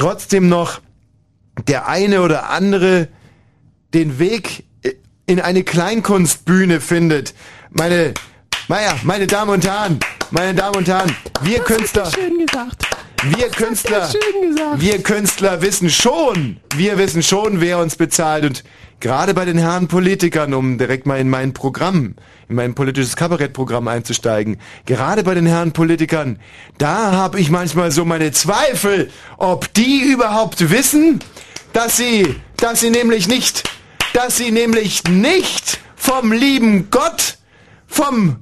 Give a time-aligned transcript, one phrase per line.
[0.00, 0.80] trotzdem noch
[1.68, 3.08] der eine oder andere
[3.92, 4.64] den Weg
[5.26, 7.34] in eine Kleinkunstbühne findet.
[7.68, 8.14] Meine,
[8.68, 10.00] naja, meine Damen und Herren,
[10.30, 12.86] meine Damen und Herren, wir Das Künstler, er schön gesagt.
[13.26, 18.64] wir Das Künstler, er wir Künstler wissen schon, wir wissen schon, wer uns bezahlt und
[19.00, 22.14] gerade bei den Herren Politikern, um direkt mal in mein Programm,
[22.50, 26.40] in mein politisches Kabarettprogramm einzusteigen, gerade bei den Herren Politikern,
[26.78, 31.20] da habe ich manchmal so meine Zweifel, ob die überhaupt wissen,
[31.72, 33.70] dass sie, dass sie nämlich nicht,
[34.12, 37.38] dass sie nämlich nicht vom lieben Gott,
[37.86, 38.38] vom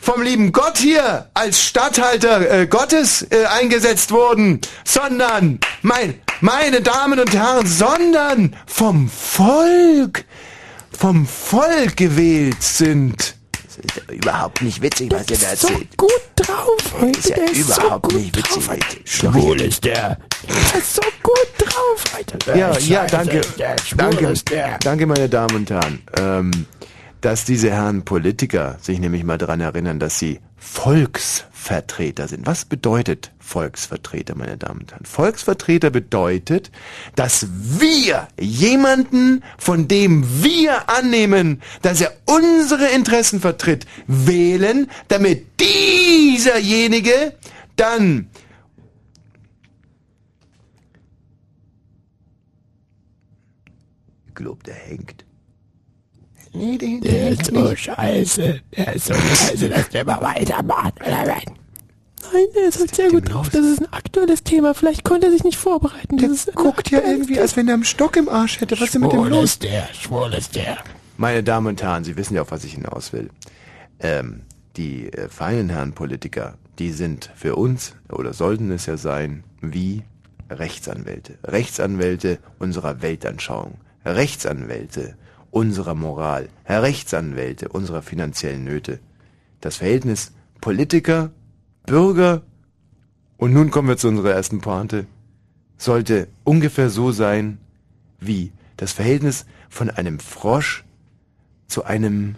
[0.00, 7.18] vom lieben Gott hier als Statthalter äh, Gottes äh, eingesetzt wurden, sondern, mein, meine Damen
[7.18, 10.24] und Herren, sondern vom Volk,
[10.96, 13.37] vom Volk gewählt sind.
[13.82, 15.96] Das ist ja überhaupt nicht witzig, was ihr da so erzählt.
[15.96, 17.12] gut drauf heute.
[17.12, 18.54] Das ist ja der ist überhaupt so gut nicht witzig.
[18.66, 18.70] drauf.
[18.70, 18.86] Alter.
[19.04, 20.18] Schwul ist der.
[20.48, 22.56] Der ist so gut drauf, Alter.
[22.56, 23.40] Ja, ja, danke,
[23.96, 24.78] danke, ist der.
[24.78, 26.00] danke, meine Damen und Herren.
[26.16, 26.66] Ähm,
[27.20, 30.40] dass diese Herren Politiker sich nämlich mal daran erinnern, dass sie
[31.58, 32.46] Volksvertreter sind.
[32.46, 35.04] Was bedeutet Volksvertreter, meine Damen und Herren?
[35.04, 36.70] Volksvertreter bedeutet,
[37.16, 47.34] dass wir jemanden, von dem wir annehmen, dass er unsere Interessen vertritt, wählen, damit dieserjenige
[47.76, 48.30] dann
[54.28, 55.27] Ich glaub, der hängt.
[56.58, 57.78] Nee, den, Der den ist so nicht.
[57.84, 58.60] scheiße.
[58.76, 60.94] Der ist so scheiße, dass der mal weitermacht.
[61.00, 63.48] Nein, der ist halt sehr gut drauf.
[63.50, 64.74] Das ist ein aktuelles Thema.
[64.74, 66.18] Vielleicht konnte er sich nicht vorbereiten.
[66.18, 68.74] Ein guckt ja irgendwie, als wenn er einen Stock im Arsch hätte.
[68.76, 69.44] Was ist denn mit dem Schwul los?
[69.44, 69.88] ist der.
[69.94, 70.78] Schwul ist der.
[71.16, 73.30] Meine Damen und Herren, Sie wissen ja, auf was ich hinaus will.
[74.00, 74.42] Ähm,
[74.76, 80.02] die äh, feinen Herren Politiker, die sind für uns, oder sollten es ja sein, wie
[80.50, 81.38] Rechtsanwälte.
[81.44, 83.78] Rechtsanwälte unserer Weltanschauung.
[84.04, 85.16] Rechtsanwälte
[85.50, 86.48] unserer Moral.
[86.66, 89.00] Rechtsanwälte unserer finanziellen Nöte.
[89.60, 91.30] Das Verhältnis Politiker,
[91.86, 92.42] Bürger
[93.36, 95.06] und nun kommen wir zu unserer ersten Pointe,
[95.76, 97.58] sollte ungefähr so sein
[98.20, 100.84] wie das Verhältnis von einem Frosch
[101.68, 102.34] zu einem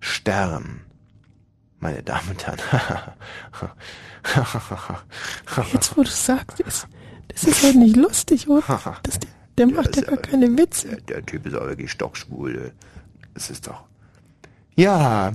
[0.00, 0.80] Stern.
[1.78, 2.60] Meine Damen und Herren.
[5.72, 6.88] Jetzt, wo du sagst, ist,
[7.28, 8.62] das ist halt nicht lustig, oder?
[9.02, 9.18] Das,
[9.58, 10.98] der, macht ja gar keine Witze.
[11.08, 12.72] Der, Typ ist auch wirklich stockschwul.
[13.34, 13.84] Das ist doch.
[14.74, 15.32] Ja.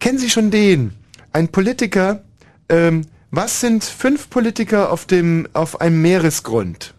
[0.00, 0.92] Kennen Sie schon den?
[1.32, 2.22] Ein Politiker.
[2.68, 6.94] Ähm, was sind fünf Politiker auf dem auf einem Meeresgrund?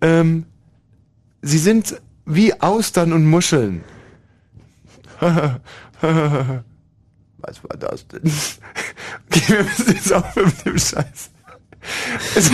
[0.00, 0.46] Ähm,
[1.42, 3.82] sie sind wie Austern und Muscheln.
[7.40, 8.22] Was war das denn?
[9.30, 11.30] Okay, wir müssen jetzt aufhören mit dem Scheiß.
[12.36, 12.50] Es,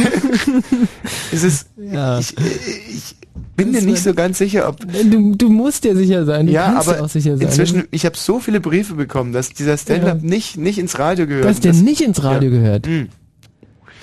[1.33, 2.19] es ist, Ja.
[2.19, 3.17] ich, ich
[3.57, 6.47] bin mir nicht so ganz sicher, ob, Du, du musst dir sicher sein.
[6.47, 7.47] Du ja, kannst aber dir auch sicher sein.
[7.47, 10.29] inzwischen, ich habe so viele Briefe bekommen, dass dieser Stand-up Ja.
[10.29, 11.45] nicht, nicht ins Radio gehört.
[11.47, 12.59] dass der Das- nicht ins Radio ja.
[12.59, 12.89] gehört.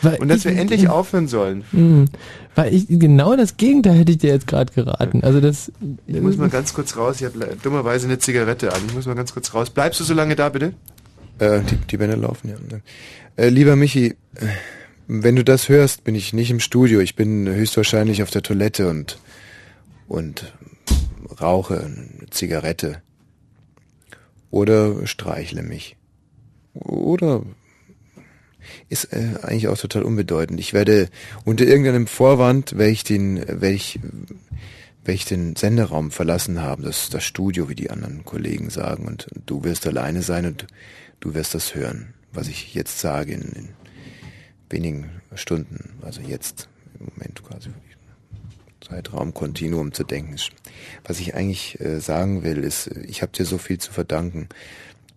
[0.03, 1.63] Weil Und dass wir ich- endlich aufhören sollen.
[1.71, 2.05] Mhm.
[2.55, 5.23] Weil ich, genau das Gegenteil hätte ich dir jetzt gerade geraten.
[5.23, 5.71] Also das.
[6.07, 8.81] Ich muss mal ganz kurz raus, ich habe dummerweise eine Zigarette an.
[8.87, 9.69] Ich muss mal ganz kurz raus.
[9.69, 10.73] Bleibst du so lange da, bitte?
[11.39, 12.55] Äh, die, die Bänder laufen, ja.
[13.37, 14.45] Äh, lieber Michi, äh,
[15.13, 17.01] wenn du das hörst, bin ich nicht im Studio.
[17.01, 19.19] Ich bin höchstwahrscheinlich auf der Toilette und,
[20.07, 20.53] und
[21.41, 23.01] rauche eine Zigarette.
[24.51, 25.97] Oder streichle mich.
[26.73, 27.43] Oder
[28.87, 30.61] ist äh, eigentlich auch total unbedeutend.
[30.61, 31.09] Ich werde
[31.43, 33.99] unter irgendeinem Vorwand, werde ich den, werde ich,
[35.03, 39.27] werde ich den Senderaum verlassen haben, das, das Studio, wie die anderen Kollegen sagen, und
[39.45, 40.67] du wirst alleine sein und
[41.19, 43.69] du wirst das hören, was ich jetzt sage in, in
[44.71, 46.67] wenigen Stunden, also jetzt
[46.99, 47.69] im Moment quasi
[48.81, 50.35] Zeitraum Kontinuum zu denken.
[51.05, 54.49] Was ich eigentlich äh, sagen will, ist, ich habe dir so viel zu verdanken.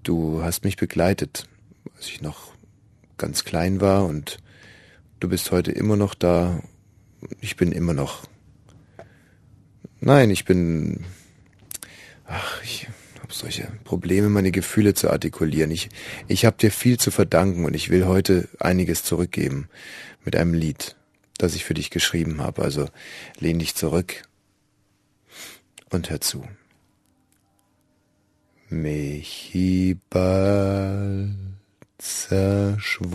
[0.02, 1.48] Du hast mich begleitet,
[1.96, 2.52] als ich noch
[3.16, 4.38] ganz klein war und
[5.20, 6.62] du bist heute immer noch da.
[7.40, 8.28] Ich bin immer noch.
[10.00, 11.04] Nein, ich bin.
[12.26, 12.88] Ach, ich
[13.38, 15.70] solche Probleme, meine Gefühle zu artikulieren.
[15.70, 15.88] Ich,
[16.28, 19.68] ich habe dir viel zu verdanken und ich will heute einiges zurückgeben
[20.24, 20.96] mit einem Lied,
[21.38, 22.62] das ich für dich geschrieben habe.
[22.62, 22.88] Also
[23.38, 24.22] lehn dich zurück
[25.90, 26.44] und hör zu.
[28.68, 29.84] Michibald
[31.98, 33.14] zerschwunte,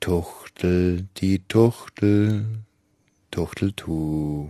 [0.00, 2.46] Tuchtel, die Tuchtel,
[3.30, 4.48] Tuchtel tu.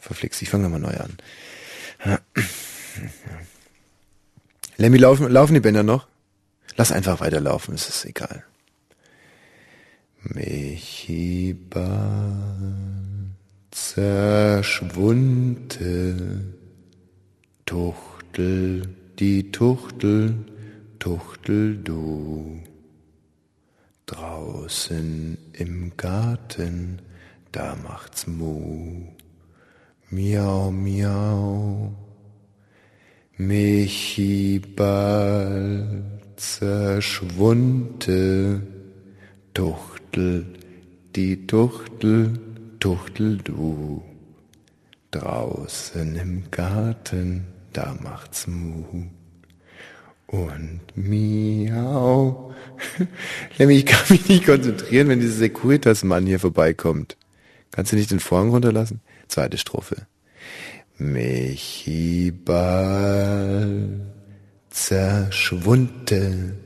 [0.00, 1.16] Verflixt, ich fange nochmal neu an.
[4.76, 6.08] Lemmy, laufen, laufen die Bänder noch?
[6.76, 8.44] Lass einfach weiterlaufen, es ist egal.
[10.22, 11.56] Michi
[13.70, 14.94] zerschwunte,
[17.66, 18.88] Tuchtel,
[19.18, 20.34] die Tuchtel,
[20.98, 22.62] Tuchtel du.
[24.06, 27.00] Draußen im Garten,
[27.52, 29.06] da macht's Mu.
[30.12, 31.94] Miau, miau.
[33.38, 36.02] Michi bald
[36.36, 38.10] zerschwunte,
[39.54, 40.46] Tuchtel,
[41.14, 42.40] die Tuchtel,
[42.80, 44.02] Tuchtel du.
[45.12, 49.04] Draußen im Garten, da macht's Mu.
[50.26, 52.52] Und miau.
[53.58, 57.16] Nämlich, ich kann mich nicht konzentrieren, wenn dieser Securitas-Mann hier vorbeikommt.
[57.70, 59.00] Kannst du nicht den Vorhang runterlassen?
[59.30, 59.96] Zweite Strophe.
[60.98, 64.00] Michi bald
[64.70, 66.56] zerschwunte,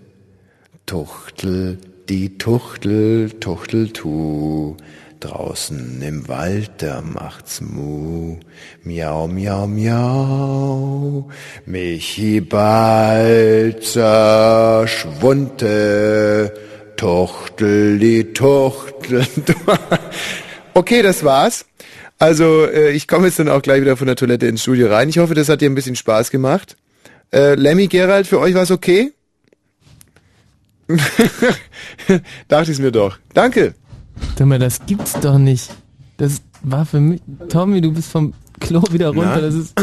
[0.87, 1.76] Tuchtel,
[2.08, 4.78] die Tuchtel, Tuchtel tu,
[5.20, 8.38] draußen im Wald, da macht's Mu,
[8.82, 11.28] miau, miau, miau,
[11.66, 14.90] Michi bald zerschwunte,
[16.96, 19.26] Tuchtel, die Tuchtel.
[20.76, 21.66] Okay, das war's.
[22.19, 25.08] Also äh, ich komme jetzt dann auch gleich wieder von der Toilette ins Studio rein.
[25.08, 26.76] Ich hoffe, das hat dir ein bisschen Spaß gemacht.
[27.32, 29.12] Äh, Lemmy Gerald, für euch war's okay?
[32.49, 33.19] Dachte ich mir doch.
[33.32, 33.75] Danke.
[34.38, 35.70] Sag mal, das gibt's doch nicht.
[36.16, 37.20] Das war für mich.
[37.49, 39.37] Tommy, du bist vom Klo wieder runter.
[39.37, 39.40] Na?
[39.40, 39.75] Das ist.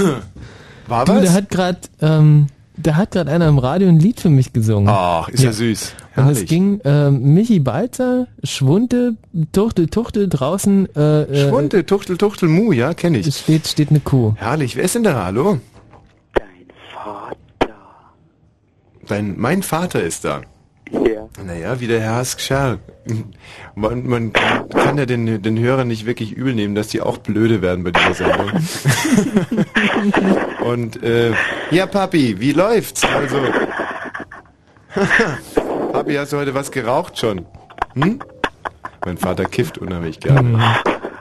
[0.88, 1.26] War Du, was?
[1.26, 2.48] da hat gerade, ähm,
[2.82, 4.90] da hat gerade einer im Radio ein Lied für mich gesungen.
[4.90, 5.94] Ach, ist ja, süß.
[6.16, 6.50] Und es Herrlich.
[6.50, 9.16] ging ähm, Michi Balzer, Schwunte,
[9.54, 13.34] Tuchtel, Tuchtel, draußen äh, äh, Schwunte, Tuchtel, Tuchtel, Mu, ja, kenne ich.
[13.36, 14.34] steht, steht eine Kuh.
[14.36, 14.76] Herrlich.
[14.76, 15.26] Wer ist denn da?
[15.26, 15.60] Hallo?
[16.34, 16.46] Dein
[16.94, 17.76] Vater.
[19.08, 20.42] Dein, mein Vater ist da.
[20.92, 21.28] Ja.
[21.46, 22.80] Naja, wie der Herr Haskschar.
[23.76, 27.62] Man, man kann ja den, den Hörern nicht wirklich übel nehmen, dass die auch blöde
[27.62, 28.52] werden bei dieser Sendung.
[30.64, 31.34] Und, äh,
[31.72, 33.04] ja, Papi, wie läuft's?
[33.06, 33.38] Also,
[35.92, 37.46] Papi, hast du heute was geraucht schon?
[37.94, 38.20] Hm?
[39.06, 40.76] Mein Vater kifft unheimlich gerne.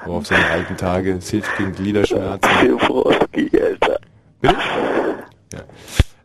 [0.05, 1.13] Auch auf seine alten Tage.
[1.13, 2.51] Es hilft gegen Gliederschmerzen.
[2.61, 3.99] Schiffroski, Alter.
[4.41, 4.57] Bitte?
[5.53, 5.61] Ja.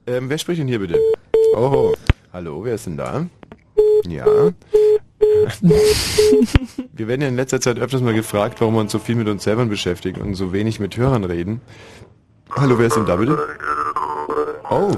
[0.08, 1.00] Ähm, wer spricht denn hier bitte?
[1.56, 1.94] Oh,
[2.34, 3.26] hallo, wer ist denn da?
[4.08, 4.26] Ja.
[6.94, 9.28] Wir werden ja in letzter Zeit öfters mal gefragt, warum wir uns so viel mit
[9.28, 11.62] uns selber beschäftigen und so wenig mit Hörern reden.
[12.52, 13.38] Hallo, wer ist denn da bitte?
[14.70, 14.92] Oh.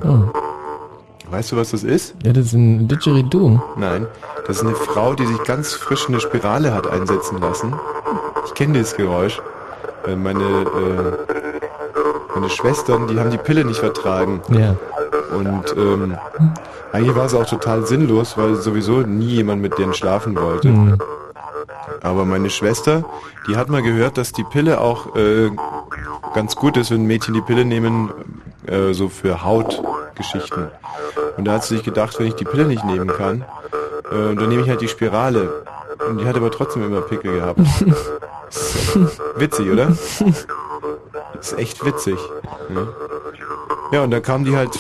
[1.29, 2.15] Weißt du, was das ist?
[2.23, 3.59] Ja, das ist ein Didgeridoo.
[3.77, 4.07] Nein,
[4.45, 7.73] das ist eine Frau, die sich ganz frisch eine Spirale hat einsetzen lassen.
[8.45, 9.41] Ich kenne dieses Geräusch.
[10.05, 11.11] Äh, Meine, äh,
[12.33, 14.41] meine Schwestern, die haben die Pille nicht vertragen.
[14.49, 14.75] Ja.
[15.35, 16.17] Und ähm,
[16.91, 20.69] eigentlich war es auch total sinnlos, weil sowieso nie jemand mit denen schlafen wollte.
[20.69, 20.97] Mhm.
[22.01, 23.03] Aber meine Schwester,
[23.47, 25.49] die hat mal gehört, dass die Pille auch äh,
[26.33, 28.11] ganz gut ist, wenn Mädchen die Pille nehmen,
[28.65, 30.69] äh, so für Hautgeschichten.
[31.37, 33.45] Und da hat sie sich gedacht, wenn ich die Pille nicht nehmen kann,
[34.11, 35.65] äh, dann nehme ich halt die Spirale.
[36.07, 37.59] Und die hat aber trotzdem immer Pickel gehabt.
[39.35, 39.89] Witzig, oder?
[41.39, 42.17] Ist echt witzig.
[42.69, 42.87] Ne?
[43.91, 44.71] Ja, und dann kam die halt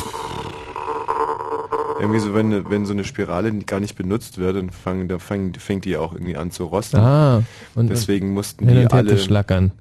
[1.99, 5.53] irgendwie so, wenn, wenn so eine Spirale gar nicht benutzt wird, dann fangen, da fang,
[5.57, 6.97] fängt die auch irgendwie an zu rosten.
[6.97, 7.43] Ah,
[7.75, 9.17] und Deswegen mussten die alle.
[9.17, 9.71] schlackern.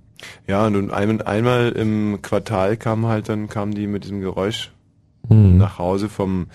[0.46, 4.70] Ja, und ein, einmal im Quartal kam halt dann, kamen die mit diesem Geräusch
[5.28, 5.58] Hm.
[5.58, 6.46] nach Hause vom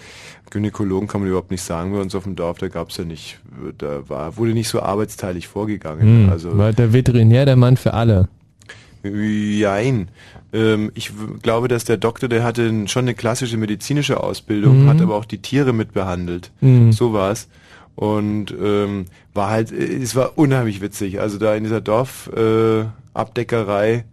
[0.50, 3.39] Gynäkologen, kann man überhaupt nicht sagen, bei uns auf dem Dorf, da gab's ja nicht,
[3.77, 6.24] da war, wurde nicht so arbeitsteilig vorgegangen.
[6.25, 6.30] Hm.
[6.30, 8.30] Also War der Veterinär der Mann für alle.
[9.03, 10.10] Jein.
[10.53, 14.89] Ähm, ich glaube, dass der Doktor, der hatte schon eine klassische medizinische Ausbildung, Mhm.
[14.89, 16.51] hat aber auch die Tiere mitbehandelt.
[16.62, 16.91] Mhm.
[16.91, 17.48] So war's.
[17.96, 21.20] Und ähm, war halt, äh, es war unheimlich witzig.
[21.20, 21.81] Also da in dieser
[23.13, 24.03] Dorfabdeckerei, äh,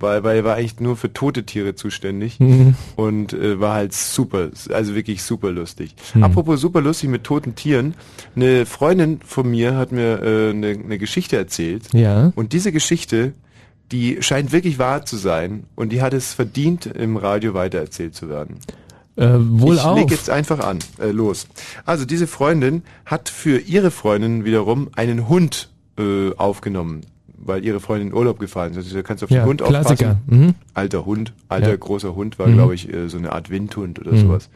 [0.00, 2.74] weil, weil er war eigentlich nur für tote Tiere zuständig Mhm.
[2.94, 5.94] und äh, war halt super, also wirklich super lustig.
[6.14, 6.22] Mhm.
[6.22, 7.94] Apropos super lustig mit toten Tieren,
[8.36, 12.32] eine Freundin von mir hat mir äh, eine, eine Geschichte erzählt Ja.
[12.36, 13.32] und diese Geschichte,
[13.92, 18.28] die scheint wirklich wahr zu sein und die hat es verdient, im Radio weitererzählt zu
[18.28, 18.56] werden.
[19.16, 21.48] Äh, wohl ich leg jetzt einfach an, äh, los.
[21.84, 27.00] Also diese Freundin hat für ihre Freundin wiederum einen Hund äh, aufgenommen,
[27.36, 28.76] weil ihre Freundin in Urlaub gefahren ist.
[28.76, 30.10] Also da kannst du auf Ja, den Hund Klassiker.
[30.12, 30.22] aufpassen.
[30.26, 30.54] Mhm.
[30.74, 31.76] Alter Hund, alter Ja.
[31.76, 32.54] großer Hund war, Mhm.
[32.54, 34.18] glaube ich, äh, so eine Art Windhund oder Mhm.
[34.20, 34.50] sowas.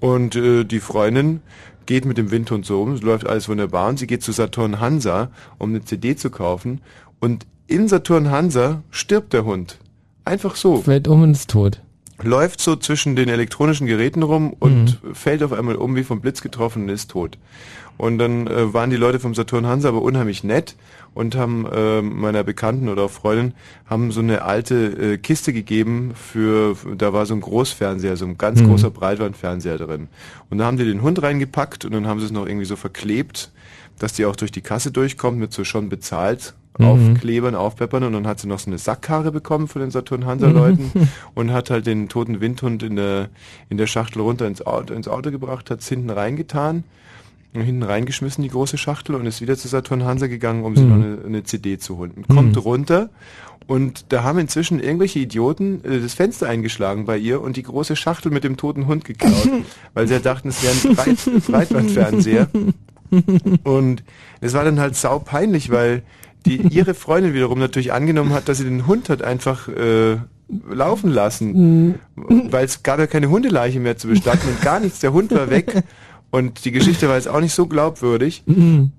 [0.00, 1.40] Und äh, die Freundin
[1.86, 4.78] geht mit dem Windhund so um, es läuft alles wunderbar und sie geht zu Saturn
[4.78, 6.80] Hansa, um eine CD zu kaufen
[7.18, 9.78] und in Saturn Hansa stirbt der Hund.
[10.24, 10.82] Einfach so.
[10.82, 11.80] Fällt um und ist tot.
[12.22, 16.40] läuft so zwischen den elektronischen Geräten rum und fällt auf einmal um, wie vom Blitz
[16.40, 17.38] getroffen und ist tot.
[17.98, 20.76] Und dann äh, waren die Leute vom Saturn Hansa aber unheimlich nett
[21.14, 23.54] und haben äh, meiner Bekannten oder auch Freundin
[23.86, 24.74] haben so eine alte
[25.14, 28.68] äh, Kiste gegeben für, da war so ein Großfernseher, so ein ganz Mhm.
[28.68, 30.08] großer Breitbandfernseher drin.
[30.50, 32.76] Und da haben die den Hund reingepackt und dann haben sie es noch irgendwie so
[32.76, 33.50] verklebt,
[33.98, 36.86] dass die auch durch die Kasse durchkommt mit so schon bezahlt Mhm.
[36.86, 40.48] Aufklebern, Aufpeppern und dann hat sie noch so eine Sackkarre bekommen von den Saturn Hansa
[40.48, 40.90] Leuten
[41.34, 43.28] und hat halt den toten Windhund in der
[43.68, 46.84] in der Schachtel runter ins Auto, ins Auto gebracht, hat es hinten reingetan
[47.54, 50.84] und hinten reingeschmissen die große Schachtel und ist wieder zu Saturn Hansa gegangen, um sich
[50.84, 52.24] noch eine, eine CD zu holen.
[52.28, 53.08] Kommt runter
[53.66, 57.96] und da haben inzwischen irgendwelche Idioten äh, das Fenster eingeschlagen bei ihr und die große
[57.96, 59.48] Schachtel mit dem toten Hund geklaut,
[59.94, 62.48] weil sie ja dachten, es wäre ein Breit Breitbandfernseher.
[63.62, 64.02] Und
[64.40, 66.02] es war dann halt sau peinlich, weil
[66.46, 70.16] die ihre Freundin wiederum natürlich angenommen hat, dass sie den Hund hat einfach äh,
[70.70, 75.00] laufen lassen, weil es gab ja keine Hundeleiche mehr zu bestatten und gar nichts.
[75.00, 75.82] Der Hund war weg
[76.30, 78.44] und die Geschichte war jetzt auch nicht so glaubwürdig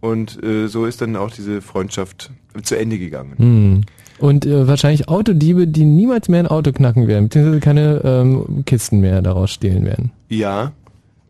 [0.02, 2.32] und äh, so ist dann auch diese Freundschaft
[2.64, 3.34] zu Ende gegangen.
[3.38, 3.82] Hm.
[4.20, 9.00] Und äh, wahrscheinlich Autodiebe, die niemals mehr ein Auto knacken werden, beziehungsweise keine ähm, Kisten
[9.00, 10.12] mehr daraus stehlen werden.
[10.30, 10.72] Ja,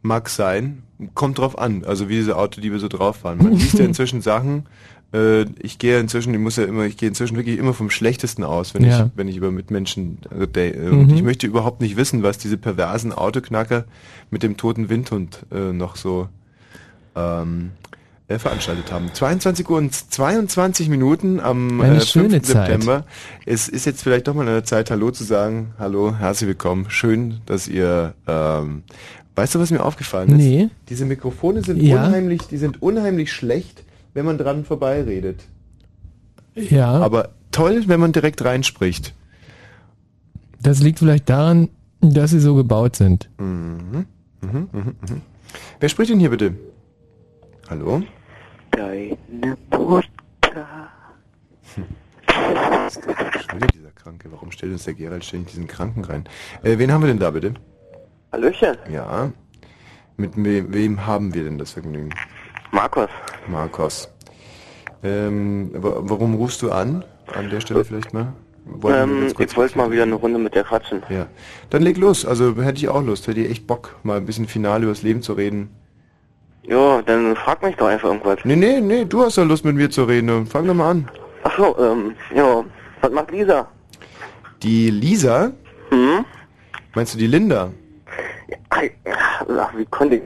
[0.02, 0.84] mag sein.
[1.14, 3.38] Kommt drauf an, also wie diese Autodiebe so drauf waren.
[3.38, 4.64] Man liest ja inzwischen Sachen.
[5.14, 8.44] Äh, ich gehe inzwischen, ich muss ja immer, ich gehe inzwischen wirklich immer vom Schlechtesten
[8.44, 9.06] aus, wenn Ja.
[9.06, 10.74] ich, wenn ich über Mitmenschen rede.
[10.74, 11.00] Äh, Mhm.
[11.00, 13.86] Und ich möchte überhaupt nicht wissen, was diese perversen Autoknacker
[14.32, 16.28] mit dem toten Windhund äh, noch so
[17.16, 17.72] ähm,
[18.28, 19.10] äh, veranstaltet haben.
[19.14, 22.44] 22 Uhr und 22 Minuten am Eine äh, schöne 5.
[22.46, 22.68] Zeit.
[22.68, 23.06] September.
[23.46, 25.74] Es ist jetzt vielleicht doch mal der Zeit, Hallo zu sagen.
[25.80, 26.88] Hallo, herzlich willkommen.
[26.90, 28.14] Schön, dass ihr.
[28.28, 28.84] Ähm,
[29.36, 30.36] weißt du, was mir aufgefallen ist?
[30.38, 30.70] Nee.
[30.90, 32.06] Diese Mikrofone sind Ja.
[32.06, 33.84] unheimlich, die sind unheimlich schlecht,
[34.18, 35.44] wenn man dran vorbeiredet.
[36.56, 39.14] Ja, Aber toll, wenn man direkt reinspricht.
[40.60, 41.70] das liegt vielleicht daran,
[42.02, 43.30] dass sie so gebaut sind.
[45.80, 46.56] Wer spricht denn hier bitte?
[47.70, 48.02] Hallo?
[48.72, 49.18] Deine
[49.70, 50.90] Mutter.
[51.68, 54.32] Schon wieder dieser Kranke.
[54.32, 56.24] Warum stellt uns der Gerald ständig diesen Kranken rein?
[56.64, 57.54] Äh, wen haben wir denn da bitte?
[58.32, 59.32] Hallöchen, Ja.
[60.20, 62.10] Mit wem, wem haben wir denn das Vergnügen?
[62.72, 63.10] Markus.
[63.48, 64.10] Markus.
[65.04, 67.04] Ähm, wa- warum rufst du an?
[67.34, 68.34] An der Stelle vielleicht mal?
[68.86, 71.02] Ähm, ich wollte mal wieder eine Runde mit dir quatschen.
[71.10, 71.28] Ja.
[71.70, 72.26] Dann leg los.
[72.26, 73.28] Also hätte ich auch Lust.
[73.28, 75.70] Hätte ich echt Bock, mal ein bisschen final übers Leben zu reden.
[76.64, 78.40] Jo, dann frag mich doch einfach irgendwas.
[78.44, 80.46] Nee, nee, nee, du hast ja Lust mit mir zu reden.
[80.48, 81.10] Fang doch mal an.
[81.44, 82.66] Ach so, ähm, jo,
[83.00, 83.70] was macht Lisa?
[84.64, 85.52] Die Lisa?
[85.92, 86.26] Hm?
[86.94, 87.72] Meinst du die Linda?
[88.70, 90.22] Ach, wie konnte ich...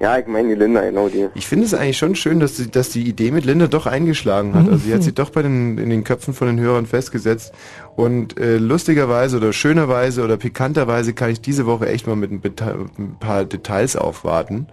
[0.00, 1.28] Ja, ich meine die Linda, genau die.
[1.34, 4.54] Ich finde es eigentlich schon schön, dass die, dass die Idee mit Linda doch eingeschlagen
[4.54, 4.68] hat.
[4.68, 7.52] Also sie hat sich doch bei den, in den Köpfen von den Hörern festgesetzt.
[7.94, 12.40] Und äh, lustigerweise oder schönerweise oder pikanterweise kann ich diese Woche echt mal mit ein,
[12.98, 14.66] ein paar Details aufwarten.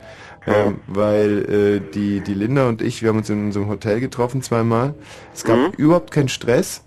[0.45, 4.41] Ähm, weil äh, die, die Linda und ich, wir haben uns in unserem Hotel getroffen
[4.41, 4.93] zweimal.
[5.33, 6.83] Es gab überhaupt keinen Stress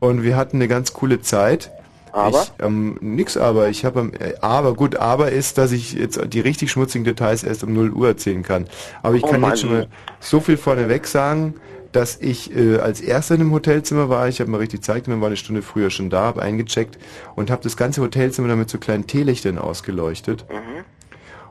[0.00, 1.70] und wir hatten eine ganz coole Zeit.
[2.16, 2.42] Aber?
[2.42, 3.68] Ich, ähm, nix aber.
[3.68, 7.62] Ich habe äh, aber gut, aber ist, dass ich jetzt die richtig schmutzigen Details erst
[7.64, 8.66] um 0 Uhr erzählen kann.
[9.02, 9.50] Aber ich Oh kann Mann.
[9.50, 9.88] jetzt schon mal
[10.20, 11.54] so viel vorneweg sagen,
[11.92, 14.28] dass ich äh, als erster in dem Hotelzimmer war.
[14.28, 16.98] Ich habe mir richtig Zeit genommen, war eine Stunde früher schon da, habe eingecheckt
[17.36, 20.44] und habe das ganze Hotelzimmer dann mit so kleinen Teelichtern ausgeleuchtet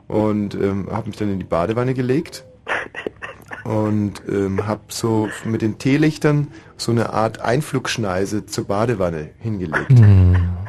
[0.08, 2.44] und ähm, habe mich dann in die Badewanne gelegt
[3.64, 9.90] und ähm, habe so mit den Teelichtern so eine Art Einflugschneise zur Badewanne hingelegt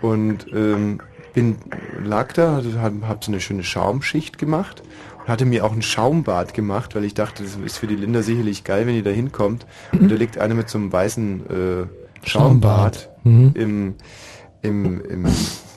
[0.02, 1.00] und ähm,
[1.34, 1.58] bin
[2.04, 4.82] lag da, hatte, hab, hab so eine schöne Schaumschicht gemacht
[5.20, 8.22] und hatte mir auch ein Schaumbad gemacht, weil ich dachte, das ist für die Linda
[8.22, 9.66] sicherlich geil, wenn die da hinkommt.
[9.92, 13.52] Und da liegt eine mit so einem weißen äh, Schaumbad Mhm.
[13.56, 13.96] im,
[14.62, 15.26] im, im,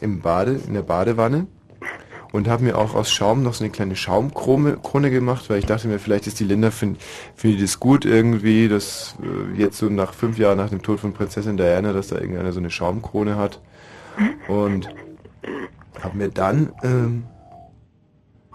[0.00, 1.47] im Bade, in der Badewanne
[2.33, 5.67] und habe mir auch aus Schaum noch so eine kleine Schaumkrone Krone gemacht, weil ich
[5.67, 7.00] dachte mir, vielleicht ist die Linda, finde
[7.35, 11.12] find das gut irgendwie, dass äh, jetzt so nach fünf Jahren nach dem Tod von
[11.12, 13.61] Prinzessin Diana, dass da irgendeiner so eine Schaumkrone hat.
[14.49, 14.88] Und
[16.02, 17.25] habe mir dann, ähm,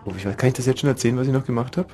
[0.05, 1.89] oh, ich weiß, kann ich das jetzt schon erzählen, was ich noch gemacht habe?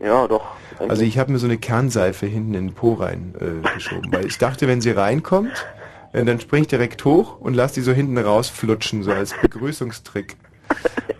[0.00, 0.44] Ja, doch.
[0.78, 4.26] Also ich habe mir so eine Kernseife hinten in den Po rein äh, geschoben, weil
[4.26, 5.66] ich dachte, wenn sie reinkommt,
[6.12, 10.36] äh, dann spring ich direkt hoch und lass die so hinten rausflutschen, so als Begrüßungstrick.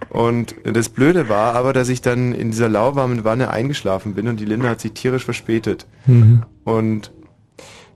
[0.08, 4.40] Und das Blöde war aber, dass ich dann in dieser lauwarmen Wanne eingeschlafen bin und
[4.40, 5.86] die Linda hat sich tierisch verspätet.
[6.64, 7.12] Und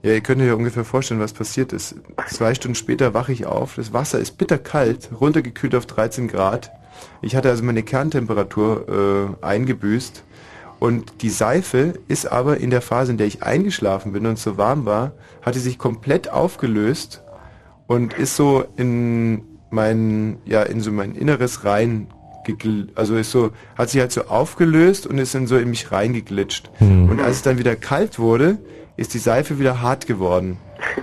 [0.07, 1.95] ja, ihr könnt euch ja ungefähr vorstellen, was passiert ist.
[2.29, 6.71] Zwei Stunden später wache ich auf, das Wasser ist bitterkalt, runtergekühlt auf 13 Grad.
[7.21, 10.23] Ich hatte also meine Kerntemperatur äh, eingebüßt.
[10.79, 14.57] Und die Seife ist aber in der Phase, in der ich eingeschlafen bin und so
[14.57, 15.11] warm war,
[15.41, 17.23] hatte sich komplett aufgelöst
[17.87, 22.07] und ist so in mein, ja, in so mein Inneres rein
[22.95, 26.69] also ist so, hat sich halt so aufgelöst und ist dann so in mich reingeglitscht.
[26.77, 27.09] Hm.
[27.09, 28.57] Und als es dann wieder kalt wurde,
[28.97, 30.57] ist die Seife wieder hart geworden.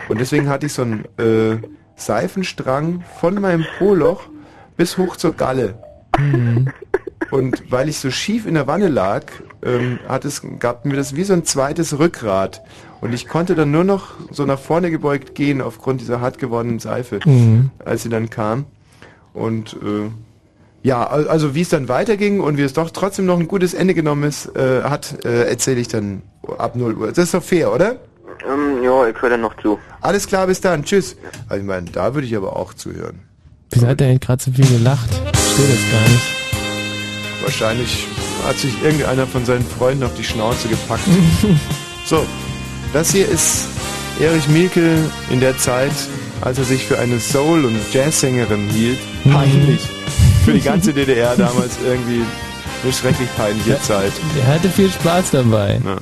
[0.08, 1.58] Und deswegen hatte ich so einen äh,
[1.96, 4.28] Seifenstrang von meinem Poloch
[4.76, 5.78] bis hoch zur Galle.
[7.30, 9.24] Und weil ich so schief in der Wanne lag,
[9.64, 12.62] ähm, hat es, gab mir das wie so ein zweites Rückgrat.
[13.00, 16.78] Und ich konnte dann nur noch so nach vorne gebeugt gehen aufgrund dieser hart gewordenen
[16.78, 17.70] Seife, Mhm.
[17.84, 18.66] als sie dann kam.
[19.32, 20.10] Und äh,
[20.84, 23.72] ja, al- also wie es dann weiterging und wie es doch trotzdem noch ein gutes
[23.74, 26.22] Ende genommen ist, äh, hat, äh, erzähle ich dann
[26.58, 27.08] ab 0 Uhr.
[27.08, 27.96] Das ist doch fair, oder?
[28.46, 29.78] Ähm, ja, ich höre dann noch zu.
[30.02, 30.84] Alles klar, bis dann.
[30.84, 31.16] Tschüss.
[31.48, 33.20] Also ich meine, da würde ich aber auch zuhören.
[33.70, 35.08] Wieso hat er denn gerade so viel gelacht?
[35.10, 37.42] Ich verstehe das gar nicht.
[37.42, 38.06] Wahrscheinlich
[38.46, 41.02] hat sich irgendeiner von seinen Freunden auf die Schnauze gepackt.
[42.06, 42.24] so,
[42.92, 43.68] das hier ist
[44.20, 44.98] Erich Mielke
[45.30, 45.92] in der Zeit,
[46.42, 48.98] als er sich für eine Soul- und Jazzsängerin hielt.
[49.24, 49.80] Peinlich.
[50.44, 52.22] Für die ganze DDR damals irgendwie
[52.82, 54.12] eine schrecklich peinliche Zeit.
[54.38, 55.80] Er hatte viel Spaß dabei.
[55.84, 55.98] Ja.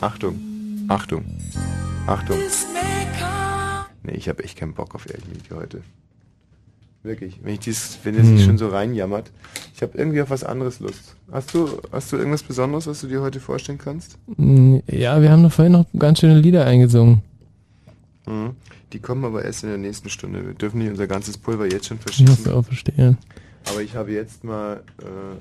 [0.00, 0.38] Achtung,
[0.88, 1.24] Achtung,
[2.06, 2.38] Achtung.
[4.04, 5.82] Nee, ich habe echt keinen Bock auf Mielke heute.
[7.02, 8.44] Wirklich, wenn ich dies, wenn sich Hm.
[8.46, 9.30] schon so reinjammert.
[9.74, 11.16] Ich habe irgendwie auf was anderes Lust.
[11.32, 14.18] Hast du, hast du irgendwas Besonderes, was du dir heute vorstellen kannst?
[14.36, 17.22] Mm, Ja, wir haben doch vorhin noch ganz schöne Lieder eingesungen.
[18.26, 18.50] Mhm.
[18.92, 20.44] Die kommen aber erst in der nächsten Stunde.
[20.46, 22.44] Wir dürfen nicht unser ganzes Pulver jetzt schon Ich verschießen.
[22.44, 23.16] muss auch verstehen.
[23.68, 24.82] Aber ich habe jetzt mal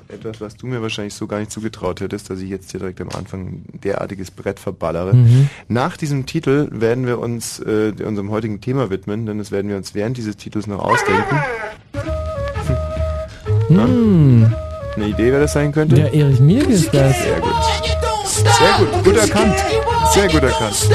[0.09, 2.79] äh, etwas, was du mir wahrscheinlich so gar nicht zugetraut hättest, dass ich jetzt hier
[2.79, 5.15] direkt am Anfang ein derartiges Brett verballere.
[5.15, 5.49] Mhm.
[5.67, 9.77] Nach diesem Titel werden wir uns äh, unserem heutigen Thema widmen, denn das werden wir
[9.77, 11.38] uns während dieses Titels noch ausdenken.
[13.69, 14.51] Hm.
[14.95, 15.95] Eine Idee, wer das sein könnte?
[15.95, 17.15] Ja, Erich Mielke ist das.
[17.21, 17.53] Sehr gut.
[18.25, 19.55] Sehr gut, gut erkannt.
[20.11, 20.89] Sehr gut erkannt.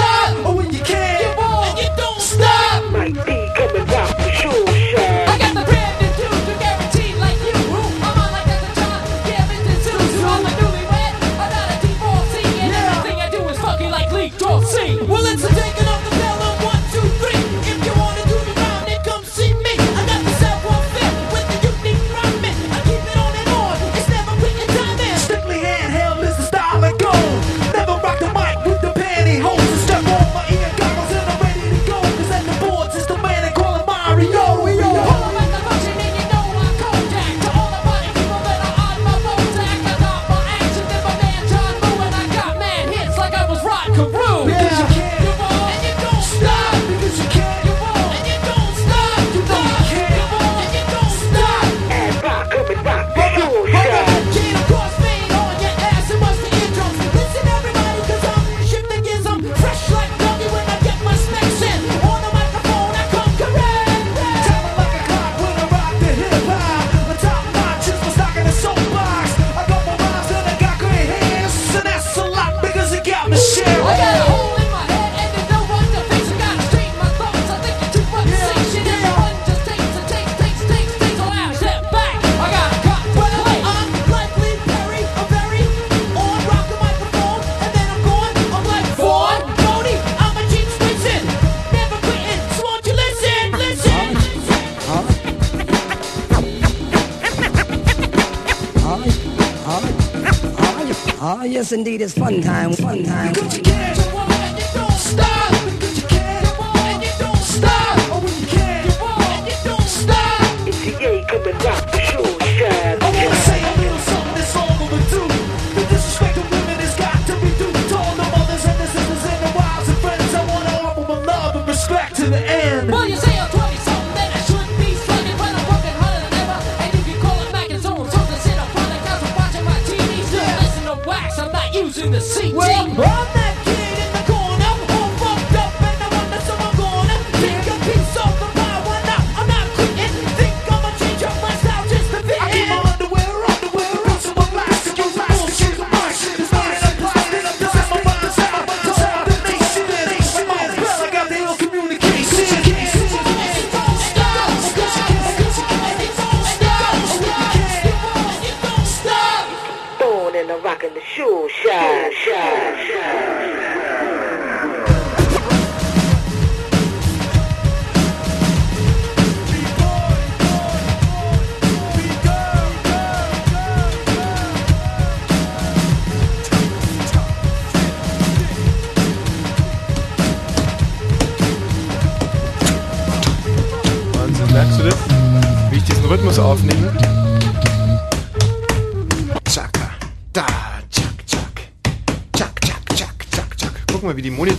[101.64, 103.73] Yes, indeed, it's fun time, fun time.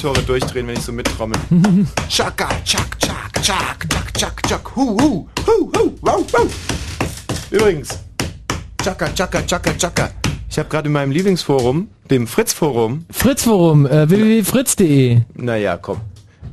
[0.06, 1.40] Monitore durchdrehen, wenn ich so mittrommel.
[2.10, 4.76] Chaka, tschak, tschak, tschak, tschak, tschak, tschak.
[4.76, 6.48] Hu, hu, hu, hu, wow, wow.
[7.50, 7.98] Übrigens,
[8.84, 10.12] Chaka, Chaka, Chaka, Chaka.
[10.48, 15.22] Ich habe gerade in meinem Lieblingsforum, dem Fritz-Forum, Fritzforum, äh, www.fritz.de.
[15.34, 16.02] naja, komm,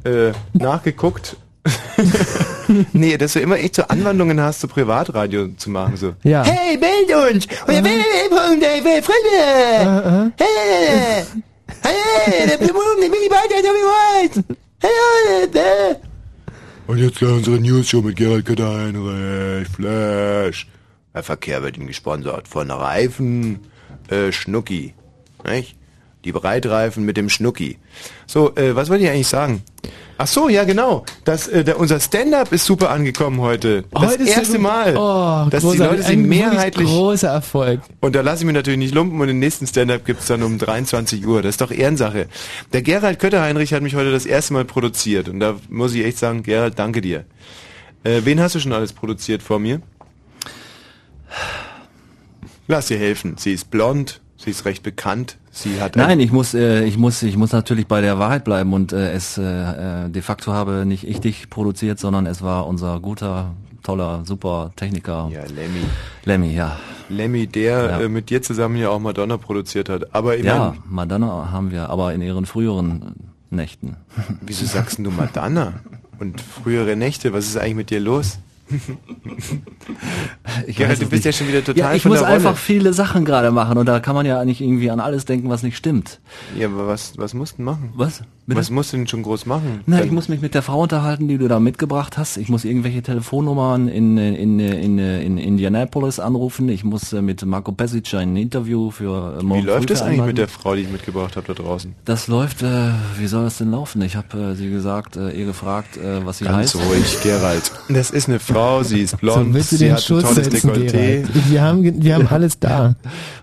[0.05, 1.37] äh, nachgeguckt.
[2.95, 6.15] nee, dass du immer echt so Anwandlungen hast, so Privatradio zu machen, so.
[6.23, 6.43] Ja.
[6.43, 7.47] Hey, bild uns!
[7.65, 9.12] Oder www.fritz!
[10.38, 11.25] Hey!
[11.83, 14.45] Hey, der Blumen, der Willi Walter, der Willi
[14.81, 15.49] Hey,
[17.23, 20.67] Gleich unsere News-Show mit Gerald Kötter-Heinrich, Flash.
[21.15, 23.61] Der Verkehr wird ihm gesponsert von Reifen,
[24.09, 24.95] äh, Schnucki.
[25.45, 25.77] Nicht?
[26.25, 27.79] Die Breitreifen mit dem Schnucki.
[28.27, 29.63] So, äh, was wollte ich eigentlich sagen?
[30.23, 31.05] Ach so, ja genau.
[31.25, 33.83] Das, äh, der, unser Stand-up ist super angekommen heute.
[33.91, 35.79] Das Heute erste Mal, Oh, dass die großartig.
[35.99, 37.81] Leute sich mehrheitlich großer Erfolg.
[38.01, 40.59] und da lasse ich mich natürlich nicht lumpen und den nächsten Stand-up gibt's dann um
[40.59, 41.43] 23 Uhr.
[41.43, 42.29] Das ist doch Ehrensache.
[42.73, 46.19] Der Gerald Kötterheinrich hat mich heute das erste Mal produziert und da muss ich echt
[46.19, 47.25] sagen, Gerald, danke dir.
[48.05, 49.83] Äh, wen hast du schon alles produziert vor mir?
[52.69, 53.35] Lass dir helfen.
[53.39, 56.99] Sie ist blond, sie ist recht bekannt, sie hat ein- Nein, ich muss, äh, ich
[56.99, 59.43] muss, ich muss natürlich bei der Wahrheit bleiben und äh, es äh,
[60.07, 63.53] äh, de facto habe nicht ich dich produziert, sondern es war unser guter,
[63.85, 65.85] toller, super Techniker ja, Lemmy.
[66.25, 66.77] Lemmy, ja.
[67.09, 68.01] Lemmy, der Ja.
[68.01, 70.15] äh, mit dir zusammen ja auch Madonna produziert hat.
[70.15, 73.15] Aber ich Ja, mein, Madonna haben wir, aber in ihren früheren
[73.51, 73.97] Nächten.
[74.41, 75.75] wieso sagst du Madonna?
[76.19, 78.38] Und frühere Nächte, was ist eigentlich mit dir los?
[80.66, 81.38] Ich Gerald, du bist ja nicht.
[81.38, 84.27] schon wieder total Ja, ich muss einfach viele Sachen gerade machen und da kann man
[84.27, 86.20] ja nicht irgendwie an alles denken, was nicht stimmt.
[86.57, 87.92] Ja, aber was, was musst du machen?
[87.94, 88.22] Was?
[88.44, 88.59] Bitte?
[88.59, 89.83] Was musst du denn schon groß machen?
[89.87, 92.37] Na, ich muss mich mit der Frau unterhalten, die du da mitgebracht hast.
[92.38, 96.68] Ich muss irgendwelche Telefonnummern in, in, in, in Indianapolis anrufen.
[96.68, 100.02] Ich muss äh, mit Marco Pesic ein Interview für äh, Wie morgen läuft früh das
[100.02, 101.94] eigentlich mit der Frau, die ich mitgebracht habe da draußen?
[102.05, 104.02] Das läuft, äh, wie soll das denn laufen?
[104.02, 106.76] Ich habe äh, sie gesagt, äh, ihr gefragt, äh, was sie Ganz heißt.
[106.76, 107.70] ruhig, Gerald.
[107.90, 110.24] Das ist eine Frau, sie ist So, blond, willst du sie den hat ein Schuss
[110.24, 110.90] tolles setzen, Dekolleté.
[110.90, 111.50] Gerald?
[111.50, 112.96] Wir haben, wir haben alles da.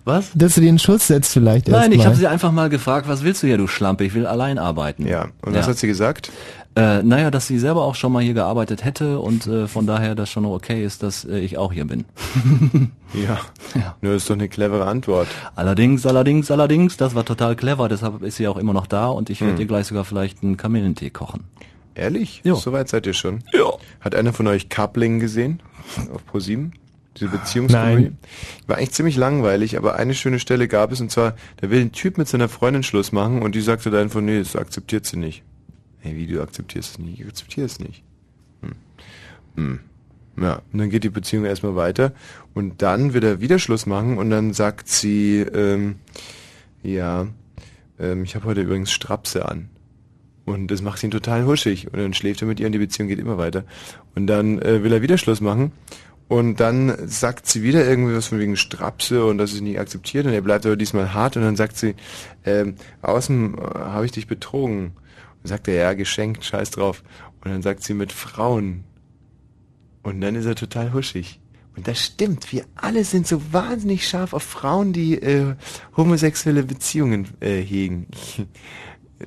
[0.04, 0.32] Was?
[0.36, 3.44] Dass du den Schuss setzt vielleicht Nein, ich habe sie einfach mal gefragt, was willst
[3.44, 4.04] du hier, du Schlampe?
[4.04, 4.89] Ich will allein arbeiten.
[4.98, 6.32] Ja, und was hat sie gesagt?
[6.76, 10.14] Äh, naja, dass sie selber auch schon mal hier gearbeitet hätte und äh, von daher
[10.16, 12.06] das schon okay ist, dass äh, ich auch hier bin.
[13.14, 13.40] Ja.
[13.74, 13.96] Ja.
[14.02, 15.28] Nur ist doch eine clevere Antwort.
[15.56, 19.32] Allerdings, allerdings, allerdings, das war total clever, deshalb ist sie auch immer noch da und
[19.32, 19.62] ich werde Hm.
[19.62, 21.46] ihr gleich sogar vielleicht einen Kamillentee kochen.
[21.96, 22.42] Ehrlich?
[22.44, 22.54] Ja.
[22.54, 23.40] So weit seid ihr schon?
[23.52, 23.72] Ja.
[24.00, 25.64] Hat einer von euch Coupling gesehen?
[26.14, 26.74] Auf ProSieben?
[27.20, 28.04] Diese Beziehungskomödie?
[28.04, 28.18] Nein.
[28.68, 31.92] War eigentlich ziemlich langweilig, aber eine schöne Stelle gab es und zwar, da will ein
[31.92, 35.18] Typ mit seiner Freundin Schluss machen und die sagte dann von, nee, das akzeptiert sie
[35.18, 35.44] nicht.
[36.00, 37.20] Hey, wie, du akzeptierst es nicht?
[37.20, 38.04] Ich akzeptiere es nicht.
[38.62, 38.72] Hm.
[39.56, 39.80] Hm.
[40.42, 42.14] Ja, und dann geht die Beziehung erstmal weiter
[42.54, 45.96] und dann wird er wieder Schluss machen und dann sagt sie, ähm,
[46.82, 47.28] ja,
[48.00, 49.70] ähm, ich habe heute übrigens Strapse an.
[50.46, 51.94] Und das macht ihn total huschig.
[51.94, 53.66] Und dann schläft er mit ihr und die Beziehung geht immer weiter.
[54.16, 55.72] Und dann äh, will er wieder Schluss machen.
[56.30, 60.28] Und dann sagt sie wieder irgendwie was von wegen Strapse und das ist nicht akzeptiert.
[60.28, 61.36] Und er bleibt aber diesmal hart.
[61.36, 61.96] Und dann sagt sie,
[62.46, 64.94] ähm, außen äh, habe ich dich betrogen.
[65.42, 67.04] Und sagt er, ja, geschenkt, scheiß drauf.
[67.44, 68.84] Und dann sagt sie mit Frauen.
[70.04, 71.40] Und dann ist er total huschig.
[71.76, 72.52] Und das stimmt.
[72.52, 75.56] Wir alle sind so wahnsinnig scharf auf Frauen, die äh,
[75.98, 78.06] homosexuelle Beziehungen äh, hegen.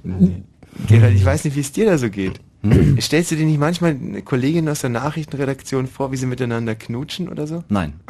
[0.86, 2.40] Gerald, ich weiß nicht, wie es dir da so geht.
[3.00, 7.28] Stellst du dir nicht manchmal eine Kollegin aus der Nachrichtenredaktion vor, wie sie miteinander knutschen
[7.28, 7.64] oder so?
[7.68, 7.94] Nein.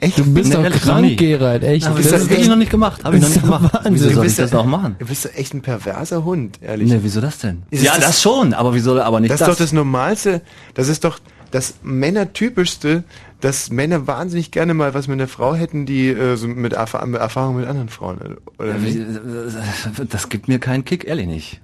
[0.00, 0.18] Echt?
[0.18, 1.16] Du bist doch krank.
[1.18, 1.86] Gerald, echt.
[1.86, 3.02] Aber das das habe ich noch nicht gemacht.
[3.04, 3.74] Habe ich noch das nicht gemacht.
[3.74, 3.94] Wahnsinn.
[3.94, 4.96] Wieso Du soll ich bist das ja- noch machen?
[5.00, 6.88] Du bist doch echt ein perverser Hund, ehrlich.
[6.88, 7.62] Ne, wieso das denn?
[7.70, 9.48] Ist ja, das- das, schon, aber wieso, aber nicht das das.
[9.48, 10.42] ist doch das Normalste,
[10.74, 11.18] das ist doch
[11.50, 13.02] das Männertypischste,
[13.40, 17.04] dass Männer wahnsinnig gerne mal was mit einer Frau hätten, die äh, so mit, Erfa
[17.06, 18.18] mit Erfahrung mit anderen Frauen.
[18.58, 21.60] Oder Ja, wie- Das gibt mir keinen Kick, ehrlich nicht.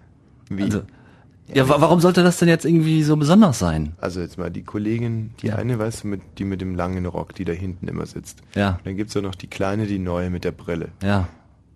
[0.50, 0.64] Wie?
[0.64, 0.83] Also,
[1.52, 3.92] ja, wa- warum sollte das denn jetzt irgendwie so besonders sein?
[4.00, 7.35] Also jetzt mal die Kollegin, die eine, weißt du, mit, die mit dem langen Rock,
[7.35, 8.38] die da hinten immer sitzt.
[8.54, 10.88] Ja, Dann gibt's ja noch die kleine, die neue mit der Brille.
[11.02, 11.28] ja,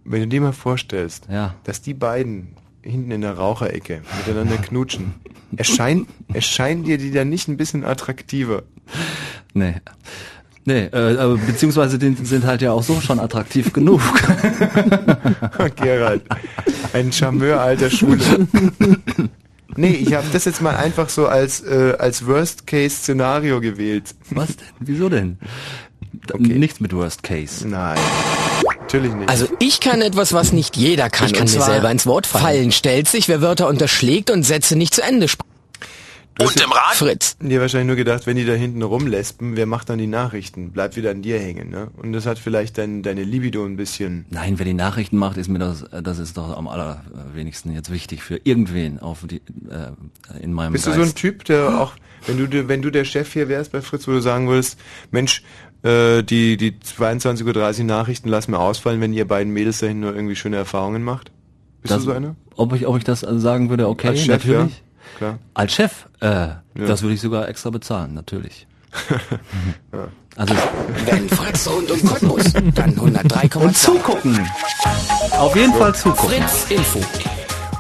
[0.04, 1.54] Wenn du dir mal vorstellst, ja.
[1.64, 2.48] dass die beiden
[2.82, 5.14] hinten in der Raucherecke miteinander knutschen,
[5.56, 8.62] erscheint, erscheinen dir die dann nicht ein bisschen attraktiver?
[9.52, 9.74] Nee.
[10.64, 14.00] Nee, äh, beziehungsweise die sind halt ja auch so schon attraktiv genug.
[15.76, 16.22] Gerald,
[16.92, 18.18] ein Charmeur alter Schule.
[19.76, 24.14] Nee, ich habe das jetzt mal einfach so als, äh, als Worst-Case-Szenario gewählt.
[24.30, 24.66] Was denn?
[24.80, 25.38] Wieso denn?
[26.32, 26.58] Okay.
[26.58, 27.66] Nichts mit Worst Case.
[27.68, 27.98] Nein,
[28.80, 29.28] natürlich nicht.
[29.28, 31.26] Also ich kann etwas, was nicht jeder kann.
[31.26, 32.44] Ich kann und mir zwar selber ins Wort fallen.
[32.44, 35.48] Fallen stellt sich, wer Wörter unterschlägt und Sätze nicht zu Ende spricht.
[36.38, 36.94] Du Und im Radio?
[37.08, 37.36] Fritz.
[37.40, 40.70] Dir wahrscheinlich nur gedacht, wenn die da hinten rumlespen, wer macht dann die Nachrichten?
[40.70, 41.88] Bleibt wieder an dir hängen, ne?
[41.96, 44.24] Und das hat vielleicht dein, deine Libido ein bisschen.
[44.30, 48.22] Nein, wer die Nachrichten macht, ist mir das, das ist doch am allerwenigsten jetzt wichtig
[48.22, 49.36] für irgendwen auf die,
[49.68, 51.02] äh, in meinem Bist du Geist.
[51.02, 51.92] so ein Typ, der auch,
[52.26, 54.78] wenn du, wenn du der Chef hier wärst bei Fritz, wo du sagen würdest,
[55.10, 55.42] Mensch,
[55.82, 60.14] äh, die, die 22.30 Uhr Nachrichten lassen wir ausfallen, wenn ihr beiden Mädels dahin nur
[60.14, 61.32] irgendwie schöne Erfahrungen macht?
[61.82, 62.36] Bist Das- du so einer?
[62.54, 64.72] Ob ich, ob ich das sagen würde, okay, Chef, natürlich.
[64.72, 64.87] ja.
[65.16, 65.38] Klar.
[65.54, 68.66] Als Chef, äh, das würde ich sogar extra bezahlen, natürlich.
[70.36, 70.54] Also
[71.06, 73.56] Wenn Fritz rund um Cottbus, dann 103,2.
[73.56, 74.48] und zugucken.
[75.32, 76.28] Auf jeden Fall zugucken.
[76.44, 77.00] Fritz Info.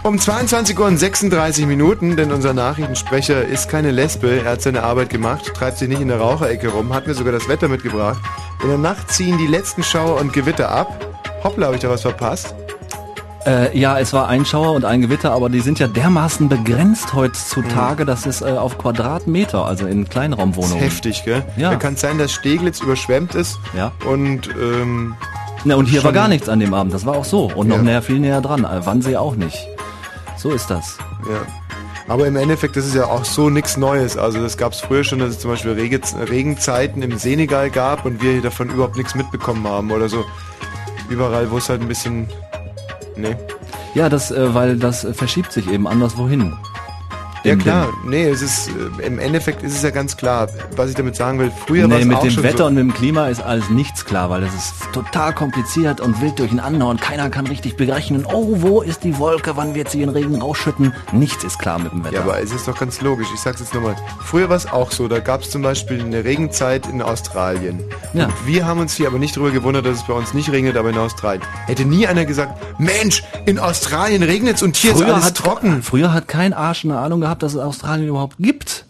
[0.02, 4.82] Um 22 Uhr und 36 Minuten, denn unser Nachrichtensprecher ist keine Lesbe, er hat seine
[4.82, 8.20] Arbeit gemacht, treibt sich nicht in der Raucherecke rum, hat mir sogar das Wetter mitgebracht.
[8.62, 11.06] In der Nacht ziehen die letzten Schauer und Gewitter ab.
[11.44, 12.56] Hoppla, habe ich da was verpasst?
[13.46, 17.14] Äh, ja, es war ein Schauer und ein Gewitter, aber die sind ja dermaßen begrenzt
[17.14, 20.78] heutzutage, dass es äh, auf Quadratmeter, also in Das ist Kleinraumwohnungen.
[20.78, 21.44] heftig, gell?
[21.56, 21.70] Ja.
[21.70, 23.92] Da kann es sein, dass Steglitz überschwemmt ist Ja.
[24.10, 25.14] und ähm,
[25.64, 27.50] Na, und hier war gar nichts an dem Abend, das war auch so.
[27.54, 27.82] Und noch Ja.
[27.82, 28.64] näher, viel näher dran.
[28.64, 29.56] Äh, Wannsee auch nicht.
[30.36, 30.98] So ist das.
[31.28, 31.40] Ja.
[32.12, 34.16] Aber im Endeffekt, das ist ja auch so nichts Neues.
[34.16, 38.04] Also das gab es früher schon, dass es zum Beispiel Rege Regenzeiten im Senegal gab
[38.04, 40.24] und wir davon überhaupt nichts mitbekommen haben oder so.
[41.08, 42.28] Überall, wo es halt ein bisschen...
[43.18, 43.36] Nee.
[43.94, 46.56] Ja, das, äh, weil das äh, verschiebt sich eben anderswohin.
[47.48, 48.68] Ja klar, nee, es ist
[49.00, 51.50] äh, im Endeffekt ist es ja ganz klar, was ich damit sagen will.
[51.66, 52.66] Früher war Nee, es mit auch dem schon Wetter so.
[52.66, 56.38] und mit dem Klima ist alles nichts klar, weil das ist total kompliziert und wild
[56.38, 60.08] durcheinander und keiner kann richtig berechnen, oh, wo ist die Wolke, wann wird sie in
[60.10, 60.92] Regen rausschütten?
[61.12, 62.14] Nichts ist klar mit dem Wetter.
[62.16, 63.28] Ja, aber es ist doch ganz logisch.
[63.34, 63.96] Ich sag's jetzt nochmal.
[64.24, 65.08] Früher war es auch so.
[65.08, 67.80] Da gab es zum Beispiel eine Regenzeit in Australien.
[68.12, 68.26] Ja.
[68.26, 70.76] Und wir haben uns hier aber nicht darüber gewundert, dass es bei uns nicht regnet,
[70.76, 71.42] aber in Australien.
[71.66, 75.82] Hätte nie einer gesagt, Mensch, in Australien regnet's und hier ist alles hat, trocken.
[75.82, 78.84] Früher hat kein Arsch eine Ahnung gehabt, dass es Australien überhaupt gibt.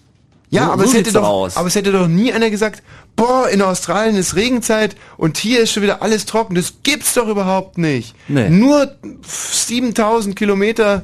[0.51, 1.57] Ja, So- aber, so es hätte doch, aus.
[1.57, 2.83] aber es hätte doch nie einer gesagt,
[3.17, 6.55] boah, in Australien ist Regenzeit und hier ist schon wieder alles trocken.
[6.55, 8.15] Das gibt's doch überhaupt nicht.
[8.29, 8.49] Nee.
[8.49, 8.93] Nur
[9.53, 11.03] 7000 Kilometer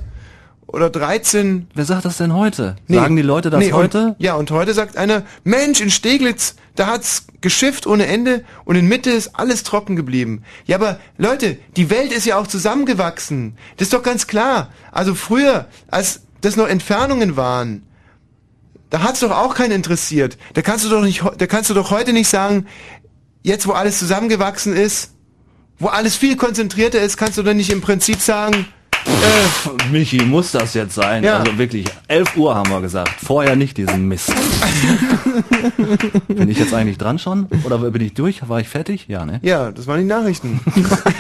[0.67, 2.77] oder 13 Wer sagt das denn heute?
[2.89, 2.97] Nee.
[2.97, 4.09] Sagen die Leute das Nee, heute?
[4.09, 8.77] Und, ja, und heute sagt einer, Mensch, in Steglitz, da hat's geschifft ohne Ende und
[8.77, 10.43] in Mitte ist alles trocken geblieben.
[10.65, 13.57] Ja, aber Leute, die Welt ist ja auch zusammengewachsen.
[13.77, 14.71] Das ist doch ganz klar.
[14.91, 17.83] Also früher, als das noch Entfernungen waren,
[18.91, 20.39] da hat's doch auch keinen interessiert.
[20.53, 22.67] Da kannst du doch nicht, da kannst du doch heute nicht sagen,
[23.43, 25.13] jetzt wo alles zusammengewachsen ist,
[25.79, 28.67] wo alles viel konzentrierter ist, kannst du dann nicht im Prinzip sagen,
[29.07, 31.25] äh, Michi, muss das jetzt sein?
[31.25, 31.39] Ja.
[31.39, 33.13] Also wirklich, 11 Uhr haben wir gesagt.
[33.25, 34.33] Vorher nicht diesen Mist.
[36.29, 37.47] bin ich jetzt eigentlich dran schon?
[37.65, 38.49] Oder bin ich durch?
[38.49, 39.07] War ich fertig?
[39.09, 39.41] Ja, ne?
[39.43, 40.61] Ja, das waren die Nachrichten.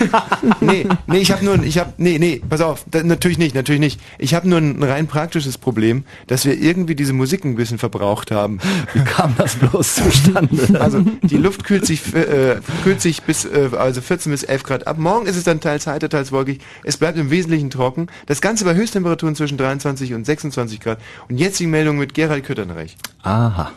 [0.60, 3.80] nee, nee, ich habe nur, ich habe, nee, nee, pass auf, da, natürlich nicht, natürlich
[3.80, 4.00] nicht.
[4.18, 8.30] Ich habe nur ein rein praktisches Problem, dass wir irgendwie diese Musik ein bisschen verbraucht
[8.30, 8.58] haben.
[8.92, 10.80] Wie kam das bloß zustande?
[10.80, 14.86] Also die Luft kühlt sich, äh, kühlt sich bis äh, also 14 bis 11 Grad
[14.86, 14.98] ab.
[14.98, 16.60] Morgen ist es dann teils heiter, teils wolkig.
[16.82, 18.08] Es bleibt im Wesentlichen trocken.
[18.26, 20.98] Das Ganze bei Höchsttemperaturen zwischen 23 und 26 Grad.
[21.28, 22.96] Und jetzt die Meldung mit Gerald Kütternreich.
[23.22, 23.72] Aha.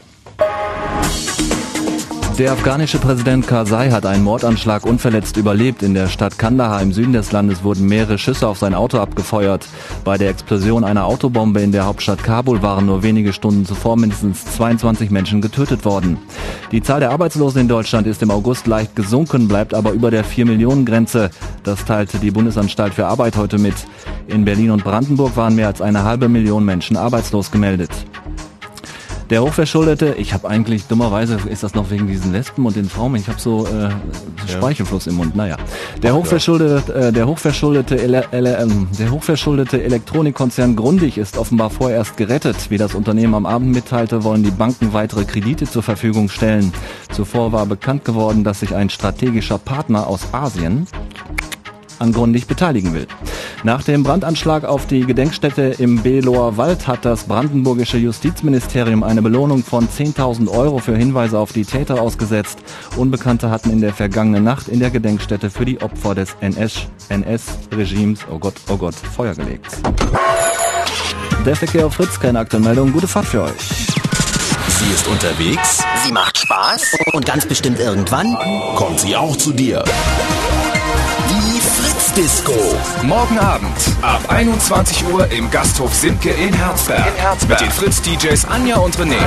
[2.38, 5.82] Der afghanische Präsident Karzai hat einen Mordanschlag unverletzt überlebt.
[5.82, 9.68] In der Stadt Kandahar im Süden des Landes wurden mehrere Schüsse auf sein Auto abgefeuert.
[10.04, 14.46] Bei der Explosion einer Autobombe in der Hauptstadt Kabul waren nur wenige Stunden zuvor mindestens
[14.56, 16.20] 22 Menschen getötet worden.
[16.72, 20.24] Die Zahl der Arbeitslosen in Deutschland ist im August leicht gesunken, bleibt aber über der
[20.24, 21.32] 4-Millionen-Grenze.
[21.64, 23.74] Das teilte die Bundesanstalt für Arbeit heute mit.
[24.28, 27.90] In Berlin und Brandenburg waren mehr als eine halbe Million Menschen arbeitslos gemeldet.
[29.30, 33.14] Der Hochverschuldete, ich habe eigentlich dummerweise, ist das noch wegen diesen Lesben und den Frauen,
[33.16, 33.90] ich habe so äh,
[34.50, 35.58] Speichelfluss im Mund, naja.
[36.02, 42.16] Der hochverschuldete, äh, der hochverschuldete, Ele Ele ähm, der hochverschuldete Elektronikkonzern Grundig ist offenbar vorerst
[42.16, 42.56] gerettet.
[42.70, 46.72] Wie das Unternehmen am Abend mitteilte, wollen die Banken weitere Kredite zur Verfügung stellen.
[47.12, 50.88] Zuvor war bekannt geworden, dass sich ein strategischer Partner aus Asien
[52.00, 53.08] an Grundig beteiligen will.
[53.64, 59.64] Nach dem Brandanschlag auf die Gedenkstätte im Beloer Wald hat das brandenburgische Justizministerium eine Belohnung
[59.64, 62.60] von 10.000 Euro für Hinweise auf die Täter ausgesetzt.
[62.96, 68.20] Unbekannte hatten in der vergangenen Nacht in der Gedenkstätte für die Opfer des NS NS-Regimes,
[68.32, 69.78] oh Gott, oh Gott, Feuer gelegt.
[71.46, 73.88] Der Verkehr auf Fritz, keine Aktuellmeldung, gute Fahrt für euch.
[74.80, 78.38] Sie ist unterwegs, Sie macht Spaß und ganz bestimmt irgendwann
[78.76, 79.84] kommt sie auch zu dir.
[82.18, 82.52] Disco.
[83.04, 87.06] Morgen Abend ab 21 Uhr im Gasthof Simke in Herzberg.
[87.48, 89.20] Mit den Fritz DJs Anja und René.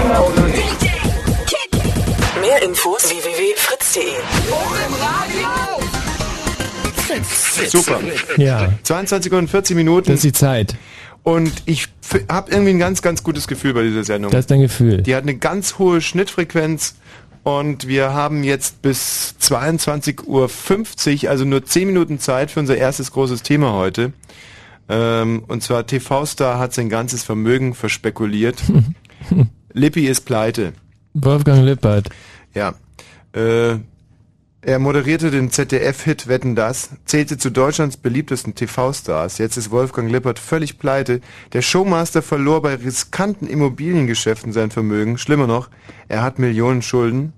[2.41, 4.03] Mehr Infos www.fritz.de
[7.69, 8.01] Super.
[8.39, 8.73] Ja.
[8.83, 10.09] 22 und 40 Minuten.
[10.09, 10.75] Das ist die Zeit.
[11.23, 11.87] Und ich
[12.29, 14.33] habe irgendwie ein ganz, ganz gutes Gefühl bei dieser Sendung.
[14.33, 15.03] Das ist dein Gefühl.
[15.03, 16.97] Die hat eine ganz hohe Schnittfrequenz
[17.43, 23.13] und wir haben jetzt bis 22.50 Uhr, also nur 10 Minuten Zeit für unser erstes
[23.13, 24.13] großes Thema heute.
[24.89, 28.63] Ähm, und zwar TV-Star hat sein ganzes Vermögen verspekuliert.
[29.73, 30.73] Lippi ist pleite.
[31.15, 32.11] Wolfgang Lippert.
[32.55, 32.75] Ja.
[33.33, 33.79] Äh,
[34.63, 39.39] er moderierte den ZDF-Hit Wetten das, zählte zu Deutschlands beliebtesten TV-Stars.
[39.39, 41.21] Jetzt ist Wolfgang Lippert völlig pleite.
[41.53, 45.17] Der Showmaster verlor bei riskanten Immobiliengeschäften sein Vermögen.
[45.17, 45.71] Schlimmer noch,
[46.09, 47.33] er hat Millionen Schulden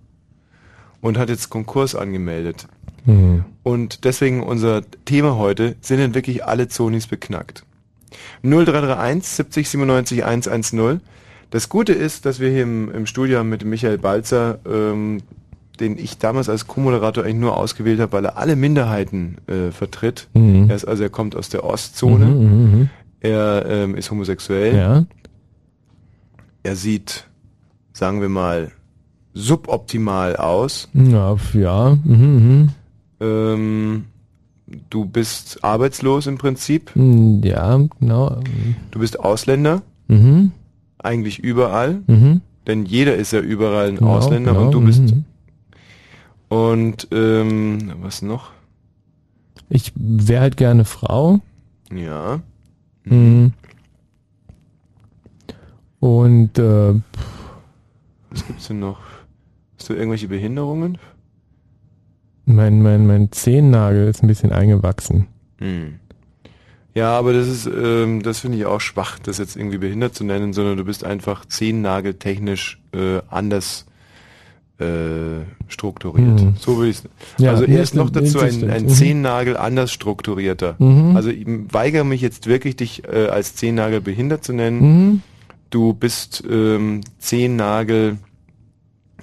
[1.00, 2.66] und hat jetzt Konkurs angemeldet.
[3.04, 3.44] Mhm.
[3.62, 7.64] Und deswegen unser Thema heute, sind denn wirklich alle Zonis beknackt?
[8.42, 11.00] 0331 70 97 110.
[11.50, 15.18] Das Gute ist, dass wir hier im, im Studio mit Michael Balzer, ähm,
[15.82, 20.28] den ich damals als Co-Moderator eigentlich nur ausgewählt habe, weil er alle Minderheiten äh, vertritt.
[20.32, 20.70] Mhm.
[20.70, 22.24] Er ist also er kommt aus der Ostzone.
[22.26, 22.90] Mhm, mhm, mhm.
[23.20, 24.74] Er ähm, ist homosexuell.
[24.76, 25.04] Ja.
[26.62, 27.26] Er sieht,
[27.92, 28.70] sagen wir mal,
[29.34, 30.88] suboptimal aus.
[30.94, 31.98] Ja, ja.
[32.04, 32.68] Mhm,
[33.20, 34.04] Ähm,
[34.90, 36.90] du bist arbeitslos im Prinzip.
[36.94, 37.40] mhm.
[37.44, 38.40] Ja, genau.
[38.90, 39.82] Du bist Ausländer.
[40.08, 40.52] Mhm.
[40.98, 42.00] Eigentlich überall.
[42.06, 42.40] Mhm.
[42.66, 45.00] Denn jeder ist ja überall ein Genau, Ausländer genau, und du bist.
[45.02, 45.24] mhm.
[46.52, 48.50] Und ähm, was noch?
[49.70, 51.40] Ich wäre halt gerne Frau.
[51.90, 52.40] Ja.
[53.04, 53.54] Mhm.
[55.98, 56.94] Und äh,
[58.28, 59.00] Was gibt's denn noch?
[59.78, 60.98] Hast du irgendwelche Behinderungen?
[62.44, 65.28] mein, mein, mein Zehennagel ist ein bisschen eingewachsen.
[65.56, 66.00] Hm.
[66.92, 70.22] Ja, aber das ist, ähm, das finde ich auch schwach, das jetzt irgendwie behindert zu
[70.22, 73.86] nennen, sondern du bist einfach zehnnageltechnisch äh, anders
[74.82, 76.40] äh, strukturiert.
[76.40, 76.54] Hm.
[76.58, 77.04] So würde ich es.
[77.38, 78.88] Ja, also er ist noch dazu ein, ein Mhm.
[78.88, 80.76] Zehennagel anders strukturierter.
[80.78, 81.16] Mhm.
[81.16, 84.80] Also ich weigere mich jetzt wirklich, dich äh, als Zehennagel behindert zu nennen.
[84.80, 85.22] Mhm.
[85.70, 88.18] Du bist ähm, Zehennagel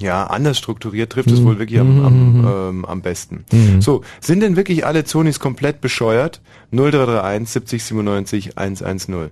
[0.02, 1.45] ja, anders strukturiert trifft es Mhm.
[1.45, 2.48] wohl wirklich am, Mhm, am, mhm.
[2.48, 3.43] ähm, am besten.
[3.52, 3.82] Mhm.
[3.82, 6.39] So, sind denn wirklich alle Zonis komplett bescheuert?
[6.72, 9.30] 0331 70 97 110.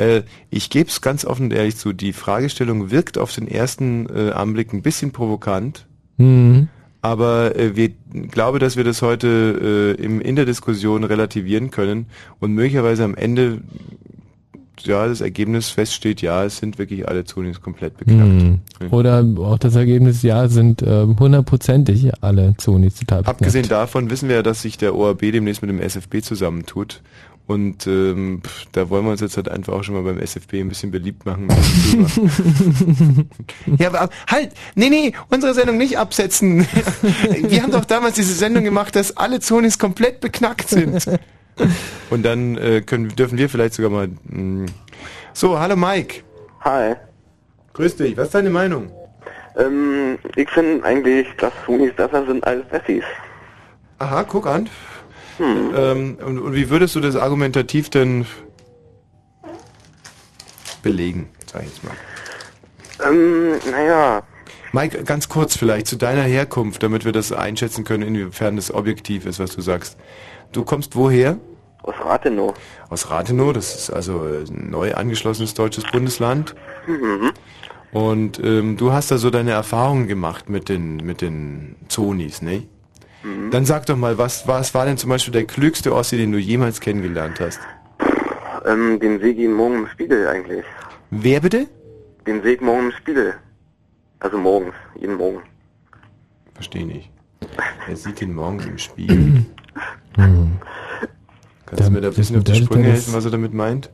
[0.00, 4.06] Äh, ich gebe es ganz offen und ehrlich zu, die Fragestellung wirkt auf den ersten
[4.08, 5.86] äh, Anblick ein bisschen provokant,
[6.16, 6.68] Mhm.
[7.00, 7.90] aber äh, wir
[8.30, 12.06] glaube, dass wir das heute äh, im, in der Diskussion relativieren können
[12.40, 13.62] und möglicherweise am Ende
[14.84, 18.30] ja, das Ergebnis feststeht, ja, es sind wirklich alle Zonis komplett beknackt.
[18.30, 18.60] Mhm.
[18.90, 23.40] Oder auch das Ergebnis, ja, sind äh, hundertprozentig alle Zonis total beknackt.
[23.40, 27.02] Abgesehen davon wissen wir ja, dass sich der ORB demnächst mit dem SFB zusammentut.
[27.50, 30.68] Und ähm, da wollen wir uns jetzt halt einfach auch schon mal beim SFB ein
[30.68, 31.48] bisschen beliebt machen.
[33.76, 36.60] ja, aber halt, nee, nee, unsere Sendung nicht absetzen.
[37.48, 41.04] wir haben doch damals diese Sendung gemacht, dass alle Zonis komplett beknackt sind.
[42.10, 44.10] Und dann äh, können, dürfen wir vielleicht sogar mal...
[44.28, 44.66] Mh.
[45.32, 46.22] So, hallo Mike.
[46.60, 46.94] Hi.
[47.72, 48.92] Grüß dich, was ist deine Meinung?
[49.56, 53.02] Ähm, ich finde eigentlich, dass Hunis besser sind als Wessis.
[53.98, 54.68] Aha, guck an.
[55.40, 58.26] Ähm, und, und wie würdest du das argumentativ denn
[60.82, 61.94] belegen, sag ich jetzt mal?
[63.06, 64.22] Ähm, naja,
[64.72, 69.26] Mike, ganz kurz vielleicht zu deiner Herkunft, damit wir das einschätzen können, inwiefern das objektiv
[69.26, 69.96] ist, was du sagst.
[70.52, 71.38] Du kommst woher?
[71.82, 72.54] aus Rathenow.
[72.88, 76.54] Aus Rathenow, das ist also äh, ein neu angeschlossenes deutsches Bundesland.
[76.86, 77.32] Mhm.
[77.92, 82.68] Und ähm, du hast da so deine Erfahrungen gemacht mit den, mit den Zonis, ne?
[83.22, 83.50] Mhm.
[83.50, 86.38] Dann sag doch mal, was, was war denn zum Beispiel der klügste Ossi, den du
[86.38, 87.60] jemals kennengelernt hast?
[88.66, 90.64] Ähm, den jeden Morgen im Spiegel eigentlich.
[91.10, 91.66] Wer bitte?
[92.26, 93.34] Den ich morgen im Spiegel.
[94.20, 95.40] Also morgens, jeden Morgen.
[96.54, 97.10] Verstehe nicht.
[97.88, 99.46] Er sieht ihn morgens im Spiegel.
[101.66, 103.90] Kannst du mir da ein bisschen auf die Sprünge helfen, was er damit meint?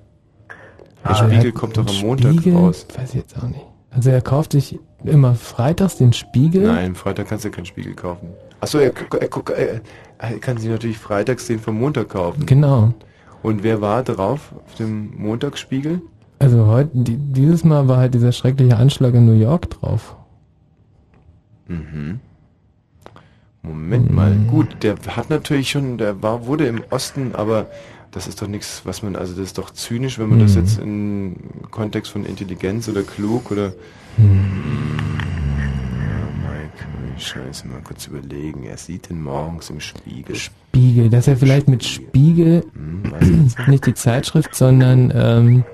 [1.05, 2.55] Der Ah, Spiegel kommt doch am Montag Spiegel?
[2.57, 2.87] raus.
[2.97, 3.65] Weiß ich jetzt auch nicht.
[3.91, 6.67] Also er kauft sich immer freitags den Spiegel.
[6.67, 8.29] Nein, Freitag kannst du keinen Spiegel kaufen.
[8.61, 9.81] Achso, er, er,
[10.19, 12.47] er, kann sich natürlich freitags den vom Montag kaufen.
[12.47, 12.95] Genau.
[13.43, 16.01] Und wer war drauf auf dem Montagsspiegel?
[16.39, 20.17] Also heute, die, dieses Mal war halt dieser schreckliche Anschlag in New York drauf.
[21.69, 22.21] Mhm.
[23.63, 24.35] Moment mal.
[24.49, 27.67] Gut, der hat natürlich schon, der war, wurde im Osten, aber
[28.13, 30.61] das ist doch nichts, was man, also das ist doch zynisch, wenn man das Mhm.
[30.61, 31.37] jetzt im
[31.71, 33.73] Kontext von Intelligenz oder klug oder.
[34.19, 34.25] Ja,
[37.19, 38.65] Scheiße, mal kurz überlegen.
[38.65, 40.37] Er sieht ihn morgens im Spiegel.
[40.37, 42.65] Spiegel, dass er vielleicht mit Spiegel
[43.67, 45.65] nicht die Zeitschrift, sondern ähm,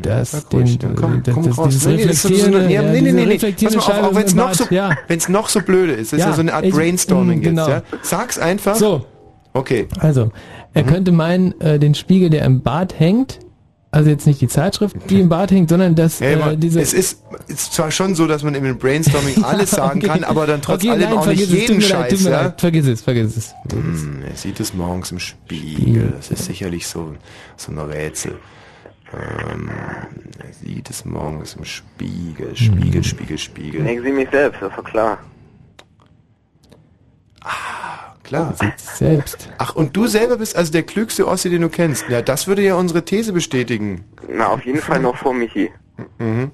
[0.00, 1.68] das, Sag den, ruhig, dann komm, das, komm das, raus.
[1.68, 3.32] dieses nee, das reflektierende, ja, ja, nee, nee, nee, nee.
[3.32, 4.96] reflektierende Pass mal auf, Scheibe auch wenn's im noch so, ja.
[5.28, 7.68] noch so blöde ist, das ist ja Ja, so eine Art ich- Brainstorming mm, genau.
[7.68, 7.98] jetzt, ja.
[8.02, 8.76] Sag's einfach.
[8.76, 9.04] So.
[9.52, 9.86] Okay.
[9.98, 10.30] Also,
[10.72, 13.40] er könnte meinen, äh, den Spiegel, der im Bad hängt,
[13.92, 16.80] also jetzt nicht die Zeitschrift, die im Bad hängt, sondern dass Ja, äh, diese...
[16.80, 20.08] es ist, ist zwar schon so, dass man im Brainstorming alles sagen Okay.
[20.08, 22.24] kann, aber dann trotz Okay, allem nein, auch nicht es, jeden leid, Scheiß.
[22.24, 22.54] ja?
[22.56, 23.54] vergiss es, vergiss es.
[23.70, 26.14] Hm, er sieht es morgens im Spiegel.
[26.16, 27.14] Das ist sicherlich so,
[27.56, 28.38] so ein Rätsel.
[29.12, 29.68] Ähm,
[30.38, 32.56] er sieht es morgens im Spiegel.
[32.56, 33.84] Spiegel, Spiegel, Spiegel.
[33.84, 35.18] Denken Sie mich selbst, das ist doch klar.
[38.32, 38.54] Klar.
[38.78, 39.50] Selbst.
[39.58, 42.08] Ach, und du selber bist also der klügste Ossi, den du kennst.
[42.08, 44.06] Ja, das würde ja unsere These bestätigen.
[44.26, 45.70] Na, auf jeden Fall noch vor Michi.
[46.18, 46.50] Mhm.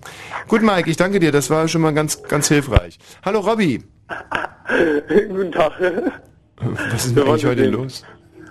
[0.48, 1.30] Gut, Mike, ich danke dir.
[1.30, 2.98] Das war schon mal ganz, ganz hilfreich.
[3.24, 3.84] Hallo, Robby.
[5.28, 5.70] Guten Tag.
[6.56, 8.02] Was ist denn eigentlich heute los?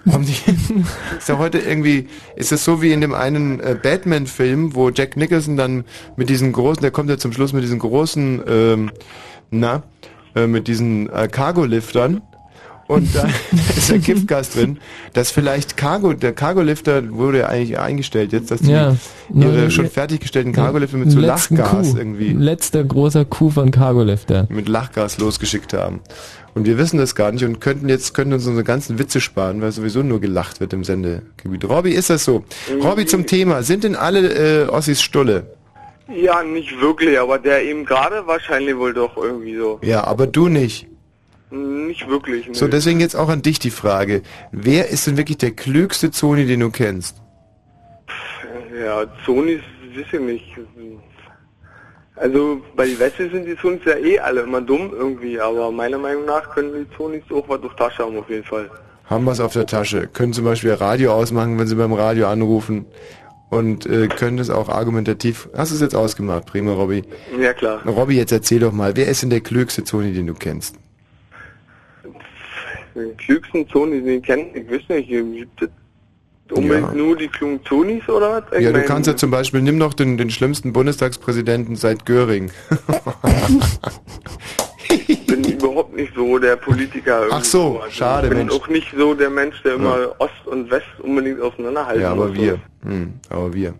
[0.09, 0.86] Haben die,
[1.17, 2.07] ist ja heute irgendwie,
[2.38, 5.84] ist das so wie in dem einen äh, Batman-Film, wo Jack Nicholson dann
[6.15, 8.91] mit diesen großen, der kommt ja zum Schluss mit diesen großen, ähm,
[9.51, 9.84] na,
[10.34, 12.21] äh, mit diesen äh, Cargo-Liftern
[12.88, 13.27] und da
[13.77, 14.79] ist der Giftgas drin,
[15.13, 18.95] dass vielleicht Cargo, der Cargo-Lifter wurde ja eigentlich eingestellt jetzt, dass die Ja.
[19.33, 21.97] ihre schon fertiggestellten Cargo-Lifter mit so Lachgas Coup.
[21.97, 24.47] irgendwie Letzter großer Coup von Cargolifter.
[24.49, 26.01] mit Lachgas losgeschickt haben.
[26.55, 29.61] Und wir wissen das gar nicht und könnten jetzt könnten uns unsere ganzen Witze sparen,
[29.61, 31.65] weil sowieso nur gelacht wird im Sendegebiet.
[31.69, 32.43] Robby, ist das so?
[32.81, 33.61] Robby zum Thema.
[33.61, 35.55] Sind denn alle äh, Ossis Stulle?
[36.11, 39.79] Ja, nicht wirklich, aber der eben gerade wahrscheinlich wohl doch irgendwie so.
[39.83, 40.88] Ja, aber du nicht.
[41.49, 42.47] Nicht wirklich.
[42.47, 42.55] Ne.
[42.55, 44.21] So, deswegen jetzt auch an dich die Frage.
[44.51, 47.21] Wer ist denn wirklich der klügste Zoni, den du kennst?
[48.77, 49.05] Ja,
[50.07, 50.45] weiß ich nicht.
[52.15, 55.99] Also bei die Weste sind die Sonys ja eh alle immer dumm irgendwie, aber meiner
[55.99, 58.69] Meinung nach können die Sonys auch was auf Tasche haben auf jeden Fall.
[59.05, 60.07] Haben was auf der Tasche.
[60.07, 62.85] Können zum Beispiel Radio ausmachen, wenn sie beim Radio anrufen.
[63.49, 65.47] Und äh, können das auch argumentativ.
[65.55, 66.47] Hast du es jetzt ausgemacht?
[66.47, 67.03] Prima, Robby.
[67.39, 67.81] Ja klar.
[67.87, 70.75] Robby, jetzt erzähl doch mal, wer ist denn der klügste Zoni, den du kennst?
[73.17, 75.69] Klügsten Sonys, den ich kenne, ich weiß nicht, gibt es
[76.57, 76.93] unbedingt Ja.
[76.93, 78.57] nur die klugen Sonys oder was?
[78.57, 82.51] Ich Ja, du kannst ja zum Beispiel, nimm doch den, den schlimmsten Bundestagspräsidenten seit Göring.
[84.89, 87.23] Ich bin überhaupt nicht so der Politiker.
[87.29, 88.53] Ach irgendwie so, Also schade, Ich bin Mensch.
[88.53, 90.15] auch nicht so der Mensch, der immer Ja.
[90.19, 92.59] Ost und West unbedingt auseinanderhalten ja, aber wir.
[92.83, 93.73] Hm, aber wir.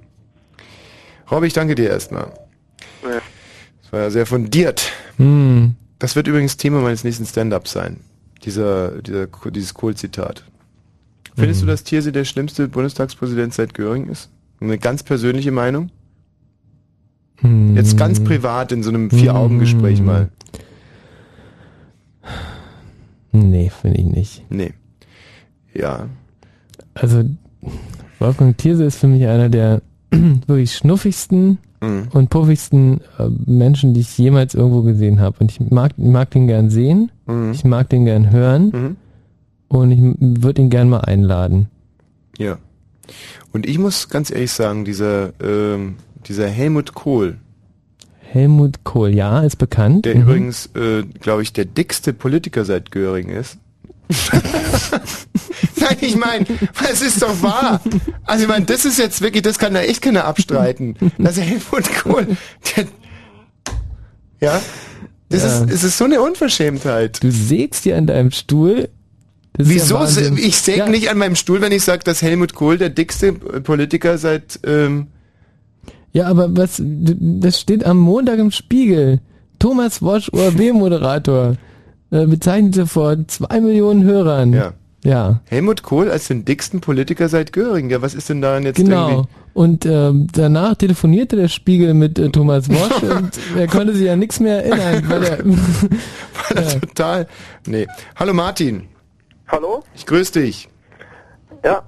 [1.32, 2.32] Robby, ich danke dir erstmal.
[3.04, 3.22] Ja.
[3.82, 4.92] Das war ja sehr fundiert.
[5.18, 5.76] Hm.
[6.00, 8.02] Das wird übrigens Thema meines nächsten Stand-Ups sein.
[8.44, 10.44] Dieser, dieser, dieses Kohl-Zitat.
[11.36, 11.66] Findest Mhm.
[11.68, 14.30] du, dass Thierse der schlimmste Bundestagspräsident seit Göring ist?
[14.60, 15.92] Eine ganz persönliche Meinung?
[17.42, 17.76] Hm.
[17.76, 20.30] Jetzt ganz privat in so einem Vier-Augen-Gespräch mal.
[23.32, 24.46] Nee, finde ich nicht.
[24.50, 24.74] Nee.
[25.74, 26.08] Ja.
[26.96, 27.24] Also,
[28.20, 29.82] Wolfgang Thierse ist für mich einer der
[30.48, 32.08] wirklich schnuffigsten Mhm.
[32.12, 35.38] und puffigsten äh, Menschen, die ich jemals irgendwo gesehen habe.
[35.40, 37.52] Und ich mag, mag den gern sehen, Mhm.
[37.52, 38.96] ich mag den gern hören Mhm.
[39.68, 41.68] und ich würde ihn gern mal einladen.
[42.40, 42.58] Ja.
[43.54, 45.98] Und ich muss ganz ehrlich sagen, dieser, ähm,
[46.28, 47.38] dieser Helmut Kohl,
[48.30, 50.06] Helmut Kohl, ja, ist bekannt.
[50.06, 50.22] der Mhm.
[50.24, 53.58] übrigens, äh, glaube ich, der dickste Politiker seit Göring ist.
[55.90, 56.46] Nein, ich meine,
[56.92, 57.82] es ist doch wahr.
[58.26, 60.96] Also ich meine, das ist jetzt wirklich, das kann da echt keiner abstreiten.
[61.18, 62.28] Das Helmut Kohl,
[62.76, 62.86] der,
[64.40, 64.62] ja,
[65.30, 65.64] das Ja.
[65.64, 67.24] ist, es ist so eine Unverschämtheit.
[67.24, 68.90] Du sägst dir an deinem Stuhl.
[69.54, 69.96] Das Wieso?
[69.98, 70.90] ja ich säge Ja.
[70.90, 75.08] nicht an meinem Stuhl, wenn ich sage, dass Helmut Kohl der dickste Politiker seit, ähm,
[76.14, 79.20] Ja, aber was, das steht am Montag im Spiegel.
[79.60, 81.56] Thomas Wosch, ORB-Moderator,
[82.12, 84.54] äh, bezeichnete vor zwei Millionen Hörern.
[84.54, 84.74] Ja.
[85.08, 87.90] Ja, Helmut Kohl als den dicksten Politiker seit Göring.
[87.90, 89.10] Ja, was ist denn daran jetzt genau.
[89.10, 89.30] irgendwie?
[89.54, 94.20] Und ähm, danach telefonierte der Spiegel mit äh, Thomas Wosch und er konnte sich an
[94.20, 97.28] nichts mehr erinnern, weil er, Weil er total.
[97.66, 97.88] Nee.
[98.18, 98.84] Hallo Martin.
[99.48, 99.82] Hallo?
[99.96, 100.68] Ich grüße dich.
[101.64, 101.84] Ja.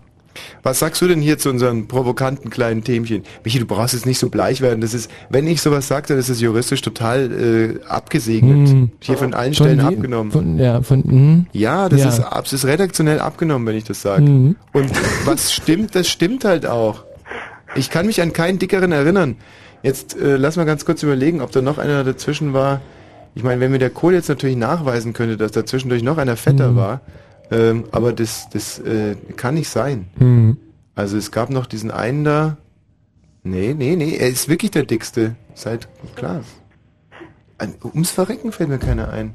[0.64, 3.24] Was sagst du denn hier zu unseren provokanten kleinen Themchen?
[3.44, 4.82] Michi, du brauchst jetzt nicht so bleich werden.
[4.82, 8.70] Das ist, wenn ich sowas sage, dann ist es juristisch total äh, abgesegnet.
[8.70, 8.92] Hm.
[9.00, 10.32] Hier von allen Von Stellen je- abgenommen.
[10.32, 11.46] von, ja, von, mhm.
[11.52, 12.10] ja, das Ja.
[12.10, 14.24] ist das ist redaktionell abgenommen, wenn ich das sage.
[14.24, 14.56] Mhm.
[14.74, 14.92] Und
[15.26, 17.04] was stimmt, das stimmt halt auch.
[17.76, 19.36] Ich kann mich an keinen dickeren erinnern.
[19.84, 22.82] Jetzt äh, lass mal ganz kurz überlegen, ob da noch einer dazwischen war.
[23.36, 26.36] Ich meine, wenn mir der Kohl jetzt natürlich nachweisen könnte, dass da zwischendurch noch einer
[26.36, 26.76] fetter Mhm.
[26.76, 27.02] war,
[27.52, 30.08] ähm, aber das, das äh, kann nicht sein.
[30.18, 30.58] Mhm.
[30.96, 32.58] Also es gab noch diesen einen da.
[33.44, 35.36] Nee, nee, nee, er ist wirklich der dickste.
[35.54, 36.44] Seit klar.
[37.58, 39.34] Ein, ums Verrecken fällt mir keiner ein.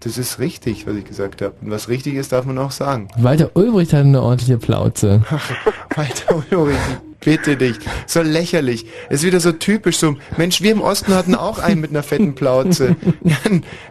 [0.00, 1.54] Das ist richtig, was ich gesagt habe.
[1.60, 3.08] Und was richtig ist, darf man auch sagen.
[3.16, 5.22] Walter Ulbricht hatte eine ordentliche Plauze.
[5.94, 6.76] Walter Ulrich,
[7.24, 7.78] bitte dich.
[8.06, 8.86] So lächerlich.
[9.08, 12.02] Es ist wieder so typisch, so, Mensch, wir im Osten hatten auch einen mit einer
[12.02, 12.96] fetten Plauze.
[13.24, 13.36] Ja,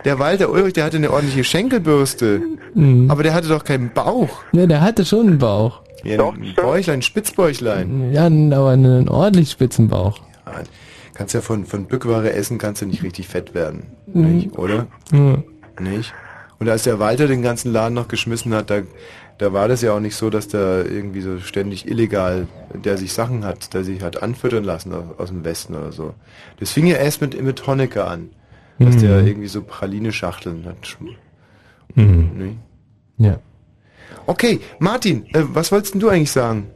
[0.03, 2.41] der Walter Ulrich, der hatte eine ordentliche Schenkelbürste.
[3.07, 4.43] Aber der hatte doch keinen Bauch.
[4.51, 5.81] Ja, der hatte schon einen Bauch.
[6.03, 8.11] Ja, ein Bäuchlein, ein Spitzbäuchlein.
[8.11, 10.19] Ja, aber einen ordentlich spitzen Bauch.
[10.45, 10.63] Ja,
[11.13, 13.83] kannst ja von, von Bückware essen, kannst du nicht richtig fett werden.
[14.07, 14.35] Mhm.
[14.35, 14.87] Nicht, oder?
[15.11, 15.43] Ja.
[15.79, 16.13] Nicht?
[16.59, 18.81] Und als der Walter den ganzen Laden noch geschmissen hat, da,
[19.41, 23.11] da war das ja auch nicht so, dass da irgendwie so ständig illegal, der sich
[23.11, 26.13] Sachen hat, der sich hat anfüttern lassen aus, aus dem Westen oder so.
[26.59, 28.29] Das fing ja erst mit, mit Honecker an,
[28.77, 28.99] dass Mhm.
[28.99, 30.95] der irgendwie so Praline-Schachteln hat.
[31.95, 32.29] Mhm.
[32.35, 32.55] Nee?
[33.27, 33.39] Ja.
[34.27, 36.69] Okay, Martin, äh, was wolltest denn du eigentlich sagen?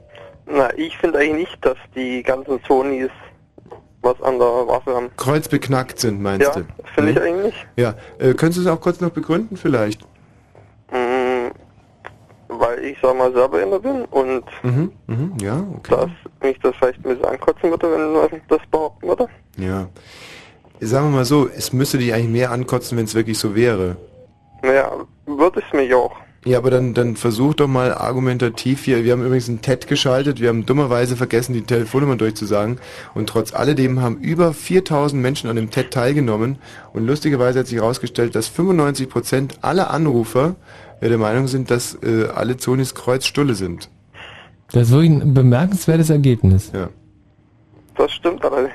[0.47, 3.09] Na, ich finde eigentlich nicht, dass die ganzen Sonys
[4.01, 5.09] was an der Waffe haben.
[5.17, 6.65] Kreuzbeknackt sind, meinst Ja, du?
[6.95, 7.23] finde ich Nee?
[7.23, 7.65] eigentlich.
[7.75, 10.01] Ja, äh, könntest du es auch kurz noch begründen vielleicht?
[12.59, 15.95] Weil ich, sag mal, selber Inder bin und Mhm, mhm, ja, okay.
[15.95, 16.09] dass
[16.41, 17.91] mich das vielleicht ein bisschen ankotzen würde,
[18.31, 19.27] wenn das behaupten würde.
[19.57, 19.87] Ja.
[20.81, 23.95] Sagen wir mal so, es müsste dich eigentlich mehr ankotzen, wenn es wirklich so wäre.
[24.61, 24.91] Naja,
[25.25, 26.11] würde es mich auch.
[26.47, 29.03] Ja, aber dann, dann versuch doch mal argumentativ hier.
[29.03, 30.39] Wir haben übrigens einen TED geschaltet.
[30.39, 32.77] Wir haben dummerweise vergessen, die Telefonnummer durchzusagen.
[33.15, 36.59] Und trotz alledem haben über 4000 Menschen an dem TED teilgenommen.
[36.93, 40.55] Und lustigerweise hat sich herausgestellt, dass 95 Prozent aller Anrufer
[41.01, 43.89] äh, der Meinung sind, dass äh, alle Zonis Kreuzstulle sind.
[44.71, 46.71] Das ist wirklich ein bemerkenswertes Ergebnis.
[46.73, 46.89] Ja.
[47.95, 48.73] Das stimmt allerdings.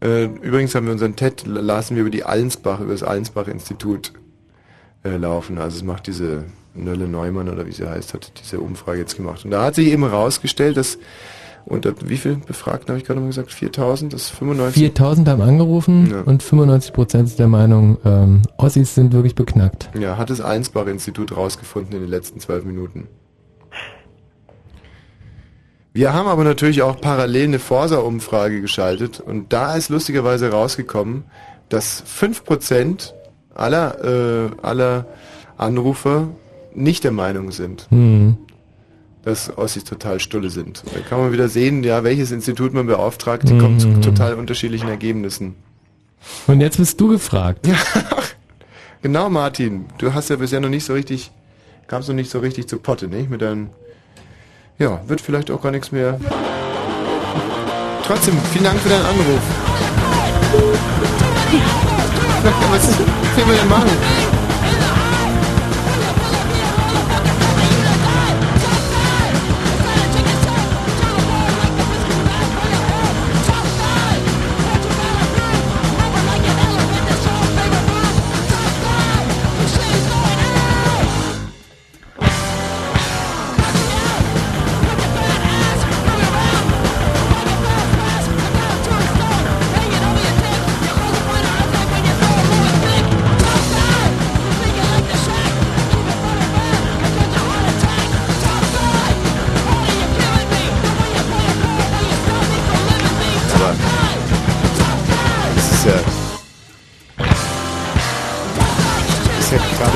[0.00, 4.12] Äh, übrigens haben wir unseren TED, lasen wir über die Allensbach, über das Allensbach-Institut
[5.04, 5.58] äh, laufen.
[5.58, 6.44] Also es macht diese
[6.74, 9.44] Nölle Neumann oder wie sie heißt, hat diese Umfrage jetzt gemacht.
[9.44, 10.98] Und da hat sich eben herausgestellt, dass
[11.66, 13.52] unter wie viel Befragten habe ich gerade mal gesagt?
[13.52, 14.80] 4000, das ist 95.
[14.82, 16.20] 4000 haben angerufen Ja.
[16.22, 19.90] und 95% sind der Meinung, ähm, Ossis sind wirklich beknackt.
[19.98, 23.06] Ja, hat das Allensbach-Institut rausgefunden in den letzten zwölf Minuten.
[25.92, 31.24] Wir haben aber natürlich auch parallel eine Forsa-Umfrage geschaltet und da ist lustigerweise rausgekommen,
[31.70, 33.14] dass 5%
[33.54, 35.06] aller, äh, aller
[35.56, 36.28] Anrufer
[36.74, 38.36] nicht der Meinung sind, Hm.
[39.28, 40.82] Dass Ossis total stulle sind.
[40.94, 43.60] Da kann man wieder sehen, ja, welches Institut man beauftragt, die Mhm.
[43.60, 45.54] kommen zu total unterschiedlichen Ergebnissen.
[46.46, 47.66] Und jetzt bist du gefragt.
[47.66, 47.76] Ja,
[49.02, 49.86] genau, Martin.
[49.98, 51.30] Du hast ja bisher noch nicht so richtig,
[51.86, 53.30] kamst noch nicht so richtig zu Potte, nicht?
[53.30, 53.68] Mit deinem,
[54.78, 56.18] ja, wird vielleicht auch gar nichts mehr.
[58.06, 59.40] Trotzdem, vielen Dank für deinen Anruf.
[62.70, 64.27] Was will wir denn machen?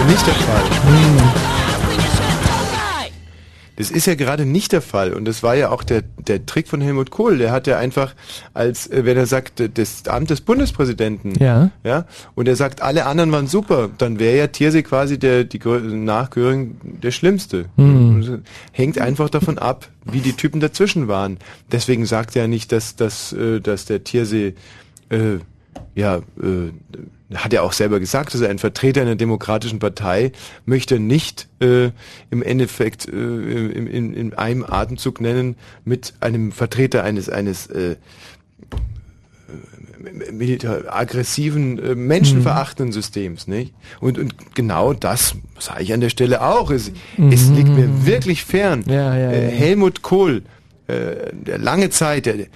[0.03, 0.63] Gerade nicht der Fall.
[3.77, 6.69] Das ist ja gerade nicht der Fall und das war ja auch der, der Trick
[6.69, 7.39] von Helmut Kohl.
[7.39, 8.15] Der hat ja einfach
[8.53, 11.71] als, äh, wenn er sagt, das Amt des Bundespräsidenten, Ja.
[11.83, 15.59] ja, und er sagt, alle anderen waren super, dann wäre ja Thierse quasi der, die
[15.61, 17.65] Grö- nach Göring der Schlimmste.
[17.77, 18.21] Hm.
[18.21, 18.31] Es
[18.73, 21.39] Hängt einfach davon ab, wie die Typen dazwischen waren.
[21.73, 24.53] Deswegen sagt er nicht, dass, dass, äh, dass der Thierse,
[25.09, 25.39] äh,
[25.95, 26.71] ja, äh,
[27.35, 30.33] hat er auch selber gesagt, dass er ein Vertreter einer demokratischen Partei
[30.65, 31.91] möchte nicht äh,
[32.31, 37.97] im Endeffekt äh, in, in, in einem Atemzug nennen mit einem Vertreter eines eines äh,
[40.33, 43.73] militär aggressiven, äh, menschenverachtenden Systems, nicht?
[44.01, 46.71] Und, und genau das sage ich an der Stelle auch.
[46.71, 46.91] Es,
[47.31, 48.85] es liegt mir wirklich fern.
[48.87, 49.51] Ja, ja, äh, ja.
[49.51, 50.43] Helmut Kohl,
[50.87, 52.47] äh, der lange Zeit, der,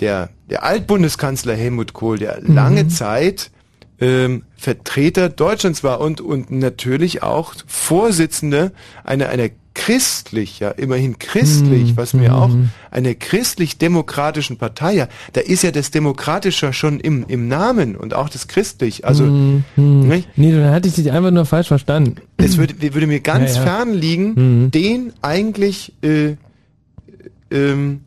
[0.00, 3.50] der, der Altbundeskanzler Helmut Kohl, der lange Zeit
[4.00, 8.72] ähm, Vertreter Deutschlands war und, und natürlich auch Vorsitzende
[9.04, 12.50] einer, einer christlich, ja, immerhin christlich, was mir auch
[12.92, 18.28] einer christlich-demokratischen Partei, ja, da ist ja das Demokratische schon im, im Namen und auch
[18.28, 20.08] das christlich, also, Hm, hm.
[20.08, 20.28] nicht?
[20.36, 22.16] Nee, dann hatte ich dich einfach nur falsch verstanden.
[22.36, 23.66] es würde, würde mir ganz Ja, ja.
[23.66, 26.36] fern liegen, den eigentlich äh,
[27.50, 28.02] ähm,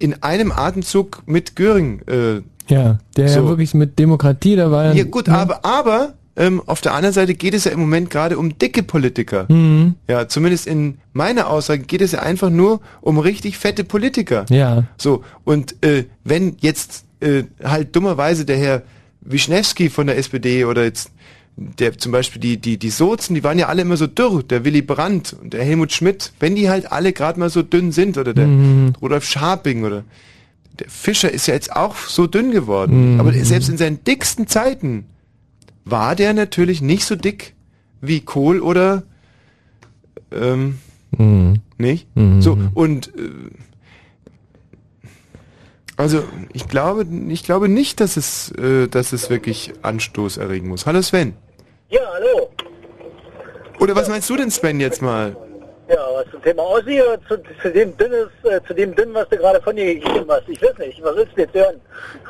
[0.00, 3.48] in einem Atemzug mit Göring äh, Ja, der ja So.
[3.48, 7.54] wirklich mit Demokratie, da war Ja gut, aber, aber ähm, auf der anderen Seite geht
[7.54, 9.46] es ja im Moment gerade um dicke Politiker.
[9.48, 9.94] Mhm.
[10.08, 14.44] Ja, zumindest in meiner Aussage geht es ja einfach nur um richtig fette Politiker.
[14.50, 14.84] Ja.
[14.96, 18.82] So, und äh, wenn jetzt äh, halt dummerweise der Herr
[19.20, 21.10] Wischnewski von der SPD oder jetzt
[21.56, 24.64] der zum Beispiel die, die, die Sozen, die waren ja alle immer so dürr, der
[24.64, 28.18] Willy Brandt und der Helmut Schmidt, wenn die halt alle gerade mal so dünn sind
[28.18, 28.92] oder der Mhm.
[29.00, 30.02] Rudolf Scharping oder
[30.78, 33.14] der Fischer ist ja jetzt auch so dünn geworden.
[33.14, 33.20] Mhm.
[33.20, 35.06] Aber selbst in seinen dicksten Zeiten
[35.84, 37.54] war der natürlich nicht so dick
[38.00, 39.02] wie Kohl oder
[40.32, 40.78] ähm,
[41.16, 41.60] Mhm.
[41.78, 42.08] nicht?
[42.16, 42.42] Mhm.
[42.42, 43.30] So, und äh,
[45.96, 50.86] also ich glaube, ich glaube nicht, dass es, äh, dass es wirklich Anstoß erregen muss.
[50.86, 51.34] Hallo Sven.
[51.88, 52.48] Ja, hallo.
[53.78, 55.36] Oder was meinst du denn, Sven, jetzt mal?
[55.88, 59.28] Ja, was zum Thema Ossi oder zu, zu dem dünnes, äh, zu dem dünnen, was
[59.28, 60.48] du gerade von dir gegeben hast?
[60.48, 61.80] Ich weiß nicht, was willst du jetzt hören?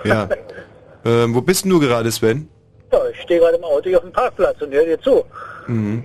[0.04, 0.28] Ja.
[1.04, 2.48] ähm, wo bist denn du gerade, Sven?
[2.92, 5.24] Ja, ich stehe gerade im Auto hier auf dem Parkplatz und höre dir zu.
[5.68, 6.04] Mhm.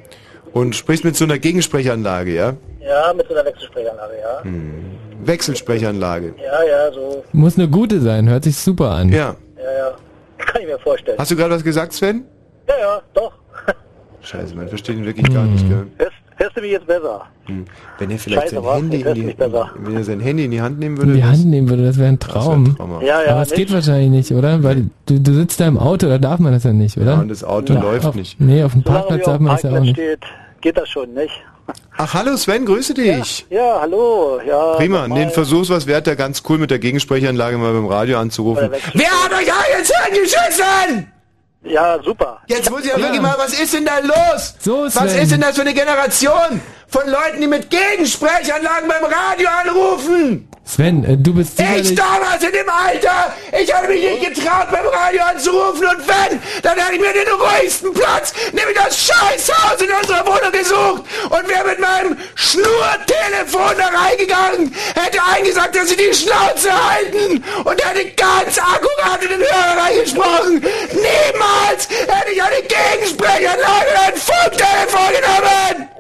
[0.54, 2.56] Und sprichst mit so einer Gegensprechanlage, ja?
[2.82, 4.42] Ja, mit so einer Wechselsprechanlage, ja.
[4.44, 4.98] Mhm.
[5.22, 6.36] Wechselsprechanlage.
[6.44, 7.24] Ja, ja, so.
[7.34, 9.10] Muss eine gute sein, hört sich super an.
[9.10, 9.36] Ja.
[9.58, 9.96] Ja, ja.
[10.38, 11.18] Kann ich mir vorstellen.
[11.18, 12.26] Hast du gerade was gesagt, Sven?
[12.68, 13.34] Ja, ja, doch.
[14.22, 15.88] Scheiße, man versteht ihn wirklich gar nicht, gell?
[15.98, 17.26] Hörst, hörst du mich jetzt besser?
[17.46, 17.66] Hm.
[17.98, 18.78] Wenn er vielleicht Scheiße, sein was?
[18.78, 21.12] Handy in die, wenn er sein Handy in die Hand nehmen würde.
[21.12, 22.76] In die Hand nehmen würde, das wäre ein Traum.
[22.76, 23.06] traumhaft.
[23.06, 24.64] Ja, ja, Aber es geht wahrscheinlich nicht, oder?
[24.64, 27.14] Weil du, du sitzt da im Auto, da darf man das ja nicht, oder?
[27.14, 28.40] Ja, und das Auto läuft auf, nicht.
[28.40, 30.06] Nee, auf dem Parkplatz darf man das ja auch Parkplatz nicht.
[30.06, 30.20] steht,
[30.62, 31.34] geht das schon, nicht?
[31.98, 33.46] Ach, hallo Sven, grüße dich.
[33.50, 34.40] Ja, hallo.
[34.48, 35.20] Ja, Prima, nochmal.
[35.20, 38.70] den Versuch's was wert, da ganz cool mit der Gegensprechanlage mal beim Radio anzurufen.
[38.94, 41.08] Wer hat euch jetzt angeschissen?
[41.64, 42.40] Ja, super.
[42.48, 43.04] Jetzt muss ich ja Ja.
[43.04, 44.56] wirklich mal, was ist denn da los?
[44.60, 45.22] So, was Sven.
[45.24, 50.50] ist denn das für eine Generation von Leuten, die mit Gegensprechanlagen beim Radio anrufen?
[50.66, 54.86] Sven, äh, du bist Ich damals in dem Alter, ich habe mich nicht getraut, beim
[54.86, 59.90] Radio anzurufen und wenn, dann hätte ich mir den ruhigsten Platz, nämlich das Scheißhaus in
[59.90, 66.14] unserer Wohnung gesucht und wäre mit meinem Schnurtelefon da reingegangen, hätte eingesagt, dass sie die
[66.14, 70.62] Schnauze halten und hätte ganz akkurat in den Hörer reingesprochen.
[70.94, 75.99] Niemals hätte ich eine Gegensprechanlage oder ein Funktelefon genommen!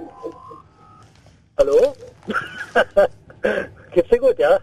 [1.59, 1.93] Hallo?
[3.93, 4.59] Geht's dir gut, ja?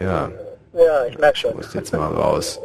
[0.00, 0.30] Ja,
[0.72, 1.54] Ja, ich merk schon.
[1.56, 2.60] muss jetzt mal raus.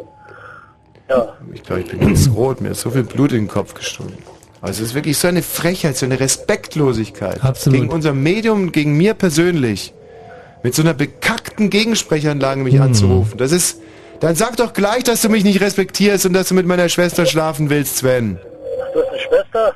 [1.09, 1.35] Ja.
[1.53, 2.61] Ich glaube, ich bin ganz rot.
[2.61, 4.17] Mir ist so viel Blut in den Kopf gestoßen.
[4.61, 7.43] Also es ist wirklich so eine Frechheit, so eine Respektlosigkeit.
[7.43, 7.79] Absolut.
[7.79, 9.93] Gegen unser Medium, gegen mir persönlich.
[10.63, 13.37] Mit so einer bekackten Gegensprechanlage mich anzurufen.
[13.37, 13.81] Das ist...
[14.19, 17.27] Dann sag doch gleich, dass du mich nicht respektierst und dass du mit meiner Schwester
[17.27, 18.39] schlafen willst, Sven.
[18.93, 19.75] Du hast eine Schwester?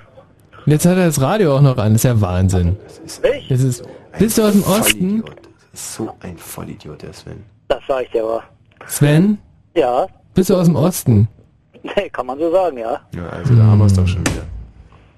[0.71, 2.77] Jetzt hat er das Radio auch noch an, das ist ja Wahnsinn.
[3.03, 3.51] Nicht?
[3.51, 3.83] Das ist,
[4.17, 5.21] bist du aus dem Osten?
[5.25, 7.43] Das ist so ein Vollidiot, der Sven.
[7.67, 8.43] Das sag ich dir aber.
[8.87, 9.37] Sven,
[9.75, 11.27] Ja, bist du aus dem Osten?
[11.83, 13.01] nee, kann man so sagen, ja.
[13.13, 14.43] Ja, also da haben wir es doch schon wieder.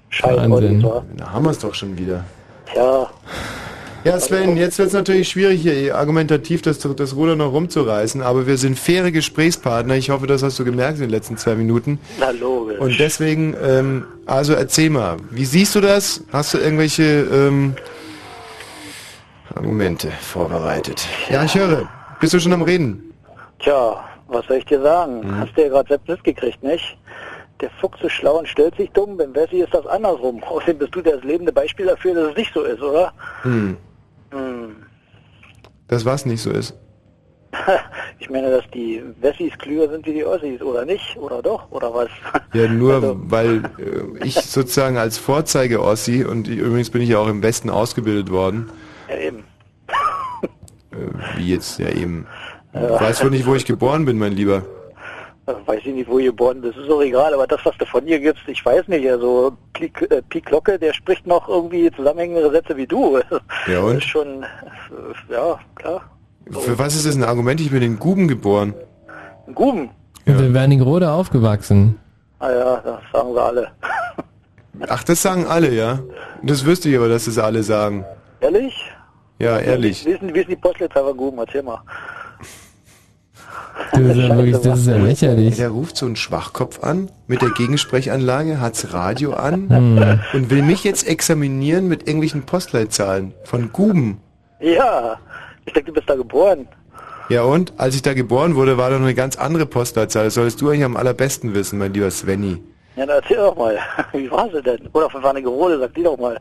[0.08, 0.52] Scheiß Wahnsinn.
[0.52, 1.04] Auditor.
[1.18, 2.24] Da haben wir es doch schon wieder.
[2.72, 3.06] Tja,
[4.04, 8.46] Ja, Sven, jetzt wird es natürlich schwierig, hier argumentativ das, das Ruder noch rumzureißen, aber
[8.46, 9.94] wir sind faire Gesprächspartner.
[9.94, 11.98] Ich hoffe, das hast du gemerkt in den letzten zwei Minuten.
[12.20, 12.78] na logisch.
[12.78, 16.22] Und deswegen, ähm, also erzähl mal, wie siehst du das?
[16.30, 17.76] Hast du irgendwelche ähm,
[19.54, 21.08] Argumente vorbereitet?
[21.30, 21.88] Ja, ich höre.
[22.20, 23.10] Bist du schon am Reden?
[23.60, 25.20] Tja, was soll ich dir sagen?
[25.20, 25.38] Mhm.
[25.38, 26.98] Hast du ja gerade selbst mitgekriegt, nicht?
[27.62, 29.16] Der Fuchs ist schlau und stellt sich dumm.
[29.16, 30.42] Beim Wessi ist das andersrum.
[30.42, 33.10] Außerdem bist du das lebende Beispiel dafür, dass es nicht so ist, oder?
[33.42, 33.78] Hm.
[34.34, 34.76] Hm.
[35.88, 36.74] Das was nicht so ist.
[38.20, 41.16] Ich meine, dass die Wessis klüger sind wie die Ossis, oder nicht?
[41.18, 41.70] Oder doch?
[41.72, 42.08] Oder was?
[42.54, 47.18] Ja, nur Also- weil äh, ich sozusagen als Vorzeige-Ossi und ich, übrigens bin ich ja
[47.18, 48.70] auch im Westen ausgebildet worden,
[49.10, 49.44] Ja, eben.
[50.92, 50.96] äh,
[51.38, 52.26] wie jetzt ja eben.
[52.72, 52.98] Ja.
[53.00, 54.62] Weißt du nicht, wo ich geboren bin, mein Lieber?
[55.46, 57.84] Äh, Weiß ich nicht, wo ihr geboren bist, ist auch egal, aber das, was du
[57.86, 62.50] von dir gibst, ich weiß nicht, also äh, Pi Glocke, der spricht noch irgendwie zusammenhängende
[62.50, 63.18] Sätze wie du.
[63.66, 63.96] Ja, Das und?
[63.98, 64.44] ist schon,
[65.30, 66.00] ja, klar.
[66.50, 67.60] Für was ist das ein Argument?
[67.60, 68.74] Ich bin in Guben geboren.
[69.46, 69.90] Ein Guben.
[70.26, 71.98] Und in Wernigerode aufgewachsen.
[72.38, 73.68] Ah ja, das sagen sie alle.
[74.88, 76.00] Ach, das sagen alle, ja?
[76.42, 78.04] Das wüsste ich aber, dass das alle sagen.
[78.40, 78.90] Ehrlich?
[79.38, 80.06] Ja, ehrlich.
[80.06, 81.38] Ist denn die Postleitzahl von Guben?
[81.38, 81.80] Erzähl mal.
[83.94, 85.56] Das ist ja wirklich, das ist ja lächerlich.
[85.56, 90.20] Der ruft so einen Schwachkopf an, mit der Gegensprechanlage, hat's Radio an Hm.
[90.32, 94.18] und will mich jetzt examinieren mit irgendwelchen Postleitzahlen von Guben.
[94.60, 95.18] Ja,
[95.64, 96.66] ich denke, du bist da geboren.
[97.28, 97.72] Ja und?
[97.78, 100.24] Als ich da geboren wurde, war da noch eine ganz andere Postleitzahl.
[100.24, 102.62] Das solltest du eigentlich am allerbesten wissen, mein lieber Svenny.
[102.96, 103.78] Ja, dann erzähl doch mal.
[104.12, 104.88] Wie war sie denn?
[104.92, 106.38] Oder von Wernigerode, sag die doch mal.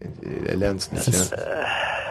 [0.00, 1.12] Äh, Er lernt's nicht, ja.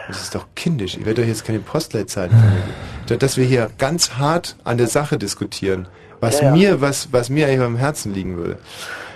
[0.08, 0.96] Das ist doch kindisch.
[0.96, 2.62] Ich werde doch jetzt keine Postleitzahlen vermitteln.
[3.06, 5.86] Da- Dass wir hier ganz hart an der Sache diskutieren.
[6.20, 6.54] Was Ja, ja.
[6.56, 8.58] mir, was, was mir eigentlich am Herzen liegen würde.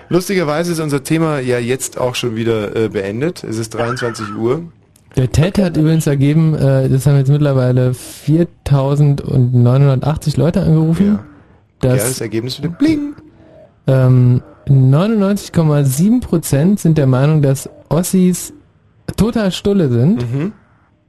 [0.08, 3.42] Lustigerweise ist unser Thema ja jetzt auch schon wieder äh, beendet.
[3.44, 4.62] Es ist 23 Uhr.
[5.16, 11.06] Der TED hat übrigens ergeben, äh, das haben jetzt mittlerweile 4980 Leute angerufen.
[11.06, 11.24] Ja,
[11.80, 13.14] dass das Ergebnis wieder bling.
[13.86, 18.53] ähm, 99,7 Prozent sind der Meinung, dass Ossis
[19.16, 20.32] total stulle sind.
[20.32, 20.52] Mhm.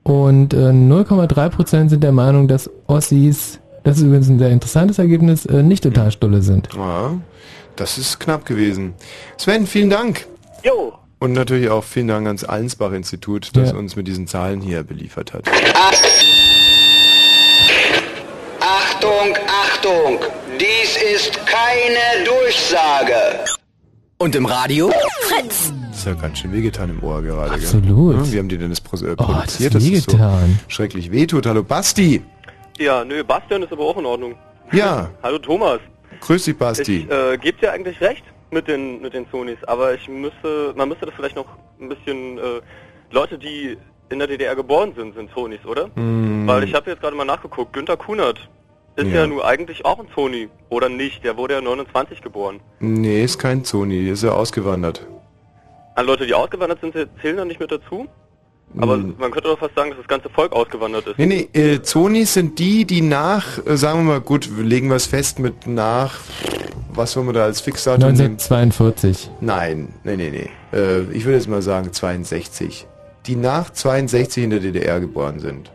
[0.04, 5.00] Und äh, 0,3 Prozent sind der Meinung, dass Ossis, das ist übrigens ein sehr interessantes
[5.00, 6.70] Ergebnis, äh, nicht total stulle sind.
[6.76, 7.14] Ja,
[7.76, 8.94] das ist knapp gewesen.
[9.38, 10.28] Sven, vielen Dank.
[10.64, 10.94] Jo.
[11.20, 13.78] Und natürlich auch vielen Dank ans Allensbach-Institut, das Ja.
[13.78, 15.46] uns mit diesen Zahlen hier beliefert hat.
[18.60, 20.20] Achtung, Achtung!
[20.60, 23.16] Dies ist keine Durchsage.
[24.18, 24.92] Und im Radio?
[25.22, 25.74] Fritz!
[26.06, 27.54] Das ist ja ganz schön wehgetan im Ohr gerade.
[27.56, 28.16] Absolut.
[28.16, 28.32] Gell?
[28.34, 30.18] Wie haben die denn das pro äh, Oh, das produziert, dass es so
[30.68, 31.48] schrecklich wehtut?
[31.48, 32.22] Hallo Basti.
[32.78, 34.36] Ja, nö, Bastian ist aber auch in Ordnung.
[34.72, 35.80] Ja, Hallo Thomas.
[36.22, 37.08] grüß dich Basti.
[37.10, 40.90] Ich äh, gebe dir eigentlich recht mit den mit den Sonys, aber ich müsste, man
[40.90, 41.48] müsste das vielleicht noch
[41.82, 42.62] ein bisschen äh,
[43.10, 43.76] Leute, die
[44.10, 45.90] in der DDR geboren sind, sind Sonys, oder?
[45.96, 46.46] Hm.
[46.46, 47.74] Weil ich habe jetzt gerade mal nachgeguckt.
[47.74, 48.38] Günter Kunert
[48.96, 49.22] ist Ja.
[49.22, 49.28] ja.
[49.28, 51.24] nur eigentlich auch ein Sony oder nicht?
[51.24, 52.60] Der wurde ja 29 geboren.
[52.80, 55.08] Nee, ist kein Sony, ist ja ausgewandert.
[55.96, 58.08] An Leute, die ausgewandert sind, zählen da nicht mit dazu.
[58.78, 59.16] Aber Hm.
[59.18, 61.18] man könnte doch fast sagen, dass das ganze Volk ausgewandert ist.
[61.18, 64.96] Nee, nee, äh, Zonis sind die, die nach, äh, sagen wir mal, gut, legen wir
[64.98, 66.20] es fest mit nach,
[66.90, 68.38] was wollen wir da als Fixdatum nehmen?
[68.38, 69.30] 1942.
[69.40, 70.50] Nein, nee, nee, nee.
[70.78, 72.86] Äh, ich würde jetzt mal sagen 62.
[73.28, 75.72] Die nach 62 in der DDR geboren sind.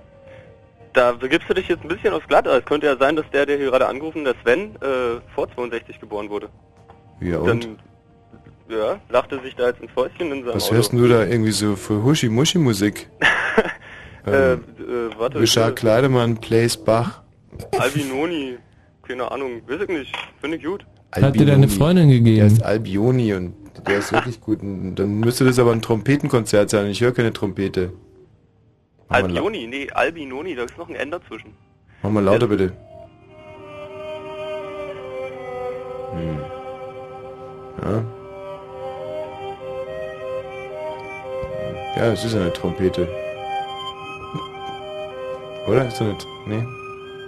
[0.93, 2.65] Da begibst du dich jetzt ein bisschen aufs Glatteis.
[2.65, 6.29] Könnte ja sein, dass der, der hier gerade angerufen, der Sven, äh, vor 62 geboren
[6.29, 6.49] wurde.
[7.21, 7.49] Ja, und?
[7.65, 7.79] Dann,
[8.71, 10.75] ja, lachte sich da jetzt ins Fäustchen in seinem Was Auto.
[10.77, 13.09] hörst denn du da irgendwie so für Huschi-Muschi-Musik?
[14.27, 14.61] Äh, äh, ähm,
[15.17, 15.41] warte.
[15.41, 17.23] Richard Kleidemann plays Bach.
[17.79, 18.59] Albinoni.
[19.09, 19.63] Keine Ahnung.
[19.67, 20.15] Weiß ich nicht.
[20.43, 20.85] Finde ich gut.
[21.13, 22.37] Hat dir deine Freundin gegeben?
[22.37, 23.55] Der ist Albioni und
[23.87, 24.61] der ist wirklich gut.
[24.61, 26.87] Und dann müsste das aber ein Trompetenkonzert sein.
[26.91, 27.95] Ich höre keine Trompete.
[29.09, 29.67] Mach Albioni?
[29.67, 30.55] Nee, Albinoni.
[30.55, 31.55] Da ist noch ein N dazwischen.
[32.03, 32.73] mach mal lauter bitte.
[36.13, 36.39] Hm.
[37.83, 38.20] Ja.
[41.97, 43.09] Ja, es ist eine Trompete.
[45.69, 45.87] Oder?
[45.87, 46.27] Ist das nicht?
[46.47, 46.65] Nee.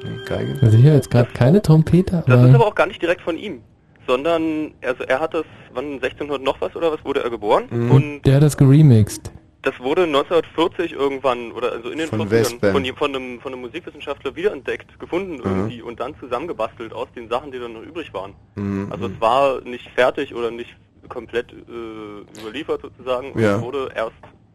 [0.05, 0.59] Nee, Geige?
[0.63, 3.63] Also hier jetzt gerade keine Trompete, Das ist aber auch gar nicht direkt von ihm.
[4.07, 5.45] Sondern, also er hat das,
[5.75, 7.65] wann 1600 noch was oder was wurde er geboren?
[7.71, 7.91] Mhm.
[7.93, 9.31] Und der hat das geremixed.
[9.63, 12.73] das wurde 1940 irgendwann oder also in den Von 40ern Westbam.
[12.73, 17.53] von, von, einem, von einem Musikwissenschaftler wiederentdeckt, gefunden irgendwie und dann zusammengebastelt aus den Sachen,
[17.53, 18.35] die dann noch übrig waren.
[18.57, 18.89] Mhm.
[18.91, 20.75] Also es war nicht fertig oder nicht
[21.09, 23.57] komplett äh, überliefert sozusagen und Ja.
[23.57, 24.13] es wurde erst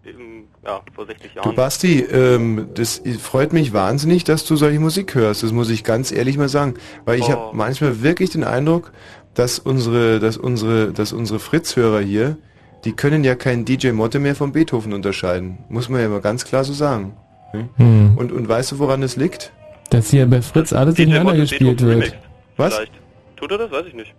[0.07, 1.55] im, ja, vor 60 Du Jahren.
[1.55, 5.43] Basti, ähm, das freut mich wahnsinnig, dass du solche Musik hörst.
[5.43, 7.31] Das muss ich ganz ehrlich mal sagen, weil ich Oh.
[7.31, 8.91] habe manchmal wirklich den Eindruck,
[9.33, 12.37] dass unsere, dass unsere, dass unsere Fritz-Hörer hier,
[12.85, 15.59] die können ja keinen DJ Motte mehr von Beethoven unterscheiden.
[15.69, 17.13] Muss man ja mal ganz klar so sagen.
[17.51, 17.69] Hm?
[17.77, 18.17] Hm.
[18.17, 19.51] Und und weißt du, woran das liegt?
[19.89, 22.17] Dass hier bei Fritz alles DJ durcheinander Motte gespielt Beethoven wird.
[22.57, 22.73] Was?
[22.75, 22.93] Vielleicht.
[23.35, 23.71] Tut er das?
[23.71, 24.13] Weiß ich nicht.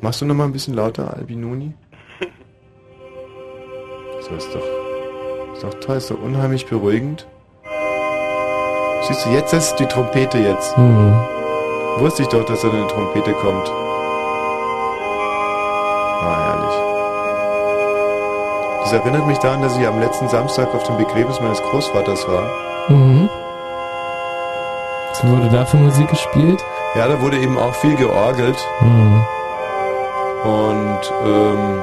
[0.00, 1.72] Machst du noch mal ein bisschen lauter, Albinoni?
[4.28, 4.62] So ist doch,
[5.62, 7.24] ist doch toll, ist doch unheimlich beruhigend.
[9.06, 10.76] Siehst du, jetzt ist die Trompete jetzt.
[10.76, 11.14] Hm.
[11.98, 13.70] Wusste ich doch, dass da eine Trompete kommt.
[16.20, 16.74] Ah, herrlich.
[18.82, 22.50] Das erinnert mich daran, dass ich am letzten Samstag auf dem Begräbnis meines Großvaters war.
[22.88, 23.28] Mhm.
[25.14, 26.64] So wurde dafür Musik gespielt?
[26.96, 28.58] Ja, da wurde eben auch viel georgelt.
[28.80, 29.24] Hm.
[30.42, 31.82] Und ähm,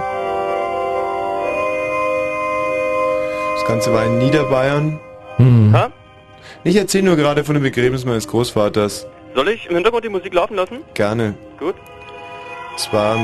[3.70, 4.99] Ganze war in Niederbayern.
[5.38, 5.72] Hm.
[5.74, 5.89] Ha?
[6.63, 9.05] Ich erzähle nur gerade von dem Begräbnis meines Großvaters.
[9.36, 10.80] Soll ich im Hintergrund die Musik laufen lassen?
[10.95, 11.36] Gerne.
[11.59, 11.76] Gut.
[12.76, 13.15] Es war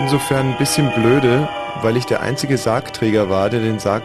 [0.00, 1.48] insofern ein bisschen blöde,
[1.82, 4.04] weil ich der einzige Sargträger war, der den Sarg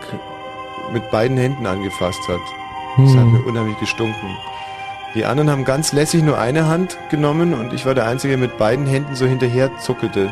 [0.92, 2.40] mit beiden Händen angefasst hat.
[2.98, 3.34] Das hat Hm.
[3.34, 4.36] mir unheimlich gestunken.
[5.14, 8.40] Die anderen haben ganz lässig nur eine Hand genommen und ich war der Einzige, der
[8.40, 10.32] mit beiden Händen so hinterher zuckelte.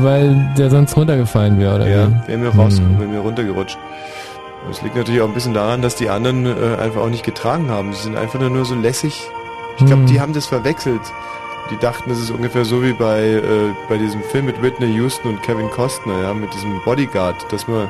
[0.00, 2.28] Weil der sonst runtergefallen wäre, oder Ja, wie?
[2.28, 2.98] wäre mir raus, Hm.
[2.98, 3.78] wäre mir runtergerutscht.
[4.68, 7.68] Das liegt natürlich auch ein bisschen daran, dass die anderen äh, einfach auch nicht getragen
[7.68, 7.92] haben.
[7.92, 9.28] Sie sind einfach nur, nur so lässig.
[9.78, 10.06] Ich glaube, Hm.
[10.06, 11.00] die haben das verwechselt.
[11.70, 13.40] Die dachten, das ist ungefähr so wie bei, äh,
[13.88, 17.88] bei diesem Film mit Whitney Houston und Kevin Costner, ja, mit diesem Bodyguard, dass man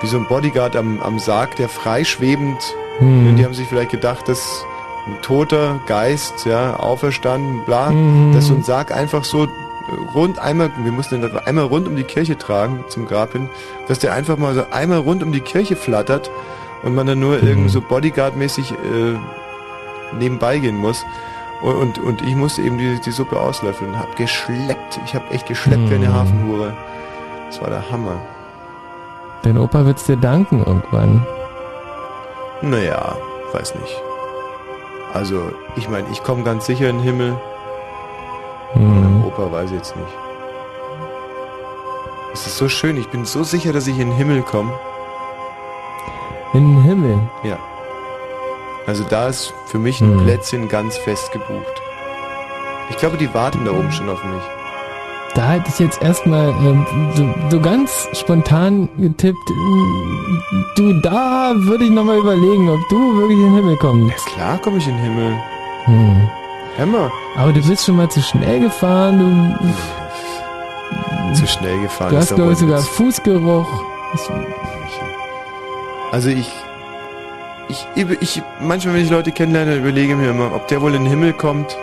[0.00, 2.58] wie so ein Bodyguard am, am Sarg, der freischwebend,
[2.98, 3.34] Hm.
[3.36, 4.64] die haben sich vielleicht gedacht, dass
[5.06, 8.32] ein toter Geist, ja, auferstanden, bla, Mhm.
[8.34, 9.48] dass so ein Sarg einfach so
[10.14, 13.48] rund einmal, wir mussten den einmal rund um die Kirche tragen zum Grab hin,
[13.88, 16.30] dass der einfach mal so einmal rund um die Kirche flattert
[16.82, 17.46] und man dann nur Mhm.
[17.48, 21.04] irgendwie so Bodyguard-mäßig äh, nebenbei gehen muss.
[21.62, 25.00] Und, und, und ich musste eben die, die Suppe auslöffeln und hab geschleppt.
[25.06, 26.14] Ich hab echt geschleppt wie eine Hm.
[26.14, 26.72] Hafenhure.
[27.46, 28.16] Das war der Hammer.
[29.42, 31.26] Dein Opa wird's dir danken irgendwann.
[32.62, 33.16] Naja,
[33.52, 34.02] weiß nicht.
[35.12, 37.36] Also, ich meine, ich komme ganz sicher in den Himmel.
[38.74, 39.24] Hm.
[39.26, 40.08] Opa weiß ich jetzt nicht.
[42.32, 44.72] Es ist so schön, ich bin so sicher, dass ich in den Himmel komme.
[46.52, 47.18] In den Himmel.
[47.44, 47.58] Ja.
[48.86, 50.24] Also da ist für mich ein Hm.
[50.24, 51.82] Plätzchen ganz fest gebucht.
[52.90, 54.42] Ich glaube, die warten da oben schon auf mich.
[55.34, 59.36] Da hätte ich jetzt erstmal ähm, so, so ganz spontan getippt,
[60.76, 64.26] du, da würde ich nochmal überlegen, ob du wirklich in den Himmel kommst.
[64.26, 65.36] Klar komme ich in den Himmel.
[65.86, 66.28] Hm.
[66.78, 67.10] Hammer.
[67.36, 72.10] Aber du bist schon mal zu schnell gefahren, du, Zu schnell gefahren.
[72.10, 72.80] du hast glaube ich sogar.
[72.80, 73.66] Fußgeruch.
[76.12, 76.50] Also ich,
[77.68, 77.86] ich,
[78.20, 81.10] ich, manchmal, wenn ich Leute kennenlerne, überlege ich mir immer, ob der wohl in den
[81.10, 81.76] Himmel kommt.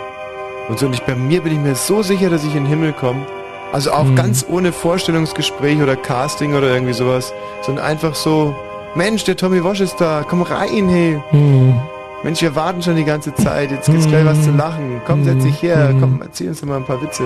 [0.68, 2.66] Und so, und ich, bei mir bin ich mir so sicher, dass ich in den
[2.70, 3.26] Himmel komme.
[3.72, 4.16] Also auch Mhm.
[4.16, 7.32] ganz ohne Vorstellungsgespräch oder Casting oder irgendwie sowas,
[7.62, 8.54] sondern einfach so,
[8.94, 11.20] Mensch, der Tommy Walsh ist da, komm rein, hey.
[11.30, 11.80] Hm.
[12.22, 15.00] Mensch, wir warten schon die ganze Zeit, jetzt gibt's gleich was zu lachen.
[15.04, 17.24] Komm, setz dich her, komm, erzähl uns doch mal ein paar Witze.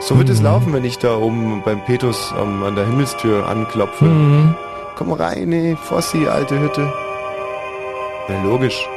[0.00, 4.06] So wird es laufen, wenn ich da oben beim Petrus ähm, an der Himmelstür anklopfe.
[4.96, 6.90] Komm rein, ey, Fossi, alte Hütte.
[8.30, 8.88] Ja, logisch.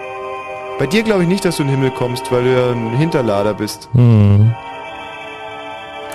[0.80, 2.98] Bei dir glaube ich nicht, dass du in den Himmel kommst, weil du ja ein
[2.98, 3.90] Hinterlader bist.
[3.94, 4.54] Hm.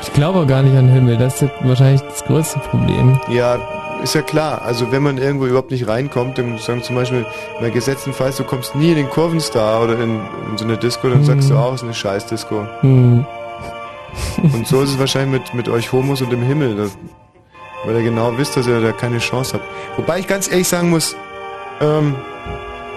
[0.01, 3.21] Ich glaube auch gar nicht an den Himmel, das ist wahrscheinlich das größte Problem.
[3.29, 3.59] Ja,
[4.03, 4.63] ist ja klar.
[4.63, 7.27] Also wenn man irgendwo überhaupt nicht reinkommt, dann sagen zum Beispiel,
[7.61, 10.21] bei gesetztenfalls, du kommst nie in den Kurvenstar oder in,
[10.51, 11.25] in so eine Disco, dann Hm.
[11.25, 12.67] sagst du auch, es ist eine Scheiß-Disco.
[12.81, 13.27] Hm.
[14.53, 16.77] Und so ist es wahrscheinlich mit, mit euch Homos und dem Himmel.
[16.77, 16.97] Das,
[17.85, 19.65] weil ihr genau wisst, dass ihr da keine Chance habt.
[19.97, 21.17] Wobei ich ganz ehrlich sagen muss,
[21.81, 22.15] ähm,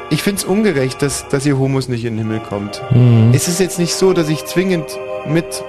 [0.10, 2.82] ich find's ungerecht, dass, dass ihr Homos nicht in den Himmel kommt.
[2.91, 3.32] Mhm.
[3.34, 4.97] Es ist jetzt nicht so, dass ich zwingend
[5.28, 5.64] mit...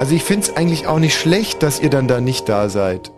[0.00, 3.12] Also ich find's eigentlich auch nicht schlecht, dass ihr dann da nicht da seid.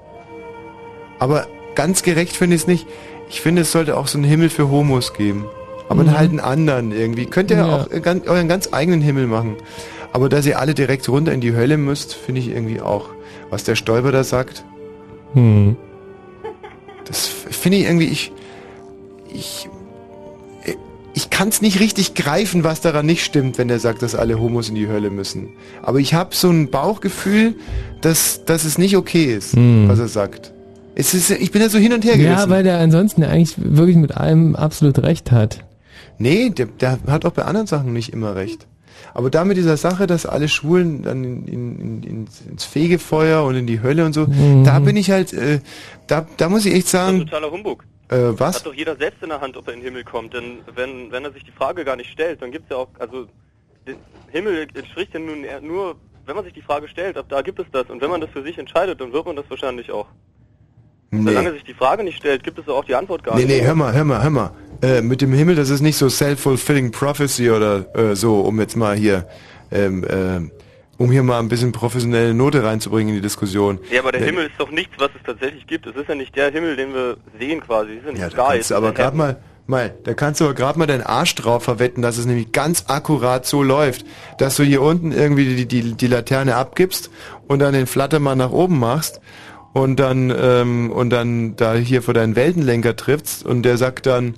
[1.18, 2.86] Aber ganz gerecht finde ich es nicht.
[3.28, 5.44] Ich finde, es sollte auch so einen Himmel für Homos geben.
[5.88, 6.16] Aber Mhm.
[6.16, 7.26] halt einen anderen irgendwie.
[7.26, 7.76] Könnt ihr Ja.
[7.82, 9.56] auch äh, euren ganz eigenen Himmel machen.
[10.12, 13.08] Aber dass ihr alle direkt runter in die Hölle müsst, finde ich irgendwie auch.
[13.50, 14.64] Was der Stolper da sagt,
[15.34, 15.76] Hm.
[17.04, 18.32] das finde ich irgendwie, ich,
[19.32, 19.68] ich,
[20.64, 20.74] äh,
[21.14, 24.40] ich kann es nicht richtig greifen, was daran nicht stimmt, wenn er sagt, dass alle
[24.40, 25.50] Homos in die Hölle müssen.
[25.82, 27.54] Aber ich habe so ein Bauchgefühl,
[28.00, 29.88] dass, dass es nicht okay ist, Hm.
[29.88, 30.52] was er sagt.
[30.99, 32.32] Es ist, ich bin ja so hin und her gerissen.
[32.38, 35.62] Ja, weil der ansonsten ja eigentlich wirklich mit allem absolut recht hat.
[36.18, 38.66] Nee, der, der hat auch bei anderen Sachen nicht immer recht.
[39.12, 43.55] Aber da mit dieser Sache, dass alle Schwulen dann in, in, in, ins, Fegefeuer und
[43.57, 44.64] in die Hölle und so, Mhm.
[44.64, 45.61] da bin ich halt, äh,
[46.07, 47.84] da, da muss ich echt Das ist sagen, totaler Humbug.
[48.09, 48.57] äh, was?
[48.57, 50.32] Hat doch jeder selbst in der Hand, ob er in den Himmel kommt.
[50.32, 53.26] Denn wenn, wenn er sich die Frage gar nicht stellt, dann gibt's ja auch, also
[53.86, 53.97] den
[54.32, 57.66] Himmel entspricht ja nun nur, wenn man sich die Frage stellt, ab da gibt es
[57.70, 57.88] das.
[57.90, 60.07] Und wenn man das für sich entscheidet, dann wird man das wahrscheinlich auch.
[61.11, 61.30] Nee.
[61.30, 63.61] Solange sich die Frage nicht stellt, gibt es auch die Antwort gar Nee, nicht.
[63.61, 64.50] nee, hör mal, hör mal, hör mal.
[64.82, 68.76] Äh, mit dem Himmel, das ist nicht so self-fulfilling prophecy oder äh, so, um jetzt
[68.76, 69.26] mal hier,
[69.70, 70.50] ähm, äh,
[71.02, 73.78] um hier mal ein bisschen professionelle Note reinzubringen in die Diskussion.
[73.90, 75.86] Ja, aber der Äh, Himmel ist doch nichts, was es tatsächlich gibt.
[75.86, 77.92] Es ist ja nicht der Himmel, den wir sehen quasi.
[78.04, 79.36] Es ist ja da kannst du aber gerade mal,
[79.66, 82.84] mal, da kannst du aber gerade mal deinen Arsch drauf verwetten, dass es nämlich ganz
[82.88, 84.04] akkurat so läuft,
[84.38, 87.11] dass du hier unten irgendwie die, die, die Laterne abgibst
[87.46, 89.20] und dann den Flattermann nach oben machst
[89.76, 94.34] und dann ähm, und dann da hier vor deinen Weltenlenker triffst und der sagt dann,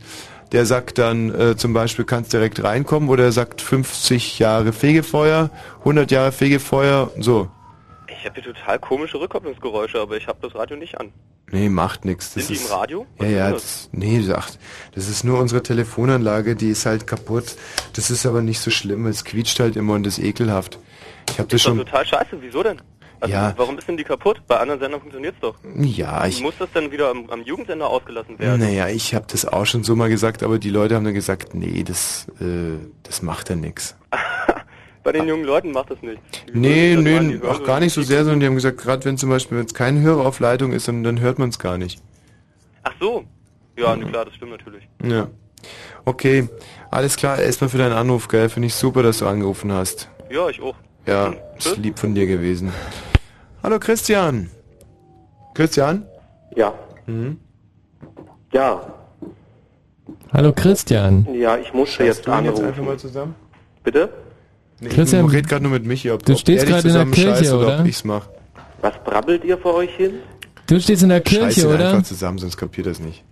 [0.50, 5.50] der sagt dann äh, zum Beispiel, kannst direkt reinkommen oder er sagt 50 Jahre Fegefeuer,
[5.80, 7.48] 100 Jahre Fegefeuer, so.
[8.08, 11.12] Ich habe hier total komische Rückkopplungsgeräusche, aber ich habe das Radio nicht an.
[11.52, 12.34] Nee, macht nix.
[12.34, 13.06] Das Sind die ist, im Radio?
[13.20, 14.58] Ja, Was ja, ist das, nee, sagt,
[14.96, 17.54] das ist nur unsere Telefonanlage, die ist halt kaputt.
[17.92, 20.80] Das ist aber nicht so schlimm, es quietscht halt immer und ist ekelhaft.
[21.30, 22.38] Ich habe das Das schon, total scheiße.
[22.40, 22.82] Wieso denn?
[23.20, 23.52] Also, Ja.
[23.56, 24.40] warum ist denn die kaputt?
[24.46, 25.56] Bei anderen Sendern funktioniert's doch.
[25.76, 28.60] ja, ich, Muss das dann wieder am, am Jugendsender ausgelassen werden?
[28.60, 31.54] naja, ich habe das auch schon so mal gesagt, aber die Leute haben dann gesagt,
[31.54, 33.96] nee, das, äh, das macht ja nix.
[35.04, 36.20] Bei den jungen Leuten macht das nicht.
[36.48, 39.16] Die Nee, das nee, auch gar nicht so sehr, sondern die haben gesagt, gerade wenn
[39.16, 42.00] zum Beispiel, wenn es keine Höreraufleitung ist, dann, dann hört man es gar nicht.
[42.82, 43.24] Ach so.
[43.76, 44.86] Ja, nee, klar, das stimmt natürlich.
[45.02, 45.28] Ja.
[46.04, 46.48] Okay,
[46.90, 48.48] alles klar, erstmal für deinen Anruf, gell?
[48.48, 50.08] Finde ich super, dass du angerufen hast.
[50.30, 50.74] Ja, ich auch.
[51.06, 52.72] Ja, ist lieb von dir gewesen.
[53.68, 54.48] Hallo Christian.
[55.52, 56.06] Christian?
[56.56, 56.72] Ja.
[57.04, 57.36] Mhm.
[58.50, 58.80] Ja.
[60.32, 61.28] Hallo Christian.
[61.34, 62.64] Ja, ich musste jetzt du ihn jetzt anrufen.
[62.64, 63.34] einfach mal zusammen?
[63.84, 64.08] Bitte?
[64.80, 66.88] Nee, Christian, ich red gerade nur mit Michi, ob, du ob stehst er dich gerade
[66.88, 67.80] in der zusammen Kirche, scheißt oder, oder?
[67.80, 68.28] ob ich's mach.
[68.80, 70.14] Was brabbelt ihr vor euch hin?
[70.66, 71.90] Du stehst in der Scheiß Kirche, ihn oder?
[71.90, 73.22] einfach zusammen, sonst kapiert das nicht.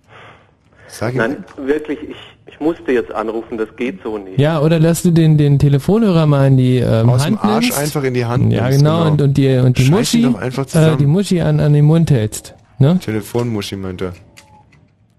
[0.88, 1.18] Sag ihm.
[1.18, 2.16] Nein, wirklich, ich,
[2.46, 4.38] ich musste jetzt anrufen, das geht so nicht.
[4.40, 7.64] Ja, oder dass du den, den Telefonhörer mal in die ähm, Aus dem Hand Arsch
[7.66, 7.78] nimmst.
[7.78, 9.10] einfach in die Hand Ja, nimmst, genau, genau.
[9.12, 10.98] Und, und die, und die Scheiß Muschi, doch einfach äh, zusammen.
[10.98, 12.54] die Muschi an, an den Mund hältst.
[12.78, 12.98] Ne?
[12.98, 14.12] Telefonmuschi meint er.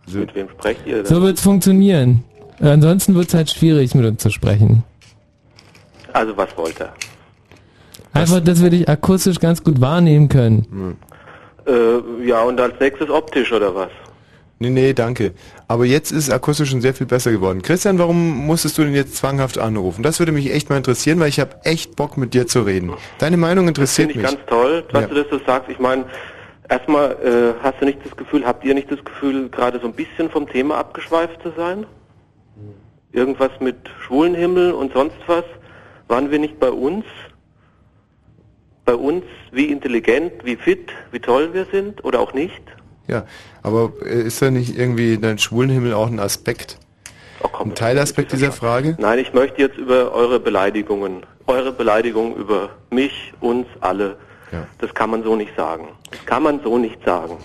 [0.06, 1.06] Also, Mit wem sprecht ihr denn?
[1.06, 2.24] So wird's funktionieren.
[2.62, 4.84] Äh, ansonsten wird's halt schwierig, mit uns zu sprechen.
[6.14, 6.94] Also was wollt er?
[8.14, 10.96] Einfach, dass wir dich akustisch ganz gut wahrnehmen können.
[11.68, 13.90] Äh, ja, und als nächstes optisch oder was?
[14.60, 15.34] Nee, nee, danke.
[15.68, 17.62] Aber jetzt ist akustisch schon sehr viel besser geworden.
[17.62, 20.02] Christian, warum musstest du denn jetzt zwanghaft anrufen?
[20.02, 22.94] Das würde mich echt mal interessieren, weil ich habe echt Bock mit dir zu reden.
[23.20, 24.40] Deine Meinung interessiert Finde ich mich.
[24.40, 25.08] ganz toll, dass Ja.
[25.08, 25.70] du das so sagst.
[25.70, 26.06] Ich meine,
[26.70, 29.94] erstmal äh, hast du nicht das Gefühl, habt ihr nicht das Gefühl, gerade so ein
[29.94, 31.86] bisschen vom Thema abgeschweift zu sein?
[33.12, 35.44] Irgendwas mit Schwulenhimmel und sonst was?
[36.08, 37.06] Waren wir nicht bei uns?
[38.86, 42.62] Bei uns, wie intelligent, wie fit, wie toll wir sind oder auch nicht?
[43.08, 43.26] Ja,
[43.64, 46.78] aber äh, ist da nicht irgendwie dein Schwulenhimmel auch ein Aspekt?
[47.64, 48.96] ein Teilaspekt dieser Frage?
[49.00, 54.18] Nein, ich möchte jetzt über eure Beleidigungen, eure Beleidigungen über mich, uns alle,
[54.80, 55.88] das kann man so nicht sagen.
[56.12, 57.38] Das kann man so nicht sagen.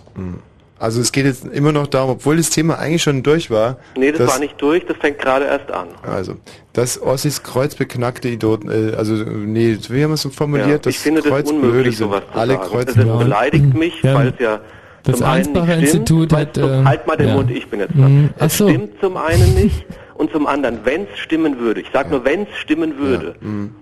[0.79, 3.77] Also es geht jetzt immer noch darum, obwohl das Thema eigentlich schon durch war.
[3.97, 5.89] Nee, das dass- war nicht durch, das fängt gerade erst an.
[6.03, 6.37] Also,
[6.73, 10.87] dass Ossis kreuzbeknackte Idioten, äh, also nee, wie haben wir es so formuliert?
[10.87, 12.09] Ja, ich finde das unmöglich, sind.
[12.09, 12.69] sowas zu Alle sagen.
[12.69, 14.15] Kreuz Also, das beleidigt mich, Ja.
[14.15, 14.61] weil es ja
[15.05, 17.35] Das zum einen nicht Ansbacher stimmt, Institut weil hat, zum, äh, halt mal den ja.
[17.35, 18.01] Mund, ich bin jetzt Mhm.
[18.01, 18.35] dran.
[18.39, 18.69] Es so.
[18.69, 19.85] stimmt zum einen nicht
[20.15, 23.75] und zum anderen, wenn es stimmen würde, ich sage nur, wenn es stimmen würde, Mhm.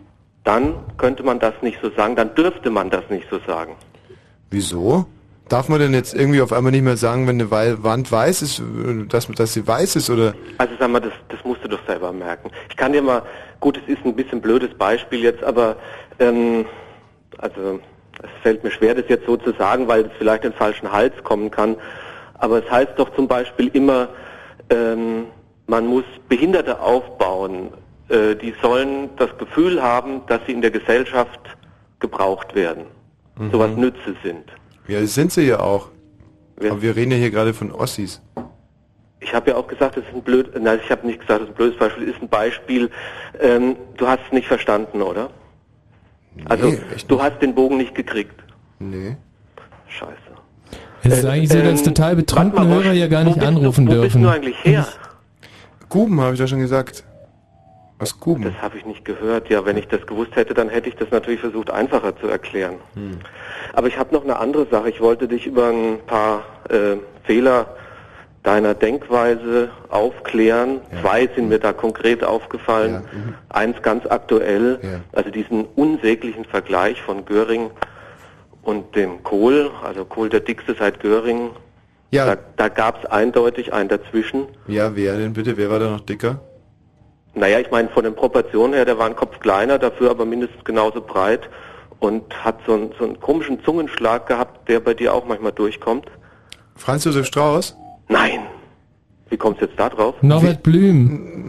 [0.45, 3.73] dann könnte man das nicht so sagen, dann dürfte man das nicht so sagen.
[4.51, 5.07] Wieso?
[5.49, 8.41] Darf man denn jetzt irgendwie auf einmal nicht mehr sagen, wenn eine Wei- Wand weiß
[8.43, 8.63] ist,
[9.09, 10.33] dass, dass sie weiß ist oder?
[10.59, 12.51] Also sag mal, das, das musst du doch selber merken.
[12.69, 13.23] Ich kann dir mal,
[13.59, 15.75] gut, es ist ein bisschen blödes Beispiel jetzt, aber
[16.21, 16.65] ähm,
[17.39, 17.81] also
[18.23, 20.91] es fällt mir schwer, das jetzt so zu sagen, weil es vielleicht in den falschen
[20.91, 21.77] Hals kommen kann.
[22.35, 24.09] Aber es heißt doch zum Beispiel immer,
[24.71, 25.27] ähm,
[25.67, 27.73] man muss Behinderte aufbauen.
[28.09, 31.41] Äh, die sollen das Gefühl haben, dass sie in der Gesellschaft
[32.01, 32.85] gebraucht werden.
[33.39, 33.51] Mhm.
[33.51, 34.45] Sowas Nütze sind.
[34.89, 35.89] Ja, das sind sie ja auch.
[36.59, 38.21] Aber wir reden ja hier gerade von Ossis.
[39.21, 41.49] Ich habe ja auch gesagt, das ist ein blöd, nein, ich habe nicht gesagt, das
[41.49, 42.91] ist ein blödes Beispiel, ist ein Beispiel,
[43.39, 45.31] ähm, du hast es nicht verstanden, oder?
[46.45, 46.75] Also,
[47.09, 48.35] du hast den Bogen nicht gekriegt.
[48.79, 49.17] Nee.
[49.89, 50.13] Scheiße.
[51.03, 54.03] Es ist eigentlich so, dass ähm, total betrunkene Hörer ja gar nicht anrufen Wo bist
[54.03, 54.23] dürfen.
[54.23, 54.87] du eigentlich her?
[55.89, 57.05] Guben, habe ich ja schon gesagt.
[57.99, 58.45] Aus Guben.
[58.45, 59.51] Das habe ich nicht gehört.
[59.51, 62.77] Ja, wenn ich das gewusst hätte, dann hätte ich das natürlich versucht, einfacher zu erklären.
[62.95, 63.19] Hm.
[63.75, 64.89] Aber ich habe noch eine andere Sache.
[64.89, 67.67] Ich wollte dich über ein paar äh, Fehler
[68.43, 70.81] deiner Denkweise aufklären.
[71.03, 73.05] Zwei sind mir da konkret aufgefallen.
[73.51, 74.79] Eins ganz aktuell,
[75.13, 77.71] also diesen unsäglichen Vergleich von Göring
[78.63, 81.51] und dem Kohl, also Kohl der dickste seit Göring.
[82.11, 82.27] Ja.
[82.27, 84.47] Da, da gab es eindeutig einen dazwischen.
[84.67, 85.57] Ja, wer denn bitte?
[85.57, 86.41] Wer war da noch dicker?
[87.35, 90.65] Naja, ich meine, von den Proportionen her, der war ein Kopf kleiner, dafür aber mindestens
[90.65, 91.49] genauso breit
[92.01, 96.07] und hat so, einen- so einen komischen Zungenschlag gehabt, der bei dir auch manchmal durchkommt.
[96.75, 97.77] Franz Josef Strauß?
[98.11, 98.41] Nein.
[99.31, 100.17] Wie kommst du jetzt da drauf?
[100.21, 101.49] Norbert Blüm.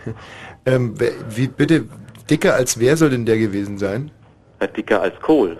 [0.66, 0.94] ähm,
[1.28, 1.84] wie bitte,
[2.30, 4.10] dicker als wer soll denn der gewesen sein?
[4.60, 5.58] Ja, dicker als Kohl.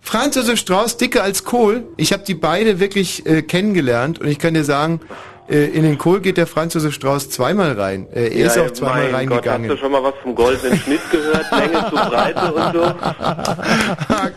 [0.00, 1.86] Franz Josef Strauß, dicker als Kohl.
[1.98, 5.14] Ich habe die beide wirklich äh, kennengelernt und ich kann dir sagen, äh,
[5.48, 8.06] in den Kohl geht der Franz Josef Strauß zweimal rein.
[8.12, 9.68] Äh, er ist Ja, auch zweimal mein reingegangen.
[9.68, 11.46] Gott, hast du schon mal was vom goldenen Schnitt gehört?
[11.50, 12.94] Länge zu Breite und so?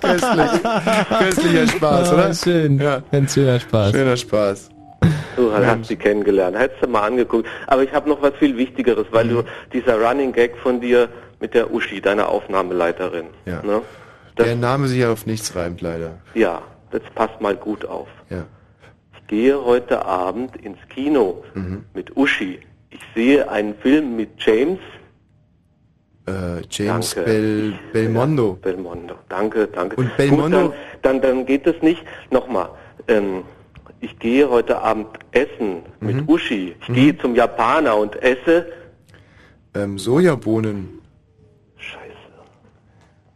[0.07, 0.63] Köstlich.
[1.19, 2.33] Köstlicher Spaß, Ah, oder?
[2.33, 2.79] Schön.
[2.79, 3.01] Ja.
[3.11, 3.91] Ein schöner Spaß.
[3.91, 4.69] Schöner Spaß.
[5.35, 7.47] Du hast sie kennengelernt, hättest du mal angeguckt.
[7.67, 9.43] Aber ich habe noch was viel Wichtigeres, weil du
[9.73, 11.09] dieser Running Gag von dir
[11.39, 13.25] mit der Uschi, deiner Aufnahmeleiterin.
[13.45, 13.61] Ja.
[13.63, 13.81] Ne?
[14.37, 16.11] Der Name sich ja auf nichts reimt, leider.
[16.35, 18.07] Ja, das passt mal gut auf.
[18.29, 18.43] Ja.
[19.31, 21.85] Ich gehe heute Abend ins Kino Mhm.
[21.93, 22.59] mit Uschi.
[22.89, 24.79] Ich sehe einen Film mit James.
[26.27, 27.31] Äh, James Danke.
[27.31, 28.57] Bel Belmondo.
[28.61, 29.15] Belmondo.
[29.29, 29.95] Danke, danke.
[29.95, 32.03] Und Belmondo- Gut, dann, dann, dann geht es nicht.
[32.29, 32.71] Nochmal.
[33.07, 33.43] Ähm,
[34.01, 36.27] ich gehe heute Abend essen mit Mhm.
[36.29, 36.75] Uschi.
[36.81, 38.65] Ich gehe zum Japaner und esse.
[39.73, 40.99] Ähm, Sojabohnen.
[41.77, 42.03] Scheiße.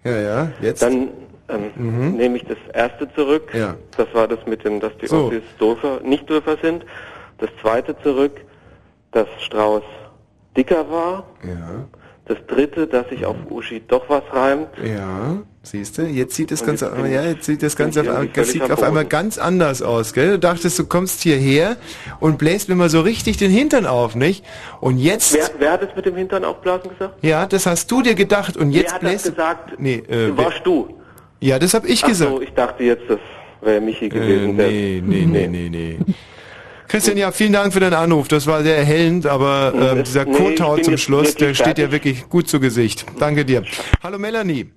[0.03, 0.81] Ja, ja, jetzt.
[0.81, 1.07] Dann
[1.49, 3.53] ähm, nehme ich das erste zurück.
[3.53, 3.59] Mhm.
[3.59, 3.75] Ja.
[3.97, 5.27] Das war das mit dem, dass die So.
[5.27, 6.85] Ossis Dörfer, nicht Dörfer sind.
[7.37, 8.41] Das zweite zurück,
[9.11, 9.83] dass Strauß
[10.55, 11.25] dicker war.
[11.43, 11.85] Ja.
[12.27, 14.69] Das dritte, dass sich auf Uschi doch was reimt.
[14.83, 18.49] Ja, siehst du, jetzt sieht das Und Ganze, ja, jetzt sieht das Ganze auf, das
[18.49, 20.31] sieht auf einmal ganz anders aus, gell?
[20.31, 21.77] Du dachtest, du kommst hierher
[22.19, 24.43] und bläst mir mal so richtig den Hintern auf, nicht?
[24.81, 27.23] Und jetzt, Wer, wer hat es mit dem Hintern aufblasen gesagt?
[27.23, 29.79] ja, das hast du dir gedacht und jetzt wer hat das bläst du, gesagt?
[29.79, 30.87] nee, äh, wer, Warst du?
[31.45, 32.31] Ja, das hab ich Ach gesagt.
[32.31, 33.19] So, ich dachte jetzt, das
[33.61, 34.57] wäre Michi Äh, gewesen.
[34.57, 35.97] der- nee, nee, nee, nee, nee.
[36.87, 38.27] Christian, ja, vielen Dank für deinen Anruf.
[38.27, 42.29] Das war sehr erhellend, aber ähm, dieser Nee, Kotau zum Schluss, der steht ja wirklich
[42.29, 43.05] gut zu Gesicht.
[43.19, 43.63] Danke dir.
[44.03, 44.69] Hallo Melanie.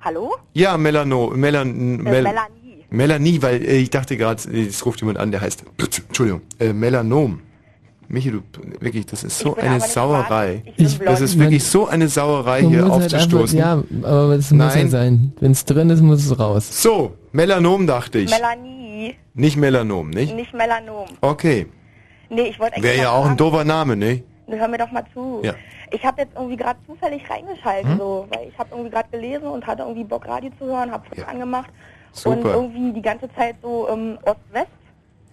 [0.00, 0.36] Hallo?
[0.54, 2.84] Ja, Melano, Melan, Mel Melanie.
[2.90, 5.64] Melanie, weil äh, ich dachte gerade, äh, es ruft jemand an, der heißt,
[6.08, 7.40] Entschuldigung, äh, Melanom.
[8.10, 8.40] Michi, du,
[8.80, 10.62] wirklich, das ist so eine Sauerei.
[10.76, 13.60] ich das ist wirklich so eine Sauerei hier halt aufzustoßen.
[13.60, 15.32] Einfach, ja, aber es muss ja sein.
[15.40, 16.82] Wenn es drin ist, muss es raus.
[16.82, 18.30] So, Melanom dachte ich.
[18.30, 20.34] Melanie, Nicht Melanom, nicht?
[20.34, 21.06] nicht Melanom.
[21.20, 21.66] Okay.
[22.30, 24.22] Nee, ich wollte eigentlich Wäre ja auch ein fragen- doofer Name, ne?
[24.46, 25.40] Hör mir doch mal zu.
[25.44, 25.52] Ja.
[25.90, 27.98] Ich habe jetzt irgendwie gerade zufällig reingeschaltet, Hm?
[27.98, 31.06] so, weil ich habe irgendwie gerade gelesen und hatte irgendwie Bock Radio zu hören, habe
[31.08, 31.68] Fritz angemacht
[32.12, 32.38] Super.
[32.38, 34.66] und irgendwie die ganze Zeit so ähm, Ost-West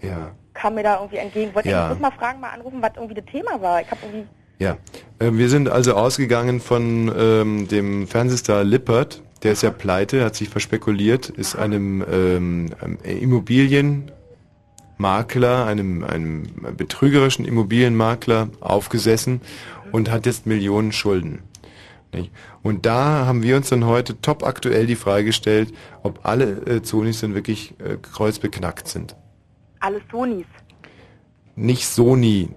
[0.02, 0.32] Ja.
[0.56, 1.54] Kam mir da irgendwie entgegen.
[1.54, 1.88] Wollte Ja.
[1.88, 3.82] bloß mal fragen, mal anrufen, was irgendwie das Thema war.
[3.82, 4.26] Ich habe irgendwie
[4.58, 4.78] Ja,
[5.20, 10.36] äh, wir sind also ausgegangen von ähm, dem Fernsehstar Lippert, der ist ja pleite, hat
[10.36, 16.44] sich verspekuliert, ist einem, ähm, einem Immobilienmakler, einem, einem
[16.78, 19.42] betrügerischen Immobilienmakler aufgesessen
[19.92, 21.44] und hat jetzt Millionen Schulden.
[22.14, 22.32] Nicht?
[22.64, 26.82] Und da haben wir uns dann heute top aktuell die Frage gestellt, ob alle äh,
[26.82, 29.16] Zonis dann wirklich äh, kreuzbeknackt sind.
[29.80, 30.46] Alle Sonys.
[31.56, 32.50] Nicht Sony.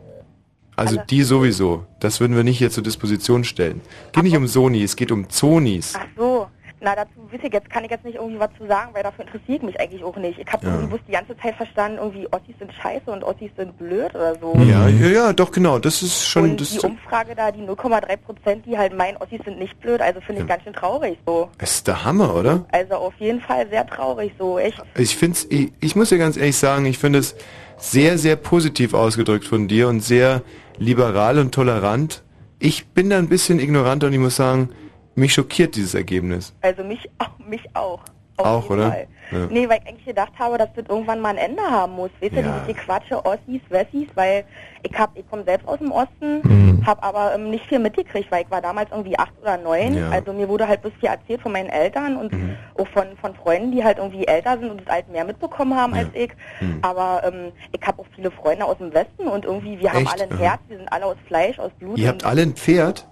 [0.77, 1.87] Also die sowieso.
[1.99, 3.81] Das würden wir nicht hier zur Disposition stellen.
[4.13, 5.95] Geht nicht um Sony, es geht um Zonis.
[5.97, 6.48] Ach so.
[6.81, 9.25] Na, dazu wisst ihr, jetzt kann ich jetzt nicht irgendwie was zu sagen, weil dafür
[9.25, 10.39] interessiert mich eigentlich auch nicht.
[10.39, 10.73] Ich habe Ja.
[10.73, 14.35] irgendwie bloß die ganze Zeit verstanden, irgendwie Ossis sind scheiße und Ossis sind blöd oder
[14.41, 14.55] so.
[14.59, 15.79] Ja, ja, ja, doch genau.
[15.81, 16.51] Das ist schon.
[16.51, 20.01] und Das die Umfrage da, die 0,3 Prozent, die halt meinen, Ossis sind nicht blöd,
[20.01, 21.49] also finde ich ganz schön traurig so.
[21.61, 22.65] ist der Hammer, oder?
[22.71, 24.81] Also auf jeden Fall sehr traurig so, echt.
[24.97, 27.35] Ich finde ich, ich muss dir ganz ehrlich sagen, ich finde es
[27.77, 30.43] sehr, sehr positiv ausgedrückt von dir und sehr
[30.79, 32.23] liberal und tolerant.
[32.61, 34.71] Ich bin da ein bisschen ignorant und ich muss sagen,
[35.19, 36.55] mich schockiert dieses Ergebnis.
[36.63, 37.09] Also mich,
[37.49, 38.01] mich auch.
[38.41, 38.91] Auf Auch, oder?
[38.93, 39.07] Fall.
[39.33, 39.47] Ja.
[39.51, 42.11] Nee, weil ich eigentlich gedacht habe, dass das irgendwann mal ein Ende haben muss.
[42.21, 42.43] Weißt du, Ja.
[42.43, 44.45] dieses Gequatsche Ossis, Wessis, weil
[44.85, 46.87] ich hab, ich komme selbst aus dem Osten, Mhm.
[46.87, 49.93] habe aber ähm, nicht viel mitgekriegt, weil ich war damals irgendwie acht oder neun.
[49.97, 50.07] Ja.
[50.07, 50.13] Mhm.
[50.13, 52.33] Also mir wurde halt bloß viel erzählt von meinen Eltern und
[52.79, 55.95] auch von, von Freunden, die halt irgendwie älter sind und das halt mehr mitbekommen haben
[55.95, 56.31] als ich.
[56.61, 56.79] Mhm.
[56.83, 60.13] Aber ähm, ich habe auch viele Freunde aus dem Westen und irgendwie, wir haben Echt?
[60.23, 60.39] alle ein.
[60.39, 61.99] Herz, wir sind alle aus Fleisch, aus Blut.
[61.99, 63.05] Ihr habt alle ein Pferd?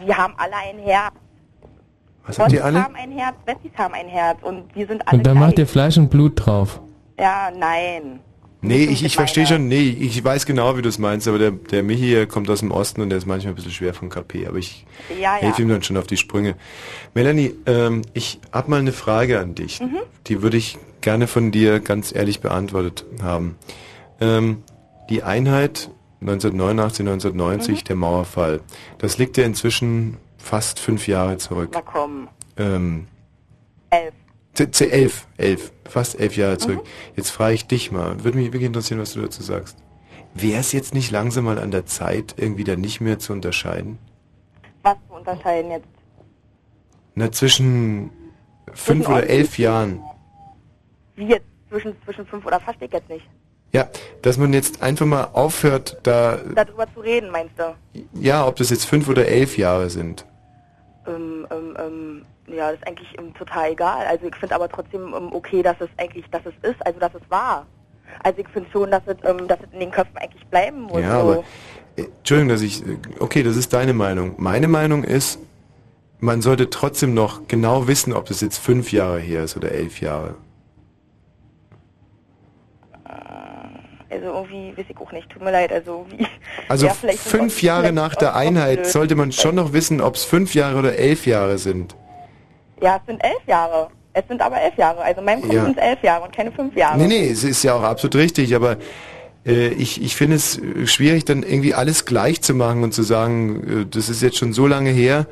[0.00, 1.14] wir haben alle ein Herz.
[2.28, 2.82] Was habt ihr alle?
[2.84, 5.40] haben ein Herz, Wessis haben ein Herz und wir sind alle Und da gleich.
[5.40, 6.80] macht ihr Fleisch und Blut drauf.
[7.18, 8.20] Ja, nein.
[8.60, 11.52] Nee, ich, ich verstehe schon, nee, ich weiß genau, wie du es meinst, aber der,
[11.52, 14.08] der Michi hier kommt aus dem Osten und der ist manchmal ein bisschen schwer von
[14.08, 15.42] KP, aber ich Ja, ja.
[15.42, 16.56] helfe ihm dann schon auf die Sprünge.
[17.14, 19.80] Melanie, ähm, ich hab mal eine Frage an dich.
[19.80, 19.98] Mhm.
[20.26, 23.56] Die würde ich gerne von dir ganz ehrlich beantwortet haben.
[24.20, 24.64] Ähm,
[25.08, 27.84] die Einheit 1989, 1990, Mhm.
[27.84, 28.60] der Mauerfall,
[28.98, 31.70] das liegt ja inzwischen fast fünf Jahre zurück.
[31.74, 32.28] Na komm.
[32.56, 33.06] Ähm,
[33.90, 34.14] Elf.
[34.54, 36.82] Z- elf, elf, fast elf Jahre zurück.
[36.82, 37.12] Mhm.
[37.16, 39.76] Jetzt frage ich dich mal, würde mich wirklich interessieren, was du dazu sagst.
[40.34, 43.98] Wäre es jetzt nicht langsam mal an der Zeit, irgendwie da nicht mehr zu unterscheiden?
[44.82, 45.86] Was zu unterscheiden jetzt?
[47.14, 48.10] Na, zwischen
[48.72, 50.00] fünf oder elf Jahren.
[51.16, 51.46] Wie jetzt?
[51.68, 53.28] Zwischen, zwischen fünf oder verstehe ich jetzt nicht.
[53.72, 53.88] Ja,
[54.22, 57.74] dass man jetzt einfach mal aufhört, da, Darüber zu reden, meinst du?
[58.14, 60.24] ja, ob das jetzt fünf oder elf Jahre sind.
[61.06, 64.06] Ähm, ähm, ähm, ja, das ist eigentlich ähm, total egal.
[64.06, 67.14] Also ich finde aber trotzdem ähm, okay, dass es eigentlich, dass es ist, also dass
[67.14, 67.66] es war.
[68.22, 71.02] Also ich finde schon, dass es, ähm, dass es in den Köpfen eigentlich bleiben muss.
[71.02, 71.30] Ja, so.
[71.30, 71.44] aber,
[71.96, 74.34] äh, Entschuldigung, dass ich, äh, okay, das ist deine Meinung.
[74.38, 75.38] Meine Meinung ist,
[76.20, 80.00] man sollte trotzdem noch genau wissen, ob das jetzt fünf Jahre her ist oder elf
[80.00, 80.34] Jahre.
[84.10, 86.26] Also irgendwie, weiß ich auch nicht, tut mir leid, also wie.
[86.68, 90.54] Also ja, fünf Jahre nach der Einheit sollte man schon noch wissen, ob es fünf
[90.54, 91.94] Jahre oder elf Jahre sind.
[92.80, 93.88] Ja, es sind elf Jahre.
[94.14, 95.00] Es sind aber elf Jahre.
[95.02, 95.64] Also in meinem Kopf Ja.
[95.64, 96.98] sind es elf Jahre und keine fünf Jahre.
[96.98, 98.76] Nee, nee, es ist ja auch absolut richtig, aber
[99.46, 103.02] äh, ich, ich finde es äh, schwierig, dann irgendwie alles gleich zu machen und zu
[103.02, 105.26] sagen, äh, das ist jetzt schon so lange her,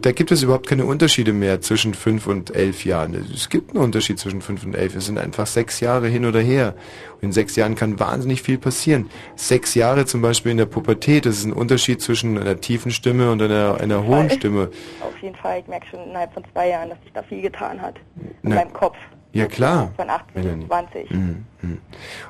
[0.00, 3.14] da gibt es überhaupt keine Unterschiede mehr zwischen fünf und elf Jahren.
[3.34, 4.94] Es gibt einen Unterschied zwischen fünf und elf.
[4.94, 6.74] Es sind einfach sechs Jahre hin oder her.
[7.16, 9.10] Und in sechs Jahren kann wahnsinnig viel passieren.
[9.34, 13.30] Sechs Jahre zum Beispiel in der Pubertät, das ist ein Unterschied zwischen einer tiefen Stimme
[13.30, 14.70] und einer, einer hohen Stimme.
[15.00, 17.80] Auf jeden Fall, ich merke schon innerhalb von zwei Jahren, dass sich da viel getan
[17.80, 17.96] hat.
[18.16, 18.96] In Na, meinem Kopf.
[19.32, 19.92] Ja klar.
[19.96, 20.60] Von 18 Melanie.
[20.60, 21.10] bis 20.
[21.10, 21.78] Mhm, mhm.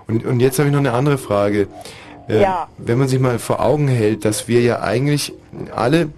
[0.06, 1.68] Und, und jetzt habe ich noch eine andere Frage.
[2.28, 2.68] Äh, Ja.
[2.78, 5.32] Wenn man sich mal vor Augen hält, dass wir ja eigentlich
[5.74, 6.08] alle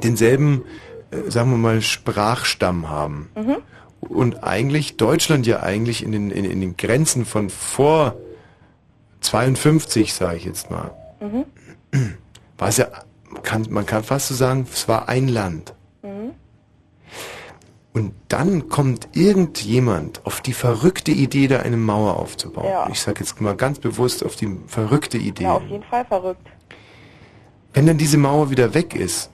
[0.00, 0.62] denselben,
[1.10, 3.30] äh, sagen wir mal, Sprachstamm haben.
[3.36, 3.56] Mhm.
[4.00, 8.16] Und eigentlich Deutschland ja eigentlich in den, in, in den Grenzen von vor
[9.20, 10.90] 52, sage ich jetzt mal,
[11.20, 11.44] Mhm.
[12.58, 12.88] war es ja,
[13.44, 15.72] kann, man kann fast so sagen, es war ein Land.
[16.02, 16.32] Mhm.
[17.92, 22.66] Und dann kommt irgendjemand auf die verrückte Idee, da eine Mauer aufzubauen.
[22.66, 22.88] Ja.
[22.90, 25.44] Ich sage jetzt mal ganz bewusst auf die verrückte Idee.
[25.44, 26.48] Ja, auf jeden Fall verrückt.
[27.74, 29.30] Wenn dann diese Mauer wieder weg ist,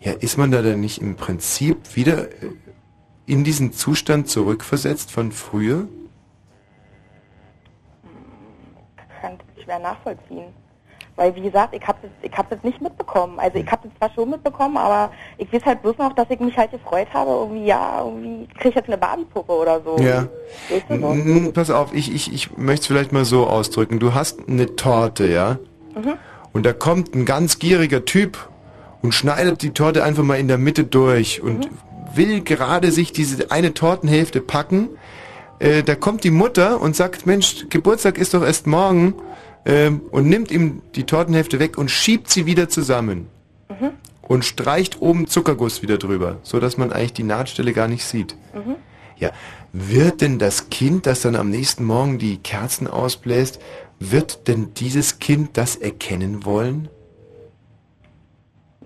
[0.00, 2.52] ja, ist man da dann nicht im Prinzip wieder äh,
[3.26, 5.88] in diesen Zustand zurückversetzt von früher?
[9.20, 10.54] Kann ich schwer nachvollziehen.
[11.16, 13.40] Weil, wie gesagt, ich habe das, ich hab das nicht mitbekommen.
[13.40, 16.38] Also, ich habe das zwar schon mitbekommen, aber ich weiß halt bloß noch, dass ich
[16.38, 19.96] mich halt gefreut habe, irgendwie, ja, irgendwie kriege ich jetzt eine Barbie-Puppe oder so.
[19.98, 20.28] Ja.
[20.70, 23.98] Weißt du Pass auf, ich, ich, ich möchte es vielleicht mal so ausdrücken.
[23.98, 25.58] Du hast eine Torte, ja?
[25.96, 26.14] Mhm.
[26.52, 28.48] Und da kommt ein ganz gieriger Typ
[29.02, 31.68] und schneidet die Torte einfach mal in der Mitte durch und
[32.14, 34.88] will gerade sich diese eine Tortenhälfte packen.
[35.58, 39.14] Äh, da kommt die Mutter und sagt, Mensch, Geburtstag ist doch erst morgen
[39.66, 43.26] ähm, und nimmt ihm die Tortenhälfte weg und schiebt sie wieder zusammen
[43.68, 43.90] Mhm.
[44.22, 48.34] und streicht oben Zuckerguss wieder drüber, so dass man eigentlich die Nahtstelle gar nicht sieht.
[48.54, 48.76] Mhm.
[49.18, 49.30] Ja,
[49.74, 53.60] wird denn das Kind, das dann am nächsten Morgen die Kerzen ausbläst,
[54.00, 56.88] wird denn dieses Kind das erkennen wollen?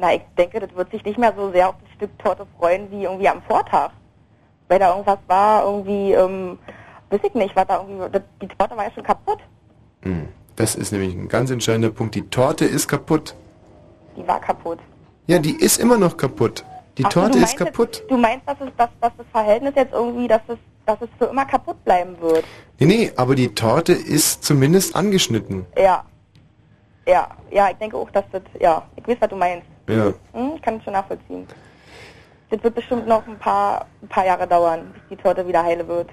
[0.03, 2.91] Na, ich denke, das wird sich nicht mehr so sehr auf das Stück Torte freuen
[2.91, 3.91] wie irgendwie am Vortag.
[4.67, 6.59] Weil da irgendwas war, irgendwie, ähm,
[7.11, 9.39] weiß ich nicht, war da irgendwie, das, die Torte war ja schon kaputt.
[10.03, 10.27] Hm,
[10.57, 12.17] Das ist nämlich ein ganz entscheidender Punkt.
[12.17, 13.37] Die Torte ist kaputt.
[14.17, 14.81] Die war kaputt.
[15.29, 16.65] Ja, die ist immer noch kaputt.
[16.99, 17.99] Die Ach Torte ist kaputt.
[17.99, 21.09] Jetzt, du meinst, dass, es, dass, dass das Verhältnis jetzt irgendwie, dass es, dass es
[21.17, 22.45] für immer kaputt bleiben wird?
[22.81, 25.65] Nee, nee, aber die Torte ist zumindest angeschnitten.
[25.79, 26.05] Ja.
[27.07, 29.67] Ja, ja, ich denke auch, dass das, ja, ich weiß, was du meinst.
[29.89, 30.13] Ja.
[30.33, 31.47] Hm, ich kann es schon nachvollziehen.
[32.51, 35.89] Das wird bestimmt noch ein paar, ein paar Jahre dauern, bis die Torte wieder heile
[35.89, 36.11] wird.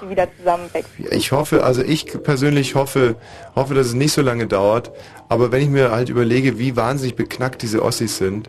[0.00, 0.90] Die wieder zusammenwächst.
[1.10, 3.16] Ich hoffe, also ich persönlich hoffe,
[3.54, 4.90] hoffe, dass es nicht so lange dauert.
[5.28, 8.48] Aber wenn ich mir halt überlege, wie wahnsinnig beknackt diese Ossis sind.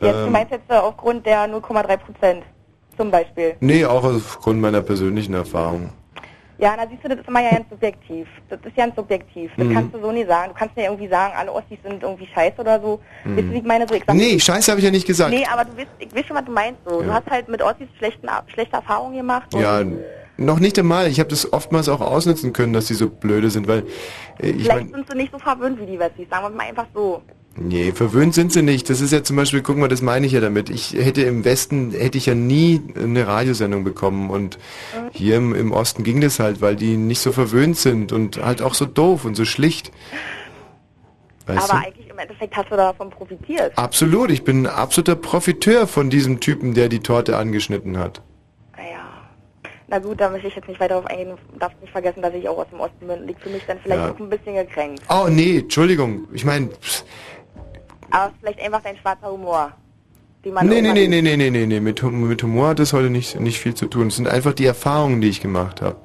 [0.00, 2.42] Jetzt, du ähm, meinst jetzt aufgrund der 0,3 Prozent
[2.94, 3.56] zum Beispiel.
[3.60, 5.90] nee, auch aufgrund meiner persönlichen Erfahrung.
[6.60, 8.28] Ja, na siehst du, das ist immer ja ganz subjektiv.
[8.50, 9.50] Das ist ganz subjektiv.
[9.56, 9.72] Das Mhm.
[9.74, 10.52] kannst du so nie sagen.
[10.52, 13.00] Du kannst mir irgendwie sagen, alle Ossis sind irgendwie scheiße oder so.
[13.24, 13.36] Mhm.
[13.36, 13.88] Weißt du, wie ich meine?
[13.88, 15.30] So, ich sag, Nee, Scheiße habe ich ja nicht gesagt.
[15.30, 16.80] Nee, aber du weißt, ich weiß schon, was du meinst.
[16.84, 17.00] So.
[17.00, 17.14] Du Ja.
[17.14, 19.48] hast halt mit Ossis schlechten, schlechte Erfahrungen gemacht.
[19.54, 19.82] Ja,
[20.36, 21.06] noch nicht einmal.
[21.08, 23.80] Ich habe das oftmals auch ausnutzen können, dass sie so blöde sind, weil
[24.40, 26.28] äh, ich Vielleicht meine, sind sie nicht so verwöhnt wie die Wessis.
[26.30, 27.22] Sagen wir mal einfach so.
[27.56, 28.88] Nee, verwöhnt sind sie nicht.
[28.90, 30.70] Das ist ja zum Beispiel, guck mal, das meine ich ja damit.
[30.70, 34.58] Ich hätte im Westen, hätte ich ja nie eine Radiosendung bekommen und
[35.12, 38.62] hier im, im Osten ging das halt, weil die nicht so verwöhnt sind und halt
[38.62, 39.90] auch so doof und so schlicht.
[41.46, 41.86] Weißt aber du?
[41.88, 43.72] eigentlich im Endeffekt hast du davon profitiert.
[43.76, 48.22] Absolut, ich bin ein absoluter Profiteur von diesem Typen, der die Torte angeschnitten hat.
[49.92, 51.36] Na gut, da möchte ich jetzt nicht weiter darauf eingehen.
[51.52, 53.26] Du darfst nicht vergessen, dass ich auch aus dem Osten bin.
[53.26, 54.12] Liegt für mich dann vielleicht Ja.
[54.12, 55.02] auch ein bisschen gekränkt.
[55.08, 56.28] Oh nee, Entschuldigung.
[56.32, 56.68] Ich meine,
[58.10, 59.72] Aber vielleicht einfach dein schwarzer Humor.
[60.44, 61.80] Den man nee, nee, nee, nee, nee, nee, nee, nee.
[61.80, 64.08] Mit, mit Humor hat das heute nicht, nicht viel zu tun.
[64.08, 65.96] Es sind einfach die Erfahrungen, die ich gemacht habe,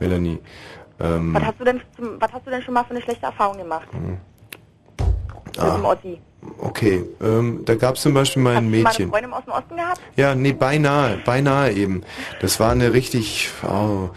[0.00, 0.40] Melanie.
[1.00, 1.80] Ähm, Was hast du denn
[2.18, 3.86] was hast du denn schon mal für eine schlechte Erfahrung gemacht?
[3.92, 4.18] Dem
[5.58, 5.96] ah,
[6.58, 9.10] okay, ähm, da gab es zum Beispiel mal ein Hast du mal eine Mädchen.
[9.10, 10.00] Freundin aus dem Osten gehabt?
[10.16, 12.02] Ja, nee, beinahe, beinahe eben.
[12.40, 14.10] Das war eine richtig, oh,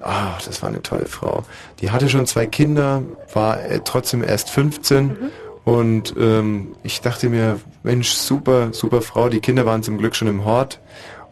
[0.00, 1.44] ah, das war eine tolle Frau.
[1.80, 3.02] Die hatte schon zwei Kinder,
[3.32, 5.30] war äh, trotzdem erst 15
[5.64, 9.28] und ähm, ich dachte mir, Mensch, super, super Frau.
[9.28, 10.80] Die Kinder waren zum Glück schon im Hort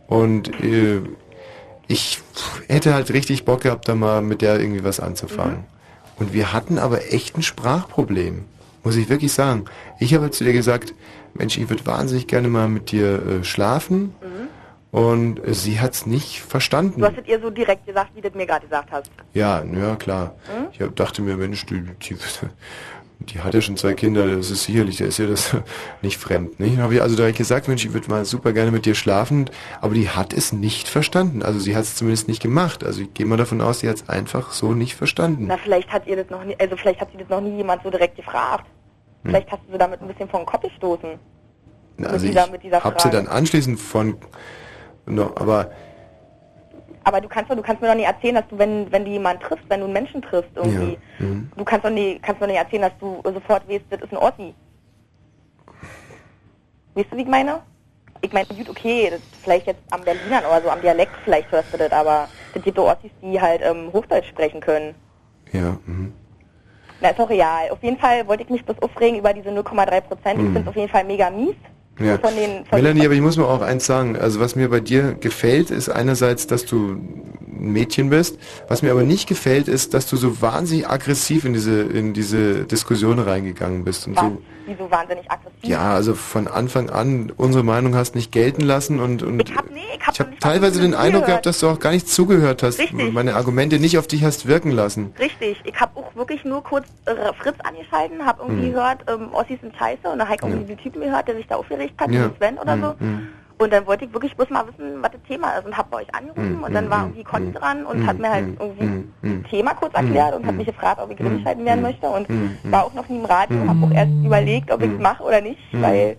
[0.06, 1.00] und äh,
[1.88, 2.20] ich
[2.68, 5.64] hätte halt richtig Bock gehabt, da mal mit der irgendwie was anzufangen.
[6.16, 8.44] Und wir hatten aber echt ein Sprachproblem,
[8.84, 9.64] muss ich wirklich sagen.
[9.98, 10.94] Ich habe halt zu dir gesagt,
[11.34, 14.14] Mensch, ich würde wahnsinnig gerne mal mit dir äh, schlafen.
[14.90, 17.00] Und äh, sie hat's nicht verstanden.
[17.00, 19.10] Du hast es ihr so direkt gesagt, wie du es mir gerade gesagt hast.
[19.34, 20.34] Ja, ja klar.
[20.52, 20.66] Hm?
[20.72, 22.16] Ich hab, dachte mir, Mensch, die, die,
[23.20, 25.54] die hat ja schon zwei Kinder, das ist sicherlich, da ist ja das
[26.02, 26.58] nicht fremd.
[26.58, 26.76] Nicht?
[26.76, 29.50] Dann habe ich also direkt gesagt, Mensch, ich würde mal super gerne mit dir schlafen,
[29.80, 31.42] aber die hat es nicht verstanden.
[31.42, 32.82] Also sie hat es zumindest nicht gemacht.
[32.82, 35.44] Also ich gehe mal davon aus, sie hat es einfach so nicht verstanden.
[35.48, 37.82] Na, vielleicht hat ihr das noch nie, also vielleicht hat sie das noch nie jemand
[37.82, 38.64] so direkt gefragt.
[39.22, 39.30] Hm.
[39.30, 41.10] Vielleicht hast du sie damit ein bisschen vor den Kopf gestoßen.
[41.98, 42.48] Na, mit Also dieser-
[42.78, 44.16] ich habe sie dann anschließend von,
[45.06, 45.70] no, aber
[47.04, 49.10] Aber du kannst doch, du kannst mir doch nicht erzählen, dass du, wenn, wenn du
[49.10, 51.50] jemanden triffst, wenn du einen Menschen triffst irgendwie, ja, mhm.
[51.56, 54.18] du kannst doch nie, kannst doch nicht erzählen, dass du sofort weißt, das ist ein
[54.18, 54.54] Ossi.
[56.94, 57.60] Weißt du, wie ich meine?
[58.22, 61.72] Ich meine, gut, okay, das vielleicht jetzt am Berlinern oder so, am Dialekt vielleicht hörst
[61.72, 64.94] du das, aber es gibt auch Ossis, die halt ähm, Hochdeutsch sprechen können.
[65.52, 66.12] ja, mhm.
[67.02, 67.70] Na, ist auch real.
[67.70, 70.34] Auf jeden Fall wollte ich mich bloß aufregen über diese 0,3 Prozent.
[70.38, 70.52] Ich Mhm.
[70.52, 71.54] finde es auf jeden Fall mega mies.
[72.00, 72.18] Ja.
[72.18, 74.16] Von den, von Melanie, aber ich muss mal auch eins sagen.
[74.16, 76.92] Also was mir bei dir gefällt, ist einerseits, dass du
[77.60, 78.38] ein Mädchen bist.
[78.68, 82.64] Was mir aber nicht gefällt, ist, dass du so wahnsinnig aggressiv in diese, in diese
[82.64, 84.24] Diskussion reingegangen bist und Was?
[84.24, 84.42] so.
[84.70, 85.64] Wieso wahnsinnig aggressiv?
[85.64, 89.68] Ja, also von Anfang an unsere Meinung hast nicht gelten lassen und, und Ich hab,
[89.68, 92.62] nee, ich hab, ich habe teilweise den Eindruck gehabt, dass du auch gar nicht zugehört
[92.62, 93.12] hast, Richtig.
[93.12, 95.12] meine Argumente nicht auf dich hast wirken lassen.
[95.18, 98.72] Richtig, ich habe auch wirklich nur kurz äh, Fritz angeschalten, habe irgendwie Hm.
[98.74, 101.46] gehört, ähm, Ossis sind scheiße und dann habe ich irgendwie diesen Typen gehört, der sich
[101.48, 102.30] da aufgeregt hat, Ja.
[102.38, 102.94] Sven oder Hm, so.
[103.00, 103.22] hm.
[103.60, 105.98] Und dann wollte ich wirklich bloß mal wissen, was das Thema ist und habe bei
[105.98, 108.46] euch angerufen Hm, und dann hm, war hm, irgendwie Conny dran und hat mir halt
[108.58, 112.26] irgendwie das Thema kurz erklärt und hat mich gefragt, ob ich rumgeschalten werden möchte und
[112.64, 113.68] war auch noch nie im Radio, Hm.
[113.68, 116.16] habe auch erst überlegt, ob ich es mache oder nicht, weil,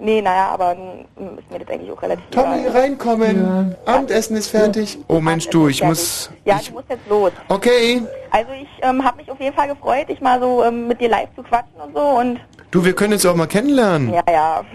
[0.00, 2.72] nee, naja, aber nun ist mir das eigentlich auch relativ Tommy, egal.
[2.72, 3.76] reinkommen.
[3.86, 4.98] Abendessen ist fertig.
[5.06, 6.28] Oh Mensch, du, ich muss...
[6.44, 7.30] Ja, du musst jetzt los.
[7.48, 8.02] Okay.
[8.32, 11.08] Also ich ähm, habe mich auf jeden Fall gefreut, dich mal so ähm, mit dir
[11.08, 12.40] live zu quatschen und so und
[12.70, 14.12] Du, wir können uns auch mal kennenlernen.
[14.12, 14.64] ja, ja.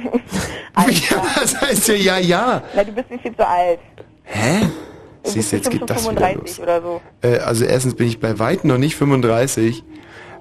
[1.10, 2.64] Ja, das heißt ja, ja, ja.
[2.76, 3.80] Na, du bist nicht viel zu alt.
[4.24, 4.68] Hä?
[5.24, 6.60] Du Siehst du, jetzt geht das wieder 35 los.
[6.60, 7.02] oder so.
[7.22, 9.84] Äh, also erstens bin ich bei weitem noch nicht 35.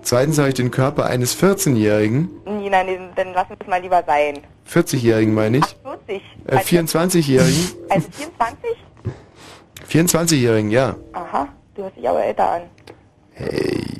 [0.03, 2.29] Zweitens habe ich den Körper eines 14-Jährigen.
[2.45, 4.41] Nee, nein, nee, dann lass uns mal lieber sein.
[4.71, 5.65] 40-Jährigen meine ich.
[5.83, 6.23] 40.
[6.49, 7.71] Äh, 24-Jährigen.
[7.89, 8.71] Also 24?
[9.89, 10.97] 24-Jährigen, ja.
[11.13, 12.63] Aha, du hörst dich aber älter an.
[13.39, 13.47] Ja,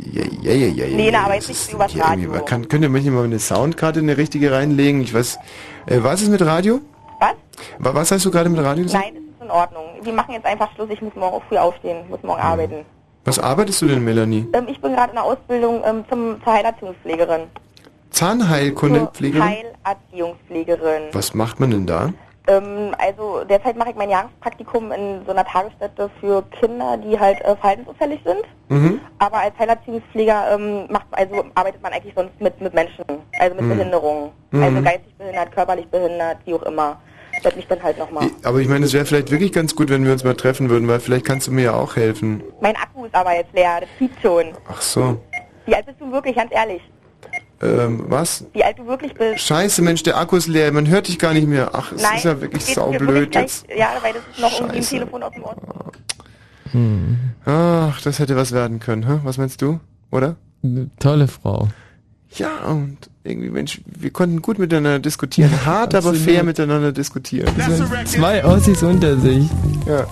[0.07, 2.33] Nee, na, aber jetzt nicht übers Radio.
[2.45, 5.01] Kann, könnt ihr mich mal eine Soundkarte, eine richtige reinlegen?
[5.01, 5.39] Ich weiß.
[5.87, 6.81] Äh, was ist mit Radio?
[7.21, 7.33] Was?
[7.79, 9.05] Wa- Was hast du gerade mit Radio gesagt?
[9.05, 9.85] Nein, das ist in Ordnung.
[10.03, 10.89] Wir machen jetzt einfach Schluss.
[10.91, 12.85] Ich muss morgen früh aufstehen, muss morgen arbeiten.
[13.25, 14.47] Was arbeitest du denn, Melanie?
[14.53, 17.43] Ähm, ich bin gerade in der Ausbildung ähm, zum, zur Heilerziehungspflegerin.
[18.11, 19.43] Zahnheilkundenpflegerin?
[19.49, 21.03] Heilerziehungspflegerin.
[21.13, 22.13] Was macht man denn da?
[22.47, 27.41] Ähm, also derzeit mache ich mein Jahrespraktikum in so einer Tagesstätte für Kinder, die halt
[27.41, 28.43] äh, verhaltensunfällig sind.
[28.69, 29.01] Mhm.
[29.19, 33.05] Aber als Heilerziehungspfleger ähm, macht, also arbeitet man eigentlich sonst mit, mit Menschen,
[33.39, 33.69] also mit Mhm.
[33.71, 34.31] Behinderungen.
[34.51, 34.63] Mhm.
[34.63, 37.01] Also geistig behindert, körperlich behindert, wie auch immer.
[37.43, 38.29] Das mich dann halt nochmal.
[38.45, 40.87] Aber ich meine, es wäre vielleicht wirklich ganz gut, wenn wir uns mal treffen würden,
[40.87, 42.43] weil vielleicht kannst du mir ja auch helfen.
[42.61, 44.53] Mein Akku ist aber jetzt leer, das piept schon.
[44.69, 45.21] Ach so.
[45.67, 46.81] Wie alt bist du wirklich, ganz ehrlich?
[47.63, 48.45] Ähm, was?
[48.53, 49.41] Wie alt du wirklich bist?
[49.41, 51.71] Scheiße, Mensch, der Akku ist leer, man hört dich gar nicht mehr.
[51.73, 53.67] Ach, es Nein, ist ja wirklich saublöd gleich- jetzt.
[53.77, 54.95] Ja, weil das ist noch irgendwie ein Scheiße.
[54.97, 55.59] Telefon aus dem Ort.
[57.47, 59.21] Ach, das hätte was werden können, hä?
[59.23, 59.79] Was meinst du?
[60.11, 60.37] Oder?
[60.63, 61.69] Eine tolle Frau.
[62.37, 65.53] Ja, und irgendwie, Mensch, wir konnten gut miteinander diskutieren.
[65.65, 67.49] Hart, aber fair miteinander diskutieren.
[68.07, 69.49] Zwei Ossis unter sich.
[69.87, 70.05] Ja.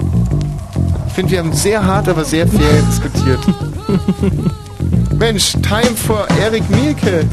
[1.08, 3.40] Ich finde, wir haben sehr hart, aber sehr fair diskutiert.
[5.22, 7.24] Mensch, time for Erik Mielke.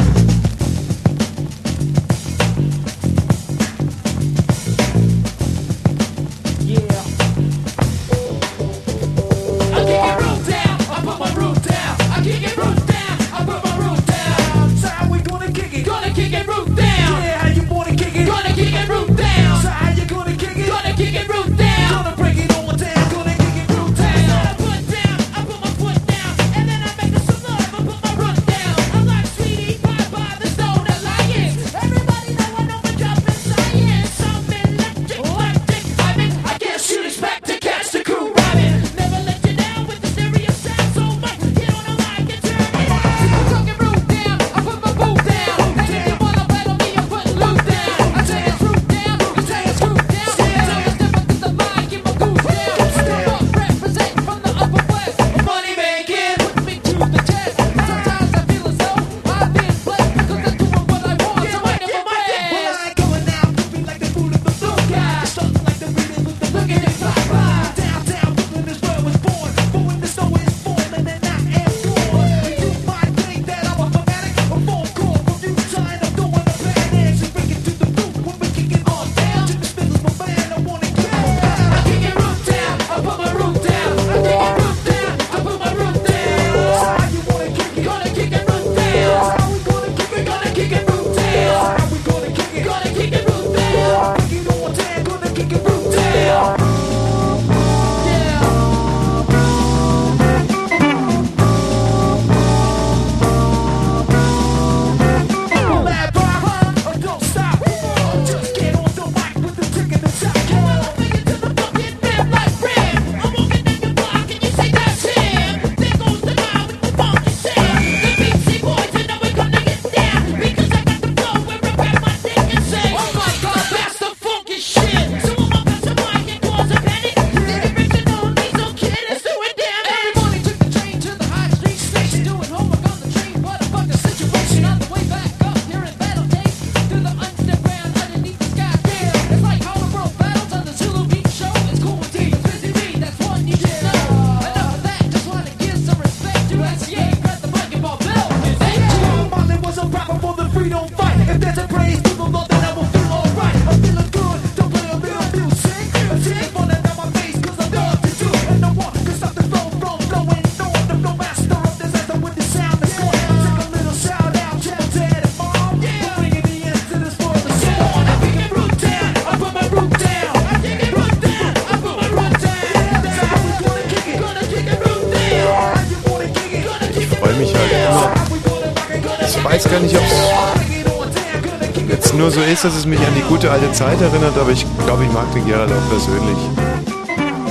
[179.69, 183.51] Weiß gar nicht, ob es jetzt nur so ist, dass es mich an die gute
[183.51, 186.37] alte Zeit erinnert, aber ich glaube, ich mag den Gerald auch persönlich.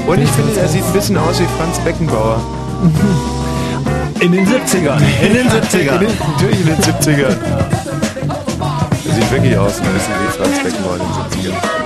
[0.06, 2.40] Und ich finde, er sieht ein bisschen aus wie Franz Beckenbauer.
[4.20, 5.00] In den 70ern.
[5.22, 5.94] In den 70ern.
[6.00, 7.36] In den, natürlich in den 70ern.
[9.06, 11.78] Er sieht wirklich aus ein bisschen wie Franz Beckenbauer in den 70ern.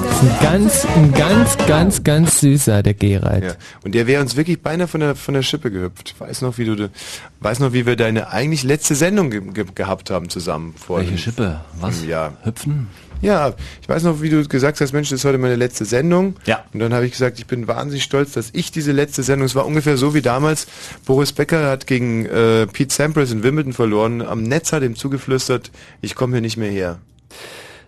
[0.00, 3.44] Das ist ein ganz, ein ganz, ganz, ganz süßer, der Gerald.
[3.44, 3.52] Ja.
[3.84, 6.16] Und der wäre uns wirklich beinahe von der, von der Schippe gehüpft.
[6.18, 6.90] Weiß noch, wie du,
[7.40, 10.74] weiß noch, wie wir deine eigentlich letzte Sendung ge ge gehabt haben zusammen.
[10.76, 11.60] Vor Welche Schippe?
[11.80, 12.04] Was?
[12.04, 12.32] Ja.
[12.42, 12.88] Hüpfen?
[13.20, 16.36] Ja, ich weiß noch, wie du gesagt hast, Mensch, das ist heute meine letzte Sendung.
[16.46, 16.64] Ja.
[16.72, 19.56] Und dann habe ich gesagt, ich bin wahnsinnig stolz, dass ich diese letzte Sendung, es
[19.56, 20.68] war ungefähr so wie damals,
[21.04, 25.72] Boris Becker hat gegen äh, Pete Sampras in Wimbledon verloren, am Netz hat ihm zugeflüstert,
[26.00, 26.98] ich komme hier nicht mehr her.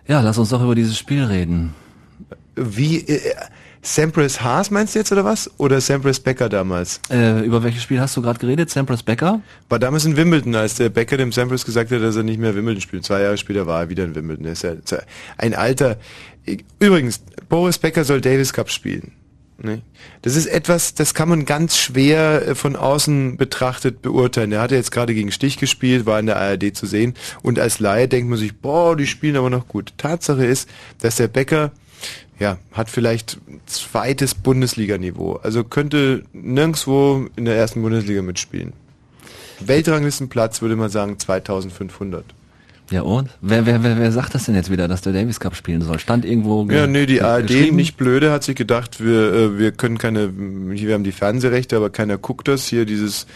[0.07, 1.73] Ja, lass uns doch über dieses Spiel reden.
[2.55, 3.33] Wie, äh,
[3.83, 5.49] Sampras Haas meinst du jetzt oder was?
[5.57, 6.99] Oder Sampras Becker damals?
[7.09, 8.69] Äh, über welches Spiel hast du gerade geredet?
[8.69, 9.41] Sampras Becker?
[9.69, 12.55] War damals in Wimbledon, als der Becker dem Sampras gesagt hat, dass er nicht mehr
[12.55, 13.05] Wimbledon spielt.
[13.05, 14.45] Zwei Jahre später war er wieder in Wimbledon.
[14.45, 14.73] Er ist ja
[15.37, 15.97] ein alter.
[16.79, 19.13] Übrigens, Boris Becker soll Davis Cup spielen.
[19.63, 19.81] Ne?
[20.23, 24.51] Das ist etwas, das kann man ganz schwer äh, von außen betrachtet beurteilen.
[24.51, 27.13] Er hat ja jetzt gerade gegen Stich gespielt, war in der ARD zu sehen.
[27.41, 29.93] Und als Laie denkt man sich, boah, die spielen aber noch gut.
[29.97, 31.71] Tatsache ist, dass der Becker
[32.41, 33.37] ja, hat vielleicht
[33.67, 35.39] zweites Bundesliganiveau.
[35.43, 38.73] Also könnte nirgendwo in der ersten Bundesliga mitspielen.
[39.59, 42.25] Weltranglistenplatz würde man sagen 2500.
[42.89, 43.29] Ja und?
[43.41, 45.97] Wer, wer, wer, wer sagt das denn jetzt wieder, dass der Davis Cup spielen soll?
[45.99, 49.71] Stand irgendwo ge- Ja, nee, die ARD, nicht blöde, hat sich gedacht, wir, äh, wir
[49.71, 50.29] können keine,
[50.73, 52.65] hier, wir haben die Fernsehrechte, aber keiner guckt das.
[52.65, 53.27] Hier dieses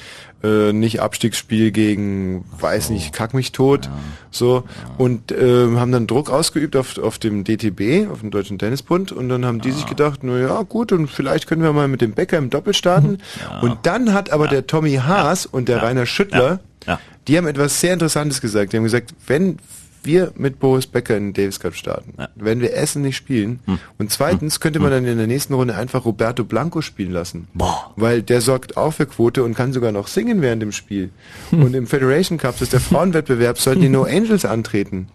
[0.45, 3.89] äh, nicht Abstiegsspiel gegen, weiß nicht, kack mich tot,
[4.31, 4.63] so.
[4.97, 9.29] Und äh, haben dann Druck ausgeübt auf, auf dem DTB, auf dem Deutschen Tennisbund, und
[9.29, 12.11] dann haben die sich gedacht, na ja, gut, und vielleicht können wir mal mit dem
[12.13, 13.17] Becker im Doppel starten.
[13.61, 16.99] Und dann hat aber der Tommy Haas und der Rainer Schüttler, Ja.
[17.27, 18.73] die haben etwas sehr Interessantes gesagt.
[18.73, 19.57] Die haben gesagt, wenn
[20.05, 23.59] wir mit Boris Becker in den Davis Cup starten, werden wir Essen nicht spielen.
[23.65, 23.79] Hm.
[23.97, 27.47] Und zweitens könnte man dann in der nächsten Runde einfach Roberto Blanco spielen lassen.
[27.95, 31.09] Weil der sorgt auch für Quote und kann sogar noch singen während dem Spiel.
[31.49, 31.63] Hm.
[31.63, 35.07] Und im Federation Cup, das ist der Frauenwettbewerb, sollten die No Angels antreten.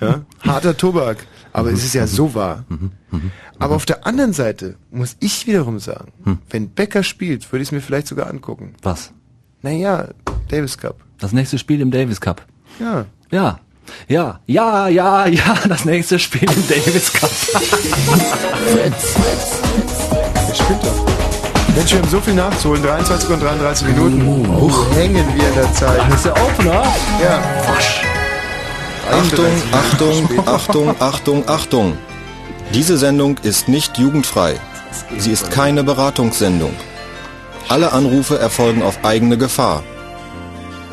[0.00, 0.24] Ja?
[0.40, 1.26] Harter Tobak.
[1.52, 2.64] Aber es ist ja so wahr.
[3.58, 6.12] Aber auf der anderen Seite muss ich wiederum sagen,
[6.50, 8.74] wenn Becker spielt, würde ich es mir vielleicht sogar angucken.
[8.82, 9.12] Was?
[9.62, 10.08] Naja,
[10.48, 11.00] Davis Cup.
[11.18, 12.44] Das nächste Spiel im Davis Cup.
[12.78, 13.06] Ja.
[13.30, 13.60] Ja.
[14.08, 17.30] Ja, ja, ja, ja, das nächste Spiel im Davis Cup.
[20.54, 20.80] Spielt.
[21.76, 22.82] Mensch, wir haben so viel nachzuholen.
[22.82, 24.48] 23 und 33 Minuten.
[24.48, 26.00] Wo hängen wir in der Zeit?
[26.08, 26.82] Das ist der Opener.
[27.22, 27.42] Ja.
[29.10, 31.98] Achtung, 31 Achtung, Minuten Achtung, Achtung, Achtung.
[32.72, 34.54] Diese Sendung ist nicht jugendfrei.
[35.18, 36.74] Sie ist keine Beratungssendung.
[37.68, 39.82] Alle Anrufe erfolgen auf eigene Gefahr.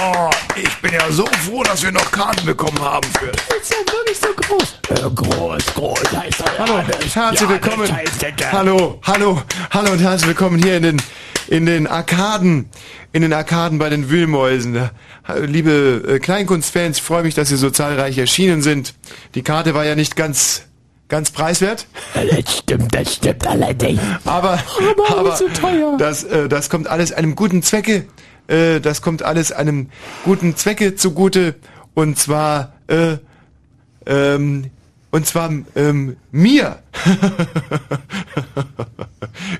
[0.00, 3.30] Oh, ich bin ja so froh, dass wir noch Karten bekommen haben für.
[3.60, 4.78] Ist ja wirklich so groß.
[4.90, 6.58] Äh, groß, groß heißt er.
[6.58, 7.88] Hallo, herzlich willkommen.
[8.52, 11.02] Hallo, hallo, hallo und herzlich willkommen hier in den
[11.48, 12.68] in den Arkaden,
[13.12, 14.74] in den Arkaden bei den Wühlmäusen.
[14.74, 14.90] Da-
[15.40, 18.94] Liebe äh, Kleinkunstfans, freue mich, dass Sie so zahlreich erschienen sind.
[19.34, 20.62] Die Karte war ja nicht ganz
[21.08, 21.86] ganz preiswert.
[22.14, 24.00] Das stimmt, das stimmt allerdings.
[24.26, 24.58] Aber,
[25.08, 25.96] Aber aber so teuer.
[25.98, 28.06] Das, äh, das kommt alles einem guten Zwecke.
[28.48, 29.90] Äh, das kommt alles einem
[30.24, 31.54] guten Zwecke zugute.
[31.94, 33.18] Und zwar, äh,
[34.06, 34.70] ähm,
[35.10, 36.80] und zwar ähm, mir.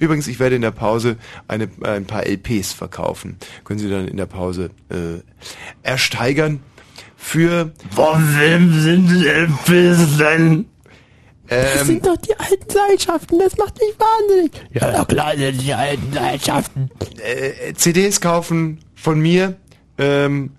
[0.01, 1.17] Übrigens, ich werde in der Pause
[1.47, 3.37] eine, ein paar LPs verkaufen.
[3.65, 5.21] Können Sie dann in der Pause äh,
[5.83, 6.61] ersteigern.
[7.17, 10.67] Für wem sind die LPs denn?
[11.49, 14.53] Das sind doch die alten Seilschaften, das macht mich wahnsinnig.
[14.73, 16.91] Ja, na klar sind die alten Seilschaften.
[17.23, 19.57] äh, CDs kaufen von mir.
[19.97, 20.51] Ähm,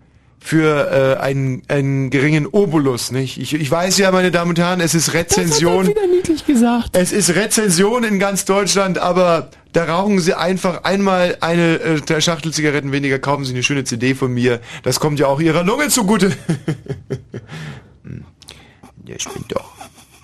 [0.41, 3.37] für äh, einen, einen geringen Obolus, nicht?
[3.37, 5.87] Ich, ich weiß ja, meine Damen und Herren, es ist Rezension.
[5.87, 6.91] wieder niedlich gesagt.
[6.93, 12.53] Es ist Rezension in ganz Deutschland, aber da rauchen Sie einfach einmal eine äh, Schachtel
[12.53, 14.61] Zigaretten weniger, kaufen Sie eine schöne CD von mir.
[14.83, 16.31] Das kommt ja auch Ihrer Lunge zugute.
[18.97, 19.78] Der spinnt doch.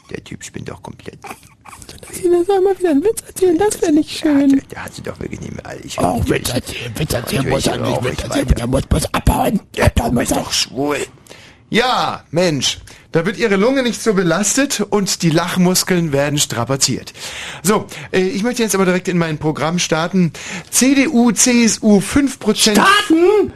[0.10, 1.18] Der Typ spinnt doch komplett.
[1.24, 4.62] Das soll mal wieder einen Witz erzählen, das wäre nicht schön.
[4.72, 5.80] Der hat sie doch wirklich nicht mehr all.
[5.84, 8.68] Ich Auch ich- Witz erzählen, Witz erzählen muss er ich- nicht, auch Witz erzählen, der
[8.68, 9.60] muss bloß abhauen.
[9.76, 10.98] Der Tom ist doch schwul.
[11.72, 12.80] Ja, Mensch,
[13.12, 17.12] da wird Ihre Lunge nicht so belastet und die Lachmuskeln werden strapaziert.
[17.64, 20.32] So, äh, ich möchte jetzt aber direkt in mein Programm starten.
[20.70, 22.78] CDU, CSU, 5%.
[22.78, 23.52] Starten?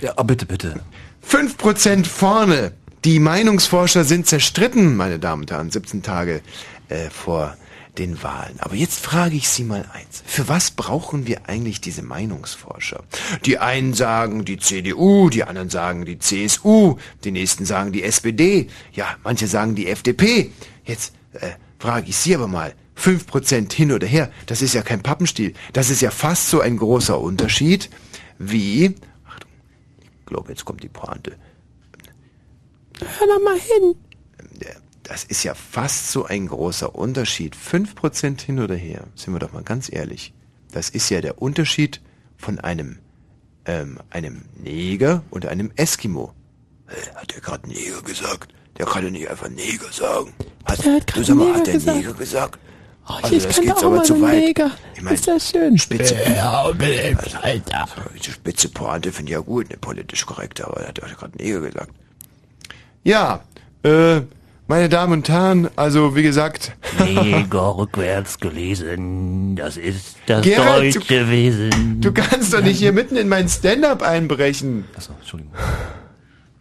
[0.00, 0.80] Ja, oh, bitte, bitte.
[1.20, 2.72] 5% vorne.
[3.04, 6.42] Die Meinungsforscher sind zerstritten, meine Damen und Herren, 17 Tage
[6.88, 7.56] äh, vor
[7.96, 8.56] den Wahlen.
[8.58, 10.22] Aber jetzt frage ich Sie mal eins.
[10.26, 13.04] Für was brauchen wir eigentlich diese Meinungsforscher?
[13.44, 18.68] Die einen sagen die CDU, die anderen sagen die CSU, die nächsten sagen die SPD,
[18.92, 20.50] ja, manche sagen die FDP.
[20.84, 25.02] Jetzt äh, frage ich Sie aber mal, 5% hin oder her, das ist ja kein
[25.02, 25.54] Pappenstiel.
[25.72, 27.90] Das ist ja fast so ein großer Unterschied
[28.38, 28.96] wie...
[29.24, 29.50] Achtung,
[30.00, 31.36] ich glaube, jetzt kommt die Pointe.
[33.00, 33.94] Hör doch mal hin.
[35.04, 37.56] Das ist ja fast so ein großer Unterschied.
[37.56, 40.34] 5% hin oder her, sind wir doch mal ganz ehrlich.
[40.70, 42.02] Das ist ja der Unterschied
[42.36, 42.98] von einem,
[43.64, 46.34] ähm, einem Neger und einem Eskimo.
[47.14, 48.52] Hat der gerade Neger gesagt?
[48.76, 50.34] Der kann ja nicht einfach Neger sagen.
[50.66, 51.96] Hat, Der hat du sag mal, Neger hat der gesagt.
[51.96, 52.58] Neger gesagt?
[53.08, 54.44] Oh, Also ich das kann geht's auch aber zu weit.
[54.44, 54.70] Neger.
[54.94, 55.78] Ich mein, ist das schön.
[55.78, 56.14] Spitze.
[56.36, 57.88] Ja, Alter.
[58.14, 61.34] Diese spitze Pointe finde ich ja gut, ne, politisch korrekt, aber er hat ja gerade
[61.38, 61.92] Neger gesagt.
[63.04, 63.40] Ja,
[63.84, 64.20] äh,
[64.66, 70.98] meine Damen und Herren, also wie gesagt, Neger rückwärts gelesen, das ist das Gerald, du-
[71.00, 72.00] deutsche Wesen.
[72.00, 74.84] Du kannst doch nicht hier mitten in mein Stand-up einbrechen.
[74.96, 75.54] Achso, Entschuldigung.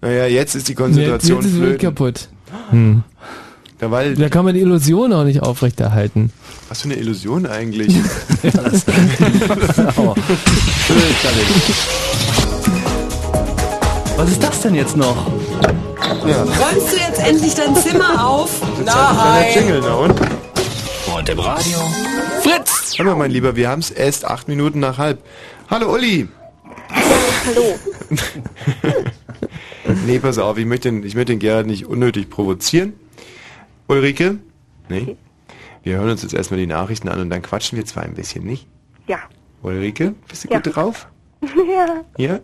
[0.01, 1.95] Naja, jetzt ist die Jetzt, Konzentration jetzt ist es wirklich flöten.
[1.95, 2.29] kaputt.
[2.69, 3.03] Hm.
[3.79, 6.31] Weil, Da kann man die Illusion auch nicht aufrechterhalten.
[6.69, 7.93] was für eine Illusion eigentlich.
[14.17, 15.27] Was ist das denn jetzt noch?
[16.27, 16.43] Ja.
[16.43, 18.61] Räumst du jetzt endlich dein Zimmer auf?
[18.79, 20.19] Jetzt hat ein Jingle, na und?
[21.29, 21.79] Im Radio.
[22.41, 22.97] Fritz!
[22.99, 25.21] Mal, mein Lieber, wir haben es erst acht Minuten nach halb.
[25.69, 26.29] Hallo, Uli!
[26.89, 27.75] Hallo.
[30.05, 32.93] nee, pass auf, ich möchte, den, ich möchte den Gerhard nicht unnötig provozieren.
[33.87, 34.37] Ulrike?
[34.89, 35.17] Nee?
[35.83, 38.45] Wir hören uns jetzt erstmal die Nachrichten an und dann quatschen wir zwar ein bisschen,
[38.45, 38.67] nicht?
[39.07, 39.19] Ja.
[39.63, 40.59] Ulrike, bist du Ja.
[40.59, 41.07] gut drauf?
[41.41, 42.03] ja.
[42.17, 42.39] Ja?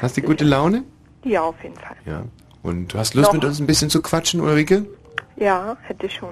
[0.00, 0.84] Hast du gute Laune?
[1.24, 1.96] Ja, auf jeden Fall.
[2.06, 2.22] Ja.
[2.68, 3.32] Und du hast Lust, Doch.
[3.32, 4.84] mit uns ein bisschen zu quatschen, Ulrike?
[5.36, 6.30] Ja, hätte ich schon.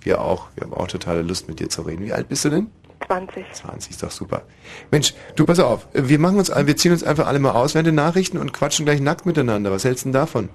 [0.00, 0.48] Wir auch.
[0.54, 2.04] Wir haben auch totale Lust, mit dir zu reden.
[2.04, 2.70] Wie alt bist du denn?
[3.06, 3.44] 20.
[3.52, 4.42] 20, ist doch super.
[4.90, 5.86] Mensch, du pass auf.
[5.92, 8.84] Wir machen uns, wir ziehen uns einfach alle mal aus während den Nachrichten und quatschen
[8.84, 9.70] gleich nackt miteinander.
[9.70, 10.48] Was hältst du denn davon?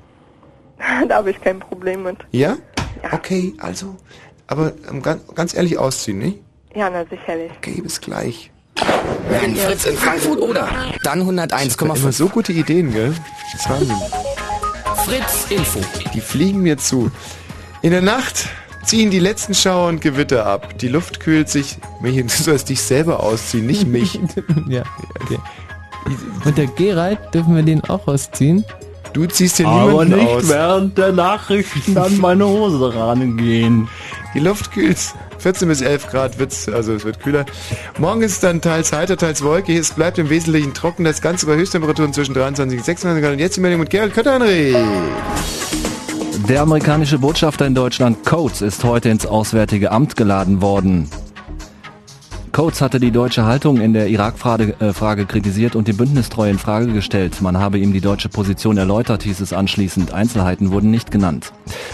[1.07, 2.17] da habe ich kein Problem mit.
[2.31, 2.57] Ja?
[3.11, 3.95] Okay, also.
[4.47, 6.39] Aber ähm, ganz, ganz ehrlich ausziehen, nicht?
[6.75, 7.51] Ja, na sicherlich.
[7.57, 8.51] Okay, bis gleich.
[9.29, 10.67] Wenn Fritz in Frankfurt oder
[11.03, 11.83] dann 101,5.
[11.83, 13.13] Immer so gute Ideen, gell?
[13.53, 14.30] Das ist Wahnsinn.
[15.05, 15.79] Fritz Info.
[16.13, 17.11] Die fliegen mir zu.
[17.81, 18.49] In der Nacht
[18.83, 20.77] ziehen die letzten Schauer und Gewitter ab.
[20.79, 21.77] Die Luft kühlt sich.
[22.01, 24.19] Du sollst dich selber ausziehen, nicht mich.
[24.67, 24.83] ja,
[25.19, 25.39] okay.
[26.45, 28.63] Und der Gerald, dürfen wir den auch ausziehen?
[29.13, 30.49] Du ziehst Aber niemanden nicht aus.
[30.49, 33.87] während der Nachrichten an meine Hose rangehen.
[34.33, 34.97] Die Luft kühlt.
[35.39, 37.45] 14 bis 11 Grad wird's, also es wird kühler.
[37.97, 39.77] Morgen ist dann teils heiter, teils wolkig.
[39.77, 41.03] Es bleibt im Wesentlichen trocken.
[41.03, 43.33] Das Ganze bei Höchsttemperaturen zwischen 23 und 26 Grad.
[43.33, 44.75] Und jetzt die Meldung mit Gerald Kötterhenry.
[46.47, 51.09] Der amerikanische Botschafter in Deutschland, Coates, ist heute ins Auswärtige Amt geladen worden.
[52.51, 56.91] Coates hatte die deutsche Haltung in der Irak-Frage äh, kritisiert und die Bündnistreue in Frage
[56.91, 57.41] gestellt.
[57.41, 60.13] Man habe ihm die deutsche Position erläutert, hieß es anschließend.
[60.13, 61.53] Einzelheiten wurden nicht genannt.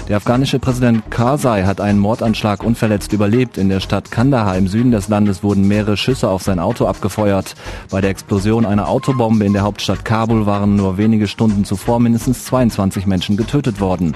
[0.09, 3.59] Der afghanische Präsident Karzai hat einen Mordanschlag unverletzt überlebt.
[3.59, 7.53] In der Stadt Kandahar im Süden des Landes wurden mehrere Schüsse auf sein Auto abgefeuert.
[7.91, 12.45] Bei der Explosion einer Autobombe in der Hauptstadt Kabul waren nur wenige Stunden zuvor mindestens
[12.45, 14.15] 22 Menschen getötet worden.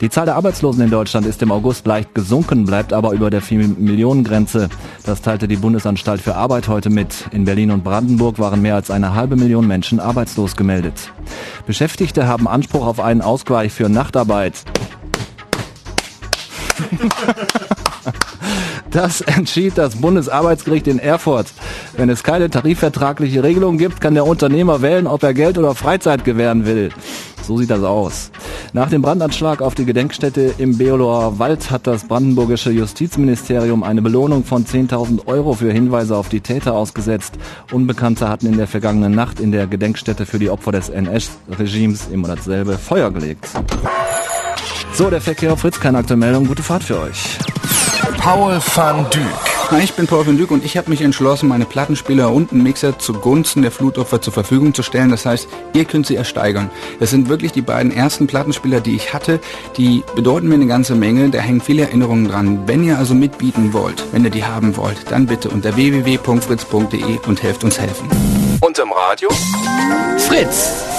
[0.00, 3.42] Die Zahl der Arbeitslosen in Deutschland ist im August leicht gesunken, bleibt aber über der
[3.42, 4.68] 4-Millionen-Grenze.
[5.04, 7.26] Das teilte die Bundesanstalt für Arbeit heute mit.
[7.30, 11.12] In Berlin und Brandenburg waren mehr als eine halbe Million Menschen arbeitslos gemeldet.
[11.66, 14.54] Beschäftigte haben Anspruch auf einen Ausgleich für Nachtarbeit.
[18.94, 21.48] Das entschied das Bundesarbeitsgericht in Erfurt.
[21.96, 26.24] Wenn es keine tarifvertragliche Regelung gibt, kann der Unternehmer wählen, ob er Geld oder Freizeit
[26.24, 26.90] gewähren will.
[27.42, 28.30] So sieht das aus.
[28.72, 34.44] Nach dem Brandanschlag auf die Gedenkstätte im Beoloer Wald hat das brandenburgische Justizministerium eine Belohnung
[34.44, 37.34] von 10.000 Euro für Hinweise auf die Täter ausgesetzt.
[37.72, 42.20] Unbekannte hatten in der vergangenen Nacht in der Gedenkstätte für die Opfer des NS-Regimes im
[42.20, 43.48] Monat selbe Feuer gelegt.
[44.92, 46.46] So, der Verkehr auf Fritz, keine aktuelle Meldung.
[46.46, 47.36] Gute Fahrt für euch.
[48.24, 49.70] Paul van Dyk.
[49.70, 52.62] Hi, ich bin Paul van Dyk und ich habe mich entschlossen, meine Plattenspieler und einen
[52.62, 55.10] Mixer zugunsten der Flutopfer zur Verfügung zu stellen.
[55.10, 56.70] Das heißt, ihr könnt sie ersteigern.
[57.00, 59.40] Das sind wirklich die beiden ersten Plattenspieler, die ich hatte.
[59.76, 61.28] Die bedeuten mir eine ganze Menge.
[61.28, 62.62] Da hängen viele Erinnerungen dran.
[62.66, 67.42] Wenn ihr also mitbieten wollt, wenn ihr die haben wollt, dann bitte unter www.fritz.de und
[67.42, 68.08] helft uns helfen.
[68.62, 69.28] Und im Radio?
[70.16, 70.94] Fritz!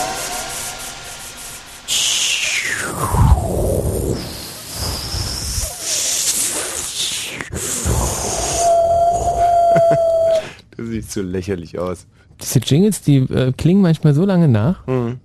[10.77, 12.07] Das sieht so lächerlich aus.
[12.41, 14.85] Diese Jingles, die äh, klingen manchmal so lange nach.
[14.87, 15.19] Mhm.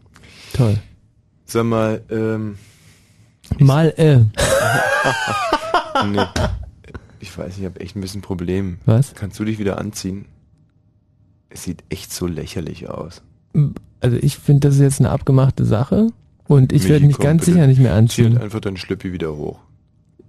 [0.52, 0.76] Toll.
[1.44, 2.56] Sag mal, ähm.
[3.58, 4.20] Mal, äh.
[6.06, 6.20] nee.
[7.18, 8.78] Ich weiß, ich habe echt ein bisschen Problem.
[8.86, 9.14] Was?
[9.14, 10.26] Kannst du dich wieder anziehen?
[11.48, 13.22] Es sieht echt so lächerlich aus.
[14.00, 16.08] Also ich finde, das ist jetzt eine abgemachte Sache
[16.46, 18.32] und ich werde mich komm, ganz sicher nicht mehr Zieh anziehen.
[18.34, 19.58] halt einfach deinen Schlüppi wieder hoch.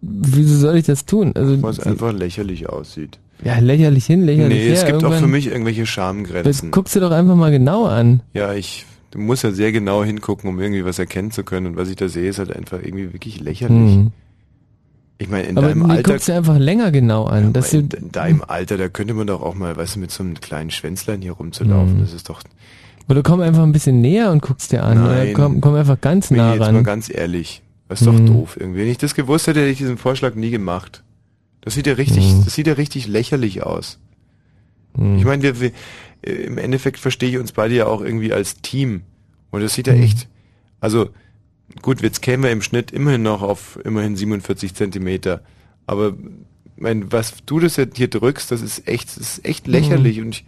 [0.01, 1.31] Wieso soll ich das tun?
[1.35, 3.19] Also Weil es einfach lächerlich aussieht.
[3.43, 4.73] Ja, lächerlich hin, lächerlich nee, her.
[4.73, 6.71] es gibt auch für mich irgendwelche Das Schamgrenzen.
[6.71, 8.21] guckst du doch einfach mal genau an.
[8.33, 11.67] Ja, ich du musst ja sehr genau hingucken, um irgendwie was erkennen zu können.
[11.67, 13.95] Und was ich da sehe, ist halt einfach irgendwie wirklich lächerlich.
[13.95, 14.11] Hm.
[15.17, 17.53] Ich meine, in Aber deinem mir Alter, guckst du einfach länger genau an.
[17.53, 20.09] dass du, in, in deinem Alter, da könnte man doch auch mal, weißt du, mit
[20.11, 21.95] so einem kleinen Schwänzlein hier rumzulaufen.
[21.95, 21.99] Hm.
[22.01, 22.41] Das ist doch.
[23.09, 24.97] oder komm einfach ein bisschen näher und guckst dir an.
[25.03, 25.05] Nein.
[25.05, 26.83] Oder komm, komm einfach ganz Michi, nah jetzt mal ran.
[26.83, 27.61] ganz ehrlich.
[27.89, 28.25] Das ist doch Hm.
[28.25, 28.79] doof irgendwie.
[28.79, 31.03] Wenn ich das gewusst hätte, hätte ich diesen Vorschlag nie gemacht.
[31.61, 32.43] Das sieht ja richtig, Hm.
[32.45, 33.99] das sieht ja richtig lächerlich aus.
[34.95, 35.17] Hm.
[35.17, 35.71] Ich meine, wir, wir
[36.23, 39.03] äh, im Endeffekt verstehe ich uns beide ja auch irgendwie als Team.
[39.51, 40.03] Und das sieht ja Hm.
[40.03, 40.27] echt,
[40.79, 41.09] also
[41.81, 45.43] gut, jetzt kämen wir im Schnitt immerhin noch auf immerhin 47 Zentimeter.
[45.85, 46.13] Aber
[46.77, 50.17] mein, was du das jetzt hier drückst, das ist echt, das ist echt lächerlich.
[50.17, 50.25] Hm.
[50.25, 50.45] Und ich,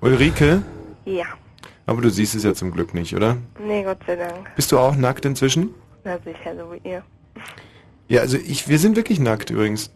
[0.00, 0.62] Ulrike,
[1.04, 1.24] Ja.
[1.86, 3.36] aber du siehst es ja zum Glück nicht, oder?
[3.64, 4.54] Nee, Gott sei Dank.
[4.54, 5.70] Bist du auch nackt inzwischen?
[6.04, 7.02] Na sicher, so wie ihr.
[8.08, 9.90] Ja, also ich, wir sind wirklich nackt übrigens.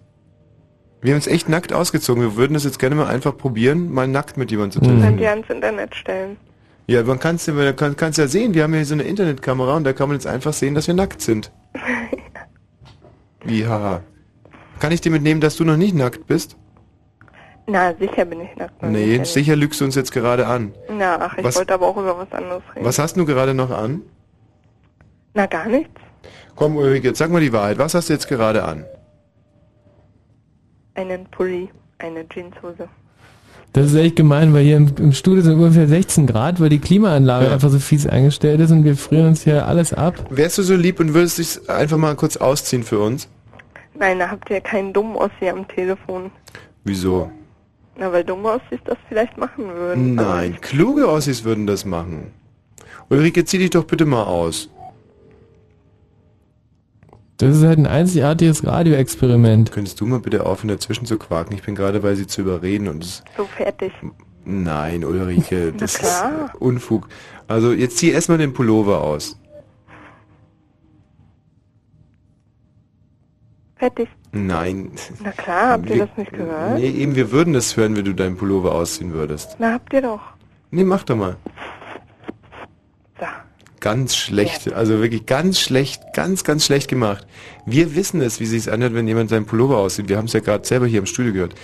[1.01, 2.23] Wir haben uns echt nackt ausgezogen.
[2.23, 4.85] Wir würden das jetzt gerne mal einfach probieren, mal nackt mit jemandem zu Mhm.
[4.85, 5.23] Könnt telefonieren.
[5.23, 6.37] ihr ans Internet stellen.
[6.87, 8.53] Ja, man kann's ja, man kann, kann's ja sehen.
[8.55, 10.89] Wir haben ja hier so eine Internetkamera und da kann man jetzt einfach sehen, dass
[10.89, 11.53] wir nackt sind.
[13.45, 14.03] Wie, haha.
[14.81, 16.57] Kann ich dir mitnehmen, dass du noch nicht nackt bist?
[17.67, 18.75] Na, sicher bin ich nackt.
[18.81, 20.73] na, nee, sicher sicher lügst du uns jetzt gerade an.
[20.91, 22.85] Na, ach, ich Was- wollte aber auch über was anderes reden.
[22.85, 24.03] Was hast du gerade noch an?
[25.35, 26.00] Na, gar nichts.
[26.57, 27.79] Komm, Ulrike, jetzt sag mal die Wahrheit.
[27.79, 28.85] Was hast du jetzt gerade an?
[30.95, 31.69] Einen Pulli,
[31.99, 32.89] eine Jeanshose.
[33.73, 36.81] Das ist echt gemein, weil hier im, im Studio sind ungefähr 16 Grad, weil die
[36.81, 37.53] Klimaanlage Ja.
[37.53, 40.15] einfach so fies eingestellt ist und wir frieren uns hier alles ab.
[40.31, 43.29] Wärst du so lieb und würdest dich einfach mal kurz ausziehen für uns?
[43.95, 46.33] Nein, da habt ihr keinen dummen Ossi am Telefon.
[46.85, 47.31] Wieso?
[47.97, 50.15] Na, weil dumme Ossis das vielleicht machen würden.
[50.17, 52.33] Nein, kluge Ossis würden das machen.
[53.09, 54.69] Ulrike, zieh dich doch bitte mal aus.
[57.41, 59.73] Das ist halt ein einzigartiges Radioexperiment.
[59.73, 61.55] Könntest du mal bitte aufhören, dazwischen zu quaken?
[61.55, 63.23] Ich bin gerade bei sie zu überreden und es...
[63.35, 63.93] So fertig.
[64.45, 66.23] Nein, Ulrike, das ist
[66.59, 67.09] Unfug.
[67.49, 69.41] Also jetzt zieh erstmal den Pullover aus.
[73.77, 74.09] Fertig.
[74.33, 74.91] Nein.
[75.25, 76.79] Na klar, habt ihr Wir- das nicht gehört?
[76.79, 79.57] Nee, eben, wir würden das hören, wenn du deinen Pullover ausziehen würdest.
[79.59, 80.21] Na, habt ihr doch.
[80.71, 81.37] Nee, mach doch mal.
[83.81, 87.27] Ganz schlecht, also wirklich ganz schlecht, ganz, ganz schlecht gemacht.
[87.65, 90.11] Wir wissen es, wie sich's anhört, wenn jemand seinen Pullover aussieht.
[90.11, 91.55] Wir haben es ja gerade selber hier im Studio gehört.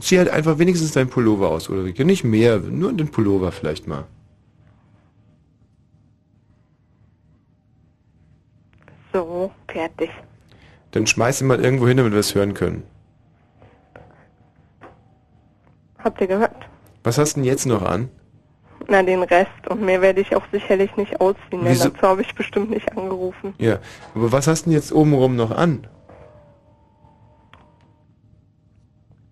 [0.00, 2.04] Zieh halt einfach wenigstens deinen Pullover aus, Ulrike.
[2.04, 4.04] Nicht mehr, nur den Pullover vielleicht mal.
[9.14, 10.10] So, fertig.
[10.90, 12.82] Dann schmeiß ihn mal irgendwo hin, damit wir es hören können.
[15.98, 16.56] Habt ihr gehört?
[17.02, 18.10] Was hast du denn jetzt noch an?
[18.88, 19.50] Na, den Rest.
[19.68, 21.88] Und mehr werde ich auch sicherlich nicht ausziehen, denn Wieso?
[21.88, 23.54] dazu habe ich bestimmt nicht angerufen.
[23.58, 23.78] Ja,
[24.14, 25.86] aber was hast du denn jetzt obenrum noch an?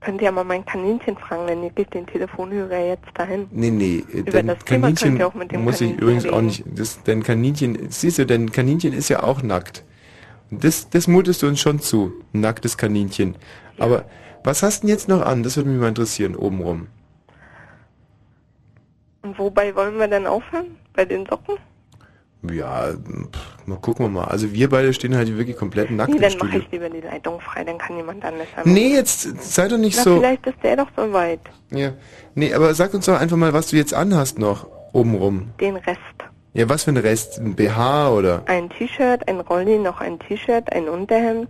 [0.01, 3.49] Könnt ihr ja mal mein Kaninchen fragen, denn ihr gebt den Telefonhörer jetzt dahin.
[3.51, 6.03] Nee, nee, äh, Über dein das Thema Kaninchen ihr auch mit dem muss ich Kaninchen
[6.03, 6.47] übrigens auch reden.
[6.47, 9.85] nicht, das, dein Kaninchen, siehst du, dein Kaninchen ist ja auch nackt.
[10.51, 13.37] Das, das mutest du uns schon zu, ein nacktes Kaninchen.
[13.79, 14.07] Aber
[14.43, 15.43] was hast du denn jetzt noch an?
[15.43, 16.87] Das würde mich mal interessieren, obenrum.
[19.23, 20.77] Und wobei wollen wir denn aufhören?
[20.95, 21.57] Bei den Socken?
[22.51, 24.25] Ja, pff, mal gucken wir mal.
[24.25, 26.61] Also wir beide stehen halt wirklich komplett nackt nee, im dann mache Studio.
[26.65, 28.73] ich lieber die Leitung frei, dann kann jemand anders anrufen.
[28.73, 30.17] Nee, jetzt sei doch nicht Na, so.
[30.17, 31.41] vielleicht ist der doch so weit.
[31.71, 31.93] Ja.
[32.35, 35.51] Nee, aber sag uns doch einfach mal, was du jetzt anhast noch obenrum.
[35.61, 35.99] Den Rest.
[36.55, 37.39] Ja, was für ein Rest?
[37.39, 38.43] Ein BH oder?
[38.47, 41.49] Ein T-Shirt, ein Rolli, noch ein T-Shirt, ein Unterhemd,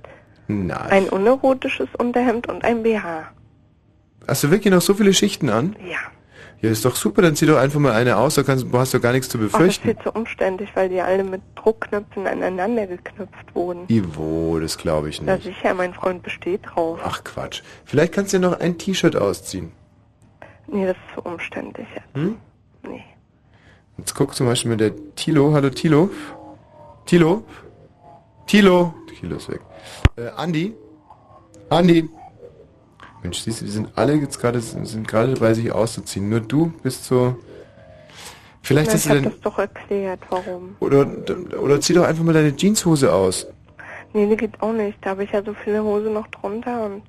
[0.48, 0.76] Nein.
[0.90, 3.30] ein unerotisches Unterhemd und ein BH.
[4.26, 5.76] Hast du wirklich noch so viele Schichten an?
[5.88, 5.98] Ja.
[6.62, 8.92] Ja, ist doch super, dann zieh doch einfach mal eine aus, da kannst, du hast
[8.92, 9.84] doch gar nichts zu Ach, das ist befürchten.
[9.88, 13.84] viel zu umständlich, weil die alle mit Druckknöpfen aneinander geknüpft wurden.
[13.88, 15.44] Ivo, das glaube ich Ja, nicht.
[15.44, 17.00] sicher, mein Freund besteht drauf.
[17.02, 17.62] Ach Quatsch.
[17.86, 19.72] Vielleicht kannst du dir noch ein T-Shirt ausziehen.
[20.66, 21.88] Nee, das ist zu umständlich.
[22.14, 22.36] Hm?
[22.82, 23.04] Nee.
[23.96, 25.52] Jetzt guck zum Beispiel mit der Tilo.
[25.54, 26.10] Hallo Tilo.
[27.06, 27.42] Tilo.
[28.46, 28.94] Tilo.
[29.18, 29.60] Tilo ist weg.
[30.16, 30.74] Äh, Andi.
[31.70, 32.08] Andi.
[33.22, 36.28] Mensch, siehst du, die sind alle jetzt gerade sind gerade dabei, sich auszuziehen.
[36.28, 37.36] Nur du bist so.
[38.62, 40.76] Vielleicht hast ich das doch erklärt, warum.
[40.80, 41.06] Oder,
[41.60, 43.46] oder zieh doch einfach mal deine Jeanshose aus.
[44.12, 44.98] Nee, die geht auch nicht.
[45.00, 47.02] Da habe ich ja so viele Hose noch drunter und...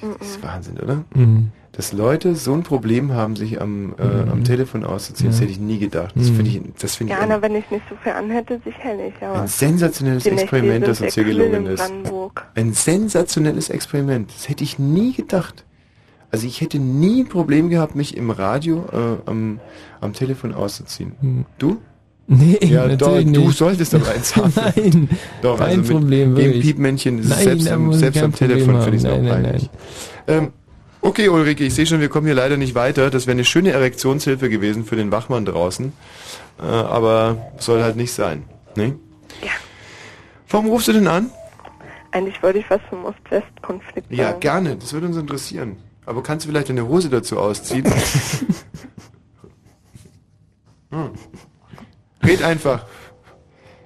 [0.00, 1.04] Das ist Wahnsinn, oder?
[1.14, 1.50] Mhm.
[1.78, 5.60] Dass Leute so ein Problem haben, sich am, äh, am Telefon auszuziehen, das hätte ich
[5.60, 6.12] nie gedacht.
[6.16, 6.34] Das Mhm.
[6.34, 9.14] finde ich, das finde ich Ja, wenn ich nicht so viel anhätte, sicherlich.
[9.20, 11.92] Aber ein sensationelles Experiment, das uns hier gelungen ist.
[12.56, 14.28] Ein sensationelles Experiment.
[14.34, 15.64] Das hätte ich nie gedacht.
[16.32, 19.60] Also ich hätte nie ein Problem gehabt, mich im Radio äh, am,
[20.00, 21.12] am Telefon auszuziehen.
[21.20, 21.46] Hm.
[21.58, 21.76] Du?
[22.26, 23.56] Nee, Ja, doch, natürlich du nicht.
[23.56, 24.52] solltest aber eins haben.
[24.56, 25.08] Nein,
[25.42, 26.64] Doch, kein also mit Problem, dem wirklich.
[26.64, 29.70] Piepmännchen es Nein, selbst am, selbst am Telefon finde ich es noch Nein, peinlich.
[30.26, 30.48] Ähm,
[31.00, 33.10] okay, Ulrike, ich sehe schon, wir kommen hier leider nicht weiter.
[33.10, 35.92] Das wäre eine schöne Erektionshilfe gewesen für den Wachmann draußen.
[36.58, 38.44] Äh, aber soll halt nicht sein.
[38.74, 38.98] Ne?
[39.42, 39.50] Ja.
[40.48, 41.30] Warum rufst du denn an?
[42.10, 44.40] Eigentlich wollte ich was zum Ost-West-Konflikt Ja, sagen.
[44.40, 44.76] gerne.
[44.76, 45.76] Das würde uns interessieren.
[46.06, 47.84] Aber kannst du vielleicht deine Hose dazu ausziehen?
[50.90, 51.10] hm.
[52.24, 52.86] Red einfach.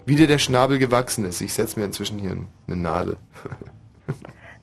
[0.07, 1.41] Wie dir der Schnabel gewachsen ist.
[1.41, 2.37] Ich setze mir inzwischen hier
[2.67, 3.17] eine Nadel.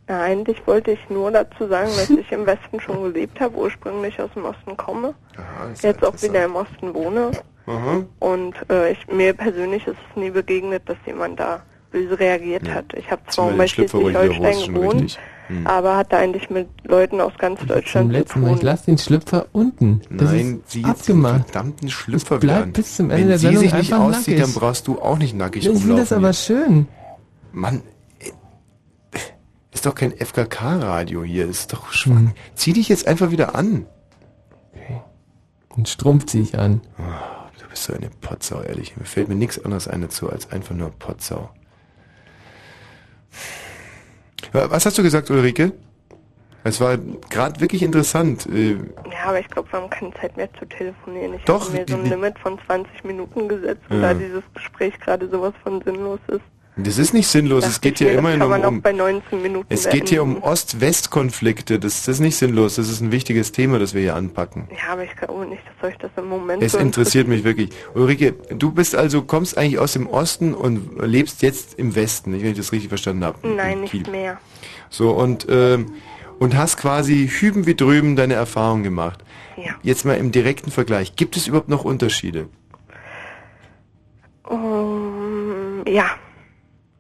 [0.10, 4.20] Na, eigentlich wollte ich nur dazu sagen, dass ich im Westen schon gelebt habe, ursprünglich
[4.20, 5.44] aus dem Osten komme, ja
[5.90, 7.30] jetzt auch wieder im Osten wohne.
[7.68, 8.04] Aha.
[8.20, 11.62] Und äh, ich, mir persönlich ist es nie begegnet, dass jemand da
[11.92, 12.74] böse reagiert Ja.
[12.76, 12.86] hat.
[12.98, 15.20] Ich habe zwar mal bei Schleswig-Holstein raus, schon gewohnt.
[15.48, 15.66] Hm.
[15.66, 18.66] aber hatte eigentlich mit Leuten aus ganz Zum Deutschland zu letzten Mal, ich tun.
[18.66, 20.02] lass den Schlüpfer unten.
[20.12, 21.50] Das Nein, ist sie jetzt den abgemacht.
[21.52, 24.38] verdammten Schlüpfer Das bleibt bis zum Ende Wenn der sie Sendung sich nicht einfach auszieht,
[24.40, 24.54] nackig.
[24.54, 26.18] dann brauchst du auch nicht nackig Ich finde das rumlaufen.
[26.18, 26.88] aber schön.
[27.52, 27.82] Mann,
[29.80, 32.20] ist doch kein FKK-Radio hier, ist doch schwach.
[32.54, 33.86] Zieh dich jetzt einfach wieder an.
[35.70, 36.82] Und Strumpf ziehe ich an.
[36.98, 37.02] Oh,
[37.62, 38.98] du bist so eine Potsau, ehrlich.
[38.98, 41.50] Mir fällt mir nichts anderes ein dazu, als einfach nur Potsau.
[44.52, 45.72] Was hast du gesagt, Ulrike?
[46.66, 46.98] Es war
[47.30, 48.46] gerade wirklich interessant.
[48.48, 51.36] äh, Ja, aber ich glaube, wir haben keine Zeit mehr zu telefonieren.
[51.36, 53.96] Ich Doch, habe mir so ein Limit von 20 Minuten gesetzt, Ja.
[53.96, 56.42] und da dieses Gespräch gerade sowas von sinnlos ist.
[56.84, 59.66] Das ist nicht sinnlos, es dachte geht hier das immerhin um, um bei 19 Minuten
[59.70, 60.42] es geht hier um.
[60.42, 61.80] Ost-West-Konflikte.
[61.80, 64.68] Das, das ist nicht sinnlos, das ist ein wichtiges Thema, das wir hier anpacken.
[64.72, 67.70] Ja, aber ich glaube nicht, dass euch das im Moment Es so interessiert mich wirklich.
[67.94, 72.52] Ulrike, du bist also, kommst eigentlich aus dem Osten und lebst jetzt im Westen, wenn
[72.52, 73.48] ich das richtig verstanden habe.
[73.48, 74.40] Nein, nicht mehr.
[74.90, 75.94] So, und, ähm,
[76.40, 79.24] und hast quasi hüben wie drüben deine Erfahrung gemacht.
[79.58, 79.76] Ja.
[79.84, 81.16] Jetzt mal im direkten Vergleich.
[81.16, 82.48] Gibt es überhaupt noch Unterschiede?
[84.44, 86.10] Um, ja,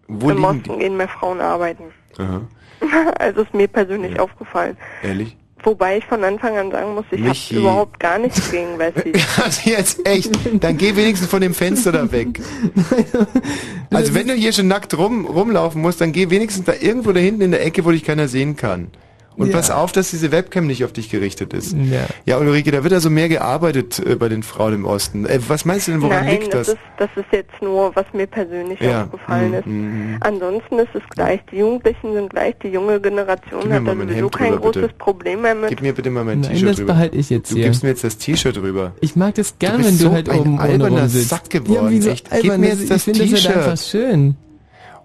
[0.10, 1.86] Wo im Osten gehen mehr Frauen arbeiten.
[2.18, 2.42] Aha.
[3.20, 4.76] also ist mir persönlich aufgefallen.
[5.04, 5.38] Ehrlich?
[5.64, 9.22] Wobei ich von Anfang an sagen muss, ich habe überhaupt gar nichts gegen Wessis.
[9.44, 10.32] Also jetzt echt,
[10.64, 12.40] dann geh wenigstens von dem Fenster da weg.
[13.92, 17.20] Also wenn du hier schon nackt rum, rumlaufen musst, dann geh wenigstens da irgendwo da
[17.20, 18.92] hinten in der Ecke, wo dich keiner sehen kann.
[19.40, 19.56] Und Ja.
[19.56, 21.72] pass auf, dass diese Webcam nicht auf dich gerichtet ist.
[21.74, 22.06] Ja.
[22.26, 25.26] Ja, Ulrike, da wird also mehr gearbeitet äh, bei den Frauen im Osten.
[25.26, 26.76] Äh, was meinst du denn, woran Nein, liegt das das?
[26.76, 29.66] ist, das ist jetzt nur, was mir persönlich Ja, aufgefallen mm, ist.
[29.66, 30.18] mm, mm.
[30.20, 34.08] Ansonsten ist es gleich, die Jugendlichen sind gleich, die junge Generation Gib hat da mein
[34.10, 34.94] sowieso Hemd kein drüber, großes bitte.
[34.96, 35.70] Problem mehr mit.
[35.70, 36.94] Gib mir bitte mal mein T-Shirt das rüber.
[36.94, 37.66] behalte ich jetzt du hier.
[37.66, 38.92] gibst mir jetzt das T-Shirt rüber.
[39.00, 41.30] Ich mag das gern, wenn du so halt ein oben ohne alberner rumsitzt.
[41.30, 42.30] Sack geworden, Ja, wieso echt.
[42.42, 43.58] Gib mir Das- jetzt das ich finde das halt T-Shirt.
[43.58, 44.36] einfach schön.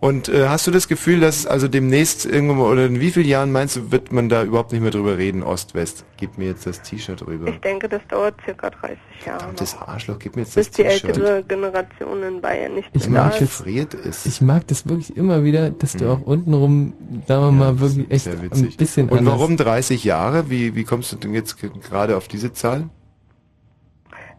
[0.04, 3.26] Und äh, hast du das Gefühl, dass also demnächst irgendwann mal, oder in wie vielen
[3.26, 6.04] Jahren meinst du, wird man da überhaupt nicht mehr drüber reden, Ost-West?
[6.18, 7.48] Gib mir jetzt das T-Shirt rüber.
[7.48, 9.54] Ich denke, das dauert circa 30 Jahre.
[9.56, 11.04] Das Arschloch, gib mir jetzt bis das die T-Shirt.
[11.16, 13.42] ältere Generation in Bayern nicht Ich mehr da mag ist.
[13.42, 14.26] das, Friert ist.
[14.26, 16.92] ich mag das wirklich immer wieder, dass du auch untenrum,
[17.26, 18.76] sagen wir mal, wirklich echt Sehr ein witzig.
[18.76, 19.38] bisschen Und anders.
[19.38, 20.50] warum 30 Jahre?
[20.50, 22.90] Wie, wie kommst du denn jetzt ge- gerade auf diese Zahl?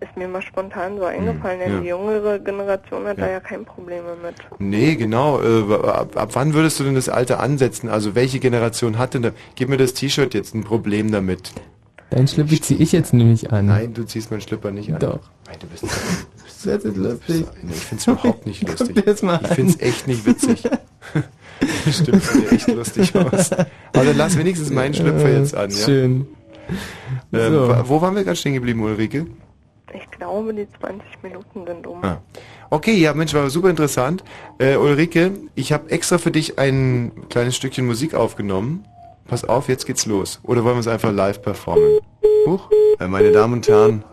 [0.01, 1.81] Ist mir mal spontan so eingefallen, denn Hm, ja.
[1.81, 3.25] die jüngere Generation hat Ja.
[3.25, 4.35] da ja kein Problem mit.
[4.59, 5.41] Nee, genau.
[5.41, 7.87] Äh, ab, ab wann würdest du denn das Alter ansetzen?
[7.89, 9.31] Also welche Generation hat denn da?
[9.55, 11.53] Gib mir das T-Shirt jetzt ein Problem damit.
[12.09, 13.65] Dein Schlüppi ziehe ich jetzt nämlich an.
[13.67, 14.99] Nein, du ziehst meinen Schlüpper nicht an.
[14.99, 15.19] Doch.
[15.47, 15.83] Nein, du bist,
[16.65, 17.45] Das ist lustig.
[17.61, 18.95] Nee, ich find's überhaupt nicht Guck lustig.
[18.95, 19.55] dir das mal ich an.
[19.55, 20.63] find's echt nicht witzig.
[21.91, 23.51] Stimmt, sieht echt lustig aus.
[23.51, 25.75] Aber dann lass wenigstens meinen Schlüpfer jetzt an, ja?
[25.77, 26.27] Schön.
[27.31, 27.75] Ähm, So.
[27.85, 29.27] Wo waren wir gerade stehen geblieben, Ulrike?
[29.95, 32.03] Ich glaube, die 20 Minuten sind um.
[32.03, 32.21] Ah.
[32.69, 34.23] Okay, ja, Mensch, war super interessant.
[34.57, 38.85] Äh, Ulrike, ich habe extra für dich ein kleines Stückchen Musik aufgenommen.
[39.25, 40.41] Pass auf, jetzt geht's los.
[40.43, 41.99] Oder wollen wir es einfach live performen?
[42.45, 42.69] Huch.
[42.99, 44.03] Äh, meine Damen und Herren,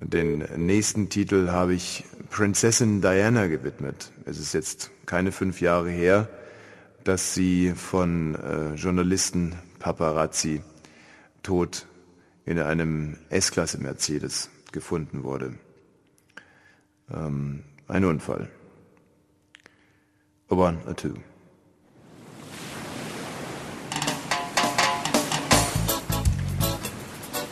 [0.00, 4.12] den nächsten Titel habe ich Prinzessin Diana gewidmet.
[4.24, 6.28] Es ist jetzt keine fünf Jahre her,
[7.04, 10.62] dass sie von äh, Journalisten Paparazzi
[11.42, 11.86] tot
[12.46, 15.58] in einem S-Klasse Mercedes gefunden wurde.
[17.12, 18.50] Ähm, ein Unfall.
[20.48, 21.14] A one, a two.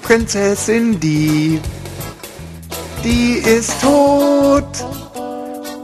[0.03, 1.61] Prinzessin die,
[3.03, 4.85] die ist tot.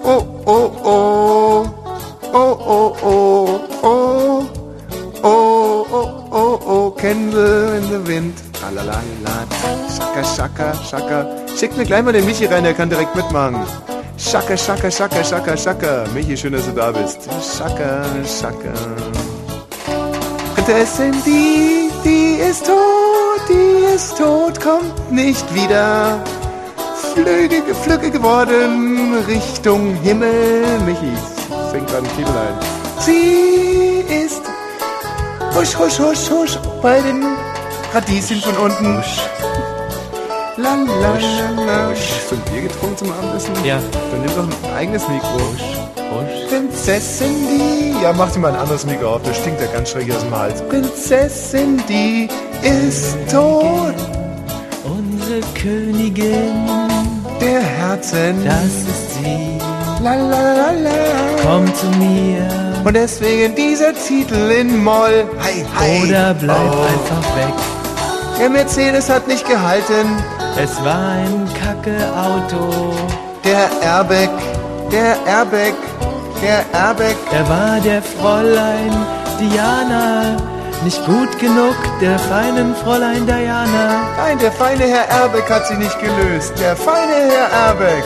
[0.03, 1.65] Oh, oh, oh,
[2.33, 4.51] oh, oh, oh, oh,
[5.23, 8.50] oh, oh, oh, oh, Candle in the Wind.
[8.63, 9.47] Lalalala,
[9.97, 11.27] schaka, schaka, schaka.
[11.59, 13.57] Schickt mir gleich mal den Michi rein, der kann direkt mitmachen.
[14.19, 16.05] Schaka, schaka, schaka, schaka, schaka.
[16.15, 17.21] Michi, schön, dass du da bist.
[17.57, 18.05] Schaka,
[18.39, 18.73] schaka.
[20.55, 26.23] Prinzessin, die, die ist tot, die ist tot, kommt nicht wieder.
[27.15, 30.79] Flüge, Flüge geworden Richtung Himmel.
[30.87, 31.13] Michi,
[31.73, 32.57] singt gerade einen Titel ein.
[33.01, 34.43] Sie ist
[35.55, 37.25] husch, husch, husch, husch bei den
[37.95, 38.99] Radieschen von unten.
[38.99, 39.19] Husch.
[40.57, 41.91] La, la, la, la.
[41.91, 43.53] Hast du ein Bier getrunken zum Abendessen?
[43.65, 43.79] Ja.
[44.11, 45.39] Dann nimm doch ein eigenes Mikro.
[46.49, 48.03] Prinzessin die.
[48.03, 50.37] Ja, mach dir mal ein anderes Mikro auf, das stinkt ja ganz schräg aus dem
[50.37, 50.63] Hals.
[50.69, 52.29] Prinzessin die
[52.63, 53.95] ist tot.
[54.85, 56.67] Unsere Königin,
[57.41, 58.45] Der Herzen.
[58.45, 59.59] das ist sie.
[60.03, 60.91] La la la la.
[61.43, 62.49] Komm zu mir.
[62.85, 65.25] Und deswegen dieser Titel in Moll.
[65.43, 66.09] Hi, hi.
[66.09, 66.83] Oder bleib Oh.
[66.83, 67.55] einfach weg.
[68.41, 70.17] Der Mercedes hat nicht gehalten.
[70.57, 72.95] Es war ein Kacke-Auto.
[73.45, 74.31] Der Airbag,
[74.91, 75.75] der Airbag,
[76.43, 77.17] der Airbag.
[77.33, 78.97] Er war der Fräulein
[79.39, 80.39] Diana.
[80.85, 84.05] Nicht gut genug, der feinen Fräulein Diana.
[84.17, 86.55] Nein, der feine Herr Airbag hat sich nicht gelöst.
[86.59, 88.05] Der feine Herr Airbag.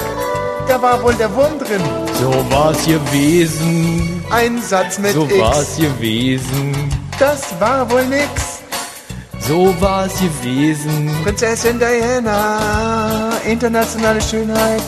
[0.66, 1.82] Da war wohl der Wurm drin.
[2.20, 4.24] So war's gewesen.
[4.30, 5.38] Ein Satz mit So X.
[5.38, 6.90] war's gewesen.
[7.20, 8.53] Das war wohl nix.
[9.46, 11.10] So war's gewesen.
[11.22, 14.82] Prinzessin Diana, internationale Schönheit.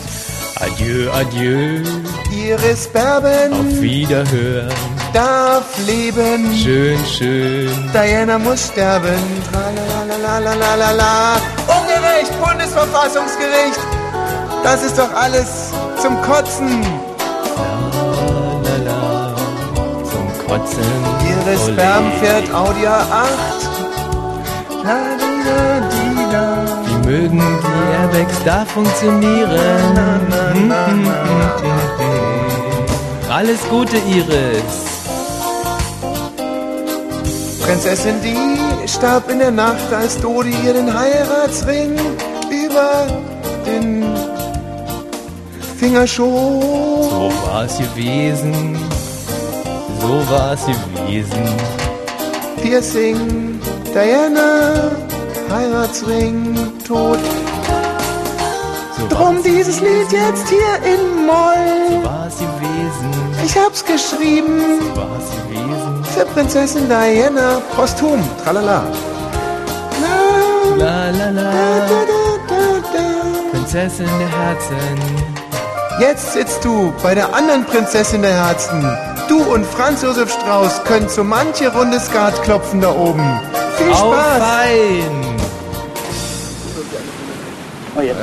[0.59, 1.83] Adieu, adieu.
[2.31, 4.73] Iris Berben Auf Wiederhören.
[5.13, 6.51] darf leben.
[6.55, 7.69] Schön, schön.
[7.93, 9.21] Diana muss sterben.
[9.51, 11.35] Tralalalalala.
[11.67, 13.79] Ungerecht, Bundesverfassungsgericht.
[14.63, 15.71] Das ist doch alles
[16.01, 16.81] zum Kotzen.
[20.11, 20.83] Zum Kotzen.
[21.45, 21.73] Ole.
[21.73, 23.56] Sperm fährt Audi A8.
[24.87, 26.47] La, di, la, di, la.
[26.87, 29.49] Wie mögen die Airbags da funktionieren?
[33.29, 34.75] Alles Gute, Iris.
[37.63, 41.99] Prinzessin die starb in der Nacht, als Dodi ihr den Heiratsring
[42.49, 43.07] über
[43.65, 44.05] den
[45.77, 46.63] Finger schob.
[47.09, 48.77] So war's gewesen.
[50.01, 51.43] So war's gewesen.
[52.61, 53.59] Piercing,
[53.93, 54.91] Diana,
[55.49, 56.55] Heiratsring,
[56.87, 57.19] tot.
[58.97, 62.03] So Drum dieses Lied jetzt hier in Moll.
[62.03, 63.11] war's gewesen.
[63.45, 66.03] Ich hab's geschrieben So war's gewesen.
[66.13, 68.83] für Prinzessin Diana, posthum, tralala.
[70.77, 72.01] La, La la da,
[72.49, 73.51] da, da.
[73.51, 74.97] Prinzessin der Herzen.
[75.99, 78.81] Jetzt sitzt du bei der anderen Prinzessin der Herzen.
[79.27, 83.39] Du und Franz Josef Strauß können so manche Runde Skat klopfen da oben.
[83.77, 84.39] Viel Auf Spaß!
[84.39, 85.37] fein.
[87.95, 88.19] Oh, jetzt.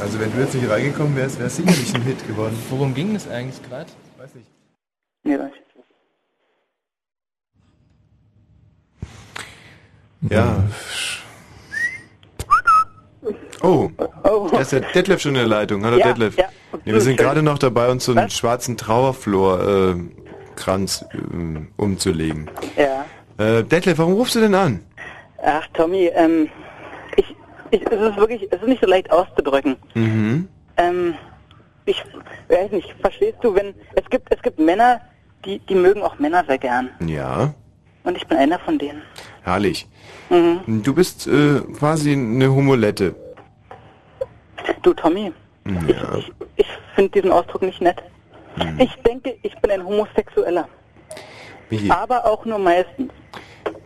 [0.00, 2.56] Also wenn du jetzt nicht reingekommen wärst, wär's sicherlich ein Hit geworden.
[2.70, 3.90] Worum ging es eigentlich gerade?
[4.16, 4.46] Weiß nicht.
[5.24, 5.58] Nee, weiß ich.
[10.30, 10.64] Ja.
[13.60, 13.90] Oh,
[14.50, 15.84] da ist der Detlef schon in der Leitung.
[15.84, 16.36] Hallo Ja, Detlef.
[16.36, 16.48] ja.
[16.84, 18.34] Nee, wir sind gerade noch dabei, uns so einen Was?
[18.34, 21.16] schwarzen Trauerflor-Kranz äh,
[21.76, 22.48] umzulegen.
[22.76, 23.04] Ja.
[23.38, 24.80] Äh, Detlef, warum rufst du denn an?
[25.44, 26.48] Ach, Tommy, ähm,
[27.16, 27.34] ich,
[27.70, 29.76] ich, es ist wirklich, es ist nicht so leicht auszudrücken.
[29.94, 30.48] Mhm.
[30.76, 31.14] Ähm,
[31.84, 32.02] ich
[32.48, 35.00] weiß nicht, verstehst du, wenn, es gibt, es gibt Männer,
[35.44, 36.90] die, die mögen auch Männer sehr gern.
[37.06, 37.54] Ja,
[38.04, 39.02] Und ich bin einer von denen.
[39.44, 39.86] herrlich.
[40.30, 40.82] Mhm.
[40.82, 43.14] Du bist äh, quasi eine Humolette.
[44.82, 45.32] Du, Tommy,
[45.64, 46.18] Ja.
[46.56, 48.02] ich finde diesen Ausdruck nicht nett.
[48.56, 48.78] Hm.
[48.80, 50.68] Ich denke, ich bin ein Homosexueller.
[51.70, 53.12] Michi, Aber auch nur meistens.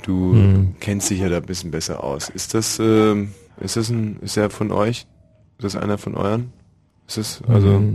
[0.02, 2.28] Du kennst dich ja da ein bisschen besser aus.
[2.28, 5.06] Ist das, ähm, Ist das ein, ist er von euch?
[5.58, 6.52] Ist das einer von euren?
[7.06, 7.94] Ist das, also, Hm.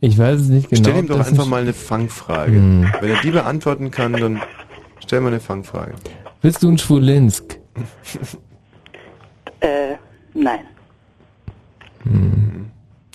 [0.00, 0.82] Ich weiß es nicht genau.
[0.82, 2.56] stell ihm doch einfach ein- mal eine Fangfrage.
[2.56, 2.92] Hm.
[3.00, 4.40] Wenn er die beantworten kann, dann
[4.98, 5.94] stell mal eine Fangfrage.
[6.40, 7.58] Bist du ein Schwulinsk?
[9.60, 9.94] Äh,
[10.34, 10.60] nein.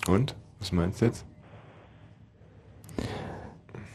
[0.08, 0.34] Und?
[0.60, 1.26] Was meinst du jetzt?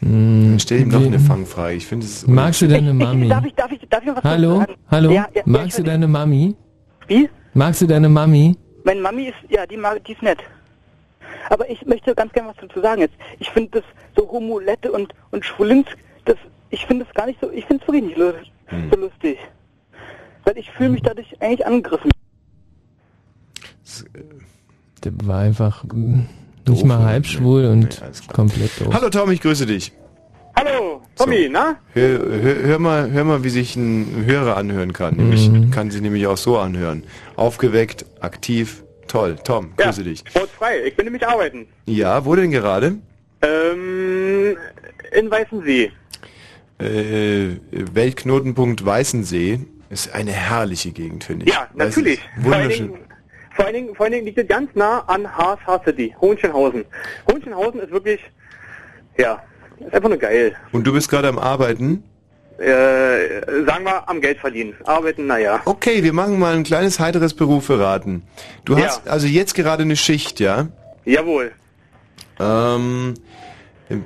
[0.02, 1.74] Hm, Stell ihm noch eine Fangfrage.
[1.76, 2.26] Ich finde es.
[2.26, 3.28] Magst du deine Mami?
[3.28, 4.58] Darf ich, darf ich, darf ich noch was Hallo?
[4.58, 4.74] sagen?
[4.90, 5.10] Hallo?
[5.12, 6.54] Ja, ja, Magst ja, du deine Mami?
[7.06, 7.28] Wie?
[7.54, 8.56] Magst du deine Mami?
[8.84, 10.38] Meine Mami ist, ja, die, mag, die ist nett.
[11.50, 13.14] Aber ich möchte ganz gerne was dazu sagen jetzt.
[13.38, 13.84] Ich finde das
[14.16, 16.36] so Homolette und, und Schwulinsk, das,
[16.70, 18.32] ich finde das gar nicht so, ich finde es wirklich nicht lu-
[18.66, 18.90] Hm.
[18.90, 19.38] so lustig.
[20.44, 22.10] Weil ich fühle mich dadurch eigentlich angegriffen.
[25.04, 25.84] Der war einfach
[26.68, 28.00] nicht mal halb schwul und
[28.32, 28.92] komplett doof.
[28.94, 29.92] Hallo Tom, ich grüße dich.
[30.54, 31.76] Hallo, Tommy, na?
[31.94, 35.16] Hör, hör, hör mal, hör mal, wie sich ein Hörer anhören kann.
[35.16, 35.70] Nämlich Mhm.
[35.70, 37.04] kann sich nämlich auch so anhören.
[37.36, 39.36] Aufgeweckt, aktiv, toll.
[39.42, 40.22] Tom, grüße dich.
[40.28, 41.66] Sportfrei, ich bin nämlich arbeiten.
[41.86, 42.96] Ja, wo denn gerade?
[43.40, 44.56] Ähm,
[45.12, 45.90] in Weißensee.
[46.78, 49.60] Äh, Weltknotenpunkt Weißensee
[49.90, 51.52] ist eine herrliche Gegend, finde ich.
[51.52, 52.20] Ja, natürlich.
[52.38, 52.92] Wunderschön.
[53.54, 56.84] Vor, allen Dingen, vor allen Dingen liegt es ganz nah an HSH City, Hohenschönhausen.
[57.30, 58.20] Hohenschönhausen ist wirklich,
[59.18, 59.42] ja,
[59.80, 60.54] ist einfach nur geil.
[60.72, 62.02] Und du bist gerade am Arbeiten?
[62.58, 64.74] Äh, sagen wir, am Geld verdienen.
[64.84, 65.60] Arbeiten, naja.
[65.64, 68.22] Okay, wir machen mal ein kleines heiteres Beruferaten.
[68.64, 68.84] Du Ja.
[68.86, 70.68] hast also jetzt gerade eine Schicht, ja?
[71.04, 71.50] Jawohl.
[72.38, 73.14] Ähm,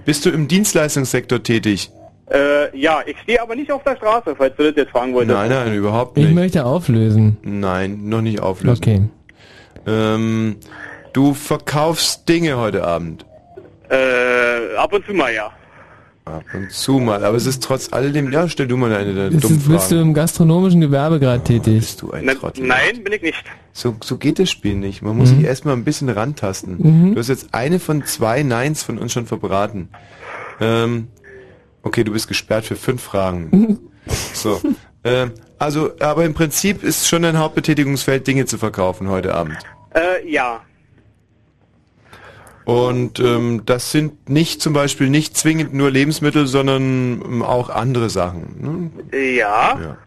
[0.05, 1.91] bist du im Dienstleistungssektor tätig?
[2.31, 5.37] Äh, ja, ich stehe aber nicht auf der Straße, falls du das jetzt fragen wolltest.
[5.37, 6.35] Nein, nein, überhaupt Ich nicht.
[6.35, 7.37] möchte auflösen.
[7.43, 8.83] Nein, noch nicht auflösen.
[8.83, 9.03] Okay.
[9.87, 10.57] Ähm,
[11.13, 13.25] du verkaufst Dinge heute Abend.
[13.89, 15.51] Äh, ab und zu mal, ja.
[16.25, 19.31] Ab und zu mal, aber es ist trotz alledem, ja, stell du mal eine deiner
[19.31, 20.09] Bist, dummen du- bist du Fragen.
[20.09, 21.79] im gastronomischen Gewerbe gerade tätig?
[21.79, 22.67] Bist du ein Trottel.
[22.67, 23.45] nein, bin ich nicht.
[23.73, 25.03] So, so geht das Spiel nicht.
[25.03, 25.37] Man muss Mhm.
[25.37, 26.79] sich erstmal ein bisschen rantasten.
[26.79, 27.15] Mhm.
[27.15, 29.89] Du hast jetzt eine von zwei Neins von uns schon verbraten.
[30.61, 31.07] Ähm,
[31.85, 33.79] okay, du bist gesperrt für fünf Fragen.
[34.35, 34.61] So.
[35.03, 39.57] Ähm, also, aber im Prinzip ist schon dein Hauptbetätigungsfeld, Dinge zu verkaufen heute Abend.
[39.97, 40.61] Äh, ja.
[42.65, 46.83] Und ähm, das sind nicht zum Beispiel nicht zwingend nur Lebensmittel, sondern
[47.25, 48.91] ähm, auch andere Sachen.
[49.13, 49.19] Ne?
[49.37, 49.79] Ja.
[49.81, 49.99] Ja.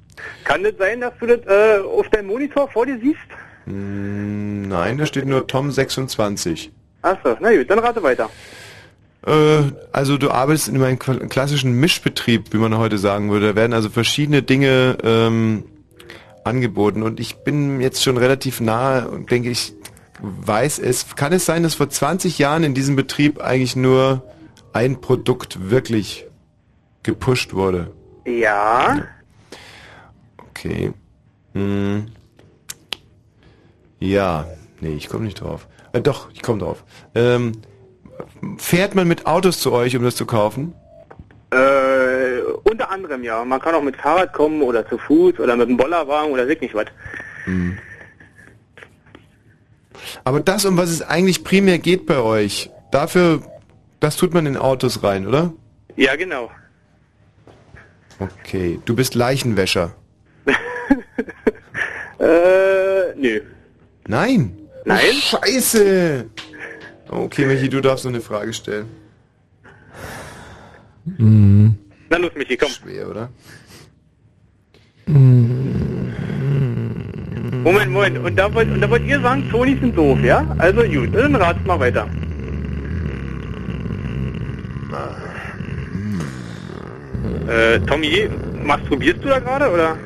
[0.43, 3.17] Kann das sein, dass du das äh, auf deinem Monitor vor dir siehst?
[3.65, 6.71] Mm, Nein, da steht nur Tom 26.
[7.01, 8.29] Achso, na gut, dann rate weiter.
[9.25, 9.61] Äh,
[9.93, 13.49] also du arbeitest in einem kla- klassischen Mischbetrieb, wie man heute sagen würde.
[13.49, 15.63] Da werden also verschiedene Dinge ähm,
[16.43, 19.73] angeboten und ich bin jetzt schon relativ nahe und denke, ich
[20.21, 21.15] weiß es.
[21.15, 24.23] Kann es sein, dass vor 20 Jahren in diesem Betrieb eigentlich nur
[24.73, 26.25] ein Produkt wirklich
[27.03, 27.91] gepusht wurde?
[28.25, 29.05] Ja.
[30.49, 30.93] Okay.
[31.53, 32.07] Hm.
[33.99, 34.45] Ja,
[34.79, 35.67] nee, ich komme nicht drauf.
[35.93, 36.83] Äh, doch, ich komme drauf.
[37.15, 37.53] Ähm,
[38.57, 40.73] fährt man mit Autos zu euch, um das zu kaufen?
[41.51, 42.08] Äh,
[42.69, 43.43] unter anderem ja.
[43.43, 46.61] Man kann auch mit Fahrrad kommen oder zu Fuß oder mit dem Bollerwagen oder weiß
[46.61, 46.85] nicht was.
[47.45, 47.77] Hm.
[50.23, 53.41] Aber das, um was es eigentlich primär geht bei euch, dafür,
[53.99, 55.53] das tut man in Autos rein, oder?
[55.95, 56.49] Ja, genau.
[58.19, 59.95] Okay, du bist Leichenwäscher.
[62.19, 63.39] Äh, nö.
[64.07, 64.57] Nein.
[64.83, 64.99] Nein?
[65.09, 66.25] Oh, Scheiße.
[67.07, 68.87] Okay, Michi, du darfst noch eine Frage stellen.
[71.05, 71.77] Mhm.
[72.09, 72.69] Na los, Michi, komm.
[72.69, 73.29] Schwer, oder?
[77.63, 78.17] Moment, Moment.
[78.19, 80.45] Und da wollt, und da wollt ihr sagen, Tonys sind doof, ja?
[80.57, 82.07] Also gut, dann ratet mal weiter.
[87.47, 88.29] Äh, Tommy,
[88.63, 89.97] masturbierst du da gerade, oder?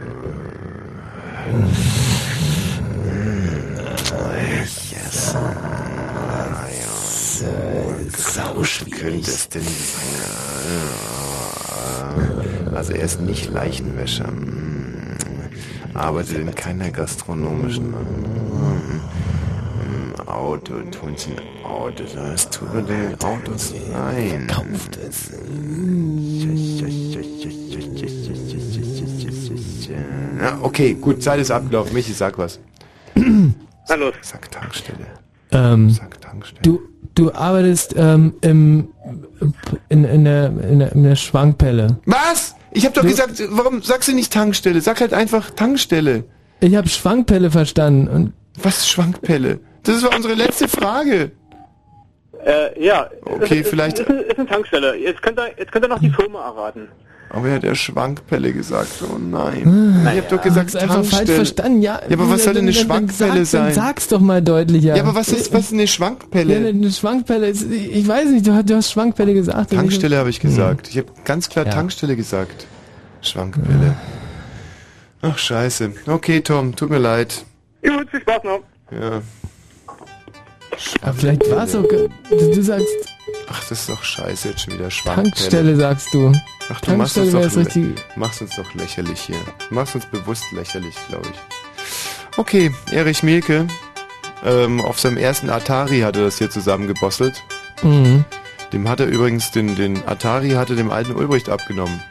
[8.18, 9.26] Sau schwierig.
[9.26, 9.62] das denn
[12.84, 14.28] Also er ist nicht Leichenwäscher.
[14.28, 15.16] Hm.
[15.94, 19.00] Arbeitet in keiner gastronomischen hm,
[20.28, 22.04] Auto, tun sie ein Auto.
[22.14, 23.74] Was tut denn in Autos?
[23.90, 24.48] Nein.
[24.48, 25.32] Kauft es.
[30.42, 31.94] Ja, okay, gut, Zeit ist abgelaufen.
[31.94, 32.60] Michi, sag was.
[33.16, 34.14] Los.
[34.24, 35.08] Sag Tankstelle.
[35.52, 35.98] Ähm,
[36.64, 36.82] du,
[37.16, 38.90] du arbeitest ähm, im,
[39.88, 42.00] in, in, der, in, der, in der Schwankpelle.
[42.06, 42.56] Was?
[42.74, 44.82] Ich hab doch gesagt, warum sagst du nicht Tankstelle?
[44.82, 46.24] Sag halt einfach Tankstelle.
[46.60, 48.08] Ich habe Schwankpelle verstanden.
[48.08, 49.60] Und Was Schwankpelle?
[49.84, 51.32] Das war unsere letzte Frage.
[52.46, 53.10] Äh, ja.
[53.26, 54.96] Okay, ist, vielleicht- Ist, ist, ist eine Tankstelle.
[54.98, 56.88] Jetzt könnt ihr, jetzt könnt ihr noch die Firma erraten.
[57.36, 59.02] Aber er hat ja Schwankpelle gesagt.
[59.04, 60.04] Oh nein.
[60.04, 61.36] Naja, ich hab doch gesagt einfach falsch Tankstelle.
[61.36, 61.82] verstanden.
[61.82, 63.74] Ja, ja, aber was soll denn eine dann- dann Schwankpelle sag, Dann sein?
[63.74, 64.96] sag's doch mal deutlicher.
[64.96, 66.62] Ja, aber was ist, was ist eine Schwankpelle?
[66.62, 69.72] Ja, eine, Schwankpelle ist, ich weiß nicht, du, hast- du hast Schwankpelle gesagt.
[69.72, 70.90] Tankstelle habe ich gesagt.
[70.90, 71.72] Ich habe ganz klar Ja.
[71.72, 72.68] Tankstelle gesagt.
[73.22, 73.96] Schwankpelle.
[75.24, 75.92] Ach, scheiße.
[76.06, 77.46] Okay, Tom, tut mir leid.
[77.82, 78.60] Gut, viel Spaß noch.
[78.92, 79.22] Ja.
[81.02, 82.88] Aber vielleicht war es auch, du, sagst
[83.50, 85.32] Ach, das ist doch scheiße, jetzt schon wieder Schwankpelle.
[85.32, 86.32] Tankstelle, sagst du.
[86.70, 87.96] Ach, du machst uns, doch, richtig.
[88.16, 89.38] machst uns doch lächerlich hier.
[89.70, 92.38] Du machst uns bewusst lächerlich, glaube ich.
[92.38, 93.68] Okay, Erich Mielke.
[94.46, 97.42] Ähm, auf seinem ersten Atari hat er das hier zusammengebosselt.
[97.82, 98.26] Mhm.
[98.74, 102.02] Dem hat er übrigens den, den Atari hatte dem alten Ulbricht abgenommen.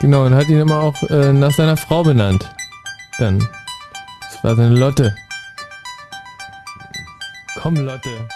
[0.00, 2.48] Genau, und hat ihn immer auch äh, nach seiner Frau benannt.
[3.18, 3.38] Dann.
[4.20, 5.14] Das war seine Lotte.
[7.56, 8.28] Komm, Lotte.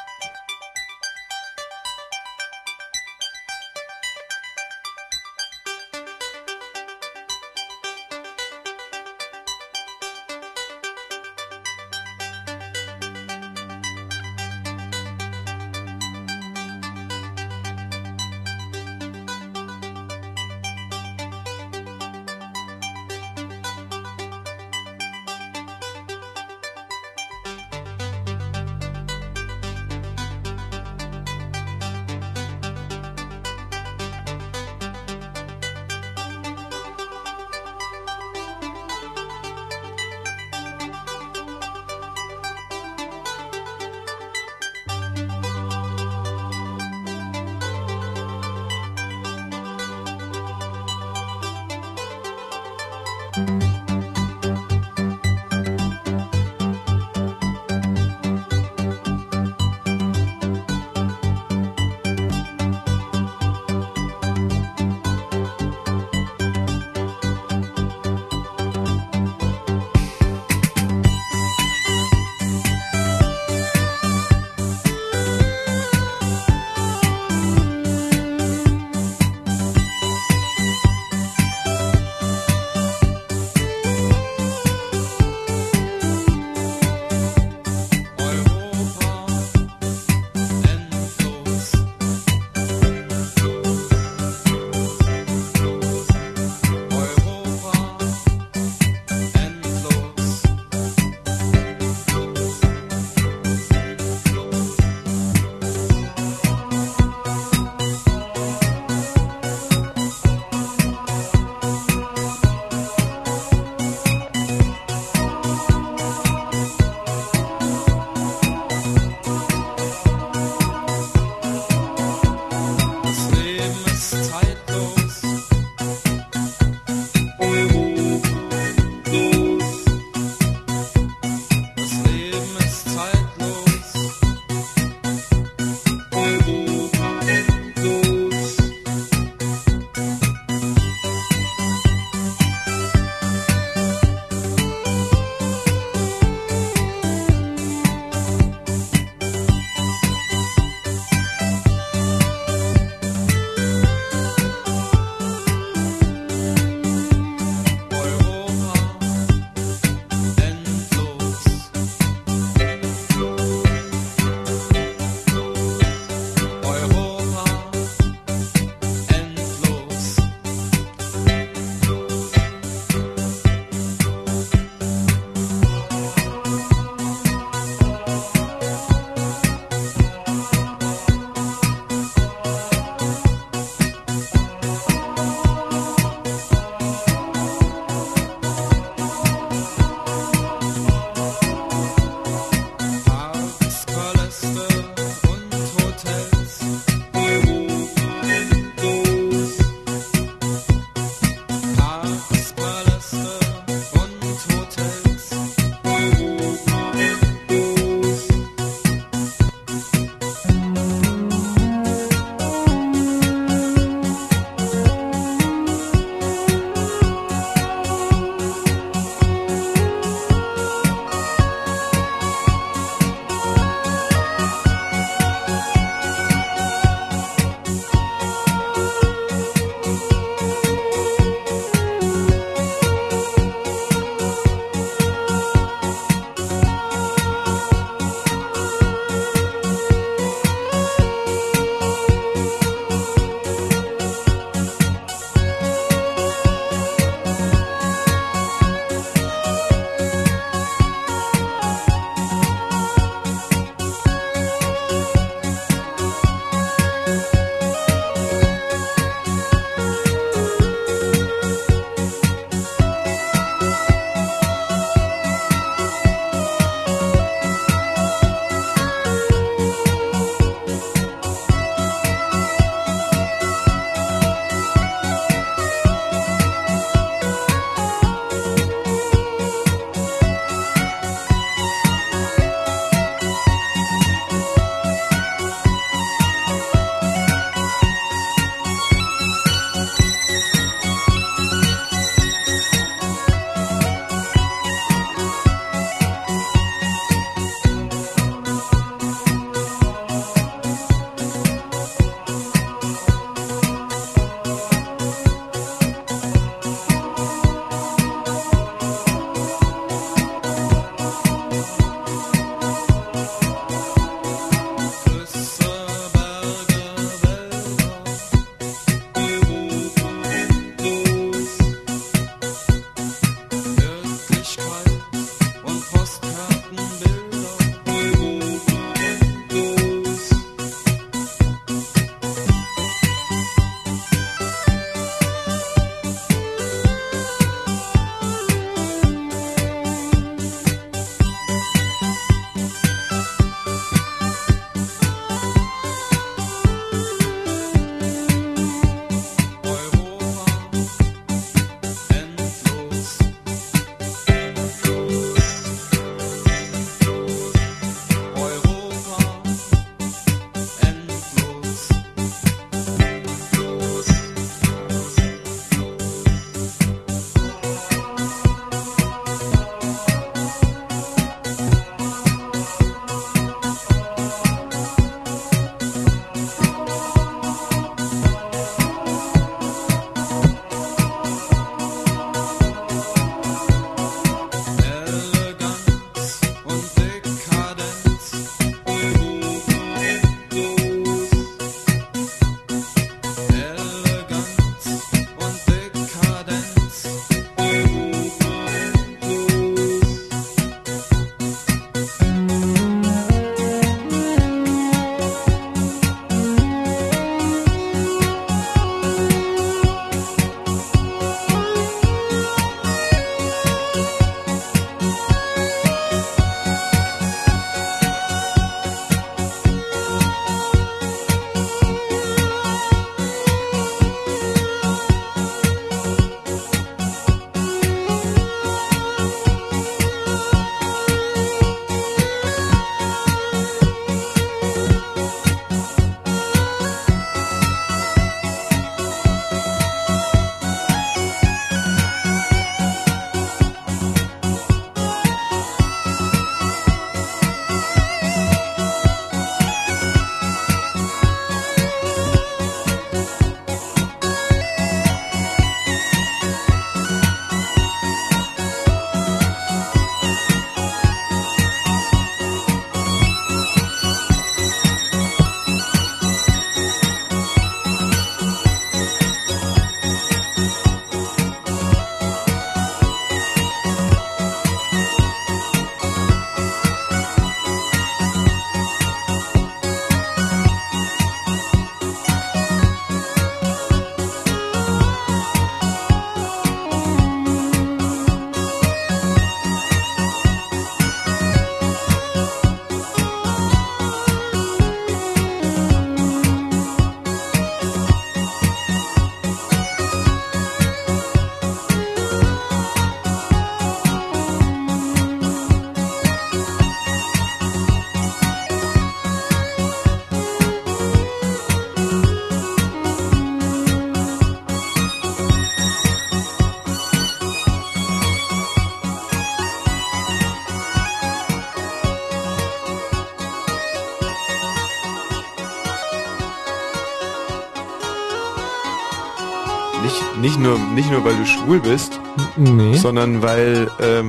[530.48, 532.18] Nicht, nicht, nur, nicht nur, weil du schwul bist,
[532.56, 532.94] Nee.
[532.96, 534.28] sondern weil, ähm,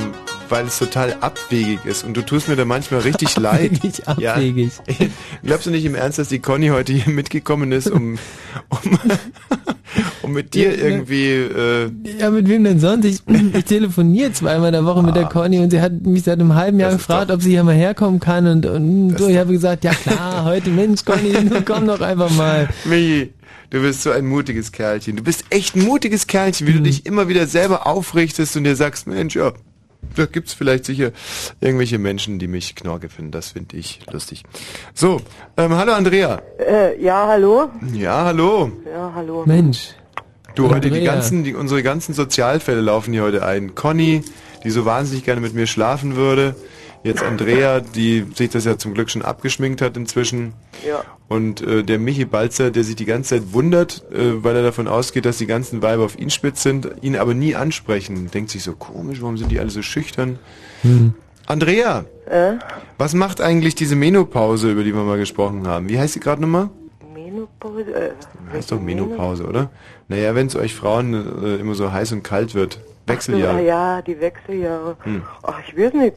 [0.50, 2.04] weil es total abwegig ist.
[2.04, 3.72] Und du tust mir da manchmal richtig leid.
[3.76, 4.72] Abwegig, abwegig.
[4.88, 5.06] Ja.
[5.44, 8.18] Glaubst du nicht im Ernst, dass die Conny heute hier mitgekommen ist, um,
[8.70, 9.00] um,
[10.24, 10.84] um mit dir Ja, ja.
[10.90, 11.32] irgendwie...
[11.32, 13.06] Äh, Ja, mit wem denn sonst?
[13.06, 13.22] Ich,
[13.54, 16.56] ich telefoniere zweimal in der Woche mit der Conny und sie hat mich seit einem
[16.56, 19.84] halben Jahr gefragt, ob sie hier mal herkommen kann und, und so, ich habe gesagt,
[19.84, 21.34] ja klar, heute Mensch, Conny,
[21.66, 22.68] komm doch einfach mal.
[22.86, 23.32] Michi,
[23.70, 25.16] du bist so ein mutiges Kerlchen.
[25.16, 28.76] Du bist echt ein mutiges Kerlchen, wie du dich immer wieder selber aufrichtest und dir
[28.76, 29.54] sagst, Mensch, ja,
[30.16, 31.12] da gibt's vielleicht sicher
[31.60, 33.32] irgendwelche Menschen, die mich Knorke finden.
[33.32, 34.44] Das finde ich lustig.
[34.94, 35.22] So,
[35.58, 36.42] ähm, hallo Andrea.
[36.58, 37.70] Äh, ja, hallo?
[37.94, 38.72] Ja, hallo.
[38.86, 39.44] Ja, hallo.
[39.46, 39.90] Mensch.
[40.56, 41.14] Du, heute die Andrea.
[41.14, 43.76] ganzen, die, unsere ganzen Sozialfälle laufen hier heute ein.
[43.76, 44.24] Conny,
[44.64, 46.56] die so wahnsinnig gerne mit mir schlafen würde.
[47.04, 50.54] Jetzt Andrea, die sich das ja zum Glück schon abgeschminkt hat inzwischen.
[50.88, 51.02] Ja.
[51.30, 54.88] Und äh, der Michi Balzer, der sich die ganze Zeit wundert, äh, weil er davon
[54.88, 58.30] ausgeht, dass die ganzen Weiber auf ihn spitz sind, ihn aber nie ansprechen.
[58.32, 60.40] Denkt sich so komisch, warum sind die alle so schüchtern?
[60.82, 61.14] Hm.
[61.46, 62.54] Andrea, Äh?
[62.98, 65.88] was macht eigentlich diese Menopause, über die wir mal gesprochen haben?
[65.90, 66.70] Wie heißt sie gerade nochmal?
[67.14, 67.92] Menopause?
[67.94, 68.12] Äh,
[68.52, 69.70] Heißt doch Menopause, oder?
[70.10, 71.14] Naja, wenn es euch Frauen
[71.44, 72.76] äh, immer so heiß und kalt wird.
[72.76, 73.64] Ja, Wechseljahre.
[73.66, 74.98] ja, die Wechseljahre.
[75.04, 75.22] Hm.
[75.44, 76.14] Ach, ich weiß nicht,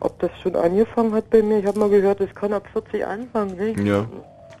[0.00, 1.58] ob das schon angefangen hat bei mir.
[1.58, 3.80] Ich habe mal gehört, es kann ab 40 anfangen, nicht?
[3.80, 4.06] Ja.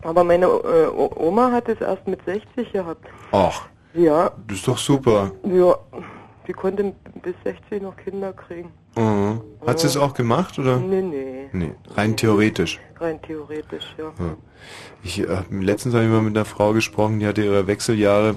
[0.02, 3.06] Aber meine äh, Oma hat es erst mit 60 gehabt.
[3.32, 5.32] Ach, Ja, das ist doch super.
[5.44, 5.74] ja.
[6.46, 8.72] Die konnte bis 60 noch Kinder kriegen.
[8.96, 9.40] Mhm.
[9.64, 10.78] Hat sie es auch gemacht, oder?
[10.78, 11.48] Nee, nee.
[11.52, 12.80] Nee, rein theoretisch.
[12.98, 14.06] Rein theoretisch, ja.
[14.18, 14.36] Ja.
[15.04, 18.36] Ich äh, letztens habe ich mal mit einer Frau gesprochen, die hatte ihre Wechseljahre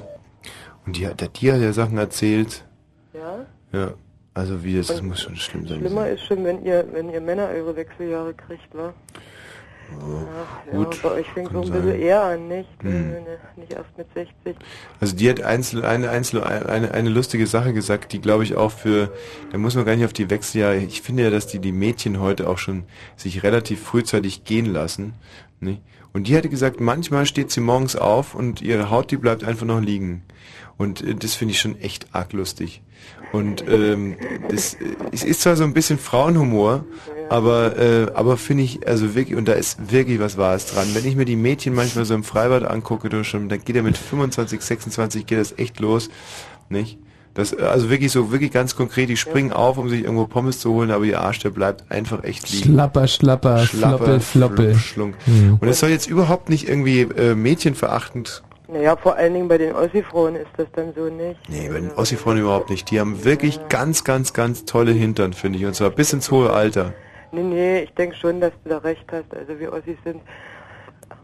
[0.85, 2.65] und die hat, hat ja Sachen erzählt.
[3.13, 3.45] Ja?
[3.71, 3.93] Ja.
[4.33, 5.79] Also wie das, das muss schon schlimm sein.
[5.79, 8.93] Schlimmer ist schon, wenn ihr, wenn ihr Männer eure Wechseljahre kriegt, wa?
[9.95, 11.99] Ach, ja, gut, bei euch fängt so ein bisschen sein.
[11.99, 12.69] eher an, nicht?
[12.81, 13.13] Hm.
[13.13, 13.23] Wenn-
[13.57, 14.55] Nicht erst mit 60.
[14.99, 18.71] Also die hat einzel, eine, einzel, eine, eine lustige Sache gesagt, die glaube ich auch
[18.71, 19.11] für,
[19.51, 22.19] da muss man gar nicht auf die Wechseljahre, ich finde ja, dass die, die Mädchen
[22.19, 22.85] heute auch schon
[23.17, 25.13] sich relativ frühzeitig gehen lassen.
[25.59, 25.77] Ne?
[26.11, 29.65] Und die hatte gesagt, manchmal steht sie morgens auf und ihre Haut, die bleibt einfach
[29.67, 30.23] noch liegen.
[30.77, 32.81] Und äh, das finde ich schon echt arg lustig.
[33.33, 34.15] Und ähm,
[34.49, 36.85] das äh, es ist zwar so ein bisschen Frauenhumor,
[37.29, 40.87] aber äh, aber finde ich also wirklich und da ist wirklich was Wahres dran.
[40.93, 43.81] Wenn ich mir die Mädchen manchmal so im Freibad angucke, du schon, dann geht er
[43.81, 46.09] mit 25, 26 geht das echt los,
[46.69, 46.99] nicht?
[47.33, 50.59] Das äh, also wirklich so wirklich ganz konkret, die springen auf, um sich irgendwo Pommes
[50.59, 52.73] zu holen, aber ihr Arsch der bleibt einfach echt liegen.
[52.73, 54.75] Schlapper, schlapper, floppel, floppel.
[54.75, 55.15] Schlunk.
[55.25, 55.57] Hm.
[55.59, 58.43] Und es soll jetzt überhaupt nicht irgendwie äh, mädchenverachtend
[58.73, 61.39] Naja, vor allen Dingen bei den Ossi-Frauen ist das dann so nicht.
[61.47, 62.89] Nee, bei den Ossi-Frauen überhaupt nicht.
[62.89, 65.65] Die haben wirklich ganz, ganz, ganz tolle Hintern, finde ich.
[65.65, 66.93] Und zwar bis ins hohe Alter.
[67.31, 69.35] Nee, nee, ich denke schon, dass du da recht hast.
[69.35, 70.21] Also wir Ossis sind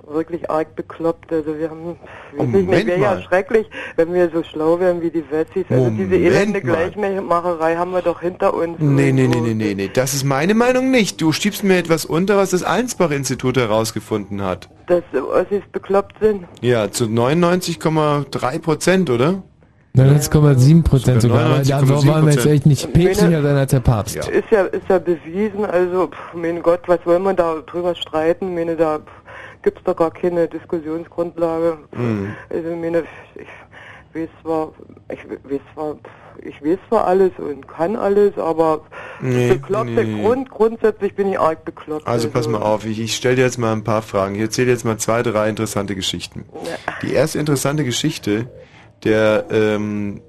[0.07, 1.31] wirklich arg bekloppt.
[1.31, 1.97] Also wir haben,
[2.37, 5.65] Oh, Moment wäre ja schrecklich, wenn wir so schlau wären wie die Wessis.
[5.69, 6.89] Also Moment diese elende mal.
[6.91, 8.77] Gleichmacherei haben wir doch hinter uns.
[8.79, 9.89] Nee, nee, nee, nee, nee, nee.
[9.91, 11.19] Das ist meine Meinung nicht.
[11.19, 14.69] Du schiebst mir etwas unter, was das Allensbach-Institut herausgefunden hat.
[14.89, 16.45] Dass Ossis bekloppt sind.
[16.61, 19.43] Ja, zu 99,3 Prozent, oder?
[19.95, 21.45] 99,7 Prozent sogar.
[21.45, 21.69] Aber 99,7%.
[21.69, 24.15] da wollen wir jetzt echt nicht päpstlicher sein als der Papst.
[24.15, 28.55] Ist ja, ist ja bewiesen, also, pff, mein Gott, was wollen wir da drüber streiten?
[28.55, 31.77] Meine, da pff, gibt's doch gar keine Diskussionsgrundlage.
[31.95, 32.33] Mhm.
[32.49, 33.03] Also, meine,
[33.35, 34.71] ich weiß zwar,
[35.11, 36.09] ich weiß zwar, pff,
[36.43, 38.81] ich weiß zwar alles und kann alles, aber
[39.21, 40.21] Nee, bekloppte nee.
[40.21, 42.07] Grund, grundsätzlich bin ich arg bekloppt.
[42.07, 44.35] Also pass mal auf, ich, ich stelle dir jetzt mal ein paar Fragen.
[44.35, 46.45] Ich erzähle jetzt mal zwei, drei interessante Geschichten.
[47.01, 48.49] Die erste interessante Geschichte,
[49.03, 50.21] der ähm,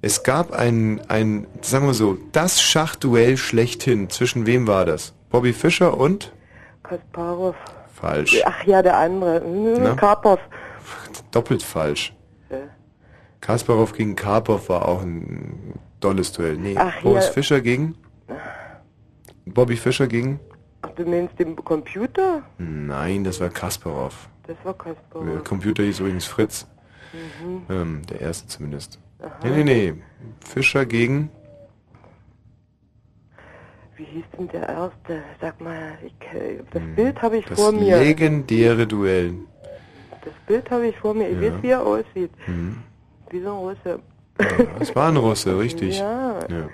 [0.00, 4.10] es gab ein, ein, sagen wir so, das Schachduell schlechthin.
[4.10, 5.14] Zwischen wem war das?
[5.30, 6.32] Bobby Fischer und?
[6.82, 7.54] Kasparov.
[7.94, 8.42] Falsch.
[8.44, 9.96] Ach ja, der andere, hm?
[9.96, 10.40] Karpov.
[11.30, 12.12] Doppelt falsch.
[13.42, 13.46] Ja.
[13.46, 16.56] Kasparov gegen Karpov war auch ein dolles Duell.
[16.56, 17.32] Nee, Ach, Boris hier.
[17.34, 17.96] Fischer gegen?
[19.46, 20.38] Bobby Fischer gegen?
[20.82, 22.42] Ach, du meinst den Computer?
[22.58, 24.28] Nein, das war Kasparov.
[24.46, 25.26] Das war Kasparov.
[25.26, 26.66] Der Computer hieß übrigens Fritz.
[27.12, 27.62] Mhm.
[27.68, 28.98] Ähm, der erste zumindest.
[29.42, 29.94] Nee, nee, nee.
[30.44, 31.30] Fischer gegen.
[33.96, 35.22] Wie hieß denn der erste?
[35.40, 36.14] Sag mal, ich,
[36.72, 37.98] das Bild habe ich Das vor mir.
[37.98, 39.34] legendäre Duell.
[40.24, 41.28] Das Bild habe ich vor mir.
[41.28, 41.52] Ich Ja.
[41.54, 42.30] weiß, wie er aussieht.
[42.46, 42.78] Mhm.
[43.32, 43.98] Wie so ein Russe.
[44.80, 45.98] Es war ein Russe, richtig.
[45.98, 46.38] Ja.
[46.48, 46.68] Ja.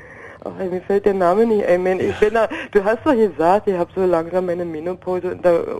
[0.44, 1.82] Ach, mir fällt der Name nicht ein.
[1.82, 5.36] Mensch, Ich bin da, du hast doch gesagt, ich habe so langsam meine Menopause.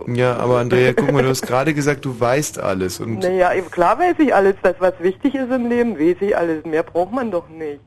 [0.07, 2.99] Ja, aber Andrea, guck mal, du hast gerade gesagt, du weißt alles.
[2.99, 4.55] Und naja, klar weiß ich alles.
[4.61, 6.65] Das, was wichtig ist im Leben, weiß ich alles.
[6.65, 7.79] Mehr braucht man doch nicht.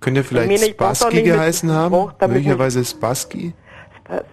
[0.00, 1.92] könnte er Ich vielleicht meine, ich Spassky mit- geheißen ich haben?
[1.92, 3.52] brauch Möglicherweise Spassky?
[3.98, 4.24] Spas-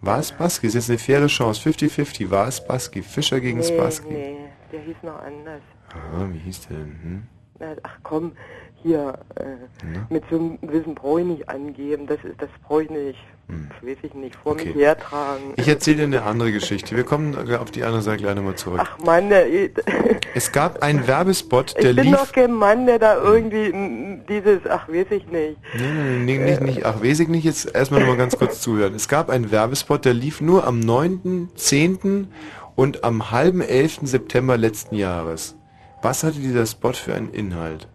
[0.00, 0.66] War es Spassky?
[0.66, 1.60] Ist jetzt eine faire Chance.
[1.70, 2.28] 50-50.
[2.30, 3.02] War es Spassky?
[3.02, 4.12] Fischer gegen Nee, Spassky?
[4.12, 4.36] nee.
[4.72, 5.60] der hieß noch anders.
[5.94, 6.96] Ah, wie hieß der denn?
[7.02, 7.22] Hm?
[7.84, 8.32] Ach komm,
[8.82, 9.44] hier, äh,
[10.12, 13.18] mit so einem Wissen brauche ich nicht angeben, das, ist- das brauche ich nicht,
[13.82, 14.68] weiß ich nicht, vor Okay.
[14.70, 15.52] mich hertragen.
[15.56, 16.96] Ich erzähle dir eine andere Geschichte.
[16.96, 18.80] Wir kommen auf die andere Seite gleich nochmal zurück.
[18.82, 19.70] Ach Mann, der, ich
[20.34, 22.16] Es gab einen Werbespot, der bin lief...
[22.16, 25.58] doch kein Mann, der da irgendwie mm, dieses, ach weiß ich nicht.
[25.78, 28.94] Nee, nee, nee, nicht, nicht, ach, weiß ich nicht, jetzt erstmal nochmal ganz kurz zuhören.
[28.96, 32.26] Es gab einen Werbespot, der lief nur am 9., 10.
[32.74, 34.00] und am halben 11.
[34.02, 35.54] September letzten Jahres.
[36.02, 37.88] Was hatte dieser Spot für einen Inhalt?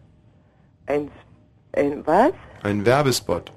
[0.85, 1.11] Ein,
[1.73, 2.31] ein was?
[2.63, 3.51] Ein Werbespot.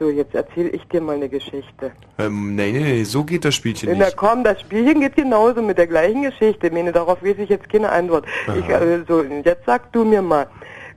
[0.00, 1.92] So, jetzt erzähle ich dir mal eine Geschichte.
[2.18, 4.16] Ähm, nee, nee, nee, so geht das Spielchen Na nicht.
[4.16, 6.66] komm, das Spielchen geht genauso mit der gleichen Geschichte.
[6.68, 8.24] Ich meine, darauf weiß ich jetzt keine Antwort.
[8.58, 8.80] Ich, Aha.
[8.80, 10.46] äh, so, jetzt sag du mir mal,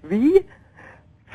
[0.04, 0.46] wie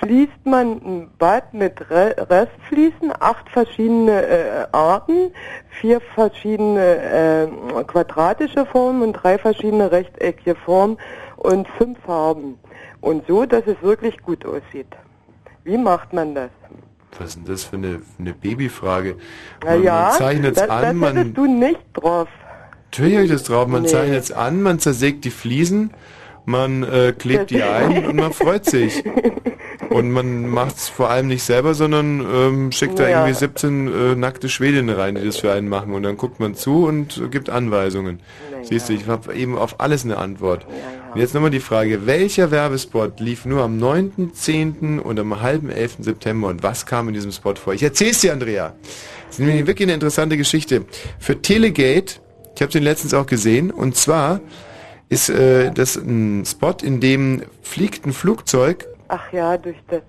[0.00, 5.32] fließt man ein Bad mit Re Restfließen, acht verschiedene äh, Arten,
[5.80, 7.48] vier verschiedene
[7.78, 10.98] äh, quadratische Formen und drei verschiedene rechteckige Formen
[11.36, 12.58] und fünf Farben.
[13.00, 14.88] Und so, dass es wirklich gut aussieht.
[15.64, 16.50] Wie macht man das?
[17.18, 19.16] Was ist denn das für eine, eine Babyfrage?
[19.64, 21.34] Na Man, zeichnet es das, das an, man...
[21.34, 22.28] du nicht drauf.
[22.90, 23.66] Natürlich habe ich das drauf.
[23.66, 23.88] Man Nee.
[23.88, 25.90] zeichnet es an, man zersägt die Fliesen,
[26.44, 29.04] man äh, klebt die ein und man freut sich.
[29.90, 33.20] Und man macht es vor allem nicht selber, sondern ähm, schickt da Ja.
[33.20, 35.94] irgendwie 17 äh, nackte Schwedinnen rein, die das für einen machen.
[35.94, 38.20] Und dann guckt man zu und gibt Anweisungen.
[38.62, 40.66] Siehst du, ich habe eben auf alles eine Antwort.
[41.14, 44.98] Und jetzt nochmal die Frage, welcher Werbespot lief nur am 9., 10.
[44.98, 45.96] und am halben 11.
[46.00, 47.72] September und was kam in diesem Spot vor?
[47.72, 48.74] Ich erzähl's dir, Andrea.
[49.26, 50.84] Das ist nämlich wirklich eine interessante Geschichte.
[51.18, 52.16] Für Telegate,
[52.54, 54.40] ich habe den letztens auch gesehen, und zwar
[55.08, 60.02] ist äh, das ein Spot, in dem fliegt ein Flugzeug Ach ja, durch das,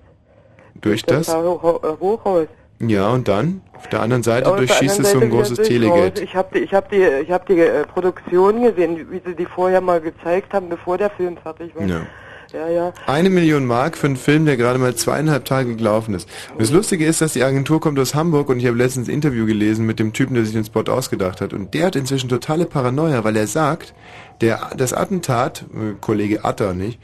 [0.80, 1.28] durch das.
[1.28, 2.46] Äh, Hochhaus.
[2.80, 6.20] Ja, und dann auf der anderen Seite durchschießt es so ein großes Telegate.
[6.20, 6.28] Haus.
[6.28, 9.46] Ich habe die, ich habe die, ich habe die äh, Produktion gesehen, wie sie die
[9.46, 11.84] vorher mal gezeigt haben, bevor der Film fertig war.
[11.84, 12.06] Ja.
[12.52, 12.92] Ja, ja.
[13.06, 16.28] Eine Million Mark für einen Film, der gerade mal zweieinhalb Tage gelaufen ist.
[16.52, 19.14] Und das Lustige ist, dass die Agentur kommt aus Hamburg und ich habe letztens ein
[19.14, 21.52] Interview gelesen mit dem Typen, der sich den Spot ausgedacht hat.
[21.52, 23.94] Und der hat inzwischen totale Paranoia, weil er sagt,
[24.40, 27.00] der, das Attentat, äh, Kollege Atter nicht,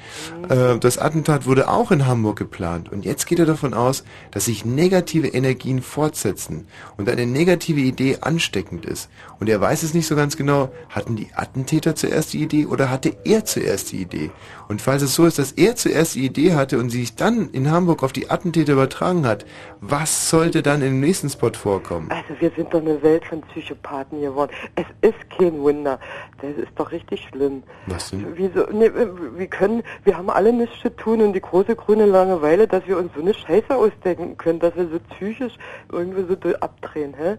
[0.49, 2.91] äh, das Attentat wurde auch in Hamburg geplant.
[2.91, 8.19] Und jetzt geht er davon aus, dass sich negative Energien fortsetzen und eine negative Idee
[8.21, 9.11] ansteckend ist.
[9.39, 12.91] Und er weiß es nicht so ganz genau, hatten die Attentäter zuerst die Idee oder
[12.91, 14.31] hatte er zuerst die Idee?
[14.69, 17.51] Und falls es so ist, dass er zuerst die Idee hatte und sie sich dann
[17.51, 19.47] in Hamburg auf die Attentäter übertragen hat,
[19.81, 22.11] was sollte dann im nächsten Spot vorkommen?
[22.11, 24.51] Also wir sind doch eine Welt von Psychopathen geworden.
[24.75, 26.01] Es ist kein Wunder.
[26.41, 27.63] Das ist doch richtig schlimm.
[27.87, 28.27] Was denn?
[28.35, 28.91] Wieso, ne,
[29.37, 32.99] wir können, wir haben alle nichts zu tun und die große grüne Langeweile, dass wir
[32.99, 35.55] uns so eine Scheiße ausdenken können, dass wir so psychisch
[35.93, 37.37] irgendwie so abdrehen, hä?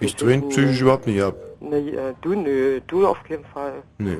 [0.00, 1.36] Ich drehe psychisch überhaupt nicht ab.
[1.60, 3.82] Ne, äh, du nö, du auf keinen Fall.
[3.96, 4.18] Nee.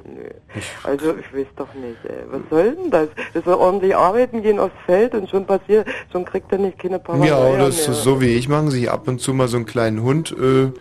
[0.82, 2.24] Also ich weiß doch nicht, ey.
[2.30, 3.08] was soll denn das?
[3.34, 6.98] Das soll ordentlich arbeiten gehen aufs Feld und schon passiert, schon kriegt er nicht keine
[6.98, 7.96] Paranoia Ja, oder das mehr.
[7.96, 10.72] ist so wie ich machen sich ab und zu mal so einen kleinen Hund, äh,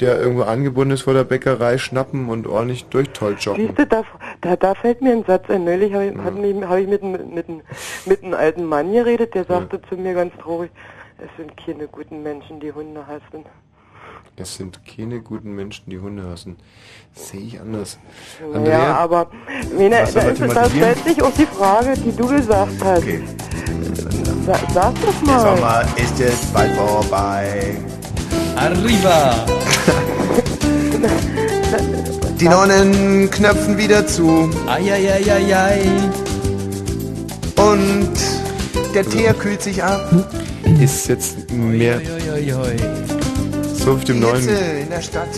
[0.00, 3.66] der irgendwo angebunden ist vor der Bäckerei, schnappen und ordentlich durchtolljocken.
[3.68, 4.02] Siehst du, da,
[4.42, 5.64] da, da fällt mir ein Satz ein.
[5.64, 7.62] Neulich habe ich, hat mich- hab ich mit, einem- mit, einem-
[8.04, 10.70] mit einem alten Mann geredet, der sagte zu mir ganz traurig,
[11.18, 13.44] es sind keine guten Menschen, die Hunde hassen.
[14.38, 16.56] Es sind keine guten Menschen, die Hunde hassen.
[17.14, 17.98] Sehe ich anders.
[18.38, 18.94] Ja, Andrea?
[18.96, 19.30] aber
[19.76, 23.04] meine, Was soll da, ist, da stellt sich auch die Frage, die du gesagt hast.
[24.44, 25.56] Sa, sag doch Der mal.
[25.56, 27.76] Sommer ist jetzt bald vorbei.
[28.56, 29.46] Arriba!
[32.38, 34.50] Die Nonnen knöpfen wieder zu.
[34.66, 35.80] Eieieiei.
[37.56, 38.12] Und
[38.94, 40.06] der Teer kühlt sich ab.
[40.78, 43.15] Ist jetzt mehr so auf
[43.86, 44.48] dem Die neuen.
[44.48, 45.28] In der Stadt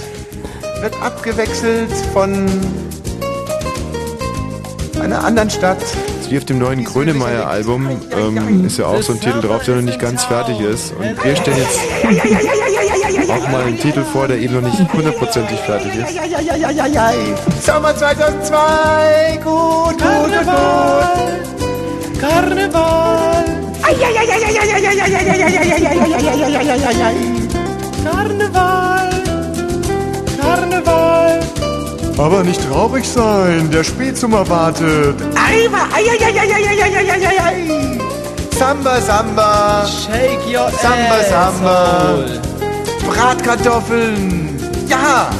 [0.80, 2.46] wird abgewechselt von
[5.00, 5.78] einer anderen Stadt.
[6.30, 9.82] Wie auf dem neuen Grönemeyer-Album ähm, ist ja auch so ein Titel drauf, der noch
[9.82, 10.92] nicht ganz fertig ist.
[10.92, 11.78] Und wir stellen jetzt
[13.30, 16.18] auch mal einen Titel vor, der eben noch nicht hundertprozentig fertig ist.
[17.64, 22.20] Sommer 2002, gut, gut, gut, gut.
[22.20, 23.44] Karneval.
[28.04, 29.10] Karneval.
[30.40, 31.40] Karneval.
[32.18, 35.16] Aber nicht traurig sein, der Spätsommer wartet.
[35.36, 35.88] Arriva.
[38.58, 39.86] Samba, Samba.
[39.86, 42.24] Shake your Samba, Samba.
[43.08, 44.58] Bratkartoffeln.
[44.88, 45.30] Ja.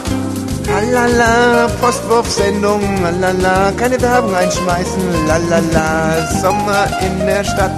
[0.68, 7.72] Lalala, Postwurfsendung, lalala, keine Werbung einschmeißen, lalala, Sommer in der Stadt.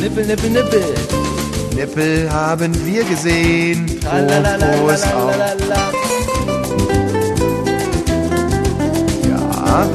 [0.00, 1.25] Nippel, nippel, nippel.
[1.76, 3.86] Nippel haben wir gesehen.
[4.00, 5.34] Frohes auf.
[9.28, 9.86] Ja.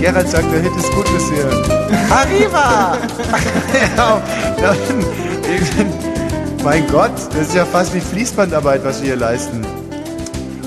[0.00, 1.50] Gerald sagt, der Hit ist gut bisher.
[2.10, 2.96] Arriva!
[4.62, 4.76] ja,
[6.62, 9.66] mein Gott, das ist ja fast wie Fließbandarbeit, was wir hier leisten.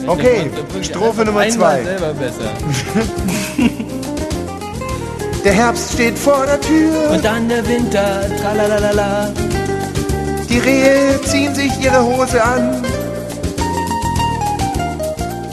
[0.06, 0.52] Okay,
[0.82, 1.84] Strophe Nummer zwei.
[1.84, 2.52] selber besser.
[5.48, 7.10] Der Herbst steht vor der Tür.
[7.10, 9.32] Und dann der Winter, tralalala.
[10.50, 12.84] Die Rehe ziehen sich ihre Hose an.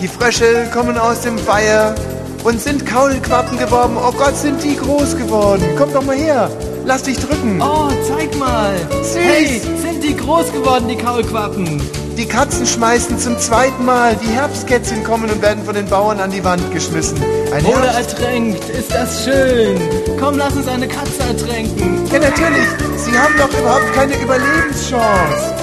[0.01, 1.95] Die Frösche kommen aus dem Weiher
[2.43, 3.97] und sind Kaulquappen geworden.
[3.97, 5.62] Oh Gott, sind die groß geworden.
[5.79, 6.51] Komm doch mal her.
[6.85, 7.62] Lass dich drücken.
[7.62, 8.75] Oh, zeig mal.
[9.01, 9.15] Süß.
[9.15, 11.81] Hey, sind die groß geworden, die Kaulquappen?
[12.16, 14.16] Die Katzen schmeißen zum zweiten Mal.
[14.16, 17.20] Die Herbstkätzchen kommen und werden von den Bauern an die Wand geschmissen.
[17.53, 19.77] Ein Oder Herbst ertränkt, ist das schön.
[20.20, 22.07] Komm, lass uns eine Katze ertränken.
[22.12, 22.69] Ja, natürlich.
[22.99, 25.55] Sie haben doch überhaupt keine Überlebenschance.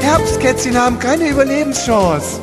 [0.00, 2.40] Herbstkätzchen haben keine Überlebenschance.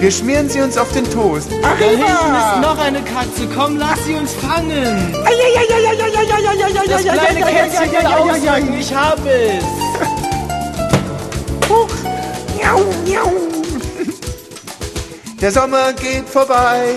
[0.00, 1.48] Wir schmieren sie uns auf den Toast.
[1.50, 3.48] Da hinten ist noch eine Katze.
[3.54, 5.14] Komm, lass sie uns fangen.
[6.88, 9.81] Das kleine Kätzchen will aussagen, ich habe es.
[15.42, 16.94] Der Sommer geht vorbei.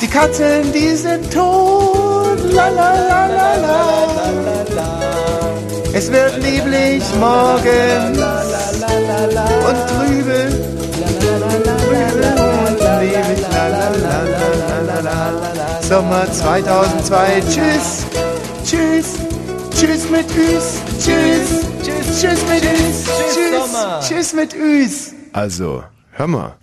[0.00, 2.38] Die Katzen, die sind tot.
[2.50, 3.96] La la la la la.
[5.92, 8.18] Es wird lieblich morgens
[9.68, 10.48] und trübe.
[15.86, 17.42] Sommer 2002.
[17.42, 18.06] Tschüss.
[18.64, 19.35] Tschüss.
[19.78, 20.80] Tschüss mit Üs.
[20.98, 21.66] Tschüss.
[21.82, 22.20] Tschüss.
[22.20, 23.04] Tschüss mit Üs.
[23.04, 24.00] Sommer.
[24.00, 24.08] Tschüss.
[24.08, 25.14] Tschüss mit Üs.
[25.32, 26.54] Also, hör mal.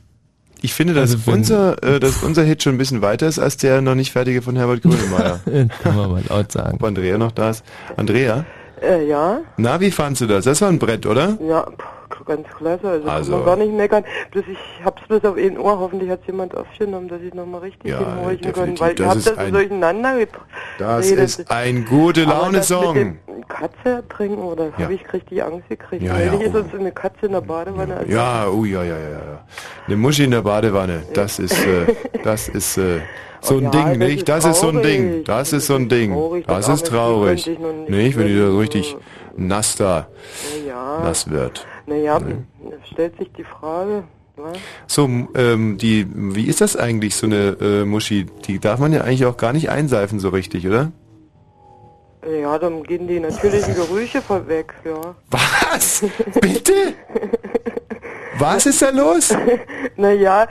[0.61, 3.57] Ich finde, dass, Also unser, äh, dass unser Hit schon ein bisschen weiter ist als
[3.57, 5.39] der noch nicht fertige von Herbert Grönemeyer.
[5.83, 6.75] Kann man mal laut sagen.
[6.75, 7.63] Ob Andrea noch da ist.
[7.97, 8.45] Andrea,
[8.81, 10.45] Äh, ja, na, wie fandst du das?
[10.45, 11.37] Das war ein Brett, oder?
[11.47, 11.67] ja,
[12.25, 12.87] ganz klasse.
[12.87, 14.03] Also, Also- kann man gar nicht meckern.
[14.31, 15.79] Bloß ich hab's bloß auf ein Ohr.
[15.79, 18.79] Hoffentlich hat's jemand aufgenommen, dass ich nochmal richtig Ja, hinhorchen kann.
[18.79, 20.45] Weil Das ich hab ist das ein- durcheinander gebracht.
[20.77, 23.17] Das ist ein gute Laune-Song.
[23.47, 24.85] Katze ertrinken oder Ja.
[24.85, 26.03] habe ich richtig Angst gekriegt?
[26.03, 26.59] Ja, ja, ich ist oh.
[26.59, 27.97] uns eine Katze in der Badewanne.
[27.97, 29.45] Also Ja, oh ja, ja, ja, ja.
[29.87, 33.01] Eine Muschi in der Badewanne, das ist, äh, das ist äh,
[33.41, 34.29] so ein Ding, nicht?
[34.29, 34.81] Das ist so ein.
[34.81, 37.45] Ding, das ist so ein Ding, das ist traurig.
[37.87, 38.95] nicht wenn die da so richtig
[39.35, 40.07] nass da,
[40.67, 40.99] ja.
[41.03, 41.65] nass wird.
[41.85, 42.19] Naja,
[42.81, 44.03] es stellt sich die Frage.
[44.35, 44.57] Was?
[44.87, 48.25] So, ähm, die, wie ist das eigentlich, so eine äh, Muschi?
[48.47, 50.91] Die darf man ja eigentlich auch gar nicht einseifen so richtig, oder?
[52.41, 55.15] Ja, dann gehen die natürlichen Gerüche voll weg, ja.
[55.29, 56.03] Was?
[56.41, 56.93] Bitte?
[58.39, 59.35] Was ist da los?
[59.97, 60.47] naja,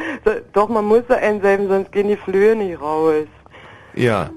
[0.53, 3.27] doch, man muss sie einseifen, sonst gehen die Flöhe nicht raus.
[3.95, 4.31] Ja.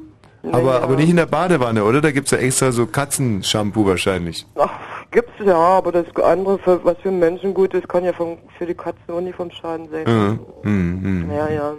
[0.51, 2.01] Aber, aber nicht in der Badewanne, oder?
[2.01, 4.45] Da gibt's ja extra so Katzenshampoo wahrscheinlich.
[4.55, 4.69] Ach,
[5.15, 8.65] gibt's ja, aber das andere, für, was für Menschen gut ist, kann ja vom, für
[8.65, 10.03] die Katzen auch nicht vom Schaden sein.
[10.05, 10.39] Mhm.
[10.69, 11.23] Mhm.
[11.23, 11.31] mhm.
[11.31, 11.73] Ja, ja.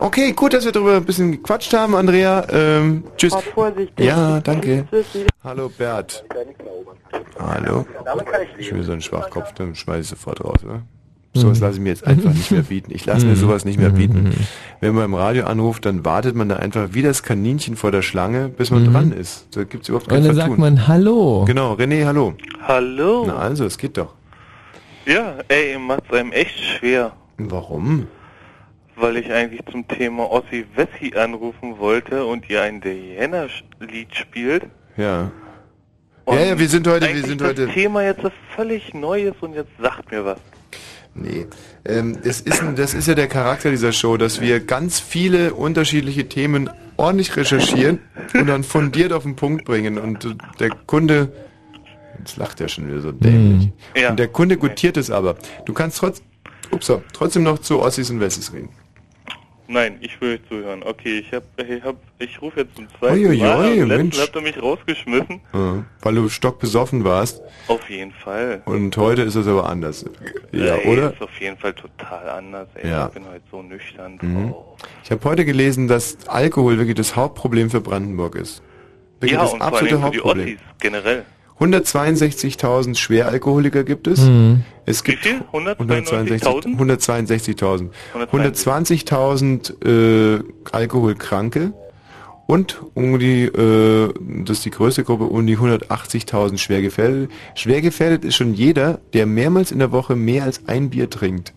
[0.00, 2.44] Okay, gut, dass wir darüber ein bisschen gequatscht haben, Andrea.
[2.50, 3.32] Ähm, tschüss.
[3.32, 4.04] Fahrt vorsichtig.
[4.04, 4.86] Ja, danke.
[5.44, 6.24] Hallo Bert.
[7.38, 7.84] Hallo.
[8.58, 10.82] Ich will so einen Schwachkopf, dann schmeiße ich sofort raus, oder?
[11.34, 12.90] Sowas lasse ich mir jetzt einfach nicht mehr bieten.
[12.94, 14.32] Ich lasse mir sowas nicht mehr bieten.
[14.80, 18.02] Wenn man im Radio anruft, dann wartet man da einfach wie das Kaninchen vor der
[18.02, 18.92] Schlange, bis man Mhm.
[18.92, 19.46] dran ist.
[19.56, 20.50] Da gibt's überhaupt kein Und dann Vertun.
[20.50, 21.44] sagt man Hallo.
[21.46, 22.34] Genau, René, hallo.
[22.68, 23.24] Hallo.
[23.26, 24.14] Na also, es geht doch.
[25.06, 27.12] Ja, ey, ihr macht's einem echt schwer.
[27.38, 28.06] Warum?
[28.96, 34.66] Weil ich eigentlich zum Thema Ossi Wessi anrufen wollte und ihr ein Diana-Lied spielt.
[34.98, 35.30] Ja.
[36.26, 37.68] Und ja, ja, wir sind heute, wir eigentlich sind das heute.
[37.68, 40.38] Thema jetzt ist völlig Neues und jetzt sagt mir was.
[41.14, 41.46] Nee.
[41.84, 46.28] Ähm, das, ist, das ist ja der Charakter dieser Show, dass wir ganz viele unterschiedliche
[46.28, 47.98] Themen ordentlich recherchieren
[48.34, 49.98] und dann fundiert auf den Punkt bringen.
[49.98, 51.32] Und äh, der Kunde,
[52.18, 53.70] jetzt lacht er schon wieder so dämlich.
[53.94, 54.10] Ja.
[54.10, 55.36] Und der Kunde gutiert es aber.
[55.66, 56.22] Du kannst trotz,
[56.70, 58.70] upsa, trotzdem noch zu Ossis und Wessis reden.
[59.72, 60.82] Nein, ich will euch zuhören.
[60.82, 63.68] Okay, ich hab, ich hab, ich rufe jetzt zum zweiten Uiuiui, Mal.
[63.74, 64.20] Letzten Mensch.
[64.20, 65.40] habt ihr mich rausgeschmissen.
[65.54, 67.40] Ja, weil du stockbesoffen warst.
[67.68, 68.60] Auf jeden Fall.
[68.66, 70.04] Und heute ist es aber anders.
[70.52, 71.14] Ja, ey, oder?
[71.14, 72.68] Ist auf jeden Fall total anders.
[72.74, 73.06] Ey, Ja.
[73.06, 74.18] ich bin heute so nüchtern.
[74.20, 74.54] Mhm.
[75.04, 78.62] Ich habe heute gelesen, dass Alkohol wirklich das Hauptproblem für Brandenburg ist.
[79.20, 80.46] Wirklich ja, das und vor allem absolute für die Hauptproblem.
[80.48, 81.24] Ossis generell.
[81.60, 84.20] 162.000 Schweralkoholiker gibt es.
[84.20, 84.64] Mhm.
[84.84, 85.40] Es gibt Wie viel?
[85.52, 86.76] 162.000.
[86.76, 87.90] 162.000.
[88.32, 88.82] 162.000.
[88.92, 90.42] 120.000 äh,
[90.72, 91.72] Alkoholkranke
[92.46, 94.12] und um die, äh,
[94.44, 97.30] das ist die größte Gruppe, um die 180.000 schwer gefährdet.
[97.54, 101.54] Schwer gefährdet ist schon jeder, der mehrmals in der Woche mehr als ein Bier trinkt.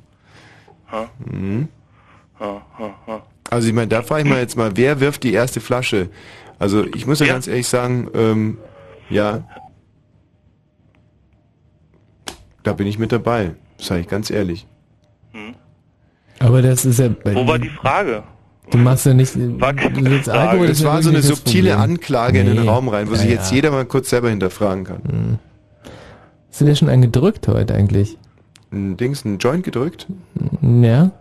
[0.92, 1.10] Ha?
[1.26, 1.68] Mhm.
[2.40, 3.24] Ha, ha, ha.
[3.50, 6.10] Also ich meine, da frage ich mal jetzt mal, wer wirft die erste Flasche?
[6.60, 7.34] Also ich muss ja, Ja.
[7.34, 8.58] ganz ehrlich sagen, ähm,
[9.10, 9.44] ja,
[12.66, 14.68] da bin ich mit dabei, sage ich ganz ehrlich.
[16.40, 18.24] Aber das ist ja bei Wo war die Frage?
[18.72, 21.92] Du machst ja nicht, willst Alkohol, Das ja war so eine das subtile Problem.
[21.92, 22.68] Anklage in den Nee.
[22.68, 23.56] Raum rein, wo sich Ja, jetzt ja.
[23.58, 25.40] jeder mal kurz selber hinterfragen kann.
[26.50, 28.18] Hast du dir schon einen gedrückt heute eigentlich?
[28.72, 30.08] Ein Dings, ein Joint gedrückt?
[30.62, 31.12] Ja.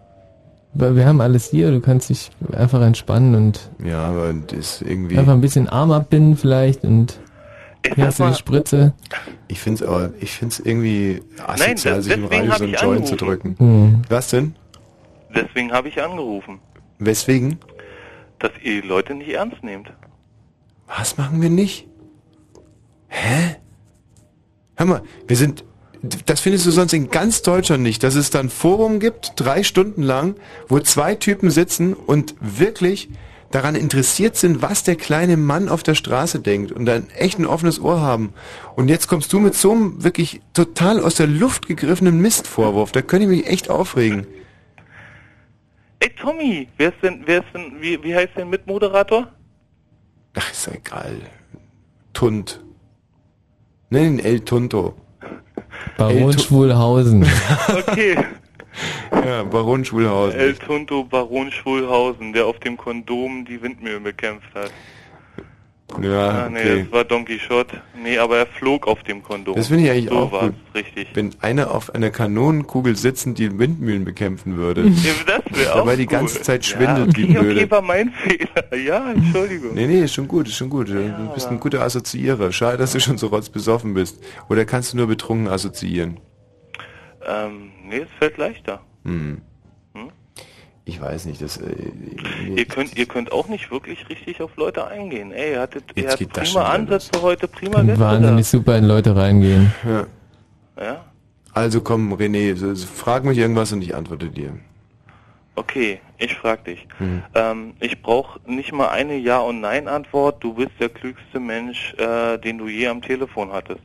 [0.72, 4.82] Weil wir haben alles hier, du kannst dich einfach entspannen und Ja, aber das ist
[4.82, 5.16] irgendwie.
[5.18, 7.18] einfach ein bisschen Arm abbinden vielleicht und
[7.96, 8.94] hast du die Spritze.
[9.48, 13.56] Ich find's aber, ich find's irgendwie asozial, sich im Radio so einen Joint zu drücken.
[13.58, 14.02] Hm.
[14.08, 14.54] Was denn?
[15.34, 16.60] Deswegen habe ich angerufen,
[16.98, 17.58] Weswegen?
[18.38, 19.92] dass ihr die Leute nicht ernst nehmt.
[20.86, 21.86] Was machen wir nicht?
[23.08, 23.56] Hä?
[24.76, 25.64] Hör mal, wir sind.
[26.26, 30.02] Das findest du sonst in ganz Deutschland nicht, dass es dann Forum gibt, drei Stunden
[30.02, 30.34] lang,
[30.68, 33.08] wo zwei Typen sitzen und wirklich
[33.50, 37.46] daran interessiert sind, was der kleine Mann auf der Straße denkt und dann echt ein
[37.46, 38.32] offenes Ohr haben.
[38.76, 42.92] Und jetzt kommst du mit so einem wirklich total aus der Luft gegriffenen Mistvorwurf.
[42.92, 44.26] Da könnte ich mich echt aufregen.
[46.00, 49.28] Ey Tommy, wer ist denn, wer ist denn, wie, wie heißt denn Mitmoderator?
[50.36, 51.16] Ach, ist ja egal.
[52.12, 52.60] Tunt.
[53.90, 54.94] Nenn ihn El Tunto.
[55.96, 57.24] Baron El Schwulhausen.
[57.68, 58.18] Okay.
[59.12, 60.38] Ja, Baron Schwulhausen.
[60.38, 64.70] El Tunto Baron Schwulhausen, der auf dem Kondom die Windmühlen bekämpft hat.
[66.02, 66.82] Ja, ah, nee, okay.
[66.82, 67.80] das war Don Quixote.
[68.02, 69.54] Nee, aber er flog auf dem Kondom.
[69.54, 70.54] Das finde ich eigentlich so auch gut.
[70.74, 71.08] richtig.
[71.14, 74.84] Wenn einer auf einer Kanonenkugel sitzend die Windmühlen bekämpfen würde.
[75.04, 77.60] Ja, das wäre auch Dabei die ganze Zeit ja, schwindelt okay, wie blöde.
[77.60, 78.76] okay, war mein Fehler.
[78.76, 79.74] Ja, Entschuldigung.
[79.74, 80.88] Nee, nee, ist schon gut, ist schon gut.
[80.88, 82.50] du bist ein guter Assoziierer.
[82.52, 84.24] Schade, dass du schon so rotzbesoffen bist.
[84.48, 86.18] Oder kannst du nur betrunken assoziieren?
[87.26, 88.80] Ähm, nee, es fällt leichter.
[89.04, 89.40] Hm.
[89.94, 90.10] Hm?
[90.84, 91.56] Ich weiß nicht, das...
[91.58, 91.74] Äh,
[92.56, 95.32] Ihr könnt, ihr könnt auch nicht wirklich richtig auf Leute eingehen.
[95.32, 99.72] Ey, ihr hattet, ihr das prima Ansätze heute, prima Gäste Wahnsinnig super in Leute reingehen.
[99.84, 100.06] Ja.
[100.82, 101.04] Ja?
[101.52, 104.58] Also komm, René, frag mich irgendwas und ich antworte dir.
[105.56, 106.86] Okay, ich frag dich.
[106.98, 107.22] Hm.
[107.34, 110.42] Ähm, ich brauche nicht mal eine Ja- und Nein-Antwort.
[110.42, 113.82] Du bist der klügste Mensch, äh, den du je am Telefon hattest.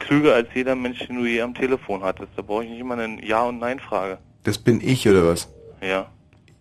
[0.00, 2.30] Klüger als jeder Mensch, den du je am Telefon hattest.
[2.36, 4.18] Da brauche ich nicht mal eine Ja- und Nein-Frage.
[4.42, 5.48] Das bin ich, oder was?
[5.80, 6.10] Ja.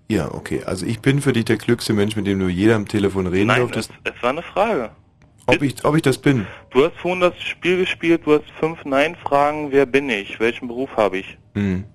[0.08, 0.64] Ja, okay.
[0.66, 3.48] Also ich bin für dich der klügste Mensch, mit dem du jeder am Telefon reden
[3.48, 3.92] Nein, durftest.
[4.04, 4.92] es, es war eine Frage.
[5.48, 6.46] Ob ich, ob ich das bin?
[6.70, 9.72] Du hast vorhin das Spiel gespielt, du hast fünf Nein-Fragen.
[9.72, 10.40] Wer bin ich?
[10.40, 11.38] Welchen Beruf habe ich?
[11.56, 11.86] Hm.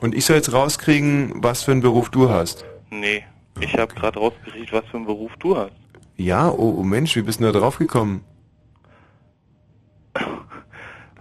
[0.00, 2.64] Und ich soll jetzt rauskriegen, was für einen Beruf du hast.
[2.90, 3.24] Nee,
[3.60, 5.72] ich habe gerade rausgekriegt, was für einen Beruf du hast.
[6.16, 8.24] Ja, oh, oh Mensch, wie bist du da drauf gekommen?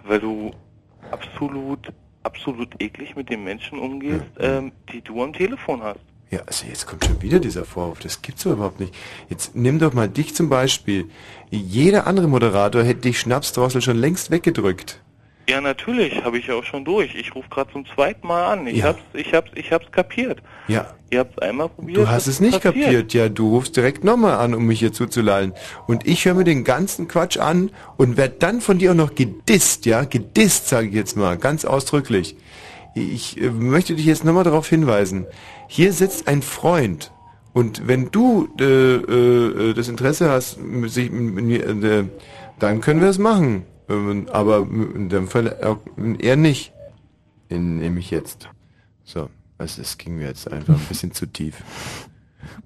[0.08, 0.52] Weil du
[1.12, 1.92] absolut,
[2.24, 6.00] absolut eklig mit den Menschen umgehst, ähm, die du am Telefon hast.
[6.30, 8.00] Ja, also jetzt kommt schon wieder dieser Vorwurf.
[8.00, 8.94] Das gibt's doch überhaupt nicht.
[9.30, 11.10] Jetzt nimm doch mal dich zum Beispiel.
[11.50, 15.02] Jeder andere Moderator hätte dich Schnapsdrossel schon längst weggedrückt.
[15.50, 17.16] Ja, natürlich, habe ich ja auch schon durch.
[17.16, 18.68] Ich rufe gerade zum zweiten Mal an.
[18.68, 18.86] Ich Ja.
[18.88, 20.40] hab's, ich hab's, ich hab's kapiert.
[20.68, 21.98] Ja, Ihr habt's einmal probiert.
[22.00, 22.76] du hast es nicht passiert.
[22.86, 23.14] kapiert.
[23.14, 25.54] Ja, du rufst direkt nochmal an, um mich hier zuzulallen.
[25.88, 29.16] Und ich höre mir den ganzen Quatsch an und werd dann von dir auch noch
[29.16, 30.04] gedisst, ja?
[30.04, 32.36] Gedisst, sage ich jetzt mal, ganz ausdrücklich.
[32.94, 35.28] Ich äh, möchte dich jetzt nochmal darauf hinweisen.
[35.70, 37.12] Hier sitzt ein Freund.
[37.54, 42.04] Und wenn du äh, äh, das Interesse hast, sich, äh,
[42.60, 43.64] dann können wir es machen.
[43.88, 45.78] Aber in dem Fall
[46.20, 46.74] eher nicht.
[47.50, 48.50] In, nämlich jetzt.
[49.06, 51.64] So, also es ging mir jetzt einfach ein bisschen zu tief.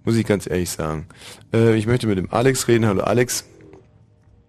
[0.03, 1.07] Muss ich ganz ehrlich sagen.
[1.53, 2.87] Äh, ich möchte mit dem Alex reden.
[2.87, 3.45] Hallo Alex.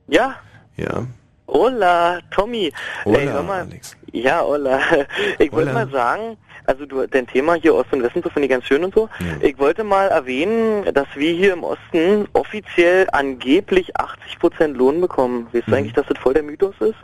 [0.09, 0.37] Ja,
[0.77, 1.07] Ja.
[1.47, 2.73] hola, Tommy.
[3.05, 3.69] Hola, Ey, mal.
[4.13, 4.81] Ja, hola.
[5.39, 8.51] Ich wollte mal sagen, also du, dein Thema hier Ost und Westen, so finde ich
[8.51, 9.09] ganz schön und so.
[9.41, 15.47] Ich wollte mal erwähnen, dass wir hier im Osten offiziell angeblich 80% Lohn bekommen.
[15.53, 15.71] Weißt Mhm.
[15.71, 16.95] du eigentlich, dass das voll der Mythos ist?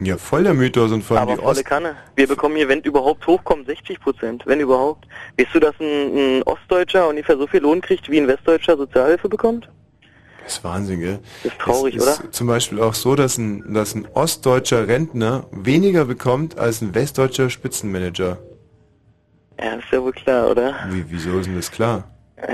[0.00, 1.64] Ja, voll der Mythos und vor allem Aber die volle Ost...
[1.64, 1.96] Kanne.
[2.14, 5.06] Wir bekommen hier, wenn überhaupt hochkommt, 60 Prozent, wenn überhaupt.
[5.36, 9.28] Weißt du, dass ein, ein Ostdeutscher ungefähr so viel Lohn kriegt, wie ein Westdeutscher Sozialhilfe
[9.28, 9.68] bekommt?
[10.44, 11.18] Das ist Wahnsinn, gell?
[11.42, 12.30] Das ist traurig, es ist oder?
[12.32, 17.50] zum Beispiel auch so, dass ein, dass ein ostdeutscher Rentner weniger bekommt als ein westdeutscher
[17.50, 18.38] Spitzenmanager.
[19.60, 20.74] Ja, ist ja wohl klar, oder?
[20.90, 22.04] Wie, wieso ist denn das klar?
[22.36, 22.52] Äh,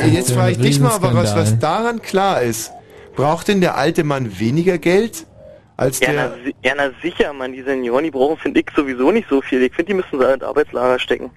[0.00, 2.72] Ja, jetzt frage ich dich mal aber was, was daran klar ist.
[3.14, 5.26] Braucht denn der alte Mann weniger Geld
[5.76, 6.38] als Ja, na, der...
[6.44, 9.62] si- ja, na sicher, man, die Senioren, die brauchen, finde ich, sowieso nicht so viel.
[9.62, 11.30] Ich finde, die müssen sie halt in Arbeitslager stecken.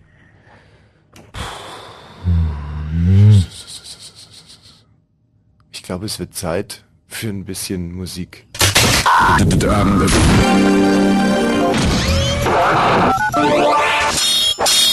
[5.72, 8.46] Ich glaube, es wird Zeit für ein bisschen Musik.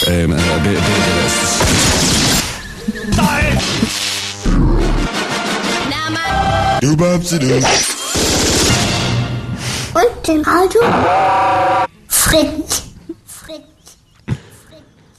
[0.09, 0.78] Ähm, äh, bi-
[6.81, 7.39] Du bleibst du
[9.94, 10.81] Und dem Radio
[12.09, 12.83] Fritz.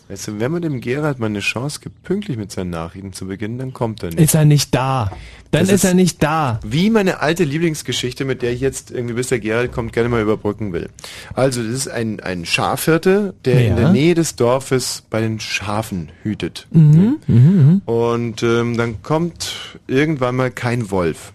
[0.10, 3.28] Weißt du, wenn man dem Gerald mal eine Chance gibt, pünktlich mit seinen Nachrichten zu
[3.28, 4.20] beginnen, dann kommt er nicht.
[4.20, 5.12] Ist er nicht da.
[5.52, 6.60] Dann Das ist, er nicht da.
[6.66, 10.22] Wie meine alte Lieblingsgeschichte, mit der ich jetzt irgendwie bis der Gerald kommt, gerne mal
[10.22, 10.90] überbrücken will.
[11.34, 13.70] Also, das ist ein, ein Schafhirte, der Ja.
[13.70, 16.68] in der Nähe des Dorfes bei den Schafen hütet.
[16.72, 17.18] Mhm.
[17.28, 17.36] Mhm.
[17.36, 17.82] mhm.
[17.86, 21.34] Und ähm, dann kommt irgendwann mal kein Wolf.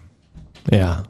[0.71, 1.03] Ja.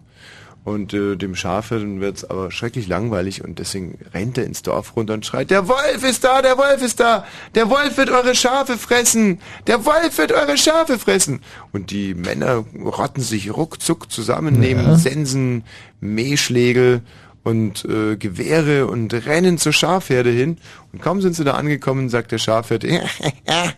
[0.64, 5.14] Und äh, dem Schafhirten wird's aber schrecklich langweilig und deswegen rennt er ins Dorf runter
[5.14, 8.78] und schreit, der Wolf ist da, der Wolf ist da, der Wolf wird eure Schafe
[8.78, 11.42] fressen, der Wolf wird eure Schafe fressen.
[11.74, 15.64] Und die Männer rotten sich ruckzuck zusammen, nehmen Sensen,
[16.00, 17.02] Mähschlägel
[17.44, 20.58] und äh, Gewehre und rennen zur Schafherde hin.
[20.92, 23.02] Und kaum sind sie da angekommen, sagt der Schafhirte,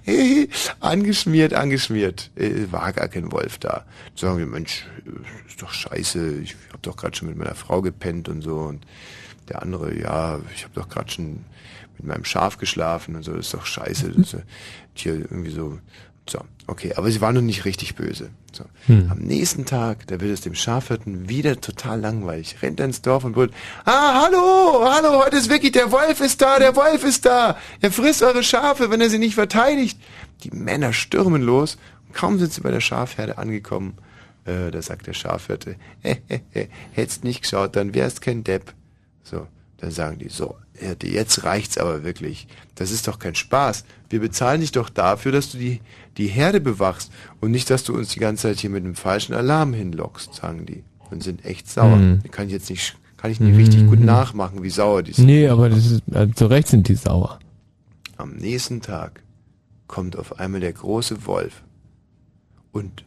[0.80, 2.32] angeschmiert, angeschmiert.
[2.36, 3.86] Äh, war gar kein Wolf da.
[4.16, 7.82] Sagen wir, Mensch, äh, ist doch scheiße, ich habe doch gerade schon mit meiner Frau
[7.82, 8.58] gepennt und so.
[8.58, 8.86] Und
[9.50, 11.46] der andere, ja, ich habe doch gerade schon
[11.98, 14.12] mit meinem Schaf geschlafen und so, ist doch scheiße.
[14.12, 14.44] Das ist
[14.96, 15.80] hier irgendwie so.
[16.28, 18.32] So, okay, aber sie waren noch nicht richtig böse.
[18.52, 18.66] So.
[18.88, 19.12] Hm.
[19.12, 22.58] Am nächsten Tag, da wird es dem Schafhirten wieder total langweilig.
[22.62, 23.54] Rennt er ins Dorf und brüllt,
[23.86, 27.58] ah, hallo, hallo, heute ist wirklich, der Wolf ist da, der Wolf ist da.
[27.82, 30.00] Er frisst eure Schafe, wenn er sie nicht verteidigt.
[30.44, 31.78] Die Männer stürmen los.
[32.14, 33.98] Kaum sind sie bei der Schafherde angekommen,
[34.46, 35.76] äh, da sagt der Schafhirte,
[36.94, 38.74] hättest nicht geschaut, dann wärst kein Depp.
[39.24, 39.48] So,
[39.78, 40.56] dann sagen die, so,
[41.04, 42.48] jetzt reicht's aber wirklich.
[42.76, 43.86] Das ist doch kein Spaß.
[44.10, 45.82] Wir bezahlen dich doch dafür, dass du die,
[46.18, 49.34] die Herde bewachst und nicht, dass du uns die ganze Zeit hier mit einem falschen
[49.34, 50.84] Alarm hinlockst, sagen die.
[51.12, 51.98] Und sind echt sauer.
[51.98, 52.24] Mhm.
[52.32, 55.26] Kann ich jetzt nicht, kann ich nicht richtig gut nachmachen, wie sauer die sind.
[55.26, 57.40] Nee, aber das ist, also zu Recht sind die sauer.
[58.18, 59.22] Am nächsten Tag
[59.88, 61.62] kommt auf einmal der große Wolf
[62.72, 63.04] und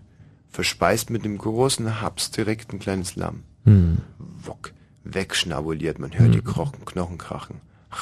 [0.48, 3.42] verspeist mit einem großen Haps direkt ein kleines Lamm.
[3.64, 3.98] Hm.
[4.18, 4.72] Wock,
[5.14, 7.56] wegschnabuliert, man hört die Krochen, Knochen krachen.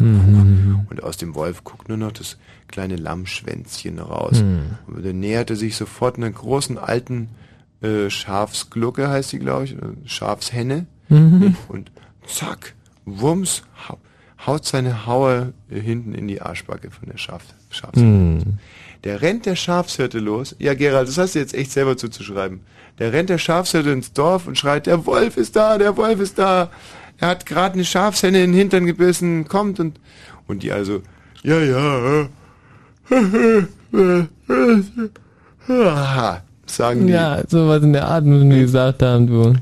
[0.00, 0.86] Mhm.
[0.88, 2.36] Und aus dem Wolf guckt nur noch das
[2.68, 4.40] kleine Lammschwänzchen raus.
[4.40, 4.78] Mhm.
[4.86, 7.28] Und dann näherte sich sofort einer großen alten
[7.80, 10.86] äh, Schafsglucke, heißt die, glaube ich, oder Schafshenne.
[11.08, 11.56] Mhm.
[11.68, 11.90] Und
[12.26, 13.98] zack, wumms, hau,
[14.46, 18.06] haut seine Haue äh, hinten in die Arschbacke von der Schaf, Schafshirte.
[19.04, 20.56] Der rennt der Schafshirte los.
[20.58, 22.60] Ja, Gerald, das hast du jetzt echt selber zuzuschreiben.
[22.98, 26.38] Der rennt der Schafshirte ins Dorf und schreit, der Wolf ist da, der Wolf ist
[26.38, 26.70] da.
[27.18, 30.00] Er hat gerade eine Schafshenne in den Hintern gebissen, kommt und,
[30.46, 31.02] und die also,
[31.42, 32.28] ja, ja,
[36.66, 37.12] sagen die.
[37.12, 39.54] Ja, sowas in der Art müssen wir gesagt haben, du.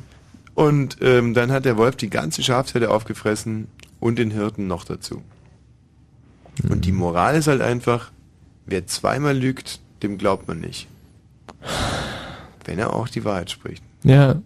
[0.54, 3.68] Und ähm, dann hat der Wolf die ganze Schafsherde aufgefressen
[4.00, 5.22] und den Hirten noch dazu.
[6.68, 8.10] Und die Moral ist halt einfach,
[8.66, 10.86] wer zweimal lügt, dem glaubt man nicht.
[12.64, 13.82] Wenn er auch die Wahrheit spricht.
[14.02, 14.36] Ja.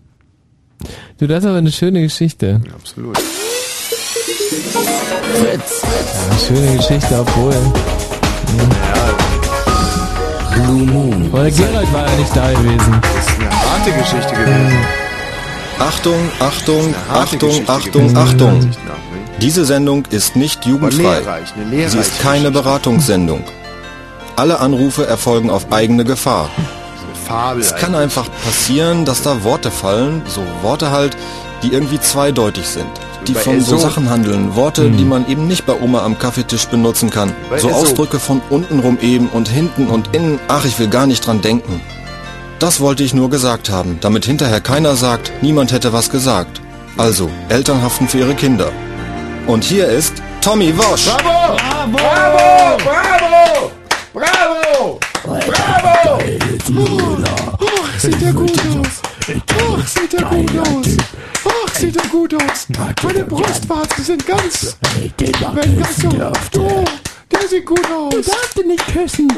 [1.19, 2.61] Du, das ist aber eine schöne Geschichte.
[2.75, 3.19] Absolut.
[5.41, 5.83] Fritz.
[5.83, 7.55] Ja, schöne Geschichte, obwohl.
[10.55, 11.29] Blue Moon.
[11.33, 13.01] Aber der Gerald war ja nicht da gewesen.
[13.03, 14.79] Das ist eine harte Geschichte gewesen.
[15.79, 18.17] Achtung, Achtung, Achtung, Geschichte Achtung, gewesen.
[18.17, 18.71] Achtung.
[19.41, 21.23] Diese Sendung ist nicht jugendfrei.
[21.89, 23.43] Sie ist keine Beratungssendung.
[24.37, 26.49] Alle Anrufe erfolgen auf eigene Gefahr.
[27.27, 27.63] Fabel.
[27.63, 31.17] Es kann einfach passieren, dass da Worte fallen, so Worte halt,
[31.63, 32.89] die irgendwie zweideutig sind.
[33.29, 33.91] Die bei von so Aesop.
[33.91, 37.33] Sachen handeln, Worte, die man eben nicht bei Oma am Kaffeetisch benutzen kann.
[37.51, 37.83] Bei So Aesop.
[37.83, 41.81] Ausdrücke von untenrum eben und hinten und innen, ach, ich will gar nicht dran denken.
[42.59, 46.61] Das wollte ich nur gesagt haben, damit hinterher keiner sagt, niemand hätte was gesagt.
[46.97, 48.71] Also, Eltern haften für ihre Kinder.
[49.47, 51.07] Und hier ist Tommy Wosch.
[51.07, 51.57] Bravo!
[51.57, 51.97] Bravo!
[51.97, 52.79] Bravo!
[52.85, 53.71] Bravo!
[54.13, 54.99] Bravo!
[57.61, 59.03] Ach, sieht er gut aus.
[59.61, 60.87] Ach, sieht er gut aus.
[61.45, 62.67] Ach, sieht er gut aus.
[63.05, 64.77] Meine Brustwarzen sind ganz...
[65.55, 66.09] werden ganz so...
[66.61, 66.85] Oh,
[67.33, 68.11] der sieht gut aus.
[68.13, 69.29] Du darfst ihn nicht küssen.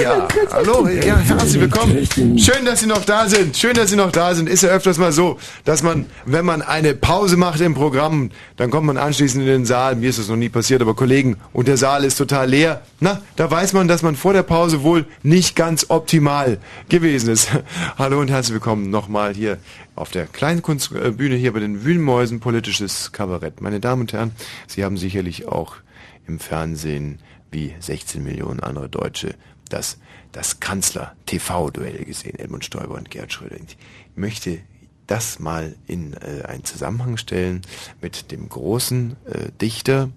[0.00, 2.06] Ja, hallo, ja, herzlich willkommen.
[2.38, 3.56] Schön, dass Sie noch da sind.
[3.56, 4.48] Schön, dass Sie noch da sind.
[4.48, 8.70] Ist ja öfters mal so, dass man, wenn man eine Pause macht im Programm, dann
[8.70, 9.96] kommt man anschließend in den Saal.
[9.96, 12.82] Mir ist das noch nie passiert, aber Kollegen, und der Saal ist total leer.
[13.00, 17.48] Na, da weiß man, dass man vor der Pause wohl nicht ganz optimal gewesen ist.
[17.98, 19.58] Hallo und herzlich willkommen nochmal hier
[19.96, 23.60] auf der Kleinkunstbühne hier bei den Wühlmäusen politisches Kabarett.
[23.60, 24.32] Meine Damen und Herren,
[24.66, 25.76] Sie haben sicherlich auch
[26.28, 27.18] im Fernsehen
[27.50, 29.34] wie 16 Millionen andere Deutsche
[29.68, 29.98] das,
[30.32, 33.56] das Kanzler-TV-Duell gesehen, Edmund Stoiber und Gerhard Schröder.
[33.56, 33.76] Ich
[34.14, 34.60] möchte
[35.06, 37.62] das mal in äh, einen Zusammenhang stellen
[38.00, 40.10] mit dem großen äh, Dichter,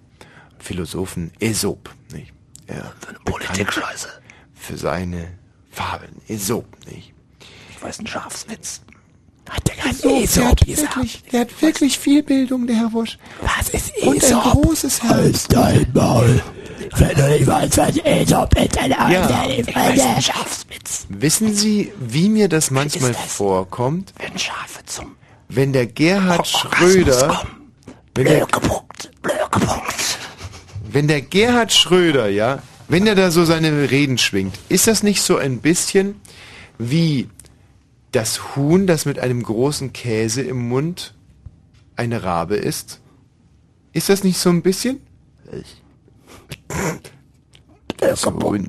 [0.58, 1.94] Philosophen Aesop.
[2.12, 2.32] Nicht?
[2.66, 2.92] Er
[3.24, 4.08] Politikscheiße.
[4.54, 5.38] Für seine
[5.70, 6.20] Fabeln.
[6.28, 7.14] Aesop, nicht?
[7.70, 8.82] Ich weiß einen Schafswitz.
[10.00, 13.18] So, der, hat wirklich, der hat wirklich viel Bildung, der Herr Wosch.
[13.42, 14.42] Was ist Und ein Aesop?
[14.44, 15.12] großes Herz.
[15.14, 16.42] Halt dein Maul.
[16.96, 19.46] Wenn du nicht weißt, was Aesop ist, dann Ja.
[19.94, 21.06] Wissenschaftswitz.
[21.08, 24.12] Wissen Sie, wie mir das manchmal vorkommt?
[24.18, 25.16] Wenn Schafe zum
[25.48, 27.42] Wenn der Gerhard Orgasmus Schröder,
[28.14, 30.18] wenn der, Blökepunkt, Blökepunkt.
[30.90, 35.22] wenn der Gerhard Schröder, ja, wenn er da so seine Reden schwingt, ist das nicht
[35.22, 36.20] so ein bisschen
[36.78, 37.28] wie
[38.12, 41.14] das Huhn, das mit einem großen Käse im Mund
[41.96, 43.00] eine Rabe ist?
[43.92, 45.00] Ist das nicht so ein bisschen?
[47.96, 48.68] Das Huhn.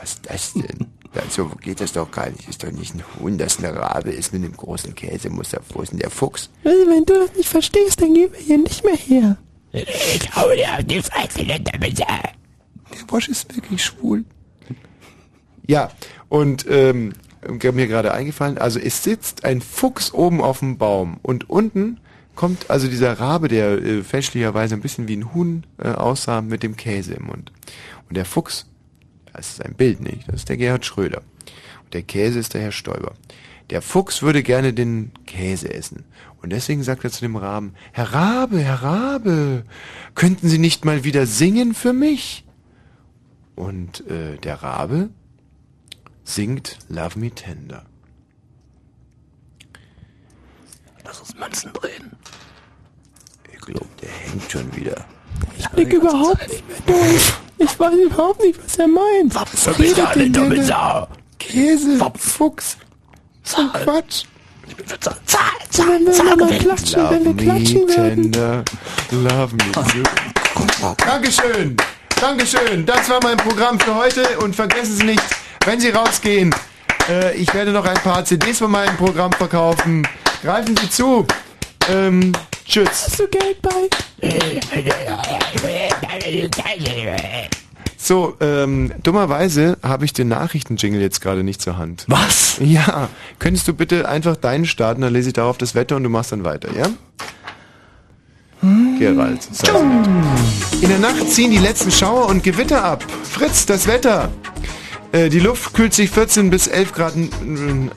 [0.00, 0.86] Was ist das denn?
[1.28, 2.48] So geht das doch gar nicht.
[2.48, 5.60] Ist doch nicht ein Huhn, das eine Rabe ist mit einem großen Käsemuster.
[5.68, 6.48] Wo ist denn der Fuchs?
[6.64, 9.36] Also, wenn du das nicht verstehst, dann gehen wir hier nicht mehr her.
[9.72, 12.32] Ich hau dir auf die Fresse, Der
[13.08, 14.24] Wosch ist wirklich schwul.
[15.66, 15.90] Ja,
[16.28, 17.12] und ähm,
[17.48, 21.98] mir gerade eingefallen, also es sitzt ein Fuchs oben auf dem Baum und unten
[22.34, 26.62] kommt also dieser Rabe, der äh, fälschlicherweise ein bisschen wie ein Huhn äh, aussah, mit
[26.62, 27.52] dem Käse im Mund.
[28.08, 28.66] Und der Fuchs,
[29.32, 31.22] das ist ein Bild nicht, das ist der Gerhard Schröder.
[31.84, 33.12] Und der Käse ist der Herr Stoiber.
[33.70, 36.04] Der Fuchs würde gerne den Käse essen.
[36.42, 39.64] Und deswegen sagt er zu dem Raben, Herr Rabe, Herr Rabe,
[40.14, 42.44] könnten Sie nicht mal wieder singen für mich?
[43.54, 45.10] Und äh, der Rabe
[46.24, 47.84] singt Love Me Tender.
[51.04, 52.12] Lass uns Münzen drehen.
[53.52, 55.04] Ich glaube, der hängt schon wieder.
[55.58, 57.32] Ich blick überhaupt nicht mehr durch.
[57.58, 59.34] Ich weiß überhaupt nicht, was er meint.
[59.34, 60.64] Was redet denn der?
[60.64, 61.08] Sau?
[61.38, 62.76] Käse, Fuchs.
[63.44, 64.24] So Quatsch.
[65.00, 65.14] Zahl,
[65.70, 68.32] zahl, wenn wir mal klatschen, wenn wir klatschen werden.
[68.32, 68.64] Tender,
[69.10, 69.64] love me.
[71.04, 71.76] Dankeschön.
[72.20, 72.86] Dankeschön.
[72.86, 74.38] Das war mein Programm für heute.
[74.38, 75.22] Und vergessen Sie nicht,
[75.66, 76.54] wenn Sie rausgehen,
[77.08, 80.06] äh, ich werde noch ein paar CDs von meinem Programm verkaufen.
[80.42, 81.26] Greifen Sie zu.
[81.88, 82.32] Ähm,
[82.66, 82.88] tschüss.
[82.88, 83.88] Hast du Geld bei?
[87.96, 92.04] So, ähm, dummerweise habe ich den Nachrichtenjingle jetzt gerade nicht zur Hand.
[92.08, 92.56] Was?
[92.60, 93.08] Ja,
[93.38, 96.32] könntest du bitte einfach deinen starten, dann lese ich darauf das Wetter und du machst
[96.32, 96.88] dann weiter, ja?
[98.98, 99.42] Gerald.
[99.42, 100.08] so nett.
[100.80, 103.04] In der Nacht ziehen die letzten Schauer und Gewitter ab.
[103.22, 104.30] Fritz, das Wetter.
[105.12, 107.12] Äh, Die Luft kühlt sich 14 bis 11 Grad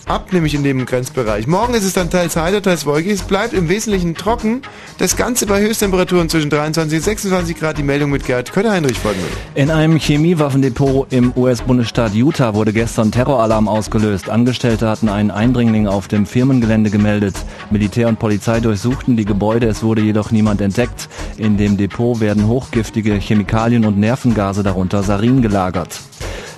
[0.06, 1.48] ab, nämlich in dem Grenzbereich.
[1.48, 3.14] Morgen ist es dann teils heiter, teils wolkig.
[3.14, 4.62] Es bleibt im Wesentlichen trocken.
[4.98, 7.78] Das Ganze bei Höchsttemperaturen zwischen 23 und 26 Grad.
[7.78, 9.32] Die Meldung mit Gerd Kötter-Heinrich folgen wird.
[9.56, 14.30] In einem Chemiewaffendepot im US-Bundesstaat Utah wurde gestern Terroralarm ausgelöst.
[14.30, 17.36] Angestellte hatten einen Eindringling auf dem Firmengelände gemeldet.
[17.72, 21.08] Militär und Polizei durchsuchten die Gebäude, es wurde jedoch niemand entdeckt.
[21.38, 26.00] In dem Depot werden hochgiftige Chemikalien und Nervengase, darunter Sarin, gelagert.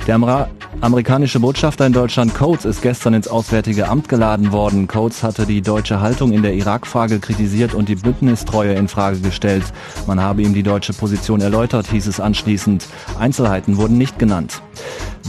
[0.08, 0.48] Der Amra
[0.80, 4.88] amerikanische Botschafter in Deutschland, Coates, ist gestern ins Auswärtige Amt geladen worden.
[4.88, 9.66] Coates hatte die deutsche Haltung in der Irak-Frage kritisiert und die Bündnistreue in Frage gestellt.
[10.06, 12.88] Man habe ihm die deutsche Position erläutert, hieß es anschließend.
[13.20, 14.62] Einzelheiten wurden nicht genannt.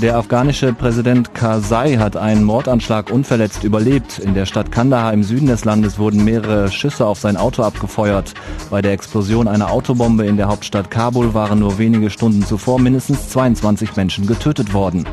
[0.01, 4.21] Der afghanische Präsident Karzai hat einen Mordanschlag unverletzt überlebt.
[4.21, 8.33] In der Stadt Kandahar im Süden des Landes wurden mehrere Schüsse auf sein Auto abgefeuert.
[8.71, 13.29] Bei der Explosion einer Autobombe in der Hauptstadt Kabul waren nur wenige Stunden zuvor mindestens
[13.31, 15.07] 22 Menschen getötet worden.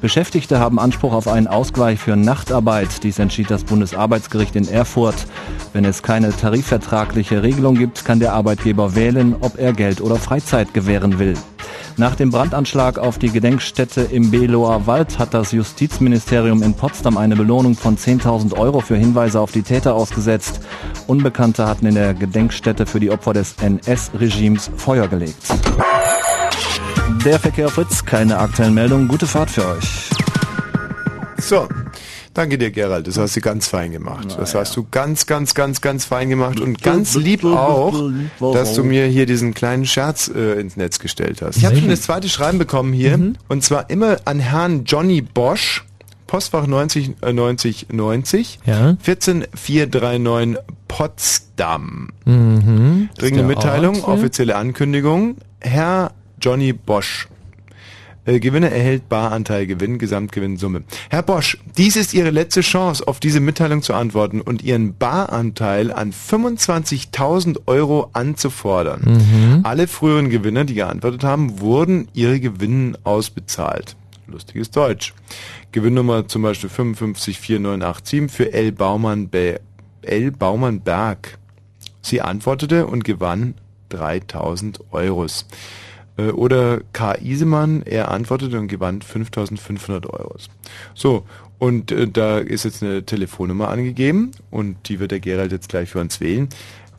[0.00, 3.02] Beschäftigte haben Anspruch auf einen Ausgleich für Nachtarbeit.
[3.02, 5.26] Dies entschied das Bundesarbeitsgericht in Erfurt.
[5.72, 10.72] Wenn es keine tarifvertragliche Regelung gibt, kann der Arbeitgeber wählen, ob er Geld oder Freizeit
[10.72, 11.34] gewähren will.
[11.96, 17.34] Nach dem Brandanschlag auf die Gedenkstätte im Beloer Wald hat das Justizministerium in Potsdam eine
[17.34, 20.60] Belohnung von 10.000 Euro für Hinweise auf die Täter ausgesetzt.
[21.08, 25.42] Unbekannte hatten in der Gedenkstätte für die Opfer des NS-Regimes Feuer gelegt.
[27.24, 29.08] Der Verkehr Fritz, keine aktuellen Meldungen.
[29.08, 30.08] Gute Fahrt für euch.
[31.38, 31.68] So.
[32.34, 33.08] Danke dir, Gerald.
[33.08, 34.36] Das hast du ganz fein gemacht.
[34.38, 38.00] Das hast du ganz, ganz, ganz, ganz fein gemacht und ganz lieb auch,
[38.38, 41.56] dass du mir hier diesen kleinen Scherz äh, ins Netz gestellt hast.
[41.56, 43.18] Ich habe schon das zweite Schreiben bekommen hier
[43.48, 45.84] und zwar immer an Herrn Johnny Bosch,
[46.28, 48.96] Postfach 90 äh, 90 90 Ja.
[49.02, 52.10] 14439 Potsdam.
[52.24, 53.08] Mhm.
[53.18, 55.38] Dringende Mitteilung, offizielle Ankündigung.
[55.60, 57.28] Herr Johnny Bosch.
[58.28, 60.82] Äh, Gewinner erhält Baranteil Gewinn, Gesamtgewinnsumme.
[61.08, 65.90] Herr Bosch, dies ist Ihre letzte Chance, auf diese Mitteilung zu antworten und Ihren Baranteil
[65.90, 69.00] an 25.000 Euro anzufordern.
[69.04, 69.60] Mhm.
[69.62, 73.96] Alle früheren Gewinner, die geantwortet haben, wurden ihre Gewinnen ausbezahlt.
[74.26, 75.14] Lustiges Deutsch.
[75.72, 78.72] Gewinnnummer zum Beispiel 554987 für L.
[78.72, 79.60] Baumann, Be
[80.02, 80.32] L.
[80.32, 81.38] Baumann Berg.
[82.02, 83.54] Sie antwortete und gewann
[83.88, 85.46] 3000 Euros.
[86.18, 87.14] Äh, oder K.
[87.14, 90.36] Isemann, er antwortete und gewann 5500 Euro.
[90.94, 91.24] So,
[91.58, 95.90] und äh, da ist jetzt eine Telefonnummer angegeben und die wird der Gerald jetzt gleich
[95.90, 96.48] für uns wählen.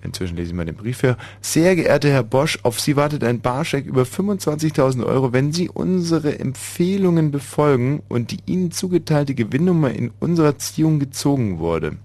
[0.01, 1.17] Inzwischen lese ich mal den Brief her.
[1.41, 6.39] Sehr geehrter Herr Bosch, auf Sie wartet ein Barscheck über 25.000 Euro, wenn Sie unsere
[6.39, 11.97] Empfehlungen befolgen und die Ihnen zugeteilte Gewinnnummer in unserer Ziehung gezogen wurde.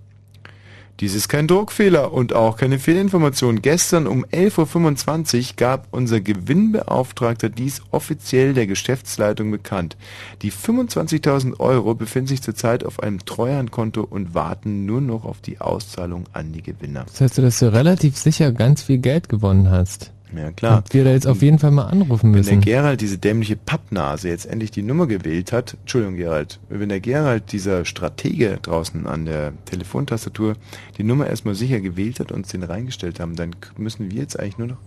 [1.01, 3.63] Dies ist kein Druckfehler und auch keine Fehlinformation.
[3.63, 9.97] Gestern um 11.25 Uhr gab unser Gewinnbeauftragter dies offiziell der Geschäftsleitung bekannt.
[10.43, 15.61] Die 25.000 Euro befinden sich zurzeit auf einem Treuhandkonto und warten nur noch auf die
[15.61, 17.07] Auszahlung an die Gewinner.
[17.07, 20.14] Das heißt, dass du relativ sicher ganz viel Geld gewonnen hast.
[20.35, 20.79] Ja, klar.
[20.79, 22.61] Und wir da jetzt auf jeden Fall mal anrufen Wenn der müssen.
[22.61, 27.53] Gerald, diese dämliche Pappnase, jetzt endlich die Nummer gewählt hat, Entschuldigung Gerald, wenn der Gerald,
[27.53, 30.57] dieser Stratege draußen an der Telefontastatur,
[30.99, 34.39] die Nummer erstmal sicher gewählt hat und uns den reingestellt haben, dann müssen wir jetzt
[34.39, 34.79] eigentlich nur noch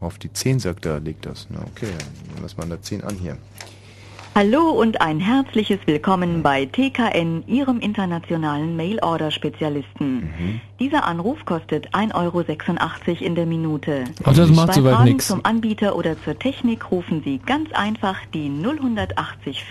[0.00, 1.46] auf die 10 sagt er, legt das.
[1.50, 1.88] Na okay,
[2.34, 3.38] dann lass mal an der 10 an hier.
[4.36, 10.14] Hallo und ein herzliches Willkommen bei TKN, Ihrem internationalen Mail-Order-Spezialisten.
[10.14, 10.60] Mhm.
[10.78, 14.04] Dieser Anruf kostet 1,86 Euro in der Minute.
[14.24, 15.28] Ach, das macht Bei Fragen nix.
[15.28, 19.64] zum Anbieter oder zur Technik rufen Sie ganz einfach die 0185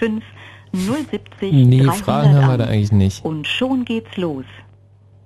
[0.74, 3.24] 070 Nee, 300 Fragen haben wir da eigentlich nicht.
[3.24, 4.46] Und schon geht's los.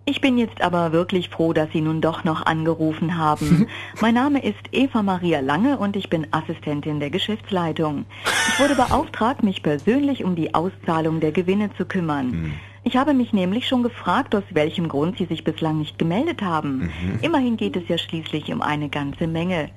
[0.10, 3.68] Ich bin jetzt aber wirklich froh, dass Sie nun doch noch angerufen haben.
[4.02, 8.06] mein Name ist Eva Maria Lange und ich bin Assistentin der Geschäftsleitung.
[8.48, 12.56] Ich wurde beauftragt, mich persönlich um die Auszahlung der Gewinne zu kümmern.
[12.84, 16.90] Ich habe mich nämlich schon gefragt, aus welchem Grund Sie sich bislang nicht gemeldet haben.
[17.22, 19.70] Immerhin geht es ja schließlich um eine ganze Menge.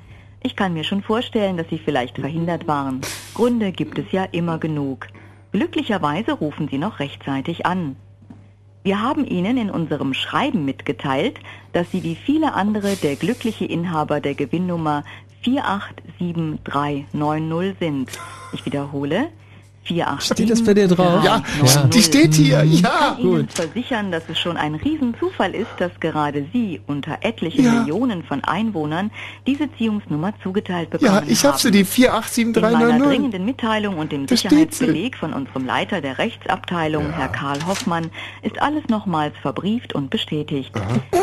[0.42, 3.02] Ich kann mir schon vorstellen, dass Sie vielleicht verhindert waren.
[3.34, 5.08] Gründe gibt es ja immer genug.
[5.52, 7.96] Glücklicherweise rufen Sie noch rechtzeitig an.
[8.84, 11.38] Wir haben Ihnen in unserem Schreiben mitgeteilt,
[11.72, 15.04] dass Sie wie viele andere der glückliche Inhaber der Gewinnnummer
[15.42, 18.10] 487390 sind.
[18.52, 19.28] Ich wiederhole.
[19.86, 20.20] 487390.
[20.34, 21.24] Steht das bei dir drauf?
[21.24, 21.42] Ja,
[21.92, 22.88] die steht hier, Ich ja.
[23.14, 27.72] kann Ihnen versichern, dass es schon ein Riesenzufall ist, dass gerade Sie unter etlichen Ja.
[27.80, 29.10] Millionen von Einwohnern
[29.46, 33.08] diese Ziehungsnummer zugeteilt bekommen Ja, ich hab sie, die In meiner 487390.
[33.08, 34.36] dringenden Mitteilung und dem Da.
[34.36, 38.10] Sicherheitsbeleg von unserem Leiter der Rechtsabteilung, Herr Karl Hoffmann,
[38.42, 40.72] ist alles nochmals verbrieft und bestätigt.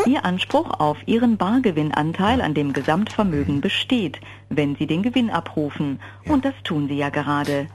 [0.05, 5.99] Ihr Anspruch auf Ihren Bargewinnanteil an dem Gesamtvermögen besteht, wenn Sie den Gewinn abrufen.
[6.27, 7.67] Und das tun Sie ja gerade.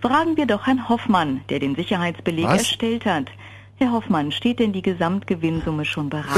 [0.00, 2.58] Fragen wir doch Herrn Hoffmann, der den Sicherheitsbeleg Was?
[2.58, 3.26] erstellt hat.
[3.76, 6.26] Herr Hoffmann, steht denn die Gesamtgewinnsumme schon bereit?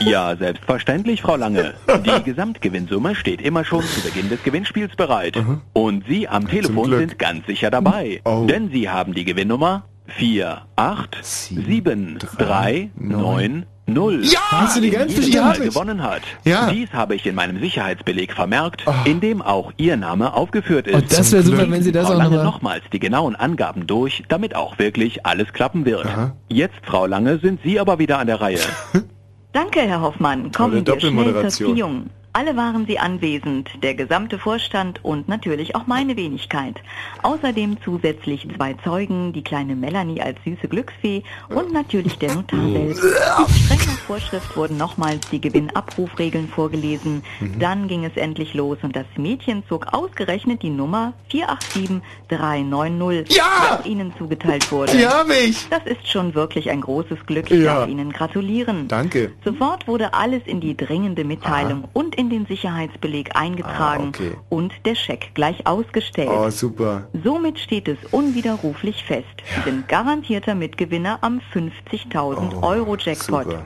[0.00, 1.74] Ja, selbstverständlich, Frau Lange.
[2.04, 5.36] Die Gesamtgewinnsumme steht immer schon zu Beginn des Gewinnspiels bereit.
[5.72, 8.20] Und Sie am Telefon sind ganz sicher dabei.
[8.24, 8.46] Oh.
[8.48, 9.84] Denn Sie haben die Gewinnnummer
[13.88, 14.32] 487390.
[14.32, 14.38] Ja!
[14.50, 15.68] Hast du die ganz Jeder, bestimmt?
[15.74, 16.22] gewonnen hat.
[16.44, 16.70] Ja.
[16.70, 20.94] Dies habe ich in meinem Sicherheitsbeleg vermerkt, in dem auch Ihr Name aufgeführt ist.
[20.94, 23.86] Oh, das wäre super, wenn Sie das Frau auch Lange nochmal- nochmals die genauen Angaben
[23.86, 26.06] durch, damit auch wirklich alles klappen wird.
[26.48, 28.58] Jetzt, Frau Lange, sind Sie aber wieder an der Reihe.
[29.52, 30.52] Danke, Herr Hoffmann.
[30.52, 32.10] Kommen Tolle wir schnell zur Doppelmoderation.
[32.34, 36.76] Alle waren Sie anwesend, der gesamte Vorstand und natürlich auch meine Wenigkeit.
[37.22, 42.98] Außerdem zusätzlich zwei Zeugen, die kleine Melanie als süße Glücksfee und natürlich der Notar selbst.
[43.00, 47.22] Streng nach Vorschrift wurden nochmals die Gewinnabrufregeln vorgelesen.
[47.40, 47.58] Mhm.
[47.58, 53.80] Dann ging es endlich los und das Mädchen zog ausgerechnet die Nummer 487390, Ja!
[53.84, 54.92] die Ihnen zugeteilt wurde.
[54.92, 55.66] Die hab ich!
[55.70, 57.50] Das ist schon wirklich ein großes Glück.
[57.50, 57.80] Ich Ja.
[57.80, 58.86] darf Ihnen gratulieren.
[58.86, 59.32] Danke.
[59.44, 64.32] Sofort wurde alles in die dringende Mitteilung und in den Sicherheitsbeleg eingetragen Ah, okay.
[64.48, 66.28] und der Scheck gleich ausgestellt.
[66.32, 67.08] Oh, super.
[67.24, 69.26] Somit steht es unwiderruflich fest.
[69.54, 73.46] Sie sind garantierter Mitgewinner am 50.000 Euro Jackpot.
[73.46, 73.62] Oh, super.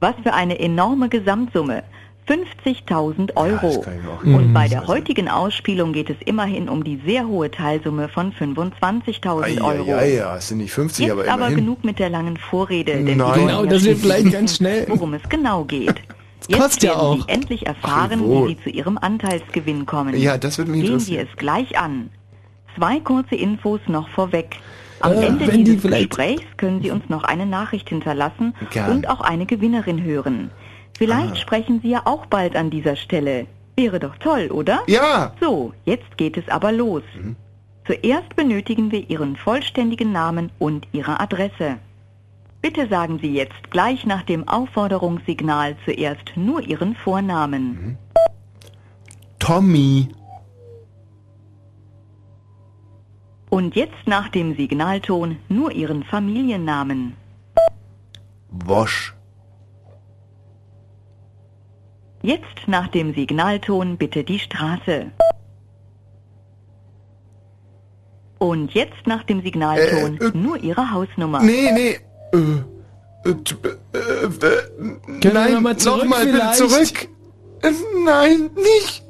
[0.00, 1.84] Was für eine enorme Gesamtsumme.
[2.26, 3.68] 50.000 Euro.
[3.80, 4.52] auch Und Mhm.
[4.54, 9.84] bei der heutigen Ausspielung geht es immerhin um die sehr hohe Teilsumme von 25.000 Euro.
[9.86, 11.56] Ja, ja, es sind nicht 50, Jetzt aber aber, immerhin.
[11.56, 13.32] genug mit der langen Vorrede, denn Nein.
[13.40, 14.84] Genau, ja das wird gleich ganz wissen, schnell.
[14.88, 15.94] worum es genau geht.
[16.48, 17.26] Jetzt kostet ja werden auch.
[17.26, 20.16] Sie endlich erfahren, Ach, wie Sie zu Ihrem Anteilsgewinn kommen.
[20.16, 21.26] Ja, das würde mich Gehen interessieren.
[21.26, 22.10] wir es gleich an.
[22.76, 24.56] Zwei kurze Infos noch vorweg.
[25.00, 28.90] Am Äh, Ende die dieses vielleicht- Gesprächs können Sie uns noch eine Nachricht hinterlassen Gern.
[28.90, 30.50] und auch eine Gewinnerin hören.
[30.96, 31.36] Vielleicht Ah.
[31.36, 33.46] sprechen Sie ja auch bald an dieser Stelle.
[33.76, 34.80] Wäre doch toll, oder?
[34.88, 35.32] Ja.
[35.40, 35.44] Mhm.
[35.44, 37.02] So, jetzt geht es aber los.
[37.86, 41.76] Zuerst benötigen wir Ihren vollständigen Namen und Ihre Adresse.
[42.60, 47.96] Bitte sagen Sie jetzt gleich nach dem Aufforderungssignal zuerst nur Ihren Vornamen.
[49.38, 50.08] Tommy.
[53.48, 57.16] Und jetzt nach dem Signalton nur Ihren Familiennamen.
[58.50, 59.14] Wosch.
[62.22, 65.12] Jetzt nach dem Signalton bitte die Straße.
[68.38, 71.40] Und jetzt nach dem Signalton nur Ihre Hausnummer.
[71.42, 71.98] Nee, nee.
[72.32, 72.38] Äh,
[73.28, 73.34] äh,
[73.92, 76.56] äh, äh, nein, noch mal zurück nochmal, bitte vielleicht?
[76.58, 77.08] zurück.
[77.62, 77.72] Äh,
[78.04, 79.02] Nein, nicht.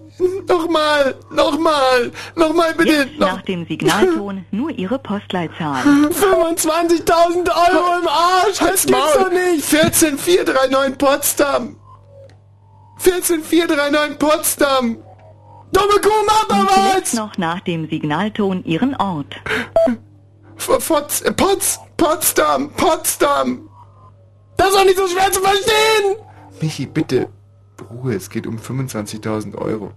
[0.49, 2.91] Nochmal, nochmal, nochmal bitte.
[2.93, 5.83] Jetzt nach dem Signalton nur Ihre Postleitzahl.
[5.85, 9.65] 25.000 Euro im Arsch, das gibt's doch nicht.
[9.65, 11.77] 14439 Potsdam.
[12.99, 14.97] 14439 Potsdam.
[15.71, 16.75] Dumme Kuh, mach doch was.
[16.91, 19.37] zuletzt noch nach dem Signalton Ihren Ort.
[20.57, 23.69] F- Potz, äh, Potz, Potsdam, Potsdam.
[24.57, 26.17] Das ist doch nicht so schwer zu verstehen.
[26.61, 27.29] Michi, bitte.
[27.91, 29.93] Ruhe, es geht um 25.000 Euro.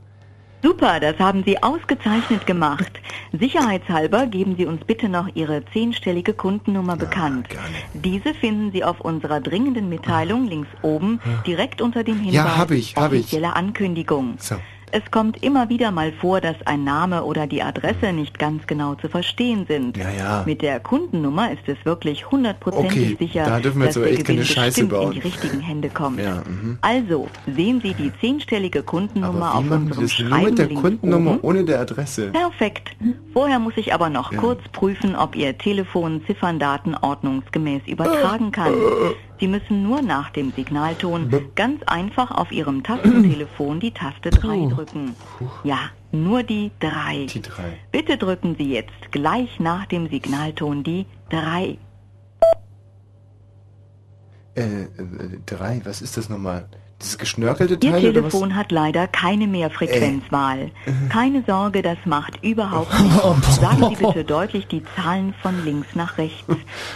[0.63, 2.91] Super, das haben Sie ausgezeichnet gemacht.
[3.31, 7.47] Sicherheitshalber geben Sie uns bitte noch Ihre zehnstellige Kundennummer bekannt.
[7.95, 12.69] Diese finden Sie auf unserer dringenden Mitteilung links oben direkt unter dem Hinweis Ja, hab
[12.71, 13.21] ich, hab ich.
[13.21, 14.35] offizielle Ankündigung.
[14.37, 14.55] So.
[14.93, 18.95] Es kommt immer wieder mal vor, dass ein Name oder die Adresse nicht ganz genau
[18.95, 19.95] zu verstehen sind.
[19.97, 20.43] Ja, ja.
[20.45, 24.13] Mit der Kundennummer ist es wirklich hundertprozentig Okay, sicher, da dürfen wir dass jetzt der
[24.13, 25.07] echt keine Gewinn Scheiße bestimmt bauen.
[25.07, 26.19] in die richtigen Hände kommt.
[26.19, 26.77] Ja, mhm.
[26.81, 31.41] Also, sehen Sie die zehnstellige Kundennummer auf unserem das nur Schreiben mit der Kundennummer oben?
[31.41, 32.31] ohne der Adresse?
[32.31, 32.91] Perfekt.
[33.33, 38.73] Vorher muss ich aber noch kurz prüfen, ob Ihr Telefon Zifferndaten ordnungsgemäß übertragen kann.
[39.41, 45.15] Sie müssen nur nach dem Signalton ganz einfach auf Ihrem Tastentelefon die Taste 3 drücken.
[45.63, 47.25] Ja, nur die 3.
[47.25, 47.79] Die drei.
[47.91, 51.79] Bitte drücken Sie jetzt gleich nach dem Signalton die 3.
[54.53, 54.87] Äh, äh,
[55.47, 56.67] drei, was ist das nochmal?
[57.01, 58.01] Dieses geschnörkelte Ihr Teil was?
[58.13, 60.69] Telefon hat leider keine Mehrfrequenzwahl.
[61.09, 63.55] Keine Sorge, das macht überhaupt nichts.
[63.55, 66.43] Sagen Sie bitte deutlich die Zahlen von links nach rechts.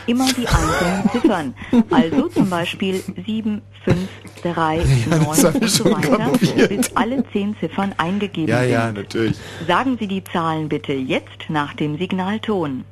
[0.05, 1.53] Immer die einzelnen Ziffern.
[1.89, 3.97] Also zum Beispiel 7, 5,
[4.43, 4.75] 3,
[5.09, 6.69] Ja, 9 das hab ich und so weiter, kapiert.
[6.69, 8.71] bis alle zehn Ziffern eingegeben Ja, sind.
[8.71, 9.37] ja, natürlich.
[9.67, 12.85] Sagen Sie die Zahlen bitte jetzt nach dem Signalton.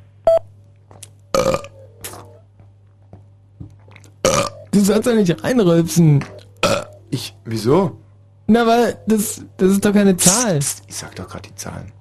[4.72, 6.24] Du sollst doch nicht reinrülpsen.
[7.14, 8.00] Ich, wieso?
[8.48, 10.58] Na, weil das, das ist doch keine Zahl.
[10.58, 11.92] Ich sag doch gerade die Zahlen.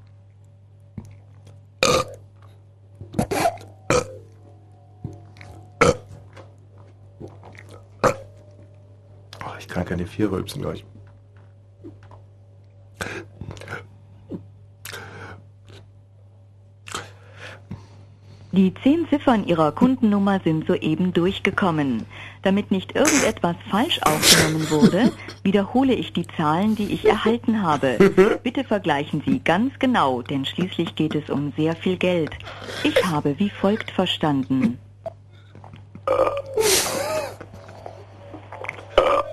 [9.39, 10.77] Oh, ich kann keine vier rülpsen, glaube
[18.55, 22.05] Die zehn Ziffern Ihrer Kundennummer sind soeben durchgekommen.
[22.43, 27.97] Damit nicht irgendetwas falsch aufgenommen wurde, wiederhole ich die Zahlen, die ich erhalten habe.
[28.43, 32.29] Bitte vergleichen Sie ganz genau, denn schließlich geht es um sehr viel Geld.
[32.83, 34.77] Ich habe wie folgt verstanden.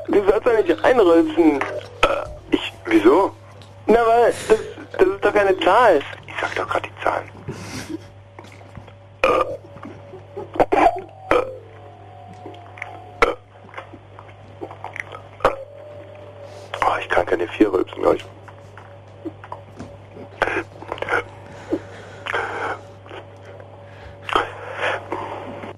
[0.08, 1.60] Du sollst doch nicht reinrülpsen.
[2.52, 3.32] Ich, wieso?
[3.84, 4.58] Na, weil das,
[4.92, 6.00] das ist doch keine Zahl.
[6.26, 7.28] Ich sag doch gerade die Zahlen.
[16.82, 18.24] Oh, ich kann keine vier rülpsen, glaube ich.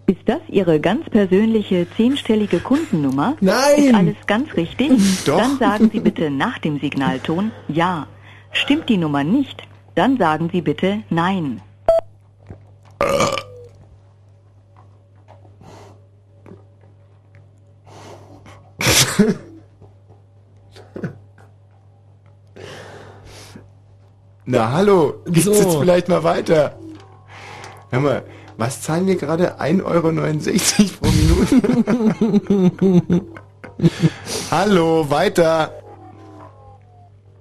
[0.06, 3.36] Ist das Ihre ganz persönliche zehnstellige Kundennummer?
[3.40, 3.54] Nein!
[3.76, 4.90] Ist alles ganz richtig?
[5.24, 5.38] Doch.
[5.38, 8.06] Dann sagen Sie bitte nach dem Signalton Ja.
[8.52, 9.62] Stimmt die Nummer nicht?
[9.94, 11.62] Dann sagen Sie bitte Nein.
[24.44, 25.52] Na hallo, geht's So.
[25.52, 26.76] jetzt vielleicht mal weiter?
[27.90, 28.24] Hör mal,
[28.56, 29.60] was zahlen wir gerade?
[29.60, 30.10] 1,69 Euro
[31.00, 31.60] pro Minute?
[34.50, 35.70] hallo, weiter.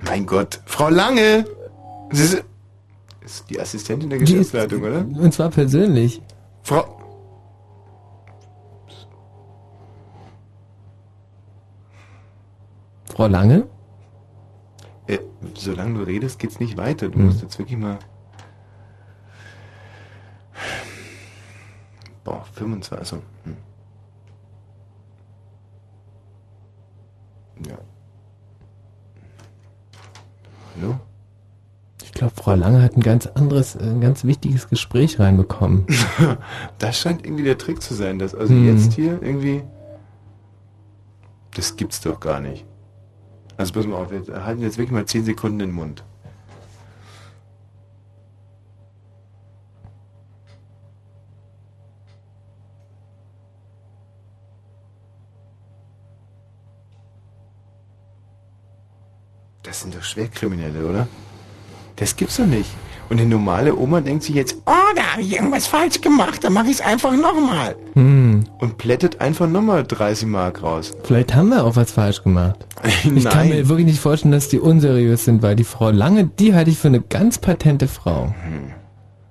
[0.03, 1.45] Mein Gott, Frau Lange!
[2.11, 2.43] Sie ist,
[3.23, 4.99] ist die Assistentin der Geschäftsleitung, oder?
[4.99, 6.21] Und zwar persönlich.
[6.63, 7.00] Frau...
[13.21, 13.67] Frau Lange?
[15.05, 15.19] Äh,
[15.53, 17.07] solange du redest, geht's nicht weiter.
[17.09, 17.25] Du Hm.
[17.27, 17.99] musst jetzt wirklich mal...
[22.23, 23.17] Boah, 25, also...
[23.43, 23.57] Hm.
[27.67, 27.77] Ja.
[30.75, 30.99] Hallo?
[32.03, 35.85] Ich glaube, Frau Lange hat ein ganz anderes, äh, ein ganz wichtiges Gespräch reinbekommen.
[36.79, 38.65] Das scheint irgendwie der Trick zu sein, dass also Hm.
[38.75, 39.61] jetzt hier irgendwie...
[41.53, 42.65] Das gibt's doch gar nicht.
[43.61, 46.03] Also pass mal auf, wir halten jetzt wirklich mal 10 Sekunden den Mund.
[59.61, 61.07] Das sind doch Schwerkriminelle, oder?
[61.97, 62.71] Das gibt's doch nicht.
[63.11, 66.53] Und eine normale Oma denkt sich jetzt, oh, da habe ich irgendwas falsch gemacht, dann
[66.53, 67.75] mache ich es einfach nochmal.
[67.91, 68.45] Hm.
[68.57, 70.93] Und plättet einfach nochmal 30 Mark raus.
[71.03, 72.65] Vielleicht haben wir auch was falsch gemacht.
[73.13, 76.55] Ich kann mir wirklich nicht vorstellen, dass die unseriös sind, weil die Frau Lange, die
[76.55, 78.33] halte ich für eine ganz patente Frau.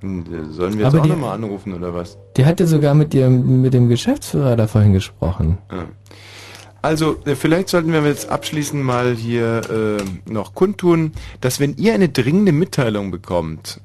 [0.02, 2.18] Hm, Sollen wir jetzt Aber auch nochmal anrufen, oder was?
[2.36, 5.56] Die hatte sogar mit ihrem, mit dem Geschäftsführer da vorhin gesprochen.
[5.72, 5.84] Ja.
[6.82, 11.94] Also, äh, vielleicht sollten wir jetzt abschließend mal hier äh, noch kundtun, dass wenn ihr
[11.94, 13.80] eine dringende Mitteilung bekommt,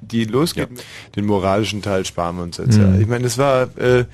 [0.00, 0.68] die losgeht,
[1.16, 2.78] den moralischen Teil sparen wir uns jetzt.
[2.78, 2.94] Mhm.
[2.94, 3.00] Ja.
[3.00, 4.04] Ich meine, das war, äh,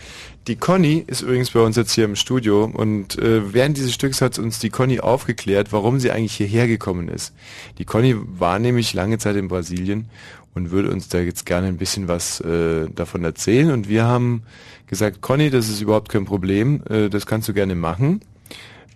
[0.46, 4.20] die Conny ist übrigens bei uns jetzt hier im Studio und äh, während dieses Stücks
[4.20, 7.32] hat uns die Conny aufgeklärt, warum sie eigentlich hierher gekommen ist.
[7.78, 10.08] Die Conny war nämlich lange Zeit in Brasilien
[10.56, 14.42] und würde uns da jetzt gerne ein bisschen was äh, davon erzählen und wir haben
[14.86, 18.20] gesagt, Conny, das ist überhaupt kein Problem, äh, das kannst du gerne machen.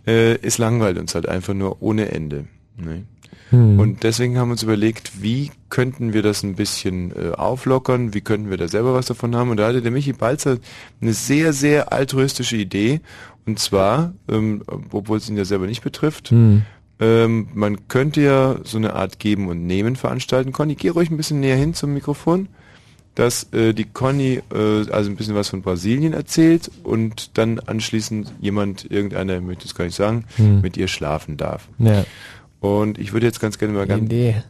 [0.07, 2.47] Äh, es langweilt uns halt einfach nur ohne Ende.
[2.79, 3.05] Ne?
[3.51, 3.79] Hm.
[3.79, 8.23] Und deswegen haben wir uns überlegt, wie könnten wir das ein bisschen äh, auflockern, wie
[8.23, 9.51] könnten wir da selber was davon haben.
[9.51, 10.57] Und da hatte der Michi Balzer
[11.03, 13.01] eine sehr, sehr altruistische Idee.
[13.47, 16.63] Und zwar, ähm, obwohl es ihn ja selber nicht betrifft, Hm.
[17.01, 20.53] Ähm, man könnte ja so eine Art Geben und Nehmen veranstalten.
[20.53, 22.49] Conny, geh ruhig ein bisschen näher hin zum Mikrofon,
[23.15, 28.33] dass äh, die Conny äh, also ein bisschen was von Brasilien erzählt und dann anschließend
[28.41, 30.61] jemand, irgendeiner, ich möchte es gar nicht sagen, Hm.
[30.61, 31.69] mit ihr schlafen darf.
[31.79, 32.05] Ja.
[32.61, 34.43] Und ich würde jetzt ganz gerne mal ganz, Idee.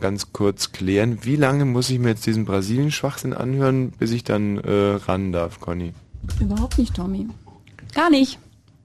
[0.00, 4.58] ganz kurz klären, wie lange muss ich mir jetzt diesen Brasilien-Schwachsinn anhören, bis ich dann
[4.58, 4.70] äh,
[5.06, 5.92] ran darf, Conny?
[6.40, 7.26] Überhaupt nicht, Tommy.
[7.94, 8.38] Gar nicht.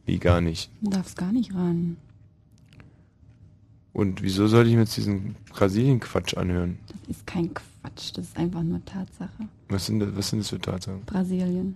[0.05, 0.69] Wie gar nicht.
[0.81, 1.97] Du darfst gar nicht ran.
[3.93, 6.79] Und wieso sollte ich mir jetzt diesen Brasilien-Quatsch anhören?
[7.07, 9.29] Das ist kein Quatsch, das ist einfach nur Tatsache.
[9.69, 11.01] Was sind das, was sind das für Tatsachen?
[11.05, 11.75] Brasilien.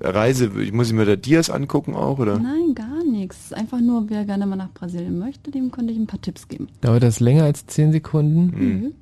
[0.00, 2.38] Reise, ich muss ich mir da Dias angucken auch, oder?
[2.38, 3.36] Nein, gar nichts.
[3.36, 6.20] Es ist Einfach nur, wer gerne mal nach Brasilien möchte, dem könnte ich ein paar
[6.20, 6.68] Tipps geben.
[6.80, 8.46] Dauert das länger als 10 Sekunden?
[8.56, 8.92] Mhm.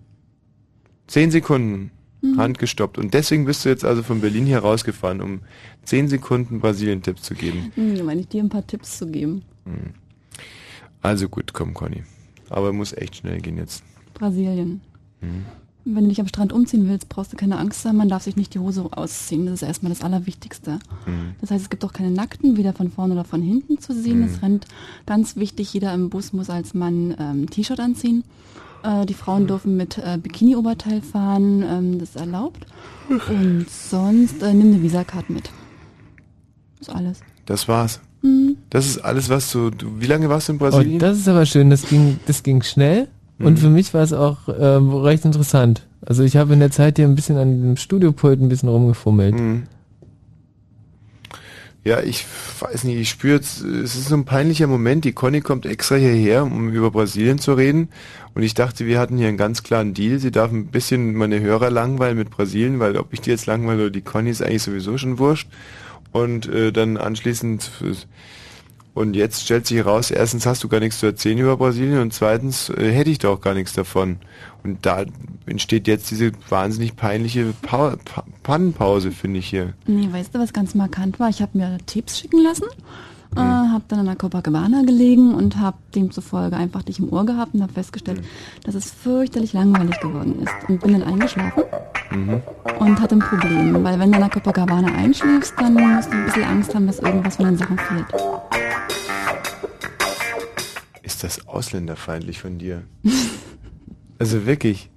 [1.07, 1.91] Zehn Sekunden,
[2.23, 2.39] Mhm.
[2.39, 2.97] handgestoppt.
[2.99, 5.41] Und deswegen bist du jetzt also von Berlin hier rausgefahren, um
[5.84, 7.70] zehn Sekunden Brasilien-Tipps zu geben.
[7.75, 9.42] Hm, meine ich dir ein paar Tipps zu geben.
[9.66, 9.92] Hm.
[11.06, 12.02] Also gut, komm, Conny.
[12.50, 13.84] Aber muss echt schnell gehen jetzt.
[14.14, 14.80] Brasilien.
[15.20, 15.44] Hm.
[15.84, 18.34] Wenn du dich am Strand umziehen willst, brauchst du keine Angst haben, man darf sich
[18.34, 19.46] nicht die Hose ausziehen.
[19.46, 20.80] Das ist erstmal das Allerwichtigste.
[21.04, 21.36] Hm.
[21.40, 24.18] Das heißt, es gibt auch keine Nackten, weder von vorne oder von hinten zu sehen.
[24.18, 24.24] Mhm.
[24.24, 24.66] Es rennt
[25.06, 28.24] ganz wichtig, jeder im Bus muss als Mann ähm, T-Shirt anziehen.
[28.82, 32.66] Äh, die Frauen dürfen mit äh, Bikini-Oberteil fahren, ähm, das ist erlaubt.
[33.08, 35.52] Und sonst äh, nimm eine Visakarte mit.
[36.80, 37.20] Das ist alles.
[37.44, 38.00] Das war's.
[38.26, 38.56] Mhm.
[38.70, 40.98] Das ist alles, was du, du wie lange warst du in Oh, Brasilien?
[40.98, 43.56] das ist aber schön, das ging, das ging schnell und Mhm.
[43.58, 45.86] für mich war es auch ähm, recht interessant.
[46.05, 49.34] Also ich habe in der Zeit hier ein bisschen an dem Studiopult ein bisschen rumgefummelt.
[49.38, 49.62] Mhm.
[51.84, 52.24] Ja, ich
[52.58, 55.05] weiß nicht, ich spüre jetzt, es ist so ein peinlicher Moment.
[55.05, 57.90] Die Conny kommt extra hierher, um über Brasilien zu reden.
[58.34, 60.18] Und ich dachte, wir hatten hier einen ganz klaren Deal.
[60.18, 63.82] Sie darf ein bisschen meine Hörer langweilen mit Brasilien, weil ob ich die jetzt langweile
[63.82, 65.48] oder die Conny ist eigentlich sowieso schon wurscht.
[66.16, 67.70] Und äh, dann anschließend,
[68.94, 72.14] und jetzt stellt sich heraus, erstens hast du gar nichts zu erzählen über Brasilien und
[72.14, 74.16] zweitens äh, hätte ich da auch gar nichts davon.
[74.64, 75.04] Und da
[75.44, 79.74] entsteht jetzt diese wahnsinnig peinliche pa pa Pannenpause, finde ich hier.
[79.86, 81.28] Nee, weißt du, was ganz markant war?
[81.28, 82.64] Ich habe mir Tipps schicken lassen,
[83.36, 83.42] Mhm.
[83.42, 87.55] äh, habe dann an der Copacabana gelegen und habe demzufolge einfach dich im Ohr gehabt
[87.55, 88.24] und habe festgestellt, Mhm.
[88.65, 90.52] dass es fürchterlich langweilig geworden ist.
[90.68, 91.62] Und bin dann eingeschlafen
[92.10, 92.40] Mhm.
[92.78, 96.24] und hatte ein Problem, weil wenn du an der Copacabana einschläfst, dann musst du ein
[96.26, 98.06] bisschen Angst haben, dass irgendwas von den Sachen fehlt.
[101.02, 102.82] Ist das ausländerfeindlich von dir?
[104.18, 104.90] also wirklich.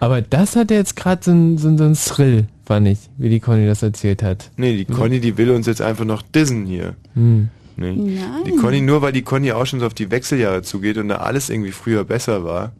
[0.00, 3.30] Aber das hat jetzt gerade so ein, so, ein- so ein Thrill, fand ich, wie
[3.30, 4.50] die Conny das erzählt hat.
[4.56, 6.94] Nee, die Conny, die will uns jetzt einfach noch dissen hier.
[7.14, 7.48] Hm.
[7.76, 7.92] Nee.
[7.92, 8.44] Nein.
[8.46, 11.16] Die Conny, nur weil die Conny auch schon so auf die Wechseljahre zugeht und da
[11.16, 12.72] alles irgendwie früher besser war,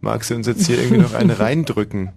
[0.00, 2.10] mag sie uns jetzt hier irgendwie noch eine reindrücken.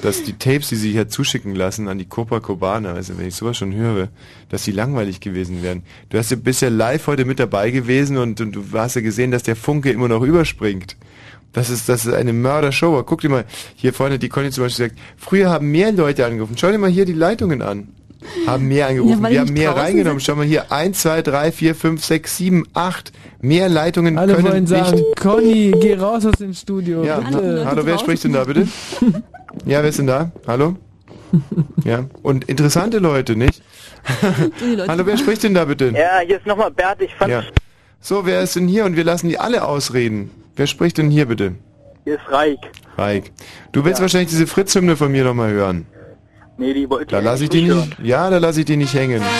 [0.00, 3.56] Dass die Tapes, die sie hier zuschicken lassen an die Copacabana, also wenn ich sowas
[3.56, 4.08] schon höre,
[4.48, 5.84] dass die langweilig gewesen wären.
[6.08, 9.30] Du hast ja bisher live heute mit dabei gewesen und, und du hast ja gesehen,
[9.30, 10.96] dass der Funke immer noch überspringt.
[11.52, 13.04] Das ist, das ist eine Mördershow.
[13.06, 13.44] Guck dir mal,
[13.76, 16.56] hier vorne die Conny zum Beispiel gesagt, früher haben mehr Leute angerufen.
[16.58, 17.94] Schau dir mal hier die Leitungen an.
[18.46, 19.22] Haben mehr angerufen.
[19.24, 20.18] Ja, Wir haben mehr reingenommen.
[20.18, 20.32] sitze.
[20.32, 23.12] Schau mal hier, 1, 2, 3, 4, 5, 6, 7, 8.
[23.40, 27.04] Mehr Leitungen Alle können wollen sagen, nicht Conny, geh raus aus dem Studio.
[27.04, 27.64] ja, bitte.
[27.66, 28.66] hallo, wer spricht denn da bitte?
[29.66, 30.30] Ja, wer ist denn da?
[30.46, 30.76] Hallo?
[31.84, 33.62] Ja, und interessante Leute, nicht?
[34.88, 35.92] hallo, wer spricht denn da bitte?
[35.94, 37.00] Ja, hier ist nochmal Bert.
[37.02, 37.42] Ich fand, Ja.
[38.00, 38.84] So, wer ist denn hier?
[38.84, 40.30] Und wir lassen die alle ausreden.
[40.56, 41.54] Wer spricht denn hier bitte?
[42.04, 42.58] hier ist Reik.
[42.98, 43.32] Reik.
[43.72, 45.86] Du willst wahrscheinlich diese Fritz-Hymne von mir nochmal hören.
[46.56, 47.88] Nee, die wollte Da ich lasse ich die hören.
[47.88, 49.22] nicht, ja, da lasse ich die nicht hängen.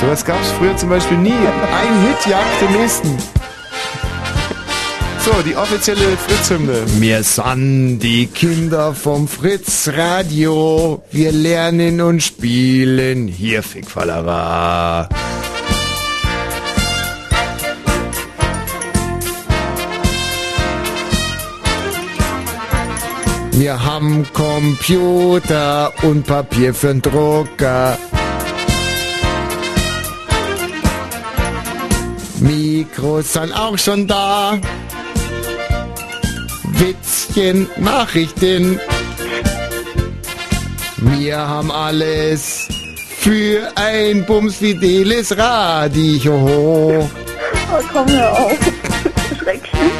[0.00, 1.30] Sowas gab es früher zum Beispiel nie.
[1.32, 3.18] Ein Hit jagt den nächsten.
[5.24, 6.82] So, die offizielle Fritz-Hymne.
[6.98, 11.00] Wir sind die Kinder vom Fritz-Radio.
[11.12, 15.08] Wir lernen und spielen hier Fickfallera.
[23.52, 27.98] Wir haben Computer und Papier für den Drucker.
[32.40, 34.58] Mikros sind auch schon da.
[36.72, 38.80] Witzchen, Nachrichten.
[40.96, 42.68] Wir haben alles
[43.18, 46.34] für ein bumsfideles Radio.
[46.34, 47.08] Oh,
[47.92, 48.58] komm hör auf.
[49.38, 49.91] Schrecklich.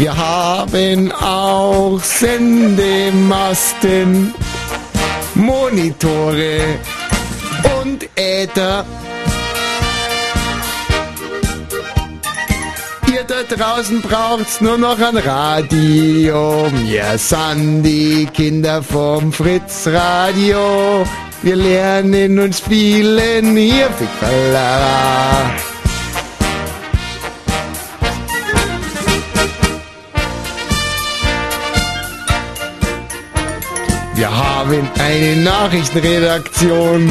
[0.00, 4.32] Wir haben auch Sendemasten,
[5.34, 6.78] Monitore
[7.82, 8.86] und Äther.
[13.12, 16.72] Ihr da draußen braucht's nur noch ein Radio.
[16.72, 21.04] Wir sind die Kinder vom Fritz Radio.
[21.42, 25.69] Wir lernen und spielen hier Fickfallera.
[34.20, 37.10] Wir haben eine Nachrichtenredaktion,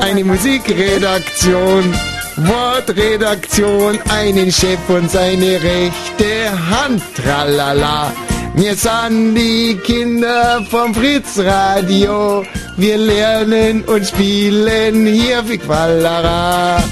[0.00, 1.94] eine Musikredaktion,
[2.38, 7.04] Wortredaktion, einen Chef und seine rechte Hand.
[7.14, 8.12] Tralala.
[8.56, 12.44] Wir sind die Kinder vom Fritz Radio.
[12.76, 16.82] Wir lernen und spielen hier wie Qualara.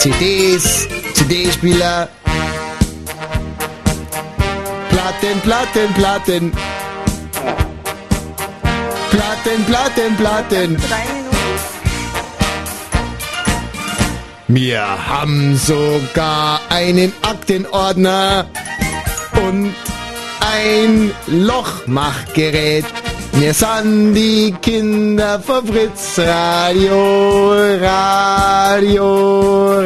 [0.00, 2.08] CDs, CD-Spieler.
[4.90, 6.52] Platten, Platten, Platten.
[9.10, 10.76] Platten, Platten, Platten.
[14.48, 18.46] Wir haben sogar einen Aktenordner
[19.48, 19.74] und
[20.40, 22.84] ein Lochmachgerät.
[23.38, 29.08] Wir sind die Kinder vom Fritz Radio, Radio,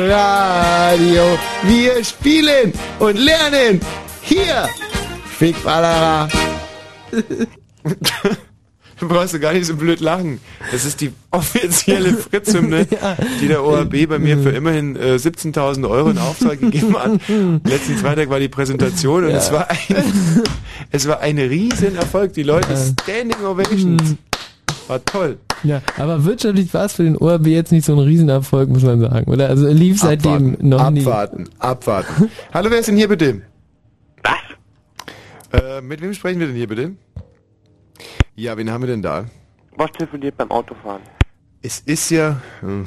[0.08, 1.38] Radio.
[1.64, 3.80] Wir spielen und lernen
[4.22, 4.68] hier.
[5.36, 6.28] Fickballera.
[9.00, 10.40] Du brauchst du gar nicht so blöd lachen.
[10.70, 12.86] Das ist die offizielle Fritz-Hymne,
[13.40, 17.12] die der ORB bei mir für immerhin äh, 17.000 Euro in Auftrag gegeben hat.
[17.64, 19.38] Letzten Freitag war die Präsentation und Ja.
[19.38, 19.78] es war ein,
[20.92, 22.34] es war ein riesen Erfolg.
[22.34, 24.16] Die Leute Standing Ovations.
[24.86, 25.38] War toll.
[25.62, 28.98] Ja, aber wirtschaftlich war es für den ORB jetzt nicht so ein Riesenerfolg, muss man
[29.00, 29.48] sagen, oder?
[29.48, 31.00] Also lief seitdem Abwarten, noch nie.
[31.00, 32.30] abwarten, abwarten.
[32.52, 33.42] Hallo, wer ist denn hier bitte?
[34.24, 35.60] Was?
[35.60, 36.92] Äh, mit wem sprechen wir denn hier bitte?
[38.40, 39.26] Ja, wen haben wir denn da?
[39.76, 41.02] Was telefoniert beim Autofahren?
[41.60, 42.86] Es ist ja, hm,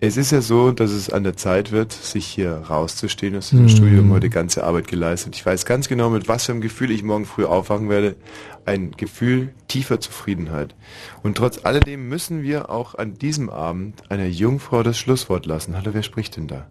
[0.00, 3.68] es ist ja so, dass es an der Zeit wird, sich hier rauszustehen aus diesem
[3.68, 3.76] Hm.
[3.76, 5.36] Studium, heute ganze Arbeit geleistet.
[5.36, 8.16] Ich weiß ganz genau, mit was für einem Gefühl ich morgen früh aufwachen werde.
[8.64, 10.74] Ein Gefühl tiefer Zufriedenheit.
[11.22, 15.76] Und trotz alledem müssen wir auch an diesem Abend einer Jungfrau das Schlusswort lassen.
[15.76, 16.66] Hallo, wer spricht denn da?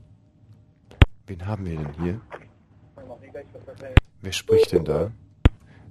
[1.27, 2.19] Wen haben wir denn hier?
[4.21, 5.11] Wer spricht denn da?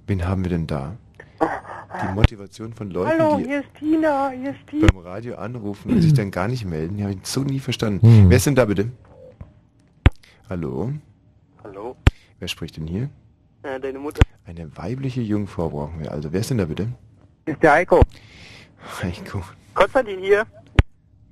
[0.05, 0.95] Wen haben wir denn da?
[2.01, 4.87] Die Motivation von Leuten, Hallo, die hier ist Tina, hier ist Tina.
[4.87, 6.97] beim Radio anrufen und sich dann gar nicht melden.
[6.97, 8.05] Die habe ich so nie verstanden.
[8.05, 8.29] Hm.
[8.29, 8.89] Wer ist denn da bitte?
[10.49, 10.91] Hallo?
[11.63, 11.95] Hallo?
[12.39, 13.09] Wer spricht denn hier?
[13.63, 14.21] Äh, deine Mutter.
[14.45, 16.11] Eine weibliche Jungfrau brauchen wir.
[16.11, 16.87] Also, wer ist denn da bitte?
[17.45, 18.01] Ist der Heiko.
[19.01, 19.41] Heiko,
[19.73, 20.45] Konstantin hier.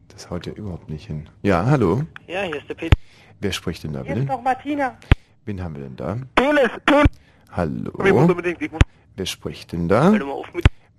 [0.07, 1.27] das haut ja überhaupt nicht hin.
[1.41, 2.03] Ja, hallo?
[2.27, 2.97] Ja, hier ist der Peter.
[3.41, 4.27] Wer spricht denn da Hier ist bitte?
[4.31, 4.97] noch Martina.
[5.45, 6.17] Wen haben wir denn da?
[6.35, 7.05] Penis, Penis.
[7.51, 7.91] Hallo?
[8.05, 8.81] Ich muss unbedingt, ich muss.
[9.15, 10.11] Wer spricht denn da?
[10.11, 10.23] Mit.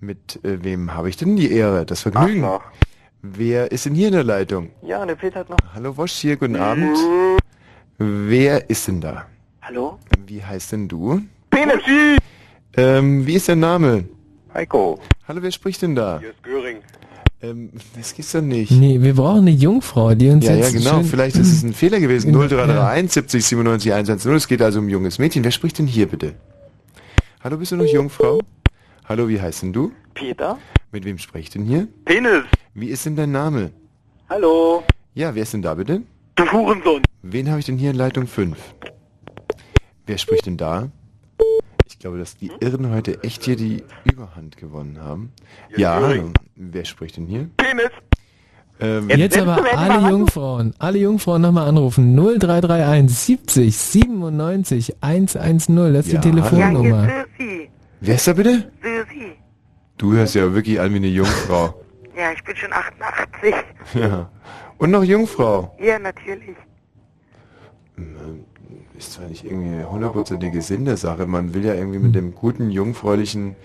[0.00, 2.44] Mit äh, wem habe ich denn die Ehre, das Vergnügen?
[3.22, 4.70] Wer ist denn hier in der Leitung?
[4.82, 5.56] Ja, der Peter hat noch.
[5.74, 6.96] Hallo Wosch hier, guten Abend.
[7.98, 9.26] Wer ist denn da?
[9.60, 9.98] Hallo?
[10.26, 11.22] Wie heißt denn du?
[11.50, 11.76] Penis.
[12.76, 14.04] Ähm, wie ist dein Name?
[14.52, 14.98] Heiko.
[15.28, 16.18] Hallo, wer spricht denn da?
[16.18, 16.78] Hier ist Göring.
[17.42, 18.72] Ähm, das gibt's doch nicht.
[18.72, 20.96] Nee, wir brauchen eine Jungfrau, die uns Ja, ja, jetzt genau.
[20.96, 22.26] schön- Vielleicht ist es ein Fehler gewesen.
[22.32, 24.32] Genau, 0331 70 97 110.
[24.34, 25.44] Es geht also um ein junges Mädchen.
[25.44, 26.34] Wer spricht denn hier bitte?
[27.44, 28.38] Hallo, bist du noch Jungfrau?
[29.04, 29.90] Hallo, wie heißt denn du?
[30.14, 30.60] Peter?
[30.92, 31.88] Mit wem spricht denn hier?
[32.04, 32.44] Penis.
[32.72, 33.72] Wie ist denn dein Name?
[34.28, 34.84] Hallo?
[35.14, 36.02] Ja, wer ist denn da bitte?
[36.36, 37.02] Du Hurensohn.
[37.22, 38.56] Wen habe ich denn hier in Leitung 5?
[40.06, 40.92] Wer spricht denn da?
[41.88, 45.32] Ich glaube, dass die Irren heute echt hier die Überhand gewonnen haben.
[45.76, 46.30] Ja, hallo.
[46.54, 47.50] Wer spricht denn hier?
[47.56, 47.90] Penis.
[48.82, 52.16] Ähm, Jetzt aber alle Jungfrauen, alle Jungfrauen nochmal anrufen.
[52.16, 57.08] 0331 70 97 110, das ist Ja, die Telefonnummer.
[58.00, 58.72] Wer ist da bitte?
[58.82, 59.32] Susi.
[59.98, 61.74] Du hörst ja wirklich an wie eine Jungfrau.
[62.14, 63.54] Ja, ich bin schon 88.
[63.94, 64.30] ja.
[64.76, 65.74] Und noch Jungfrau.
[65.80, 66.54] Ja, natürlich.
[68.98, 71.26] Ist zwar nicht irgendwie eine hundertprozentige Sinnesache.
[71.26, 73.56] Man will ja irgendwie mit dem guten, jungfräulichen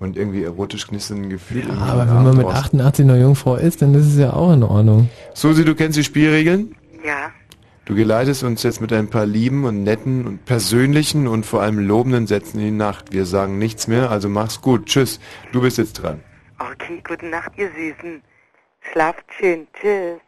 [0.00, 1.60] und irgendwie erotisch knisternden Gefühl.
[1.60, 4.52] irgendwie Aber wenn man mit raus- 88 noch Jungfrau ist, dann ist es ja auch
[4.52, 5.08] in Ordnung.
[5.34, 6.74] Susi, du kennst die Spielregeln?
[7.06, 7.30] Ja.
[7.84, 11.78] Du geleitest uns jetzt mit ein paar lieben und netten und persönlichen und vor allem
[11.78, 13.12] lobenden Sätzen in die Nacht.
[13.12, 14.86] Wir sagen nichts mehr, also mach's gut.
[14.86, 15.18] Tschüss.
[15.52, 16.20] Du bist jetzt dran.
[16.58, 18.22] Okay, gute Nacht, ihr Süßen.
[18.92, 19.66] Schlaft schön.
[19.80, 20.20] Tschüss.